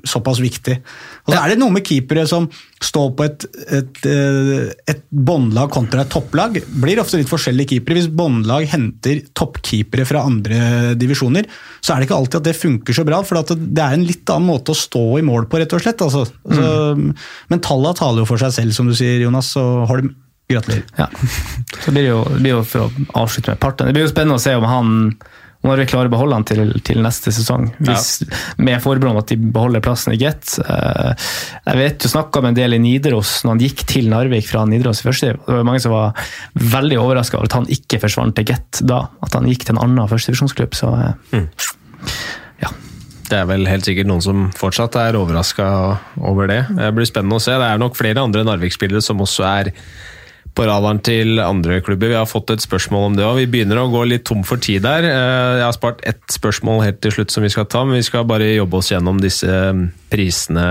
såpass 0.08 0.42
viktig. 0.44 0.80
Og 1.28 1.34
så 1.34 1.42
er 1.42 1.54
det 1.54 1.60
noe 1.60 1.74
med 1.76 1.86
keepere 1.88 2.24
som 2.30 2.48
står 2.84 3.10
på 3.18 3.26
et, 3.26 3.46
et, 3.74 4.00
eh, 4.06 4.68
et 4.94 5.00
båndlag 5.10 5.72
kontra 5.74 6.04
et 6.04 6.12
topplag. 6.14 6.60
Blir 6.78 7.02
ofte 7.02 7.18
litt 7.20 7.32
forskjellige 7.32 7.74
keepere. 7.74 7.98
Hvis 7.98 8.12
båndlag 8.14 8.68
henter 8.72 9.24
toppkeepere 9.38 10.06
fra 10.08 10.22
andre 10.30 10.94
divisjoner, 11.00 11.50
så 11.82 11.94
er 11.94 12.00
det 12.00 12.08
ikke 12.08 12.20
alltid 12.20 12.40
at 12.40 12.48
det 12.48 12.56
funker 12.60 12.96
så 12.96 13.06
bra. 13.08 13.24
For 13.26 13.42
det 13.42 13.82
er 13.84 13.98
en 13.98 14.06
litt 14.08 14.30
annen 14.30 14.52
måte 14.54 14.76
å 14.76 14.78
stå 14.78 15.04
i 15.20 15.26
mål 15.26 15.50
på, 15.50 15.60
rett 15.60 15.74
og 15.74 15.84
slett. 15.84 16.06
Altså, 16.06 16.24
mm. 16.46 17.10
men 17.50 17.66
tallene 17.66 17.98
taler 17.98 18.24
jo 18.24 18.30
for 18.30 18.46
seg 18.46 18.54
selv, 18.62 18.78
som 18.78 18.88
du 18.90 18.96
sier, 18.98 19.20
Jonas. 19.26 19.52
og 19.60 19.88
Holm 19.92 20.14
Gratulerer. 20.48 20.86
Ja. 20.96 21.10
Så 21.84 21.92
blir 21.92 22.04
det, 22.04 22.10
jo, 22.10 22.22
det 22.32 22.40
blir 22.40 22.56
jo 22.56 22.62
for 22.68 22.88
å 22.88 23.08
avslutte 23.24 23.52
med 23.52 23.60
parten. 23.64 23.90
Det 23.90 23.98
blir 23.98 24.08
jo 24.08 24.14
spennende 24.14 24.40
å 24.40 24.44
se 24.44 24.56
om 24.56 24.68
han 24.68 24.96
om 25.66 25.74
vi 25.76 25.88
klarer 25.90 26.10
å 26.10 26.14
beholde 26.14 26.38
han 26.38 26.46
til, 26.48 26.70
til 26.86 27.02
neste 27.04 27.32
sesong. 27.34 27.72
Hvis, 27.82 28.22
ja. 28.22 28.40
Med 28.62 28.82
forbehold 28.84 29.16
om 29.16 29.22
at 29.22 29.32
de 29.32 29.38
beholder 29.42 29.84
plassen 29.84 30.14
i 30.14 30.20
Get. 30.22 30.54
Uh, 30.64 31.12
jeg 31.66 31.80
vet 31.82 32.00
du 32.04 32.08
snakka 32.12 32.44
med 32.44 32.54
en 32.54 32.60
del 32.60 32.78
i 32.78 32.82
Nidaros 32.82 33.40
når 33.44 33.56
han 33.56 33.64
gikk 33.66 33.84
til 33.90 34.10
Narvik 34.12 34.48
fra 34.48 34.64
Nidaros 34.70 35.02
i 35.02 35.08
første. 35.10 35.34
Det 35.36 35.58
var 35.58 35.68
mange 35.68 35.84
som 35.84 35.96
var 35.96 36.30
veldig 36.78 37.00
overraska 37.02 37.40
over 37.40 37.50
at 37.50 37.58
han 37.58 37.70
ikke 37.74 38.02
forsvant 38.06 38.38
til 38.38 38.48
Get 38.52 38.84
da. 38.88 39.04
At 39.26 39.38
han 39.38 39.50
gikk 39.50 39.68
til 39.68 39.76
en 39.76 39.84
annen 39.84 40.12
førstedivisjonsklubb. 40.12 40.78
Så 40.78 40.92
uh, 40.94 41.10
mm. 41.34 41.48
ja. 42.64 42.74
Det 43.28 43.42
er 43.42 43.50
vel 43.50 43.68
helt 43.68 43.90
sikkert 43.90 44.08
noen 44.08 44.24
som 44.24 44.46
fortsatt 44.56 44.96
er 45.02 45.20
overraska 45.20 45.72
over 46.22 46.54
det. 46.54 46.62
Det 46.78 46.94
blir 46.96 47.10
spennende 47.10 47.42
å 47.42 47.44
se. 47.44 47.58
Det 47.58 47.72
er 47.74 47.82
nok 47.82 47.98
flere 47.98 48.24
andre 48.24 48.46
Narvik-spillere 48.48 49.04
som 49.04 49.26
også 49.26 49.50
er 49.50 49.74
på 50.58 50.66
radaren 50.66 51.00
til 51.06 51.38
andre 51.44 51.80
klubber. 51.86 52.10
Vi 52.10 52.18
har 52.18 52.30
fått 52.30 52.50
et 52.54 52.64
spørsmål 52.64 53.12
om 53.12 53.18
det 53.18 53.26
òg. 53.28 53.38
Vi 53.44 53.52
begynner 53.54 53.82
å 53.82 53.92
gå 53.94 54.02
litt 54.10 54.26
tom 54.28 54.42
for 54.48 54.62
tid 54.62 54.84
der. 54.88 55.06
Eh, 55.06 55.60
jeg 55.60 55.68
har 55.68 55.78
spart 55.78 56.02
ett 56.10 56.24
spørsmål 56.34 56.82
helt 56.86 57.00
til 57.06 57.14
slutt 57.14 57.34
som 57.34 57.46
vi 57.46 57.54
skal 57.54 57.70
ta, 57.70 57.84
men 57.86 58.00
vi 58.00 58.08
skal 58.08 58.26
bare 58.30 58.50
jobbe 58.56 58.82
oss 58.82 58.92
gjennom 58.94 59.22
disse 59.22 59.46
mm, 59.48 59.86
prisene 60.10 60.68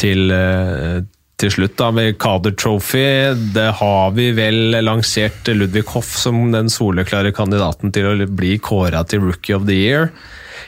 til, 0.00 0.28
eh, 0.36 1.00
til 1.40 1.54
slutt. 1.56 1.76
da, 1.80 1.90
Med 1.94 2.18
Kader 2.20 2.52
Trophy 2.52 3.32
det 3.56 3.70
har 3.80 4.12
vi 4.18 4.30
vel 4.36 4.76
lansert 4.84 5.48
Ludvig 5.48 5.86
Hoff 5.94 6.12
som 6.20 6.44
den 6.52 6.68
soleklare 6.72 7.32
kandidaten 7.32 7.94
til 7.94 8.10
å 8.12 8.28
bli 8.28 8.58
kåra 8.60 9.06
til 9.08 9.24
Rookie 9.24 9.56
of 9.56 9.68
the 9.70 9.78
Year. 9.78 10.10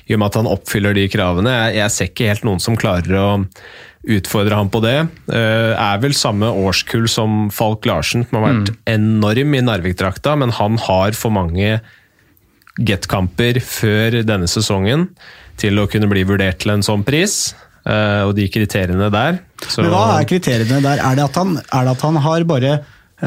I 0.08 0.16
og 0.16 0.20
med 0.20 0.32
at 0.32 0.40
han 0.40 0.48
oppfyller 0.48 0.96
de 0.96 1.08
kravene. 1.12 1.52
Jeg, 1.52 1.76
jeg 1.80 1.92
ser 1.92 2.08
ikke 2.10 2.32
helt 2.32 2.48
noen 2.48 2.60
som 2.60 2.76
klarer 2.76 3.20
å 3.20 3.28
utfordre 4.04 4.56
ham 4.58 4.70
på 4.72 4.80
det. 4.84 4.96
Eh, 5.32 5.72
er 5.72 6.00
vel 6.02 6.14
samme 6.16 6.50
årskull 6.50 7.06
som 7.10 7.48
Falk 7.54 7.86
Larsen, 7.88 8.26
som 8.28 8.40
har 8.40 8.48
vært 8.50 8.72
mm. 8.72 8.80
enorm 8.94 9.54
i 9.56 9.62
Narvik-drakta, 9.64 10.36
men 10.40 10.54
han 10.58 10.78
har 10.86 11.16
for 11.18 11.34
mange 11.34 11.78
get-kamper 12.74 13.60
før 13.62 14.20
denne 14.26 14.48
sesongen 14.50 15.08
til 15.60 15.78
å 15.78 15.86
kunne 15.90 16.10
bli 16.10 16.24
vurdert 16.26 16.60
til 16.64 16.74
en 16.74 16.84
sånn 16.84 17.04
pris. 17.06 17.54
Eh, 17.84 18.22
og 18.24 18.34
de 18.36 18.48
kriteriene 18.48 19.10
der. 19.12 19.40
Så... 19.66 19.84
Men 19.84 19.92
Hva 19.92 20.04
er 20.18 20.28
kriteriene 20.28 20.80
der? 20.84 21.00
Er 21.04 21.18
det 21.18 21.26
at 21.28 21.40
han, 21.40 21.58
er 21.60 21.88
det 21.88 21.96
at 21.96 22.04
han 22.06 22.20
har 22.24 22.46
bare 22.48 22.78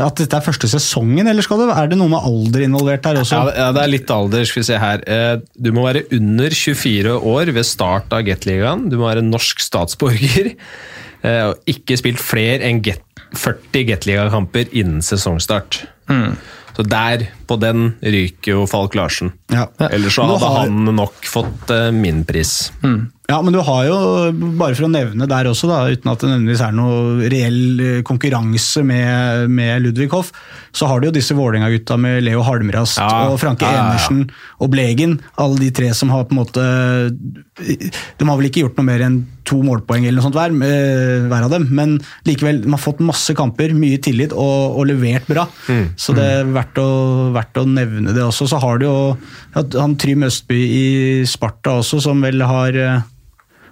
at 0.06 0.16
dette 0.20 0.36
er 0.38 0.44
første 0.46 0.68
sesongen, 0.70 1.28
eller 1.28 1.42
skal 1.46 1.62
det, 1.64 1.70
er 1.78 1.88
det 1.92 1.98
noe 1.98 2.12
med 2.12 2.26
alder 2.28 2.64
involvert 2.66 3.06
her 3.10 3.20
også? 3.22 3.40
Ja, 3.56 3.72
det 3.76 3.82
er 3.84 3.92
litt 3.94 4.12
alder. 4.14 4.46
skal 4.46 4.62
vi 4.62 4.68
se 4.70 4.78
her. 4.82 5.02
Eh, 5.08 5.40
du 5.58 5.72
må 5.76 5.86
være 5.88 6.06
under 6.18 6.50
24 6.54 7.16
år 7.18 7.52
ved 7.56 7.66
start 7.66 8.14
av 8.14 8.24
Gateligaen. 8.28 8.90
Du 8.92 8.98
må 9.00 9.08
være 9.10 9.26
norsk 9.26 9.60
statsborger. 9.64 10.54
Eh, 11.26 11.42
og 11.50 11.64
ikke 11.66 11.96
spilt 11.98 12.20
flere 12.22 12.62
enn 12.68 12.84
40 12.86 13.88
Gateliga-kamper 13.90 14.70
innen 14.78 15.02
sesongstart. 15.02 15.82
Mm. 16.08 16.36
Så 16.78 16.84
der, 16.86 17.24
på 17.50 17.56
den, 17.58 17.96
ryker 18.06 18.52
jo 18.54 18.66
Falk 18.70 18.94
Larsen. 18.96 19.32
Ja. 19.50 19.64
Ellers 19.90 20.14
så 20.14 20.28
hadde 20.30 20.46
har- 20.46 20.60
han 20.70 20.92
nok 20.96 21.26
fått 21.26 21.72
eh, 21.74 21.90
min 21.92 22.22
pris. 22.30 22.72
Ja, 23.28 23.42
men 23.44 23.52
du 23.52 23.60
har 23.60 23.82
jo, 23.84 23.96
bare 24.56 24.72
for 24.78 24.88
å 24.88 24.92
nevne 24.92 25.26
der 25.28 25.50
også, 25.50 25.68
da, 25.68 25.82
uten 25.92 26.08
at 26.14 26.22
det 26.24 26.30
nødvendigvis 26.30 26.62
er 26.64 26.76
noe 26.78 27.28
reell 27.28 27.82
eh, 27.84 27.98
konkurranse 28.08 28.86
med, 28.88 29.52
med 29.52 29.84
Ludvig 29.84 30.08
Hoff, 30.14 30.30
så 30.72 30.88
har 30.88 31.02
du 31.02 31.10
jo 31.10 31.16
disse 31.18 31.36
Vålerenga-gutta 31.36 31.98
med 32.00 32.22
Leo 32.24 32.40
Halmrast 32.48 33.02
Ja, 33.02 33.26
og 33.28 33.36
Franke 33.42 33.68
ja, 33.68 33.74
ja. 33.76 33.82
Enersen 33.84 34.22
og 34.64 34.72
Blegen. 34.72 35.18
Alle 35.36 35.60
de 35.60 35.72
tre 35.76 35.90
som 35.98 36.14
har 36.14 36.24
på 36.30 36.36
en 36.36 36.40
måte 36.40 36.64
De 37.10 38.28
har 38.30 38.38
vel 38.38 38.48
ikke 38.48 38.64
gjort 38.64 38.80
noe 38.80 38.88
mer 38.88 39.04
enn 39.04 39.18
to 39.48 39.60
målpoeng 39.64 40.06
eller 40.06 40.20
noe 40.20 40.28
sånt 40.28 40.38
hver, 40.38 40.56
eh, 40.64 41.28
hver 41.28 41.50
av 41.50 41.52
dem, 41.52 41.68
men 41.72 41.98
likevel, 42.28 42.64
de 42.64 42.72
har 42.72 42.84
fått 42.84 43.04
masse 43.04 43.36
kamper, 43.36 43.76
mye 43.76 44.00
tillit 44.04 44.36
og, 44.36 44.80
og 44.80 44.88
levert 44.88 45.28
bra. 45.28 45.48
Mm. 45.68 45.84
Så 46.00 46.16
det 46.16 46.32
er 46.38 46.56
verdt 46.56 46.80
å, 46.84 46.88
verdt 47.36 47.60
å 47.60 47.68
nevne 47.68 48.16
det 48.16 48.24
også. 48.24 48.48
Så 48.52 48.60
har 48.64 48.80
du 48.80 48.88
jo 48.88 48.98
han 49.56 50.00
Trym 50.00 50.28
Østby 50.28 50.64
i 50.64 50.88
Sparta 51.28 51.78
også, 51.82 52.00
som 52.08 52.24
vel 52.24 52.44
har 52.48 52.82
eh, 52.84 53.14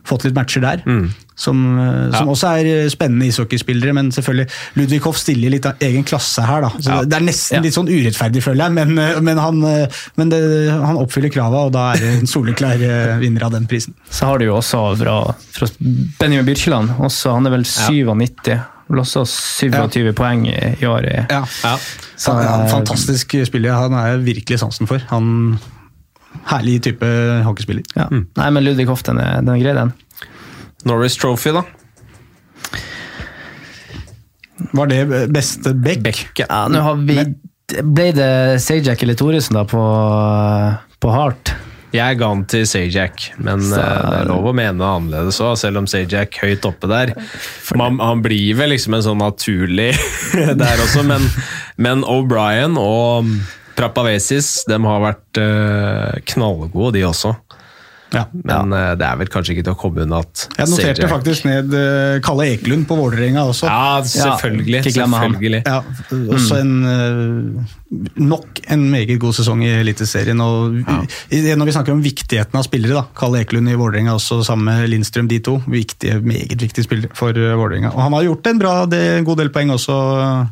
fått 0.05 0.23
litt 0.27 0.35
matcher 0.37 0.61
der. 0.61 0.83
Som, 1.35 1.57
eh, 1.79 2.11
som 2.11 2.11
Mm. 2.11 2.13
Ja. 2.13 2.21
også 2.31 2.47
er 2.59 2.65
eh, 2.85 2.89
spennende 2.89 3.25
ishockeyspillere, 3.27 3.93
men 3.93 4.11
selvfølgelig 4.15 4.47
Ludvig 4.77 4.99
Hoff 5.03 5.17
stiller 5.19 5.49
litt 5.51 5.65
av 5.67 5.73
egen 5.83 6.03
klasse 6.07 6.45
her. 6.47 6.61
da. 6.61 6.69
Så 6.79 6.85
Ja. 6.89 7.01
Det 7.03 7.13
er 7.17 7.25
nesten 7.25 7.55
Ja. 7.57 7.61
litt 7.61 7.73
sånn 7.75 7.89
urettferdig, 7.91 8.41
føler 8.43 8.63
jeg, 8.63 8.71
men, 8.71 8.97
eh, 8.99 9.19
men, 9.19 9.37
han, 9.37 9.59
men 10.15 10.29
det, 10.29 10.71
han 10.71 10.95
oppfyller 10.95 11.29
krava, 11.33 11.65
og 11.65 11.73
da 11.73 11.91
er 11.93 11.97
det 11.99 12.13
en 12.21 12.25
soleklar 12.27 12.77
vinner 13.19 13.43
av 13.43 13.51
den 13.51 13.67
prisen. 13.67 13.93
Så 14.09 14.25
har 14.27 14.37
du 14.39 14.45
jo 14.45 14.55
også 14.61 14.95
fra, 14.97 15.35
fra 15.51 15.67
Benjamin 16.19 16.45
Birkeland. 16.45 16.89
Også, 16.99 17.33
han 17.33 17.45
er 17.45 17.49
vel 17.57 17.63
97. 17.65 18.61
Vel 18.87 18.99
også 19.01 19.25
27 19.25 20.13
poeng 20.13 20.45
i, 20.47 20.77
i 20.79 20.85
år. 20.85 21.27
Ja. 21.29 21.43
Ja. 21.63 21.77
Så 22.15 22.31
han 22.33 22.45
er 22.45 22.63
en 22.63 22.69
fantastisk 22.69 23.33
spiller. 23.47 23.73
Han 23.73 23.93
er 23.93 24.19
virkelig 24.23 24.59
sansen 24.61 24.87
for. 24.87 24.99
Han 25.09 25.59
Herlig 26.51 26.81
type 26.85 27.07
hockeyspiller. 27.45 27.83
ja. 27.95 28.07
Nei, 28.11 28.49
men 28.51 28.63
Ludvig 28.63 28.87
Hoff, 28.87 29.03
den 29.07 29.17
er, 29.19 29.41
den 29.41 29.49
er 29.55 29.61
grei, 29.63 29.73
den. 29.73 29.93
Norris 30.85 31.15
Trophy, 31.17 31.51
da. 31.55 31.63
Var 34.71 34.87
det 34.87 35.27
beste 35.33 35.73
back? 35.73 35.99
Beck. 36.05 36.25
ja. 36.39 36.45
Ja, 36.49 36.67
nå 36.71 36.79
har 36.85 36.95
vi 37.07 37.19
Ble 37.81 38.11
det 38.13 38.61
Sajak 38.61 39.01
eller 39.03 39.17
Thoresen 39.17 39.55
da 39.57 39.63
på, 39.65 39.79
på 41.01 41.09
Heart? 41.11 41.55
Jeg 41.95 42.17
ga 42.19 42.27
den 42.29 42.43
til 42.51 42.65
Sajak, 42.69 43.23
men 43.41 43.61
Så- 43.63 43.79
eh, 43.79 44.03
det 44.11 44.19
er 44.19 44.27
lov 44.29 44.45
å 44.51 44.53
mene 44.53 44.83
annerledes 44.85 45.39
òg, 45.41 45.55
selv 45.57 45.79
om 45.81 45.87
Sajak 45.89 46.37
høyt 46.43 46.65
oppe 46.69 46.87
der. 46.91 47.13
Man, 47.79 47.97
han 48.03 48.21
blir 48.21 48.53
vel 48.59 48.69
liksom 48.75 48.93
en 48.99 49.05
sånn 49.07 49.17
naturlig 49.23 49.95
der 50.61 50.83
også, 50.85 51.01
men, 51.07 51.25
men 51.81 52.03
O'Brien 52.05 52.77
og 52.77 53.31
Prapavesis 53.75 54.63
de 54.69 54.79
har 54.85 55.03
vært 55.03 55.41
eh, 55.41 56.21
knallgode, 56.33 56.93
de 56.99 57.05
også. 57.09 57.35
Ja. 58.13 58.21
Men 58.47 58.71
eh, 58.71 58.91
det 58.95 59.03
er 59.03 59.17
vel 59.19 59.27
kanskje 59.33 59.55
ikke 59.55 59.63
til 59.65 59.73
å 59.73 59.79
komme 59.79 60.03
unna 60.05 60.21
at 60.23 60.43
Jeg 60.55 60.69
noterte 60.71 61.01
Zajac- 61.01 61.11
faktisk 61.11 61.47
ned 61.49 61.73
eh, 61.75 62.19
Kalle 62.23 62.45
Ekelund 62.53 62.85
på 62.87 62.95
Vålerenga 62.95 63.43
også. 63.49 63.67
Ja, 63.67 63.97
selvfølgelig. 64.07 64.83
Ja, 64.85 65.07
selvfølgelig. 65.09 65.61
Ja, 65.65 65.81
også 66.37 66.59
en 66.61 66.75
nok 68.15 68.61
en 68.71 68.85
meget 68.93 69.17
god 69.21 69.35
sesong 69.37 69.61
i 69.65 69.73
Eliteserien. 69.81 70.39
og 70.41 70.77
Når 70.85 71.65
vi 71.67 71.75
snakker 71.75 71.93
om 71.95 72.01
viktigheten 72.05 72.55
av 72.59 72.63
spillere, 72.67 73.01
da, 73.01 73.03
Kalle 73.17 73.41
Ekelund 73.43 73.69
i 73.73 73.75
Vålerenga 73.79 74.15
også 74.15 74.39
sammen 74.47 74.69
med 74.69 74.89
Lindstrøm, 74.93 75.27
de 75.31 75.41
to. 75.43 75.57
Viktige, 75.67 76.21
meget 76.23 76.55
viktige 76.61 76.87
spillere 76.87 77.11
for 77.17 77.35
Vålerenga. 77.35 77.91
Og 77.95 78.01
han 78.05 78.15
har 78.15 78.29
gjort 78.29 78.47
en 78.53 78.63
bra, 78.63 78.77
det, 78.91 79.03
en 79.19 79.27
god 79.27 79.43
del 79.43 79.51
poeng 79.55 79.75
også, 79.75 79.99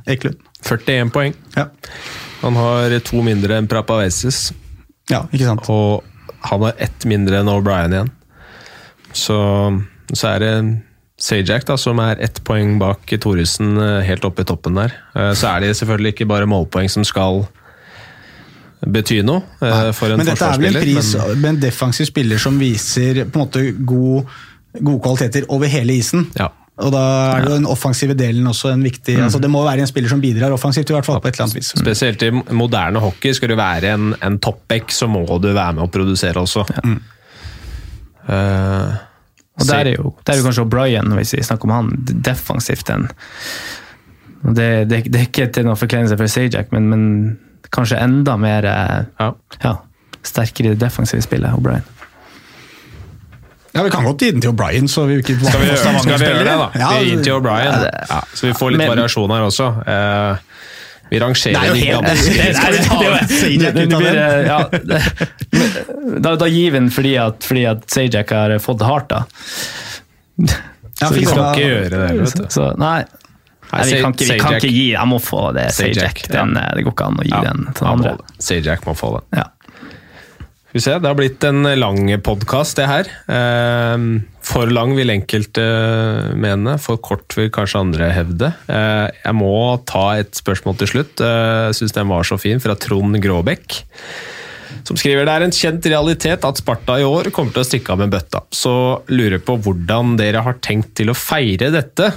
Ekelund. 0.10 0.41
41 0.68 1.12
poeng. 1.16 1.34
Ja. 1.56 1.70
Han 2.44 2.57
har 2.60 2.94
to 3.07 3.22
mindre 3.24 3.57
enn 3.57 3.68
Prapavesis. 3.72 4.52
ja, 5.10 5.24
ikke 5.32 5.45
sant. 5.48 5.70
Og 5.72 6.03
han 6.49 6.61
har 6.68 6.74
ett 6.84 7.06
mindre 7.07 7.40
enn 7.40 7.48
O'Brien 7.52 7.94
igjen. 7.95 8.11
Så, 9.14 9.38
så 10.14 10.28
er 10.36 10.40
det 10.44 10.53
Sajak 11.24 11.64
da, 11.70 11.76
som 11.80 11.99
er 12.03 12.20
ett 12.26 12.41
poeng 12.44 12.76
bak 12.82 13.06
Thoresen 13.22 13.78
eh, 13.80 13.99
helt 14.03 14.26
oppe 14.28 14.44
i 14.44 14.48
toppen 14.49 14.76
der. 14.76 14.91
Eh, 15.15 15.32
Så 15.38 15.48
er 15.53 15.61
det 15.64 15.76
selvfølgelig 15.78 16.15
ikke 16.15 16.28
bare 16.28 16.48
målpoeng 16.49 16.90
som 16.91 17.06
skal 17.07 17.45
bety 18.84 19.22
noe 19.24 19.40
Nei, 19.61 19.91
for 19.95 20.11
en 20.11 20.20
Men 20.20 20.28
dette 20.28 20.44
er 20.49 20.57
vel 20.60 20.76
en 20.76 20.82
pris 20.84 21.14
men- 21.15 21.40
med 21.40 21.49
en 21.53 21.60
defensiv 21.61 22.10
spiller 22.10 22.41
som 22.41 22.57
viser 22.60 23.22
på 23.30 23.40
en 23.40 23.45
måte 23.45 23.61
god, 23.88 24.26
gode 24.82 24.99
kvaliteter 25.06 25.45
over 25.53 25.72
hele 25.72 25.95
isen. 26.02 26.26
Ja. 26.36 26.49
Og 26.82 26.90
da 26.90 27.02
er 27.36 27.44
jo 27.45 27.52
den 27.54 27.68
offensive 27.70 28.16
delen 28.18 28.48
også 28.50 28.72
en 28.74 28.82
viktig 28.82 29.14
altså 29.22 29.38
Det 29.38 29.50
må 29.54 29.60
være 29.62 29.84
en 29.84 29.90
spiller 29.90 30.10
som 30.10 30.22
bidrar 30.24 30.56
offensivt, 30.56 30.90
i 30.90 30.95
hvert 30.95 31.06
fall 31.06 31.20
på 31.22 31.30
et 31.30 31.36
eller 31.36 31.45
annet 31.45 31.60
vis. 31.60 31.70
Spesielt 31.78 32.24
i 32.26 32.32
moderne 32.34 33.00
hockey. 33.04 33.34
Skal 33.38 33.54
du 33.54 33.56
være 33.60 33.91
en, 33.94 34.16
en 34.26 34.40
toppback, 34.41 34.90
så 34.91 35.06
må 35.12 35.22
du 35.38 35.52
være 35.52 35.76
med 35.78 35.84
å 35.86 35.91
produsere 35.94 36.41
også. 36.41 36.66
Eh, 38.26 38.94
Og 39.54 39.68
der 39.70 39.86
er 39.86 39.94
jo, 40.00 40.16
der 40.26 40.34
er 40.34 40.41
jo 40.41 40.48
kanskje 40.48 40.66
O'Brien, 40.66 41.14
hvis 41.20 41.36
vi 41.38 41.44
snakker 41.45 41.70
om 41.70 41.76
han, 41.76 41.94
defensivt 42.26 42.90
en 42.90 43.10
det, 44.44 44.90
det, 44.90 45.04
det 45.08 45.20
er 45.22 45.28
ikke 45.30 45.45
til 45.56 45.68
noen 45.70 45.80
forkleinelse 45.80 46.18
for 46.20 46.28
Sajak, 46.28 46.74
men, 46.76 46.90
men 46.91 47.04
kanskje 47.72 48.02
enda 48.02 48.34
mer 48.41 48.66
eh, 48.68 49.06
ja. 49.22 49.30
ja, 49.64 49.76
sterkere 50.26 50.72
i 50.72 50.74
det 50.74 50.82
defensive 50.82 51.22
spillet, 51.24 51.54
O'Brien. 51.54 51.86
Ja, 53.74 53.82
Vi 53.84 53.90
kan 53.90 54.04
godt 54.06 54.20
gi 54.22 54.32
den 54.32 54.41
til 54.41 54.52
O'Brien, 54.54 54.86
så 54.88 55.08
vi 55.10 55.16
ikke 55.22 55.34
Skal 55.41 55.60
vi, 55.64 55.66
gjøre- 55.72 55.78
skal 56.04 56.20
vi 56.20 56.26
gjøre 56.26 56.44
det, 56.45 56.58
da? 56.62 56.68
Ja, 56.78 56.90
vi 57.00 57.06
gir 57.10 57.24
til 57.26 57.34
O'Brien. 57.40 57.86
Ja, 58.10 58.20
så 58.34 58.45
vi 58.48 58.54
får 58.54 58.72
litt 58.76 58.78
Men- 58.84 58.91
variasjon 58.94 59.32
her 59.34 59.41
også. 59.48 59.68
Eh, 59.88 60.36
vi 61.10 61.20
rangerer 61.20 61.58
er 61.58 61.74
de 61.74 61.82
den? 63.90 64.06
eh, 64.94 65.10
da, 66.24 66.36
da 66.36 66.45
gir 66.50 66.72
vi 66.72 66.78
den 66.80 66.90
fordi 66.94 67.16
at, 67.22 67.44
fordi 67.45 67.66
at 67.70 67.84
Sajak 67.91 68.30
har 68.34 68.56
fått 68.64 68.80
det 68.82 68.88
hardt, 68.90 69.10
da. 69.10 69.24
Ja, 70.38 71.08
Så 71.10 71.14
vi 71.18 71.26
skal 71.26 71.44
ikke 71.52 71.68
gjøre 71.68 71.90
det, 71.90 72.00
vet 72.22 72.38
du. 72.40 72.45
Så, 72.54 72.70
nei. 72.80 73.04
Nei, 73.74 73.84
vi, 73.90 74.02
kan 74.04 74.14
ikke, 74.14 74.26
vi 74.30 74.36
kan 74.38 74.54
ikke 74.60 74.70
gi 74.70 74.84
Jeg 74.91 75.08
må 75.10 75.18
få 75.24 75.48
det 75.56 75.64
Sajak, 75.74 75.95
Sajak. 75.98 76.20
ja. 76.30 76.34
Den, 76.44 76.58
eh, 76.62 76.68
Det 76.78 76.84
går 76.86 76.94
ikke 76.94 77.06
an 77.10 77.16
å 77.18 77.24
gi 77.26 77.32
Ja, 77.34 77.40
den 77.48 77.64
til 77.74 77.88
andre. 77.90 78.12
Sajak 78.38 78.84
må 78.86 78.94
få 78.98 79.10
det. 79.18 79.24
Ja. 79.40 79.45
Skal 80.74 80.80
vi 80.80 80.86
se, 80.88 80.94
Det 81.00 81.06
har 81.06 81.18
blitt 81.20 81.44
en 81.45 81.62
lang 81.78 82.08
podkast, 82.26 82.80
det 82.80 82.88
her. 82.90 83.10
Eh, 83.30 84.06
For 84.44 84.66
lang 84.74 84.95
vil 84.98 85.12
enkelte 85.14 85.62
mene, 86.36 86.80
for 86.82 86.98
kort 86.98 87.36
vil 87.38 87.52
kanskje 87.54 87.80
andre 87.84 88.08
hevde. 88.12 88.50
Eh, 88.68 89.12
Jeg 89.24 89.36
må 89.38 89.78
ta 89.86 90.18
et 90.18 90.34
spørsmål 90.34 90.78
til 90.80 90.88
slutt. 90.88 91.22
Eh, 91.22 91.70
Jeg 91.70 91.76
syns 91.78 91.94
den 91.94 92.08
var 92.10 92.24
så 92.24 92.40
fin, 92.41 92.60
fra 92.60 92.74
Trond 92.74 93.22
Gråbekk. 93.22 93.84
Som 94.84 94.98
skriver 94.98 95.26
det 95.26 95.36
er 95.36 95.44
en 95.44 95.52
kjent 95.52 95.86
realitet 95.86 96.44
at 96.44 96.58
Sparta 96.58 96.98
i 97.00 97.06
år 97.06 97.30
kommer 97.32 97.54
til 97.54 97.62
å 97.62 97.70
stikke 97.70 97.91
av 97.94 98.00
med 98.00 98.10
bøtta. 98.10 98.41
Så 98.52 99.04
lurer 99.10 99.38
på 99.40 99.62
hvordan 99.62 100.18
dere 100.18 100.41
har 100.41 100.56
tenkt 100.60 100.95
til 100.95 101.10
å 101.10 101.16
feire 101.16 101.70
dette. 101.72 102.12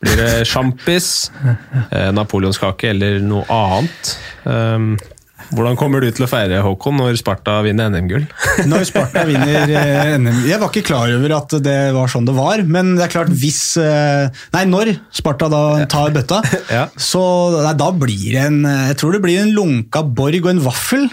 Blir 0.00 0.16
det 0.16 0.46
sjampis, 0.46 1.30
eh, 1.90 2.12
napoleonskake 2.12 2.90
eller 2.90 3.18
noe 3.18 3.44
annet? 3.50 4.16
Hvordan 5.54 5.76
kommer 5.80 6.02
du 6.04 6.08
til 6.12 6.26
å 6.26 6.28
feire, 6.30 6.58
Håkon, 6.64 6.98
når 7.00 7.16
Sparta 7.20 7.58
vinner 7.64 7.88
NM-gull? 7.92 8.26
Når 8.70 8.84
Sparta 8.90 9.22
vinner 9.28 9.70
eh, 9.70 10.10
NM 10.20 10.42
Jeg 10.48 10.58
var 10.60 10.68
ikke 10.72 10.84
klar 10.90 11.12
over 11.14 11.34
at 11.38 11.54
det 11.64 11.76
var 11.96 12.10
sånn 12.12 12.26
det 12.28 12.34
var, 12.36 12.60
men 12.68 12.94
det 12.98 13.06
er 13.06 13.12
klart 13.14 13.32
hvis 13.32 13.60
eh, 13.80 14.28
Nei, 14.54 14.64
når 14.68 14.90
Sparta 15.14 15.48
da 15.52 15.62
tar 15.88 16.12
bøtta, 16.16 16.42
Ja. 16.76 16.84
så 17.00 17.22
nei, 17.62 17.72
da 17.80 17.88
blir 17.96 18.28
det 18.34 18.44
en 18.44 18.60
Jeg 18.66 18.98
tror 19.00 19.16
det 19.16 19.22
blir 19.24 19.40
en 19.42 19.54
lunka 19.56 20.02
borg 20.04 20.42
og 20.44 20.50
en 20.52 20.62
vaffel. 20.66 21.08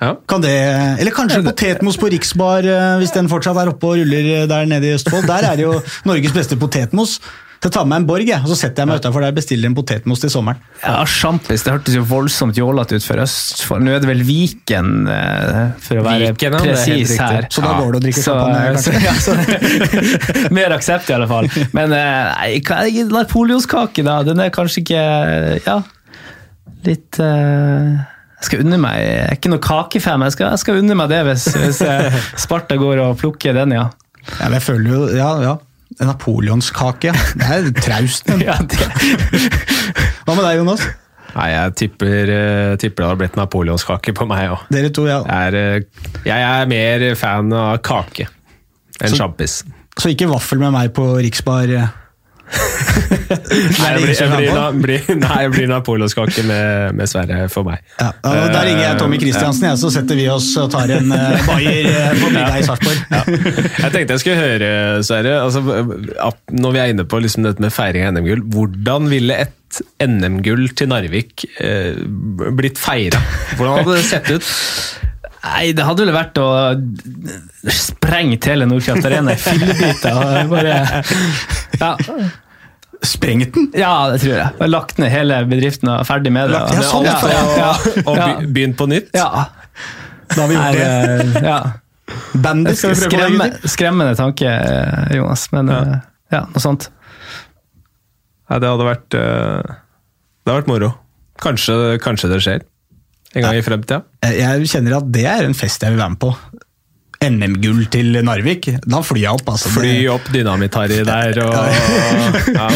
Ja. 0.00 0.14
Kan 0.28 0.40
det, 0.40 0.54
eller 1.00 1.12
kanskje 1.12 1.42
potetmos 1.44 1.98
på 2.00 2.08
Riksbar, 2.12 2.64
eh, 2.64 2.94
hvis 3.02 3.12
den 3.16 3.28
fortsatt 3.32 3.58
er 3.60 3.72
oppe 3.74 3.90
og 3.90 3.98
ruller 4.00 4.46
der 4.48 4.68
nede 4.70 4.88
i 4.88 4.94
Østfold. 4.96 5.26
Der 5.28 5.44
er 5.50 5.58
det 5.60 5.66
jo 5.66 5.74
Norges 6.08 6.32
beste 6.36 6.56
potetmos. 6.60 7.18
Så 7.60 7.68
jeg 7.68 7.74
tar 7.74 7.84
med 7.84 7.98
en 8.00 8.04
borg, 8.08 8.24
jeg, 8.24 8.40
og 8.40 8.48
så 8.48 8.56
setter 8.56 8.80
jeg 8.80 8.88
meg 8.88 9.02
utafor 9.02 9.20
der 9.20 9.34
og 9.34 9.36
bestiller 9.36 9.68
en 9.68 9.74
potetmos 9.76 10.22
til 10.22 10.30
sommeren. 10.32 10.62
Ja, 10.80 11.02
Sjampis, 11.04 11.60
det 11.66 11.74
hørtes 11.74 11.92
jo 11.98 12.04
voldsomt 12.08 12.56
jålete 12.56 12.96
ut 12.96 13.04
for 13.04 13.20
Østfold. 13.20 13.84
Nå 13.84 13.92
er 13.92 14.00
det 14.00 14.08
vel 14.08 14.22
Viken, 14.24 14.88
eh, 15.12 15.58
for 15.84 16.00
å 16.00 16.04
være 16.06 16.30
Viken, 16.32 16.56
presis 16.56 17.12
her. 17.20 17.50
Så 17.52 17.60
da 17.60 17.74
går 17.76 17.92
det 17.92 18.00
å 18.00 18.04
drikke 18.06 18.24
champagne, 18.24 18.96
ja, 19.10 20.48
mer 20.56 20.72
aksept, 20.78 21.12
i 21.12 21.16
alle 21.18 21.28
fall. 21.28 21.50
Men 21.76 21.92
eh, 21.92 22.32
nei, 22.32 22.50
hva- 22.64 22.80
napoleonskake, 23.12 24.06
da. 24.08 24.16
Den 24.24 24.40
er 24.40 24.54
kanskje 24.56 24.80
ikke 24.86 25.04
Ja, 25.68 25.76
litt 26.88 27.20
uh 27.20 28.00
Jeg 28.40 28.46
skal 28.48 28.62
unne 28.64 28.78
meg 28.80 28.96
Jeg 29.04 29.24
er 29.26 29.34
ikke 29.36 29.50
noe 29.52 29.60
kakefan, 29.60 30.16
men 30.22 30.30
jeg 30.30 30.38
skal, 30.38 30.54
jeg 30.54 30.62
skal 30.64 30.78
unne 30.80 30.96
meg 30.96 31.10
det 31.12 31.18
hvis, 31.28 31.50
hvis 31.60 31.80
Sparta 32.46 32.80
går 32.80 33.02
og 33.04 33.18
plukker 33.20 33.52
den, 33.60 33.76
ja. 33.76 33.90
Ja, 34.38 34.48
jeg 34.56 34.64
føler 34.64 34.94
jo, 34.94 35.02
ja, 35.12 35.34
ja. 35.44 35.58
En 35.98 36.06
napoleonskake, 36.06 37.10
ja. 37.10 37.28
Det 37.34 37.48
er 37.50 37.70
traust. 37.82 38.28
men. 38.30 38.44
Hva 40.24 40.36
med 40.36 40.44
deg, 40.44 40.60
Jonas? 40.60 40.84
Nei, 41.30 41.48
jeg 41.52 41.74
tipper, 41.78 42.30
eh, 42.34 42.76
tipper 42.80 43.04
det 43.04 43.08
har 43.08 43.18
blitt 43.20 43.38
napoleonskake 43.38 44.14
på 44.16 44.26
meg 44.30 44.50
òg. 44.54 44.64
Dere 44.74 44.90
to, 44.94 45.06
ja. 45.10 45.20
Jeg, 45.26 45.50
er, 45.50 45.58
eh, 45.58 46.22
jeg 46.26 46.46
er 46.46 46.70
mer 46.70 47.06
fan 47.18 47.52
av 47.54 47.78
kake 47.86 48.26
enn 49.00 49.16
sjampis. 49.16 49.60
Så 50.00 50.12
ikke 50.12 50.30
vaffel 50.30 50.60
med 50.62 50.74
meg 50.74 50.92
på 50.96 51.06
Riksbar. 51.20 51.70
Eh. 52.50 53.38
nei, 53.78 53.90
jeg 53.90 54.00
blir, 54.02 54.14
jeg 54.14 54.30
blir, 54.34 54.80
blir, 54.84 55.10
nei, 55.24 55.36
jeg 55.44 55.52
blir 55.54 55.70
napoleonskake 55.70 56.44
med, 56.48 56.96
med 56.98 57.10
Sverre 57.10 57.44
for 57.52 57.68
meg. 57.68 57.84
Ja, 58.00 58.10
og 58.24 58.50
Der 58.54 58.68
ringer 58.68 58.84
jeg 58.86 58.98
Tommy 59.00 59.20
Kristiansen, 59.22 59.68
ja, 59.70 59.76
så 59.80 59.92
setter 59.94 60.18
vi 60.18 60.26
oss 60.32 60.48
og 60.60 60.70
tar 60.74 60.90
en 60.96 61.12
uh, 61.14 61.46
bayer 61.46 61.90
uh, 61.90 62.10
på 62.18 62.30
brygga 62.34 62.58
i 62.58 62.66
Sarpsborg. 62.66 63.00
Ja. 63.12 63.22
Jeg 63.86 63.94
tenkte 63.94 64.18
jeg 64.18 64.24
skulle 64.24 64.40
høre, 64.40 64.74
Sverre, 65.06 65.38
altså, 65.44 65.62
når 66.50 66.76
vi 66.76 66.82
er 66.82 66.94
inne 66.94 67.06
på 67.08 67.22
liksom 67.22 67.46
dette 67.46 67.62
med 67.62 67.74
feiring 67.74 68.08
av 68.08 68.16
NM-gull, 68.16 68.44
hvordan 68.54 69.10
ville 69.12 69.38
et 69.46 69.56
NM-gull 70.02 70.72
til 70.74 70.90
Narvik 70.90 71.44
eh, 71.62 71.94
blitt 72.58 72.80
feira? 72.80 73.20
Hvordan 73.56 73.80
hadde 73.80 73.96
det 74.00 74.06
sett 74.08 74.30
ut? 74.34 74.50
Nei, 75.40 75.72
det 75.72 75.84
hadde 75.88 76.04
vel 76.04 76.12
vært 76.12 76.38
å 76.40 76.46
sprenge 77.72 78.36
hele 78.44 78.66
Nordkraft 78.68 79.06
Arena 79.08 79.32
i 79.32 79.40
fillebiter. 79.40 80.18
Bare 80.50 80.74
ja. 81.80 81.90
Sprengt 83.00 83.54
den? 83.54 83.70
Ja, 83.80 84.10
det 84.12 84.20
tror 84.20 84.34
jeg. 84.36 84.68
Lagt 84.68 84.98
ned 85.00 85.08
hele 85.14 85.38
bedriften 85.48 85.88
og 85.94 86.04
ferdig 86.08 86.32
med 86.36 86.52
det. 86.52 86.60
Ja, 86.60 86.82
sånn, 86.84 87.08
ja, 87.08 87.16
ja, 87.56 87.70
og 88.04 88.44
begynt 88.52 88.76
på 88.76 88.88
nytt? 88.90 89.08
Ja. 89.16 89.46
Da 90.34 90.42
har 90.42 90.50
vi 90.50 90.58
gjort 90.58 90.76
det. 90.76 91.44
Ja. 91.48 91.60
Bandit 92.34 92.76
skal 92.76 92.92
vi 92.92 92.98
prøve 93.00 93.14
Skremme, 93.14 93.46
Skremmende 93.70 94.16
tanke, 94.18 94.52
Jonas, 95.16 95.46
men 95.54 95.72
ja, 95.72 96.42
noe 96.42 96.62
sånt. 96.62 96.90
Nei, 98.50 98.58
det 98.60 98.66
hadde 98.66 98.86
vært 98.88 99.08
Det 99.14 99.22
hadde 100.50 100.58
vært 100.58 100.70
moro. 100.70 100.92
Kanskje, 101.40 101.96
kanskje 102.04 102.28
det 102.34 102.42
skjer. 102.44 102.64
En 103.34 103.46
gang 103.46 103.60
i 103.60 103.62
fremtida? 103.62 104.02
Jeg 104.26 104.66
kjenner 104.72 104.98
at 104.98 105.12
det 105.14 105.26
er 105.30 105.46
en 105.46 105.54
fest 105.56 105.84
jeg 105.84 105.94
vil 105.94 106.02
være 106.02 106.14
med 106.16 106.22
på. 106.22 106.32
NM-gull 107.20 107.84
til 107.92 108.16
Narvik, 108.24 108.70
da 108.88 109.02
flyr 109.04 109.26
jeg 109.26 109.36
opp. 109.36 109.50
Altså. 109.52 109.70
Fly 109.74 109.92
opp 110.08 110.30
Dynamitt-Harry 110.32 111.02
der 111.04 111.36
og 111.44 111.52
Ja, 112.56 112.68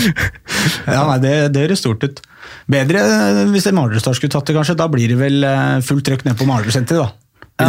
ja 0.93 1.03
nei, 1.09 1.19
det, 1.23 1.35
det 1.55 1.65
høres 1.65 1.81
stort 1.81 2.05
ut. 2.05 2.21
Bedre 2.71 3.03
hvis 3.53 3.71
Malerstar 3.73 4.17
skulle 4.17 4.35
tatt 4.35 4.51
det, 4.51 4.57
kanskje. 4.59 4.77
Da 4.79 4.89
blir 4.93 5.15
det 5.15 5.19
vel 5.21 5.49
fullt 5.85 6.05
trøkk 6.11 6.27
ned 6.29 6.37
på 6.41 6.49
Malersenteret, 6.49 7.07
da. 7.07 7.25
Ja, 7.55 7.69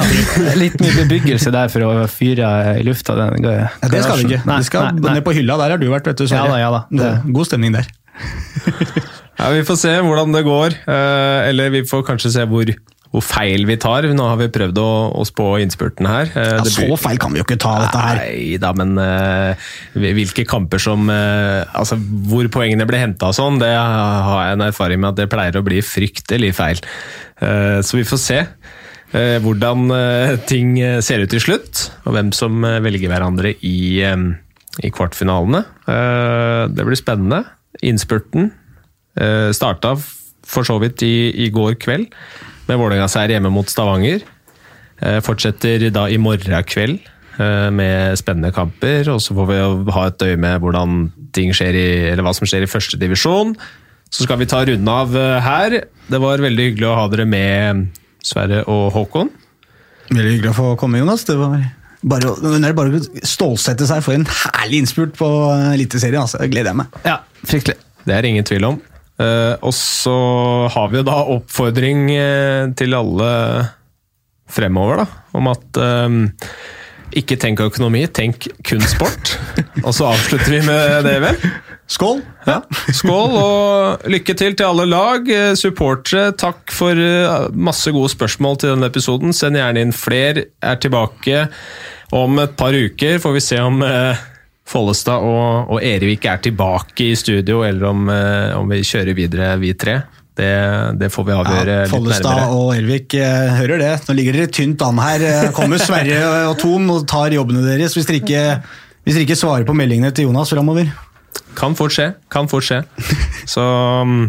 litt 0.58 0.80
mye 0.82 0.96
bebyggelse 0.98 1.52
der 1.54 1.70
for 1.70 1.86
å 1.86 2.06
fyre 2.10 2.48
i 2.82 2.86
lufta. 2.88 3.16
Den, 3.20 3.44
ja, 3.46 3.68
det 3.86 4.02
skal 4.02 4.18
vi 4.20 4.32
ikke. 4.32 4.42
Nei, 4.50 4.62
vi 4.64 4.68
skal 4.68 4.88
nei, 4.98 5.12
ned 5.20 5.26
på 5.28 5.36
hylla, 5.38 5.60
der 5.62 5.76
har 5.76 5.82
du 5.82 5.88
vært, 5.92 6.10
vet 6.10 6.24
du. 6.24 6.26
Ja 6.28 6.48
da, 6.50 6.58
ja 6.60 6.72
da. 6.74 6.82
Det. 6.90 7.12
God 7.36 7.52
stemning 7.52 7.78
der. 7.78 7.88
Ja, 9.36 9.52
Vi 9.52 9.64
får 9.68 9.80
se 9.80 9.96
hvordan 10.02 10.36
det 10.36 10.46
går. 10.48 10.78
Eller 10.88 11.74
vi 11.74 11.86
får 11.88 12.06
kanskje 12.08 12.32
se 12.38 12.46
hvor, 12.50 12.70
hvor 13.12 13.24
feil 13.26 13.66
vi 13.68 13.78
tar. 13.82 14.08
Nå 14.16 14.28
har 14.30 14.40
vi 14.40 14.48
prøvd 14.54 14.80
å, 14.80 14.92
å 15.20 15.26
spå 15.28 15.50
innspurten 15.64 16.08
her. 16.10 16.32
Ja, 16.32 16.64
så 16.64 16.88
feil 17.02 17.20
kan 17.22 17.36
vi 17.36 17.42
jo 17.42 17.48
ikke 17.48 17.60
ta 17.62 17.76
dette 17.84 18.04
her. 18.06 18.22
Nei 18.24 18.56
da, 18.62 18.72
men 18.78 18.96
uh, 19.00 19.68
hvilke 20.00 20.48
kamper 20.48 20.82
som 20.82 21.12
Altså, 21.12 22.00
hvor 22.30 22.48
poengene 22.54 22.88
ble 22.88 23.02
henta 23.02 23.30
og 23.32 23.38
sånn, 23.38 23.60
det 23.62 23.74
har 23.76 24.48
jeg 24.48 24.58
en 24.58 24.66
erfaring 24.70 25.04
med 25.04 25.14
at 25.14 25.20
det 25.20 25.30
pleier 25.32 25.60
å 25.60 25.66
bli 25.66 25.84
fryktelig 25.86 26.56
feil. 26.58 26.82
Så 27.36 28.00
vi 28.00 28.08
får 28.08 28.22
se. 28.22 28.42
Hvordan 29.16 29.92
ting 30.50 30.76
ser 31.06 31.24
ut 31.24 31.32
til 31.32 31.44
slutt, 31.44 31.86
og 32.08 32.16
hvem 32.16 32.32
som 32.36 32.64
velger 32.84 33.12
hverandre 33.12 33.54
i, 33.64 34.02
i 34.04 34.92
kvartfinalene. 34.96 35.62
Det 36.72 36.88
blir 36.88 37.00
spennende. 37.00 37.44
Innspurten 37.86 38.50
Uh, 39.16 39.52
starta 39.56 39.96
for 40.46 40.68
så 40.68 40.76
vidt 40.82 41.02
i, 41.06 41.32
i 41.46 41.50
går 41.54 41.78
kveld 41.82 42.10
med 42.68 42.80
Vålerenga-seier 42.80 43.36
hjemme 43.36 43.52
mot 43.54 43.70
Stavanger. 43.72 44.26
Uh, 45.02 45.20
fortsetter 45.24 45.88
da 45.94 46.08
i 46.12 46.20
morgen 46.22 46.68
kveld 46.68 47.00
uh, 47.40 47.72
med 47.72 48.20
spennende 48.20 48.52
kamper. 48.56 49.08
Og 49.14 49.24
så 49.24 49.38
får 49.38 49.50
vi 49.52 49.62
ha 49.96 50.06
et 50.10 50.28
øye 50.28 50.42
med 50.42 50.60
hvordan 50.64 51.00
ting 51.36 51.56
skjer 51.56 51.80
i, 51.80 51.88
eller 52.12 52.26
hva 52.28 52.36
som 52.36 52.48
skjer 52.50 52.68
i 52.68 52.72
første 52.72 53.00
divisjon. 53.02 53.56
Så 54.12 54.28
skal 54.28 54.40
vi 54.40 54.48
ta 54.48 54.62
runden 54.64 54.92
av 54.92 55.16
her. 55.44 55.82
Det 56.08 56.20
var 56.22 56.44
veldig 56.44 56.70
hyggelig 56.70 56.88
å 56.88 57.00
ha 57.00 57.08
dere 57.12 57.26
med, 57.28 57.88
Sverre 58.26 58.62
og 58.72 58.94
Håkon. 58.96 59.32
Veldig 60.12 60.32
hyggelig 60.36 60.54
å 60.54 60.58
få 60.60 60.68
komme, 60.80 61.02
Jonas. 61.02 61.26
Det 61.28 61.36
var 61.40 61.58
bare, 62.06 62.36
det 62.42 62.70
er 62.70 62.78
bare 62.78 63.00
å 63.00 63.26
stålsette 63.26 63.88
seg 63.90 64.04
for 64.06 64.18
en 64.18 64.28
herlig 64.30 64.84
innspurt 64.84 65.16
på 65.18 65.30
Eliteserien. 65.74 66.22
Altså. 66.22 66.40
Det 66.42 66.52
gleder 66.54 66.72
jeg 66.72 66.82
meg. 66.84 67.00
Ja, 67.08 67.20
fryktelig. 67.46 67.80
Det 68.06 68.14
er 68.14 68.28
ingen 68.30 68.46
tvil 68.46 68.70
om. 68.70 68.78
Uh, 69.16 69.56
og 69.64 69.72
så 69.72 70.16
har 70.74 70.90
vi 70.92 71.04
da 71.08 71.20
oppfordring 71.38 72.10
uh, 72.12 72.72
til 72.76 72.96
alle 72.98 73.30
fremover, 74.52 75.04
da, 75.04 75.22
om 75.40 75.48
at 75.54 75.80
um, 75.80 76.18
ikke 77.16 77.38
tenk 77.40 77.64
økonomi, 77.64 78.04
tenk 78.12 78.50
kun 78.68 78.84
sport. 78.84 79.38
og 79.86 79.94
så 79.96 80.10
avslutter 80.12 80.58
vi 80.58 80.60
med 80.68 81.08
det, 81.08 81.16
vel? 81.24 81.40
Skål! 81.96 82.20
Ja. 82.50 82.60
Skål, 82.98 83.38
og 83.40 84.06
lykke 84.12 84.36
til 84.36 84.58
til 84.58 84.68
alle 84.68 84.88
lag. 84.90 85.30
Supportere, 85.56 86.34
takk 86.36 86.74
for 86.74 87.00
masse 87.54 87.94
gode 87.94 88.10
spørsmål 88.12 88.58
til 88.60 88.74
denne 88.74 88.90
episoden. 88.90 89.36
Send 89.38 89.60
gjerne 89.60 89.86
inn 89.86 89.94
flere. 89.96 90.48
Er 90.66 90.82
tilbake 90.82 91.46
om 92.10 92.42
et 92.42 92.58
par 92.58 92.74
uker. 92.74 93.22
Får 93.22 93.38
vi 93.38 93.44
se 93.48 93.62
om 93.62 93.86
Follestad 94.66 95.22
og, 95.22 95.72
og 95.76 95.84
Erevik 95.86 96.26
er 96.26 96.42
tilbake 96.42 97.12
i 97.12 97.16
studio, 97.20 97.62
eller 97.68 97.90
om, 97.92 98.08
eh, 98.10 98.54
om 98.58 98.72
vi 98.72 98.82
kjører 98.86 99.18
videre, 99.18 99.56
vi 99.62 99.76
tre. 99.78 100.00
Det, 100.36 100.52
det, 101.00 101.08
får 101.14 101.24
vi 101.30 101.32
avgjøre 101.32 101.76
ja, 101.76 101.84
litt 101.86 101.92
nærmere. 101.92 101.92
Follestad 101.94 102.56
og 102.58 102.72
Ervik 102.76 103.14
eh, 103.16 103.54
hører 103.56 103.80
det. 103.80 103.92
Nå 104.04 104.16
ligger 104.18 104.36
dere 104.36 104.52
tynt 104.52 104.82
an 104.84 105.00
her. 105.00 105.24
Eh, 105.24 105.52
kommer 105.56 105.80
Sverre 105.80 106.18
og 106.50 106.58
Ton 106.60 106.90
og 106.92 107.06
tar 107.08 107.32
jobbene 107.32 107.64
deres 107.64 107.96
hvis 107.96 108.10
dere 108.10 108.20
ikke, 108.20 108.42
hvis 109.06 109.16
dere 109.16 109.28
ikke 109.30 109.40
svarer 109.40 109.68
på 109.68 109.76
meldingene 109.78 110.12
til 110.12 110.28
Jonas 110.28 110.52
framover. 110.52 110.92
Kan 111.56 111.78
fort 111.80 111.96
skje. 111.96 112.10
Kan 112.32 112.52
fort 112.52 112.68
skje. 112.68 112.82
Så 113.48 113.64
mm, 113.64 114.26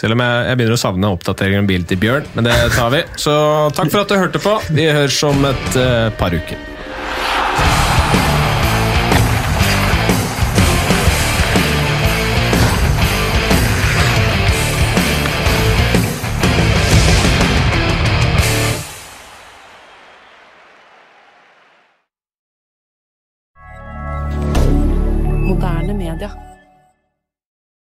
selv 0.00 0.16
om 0.16 0.24
jeg, 0.24 0.42
jeg 0.48 0.58
begynner 0.58 0.80
å 0.80 0.82
savne 0.82 1.14
oppdatering 1.14 1.62
om 1.62 1.70
bilen 1.70 1.86
til 1.86 2.02
Bjørn, 2.02 2.26
men 2.34 2.50
det 2.50 2.56
tar 2.74 2.90
vi. 2.96 3.04
Så 3.20 3.36
takk 3.76 3.92
for 3.92 4.02
at 4.02 4.10
du 4.10 4.18
hørte 4.18 4.42
på. 4.42 4.58
Vi 4.74 4.90
høres 4.90 5.22
om 5.28 5.46
et 5.46 5.78
uh, 5.78 6.10
par 6.18 6.34
uker. 6.34 6.79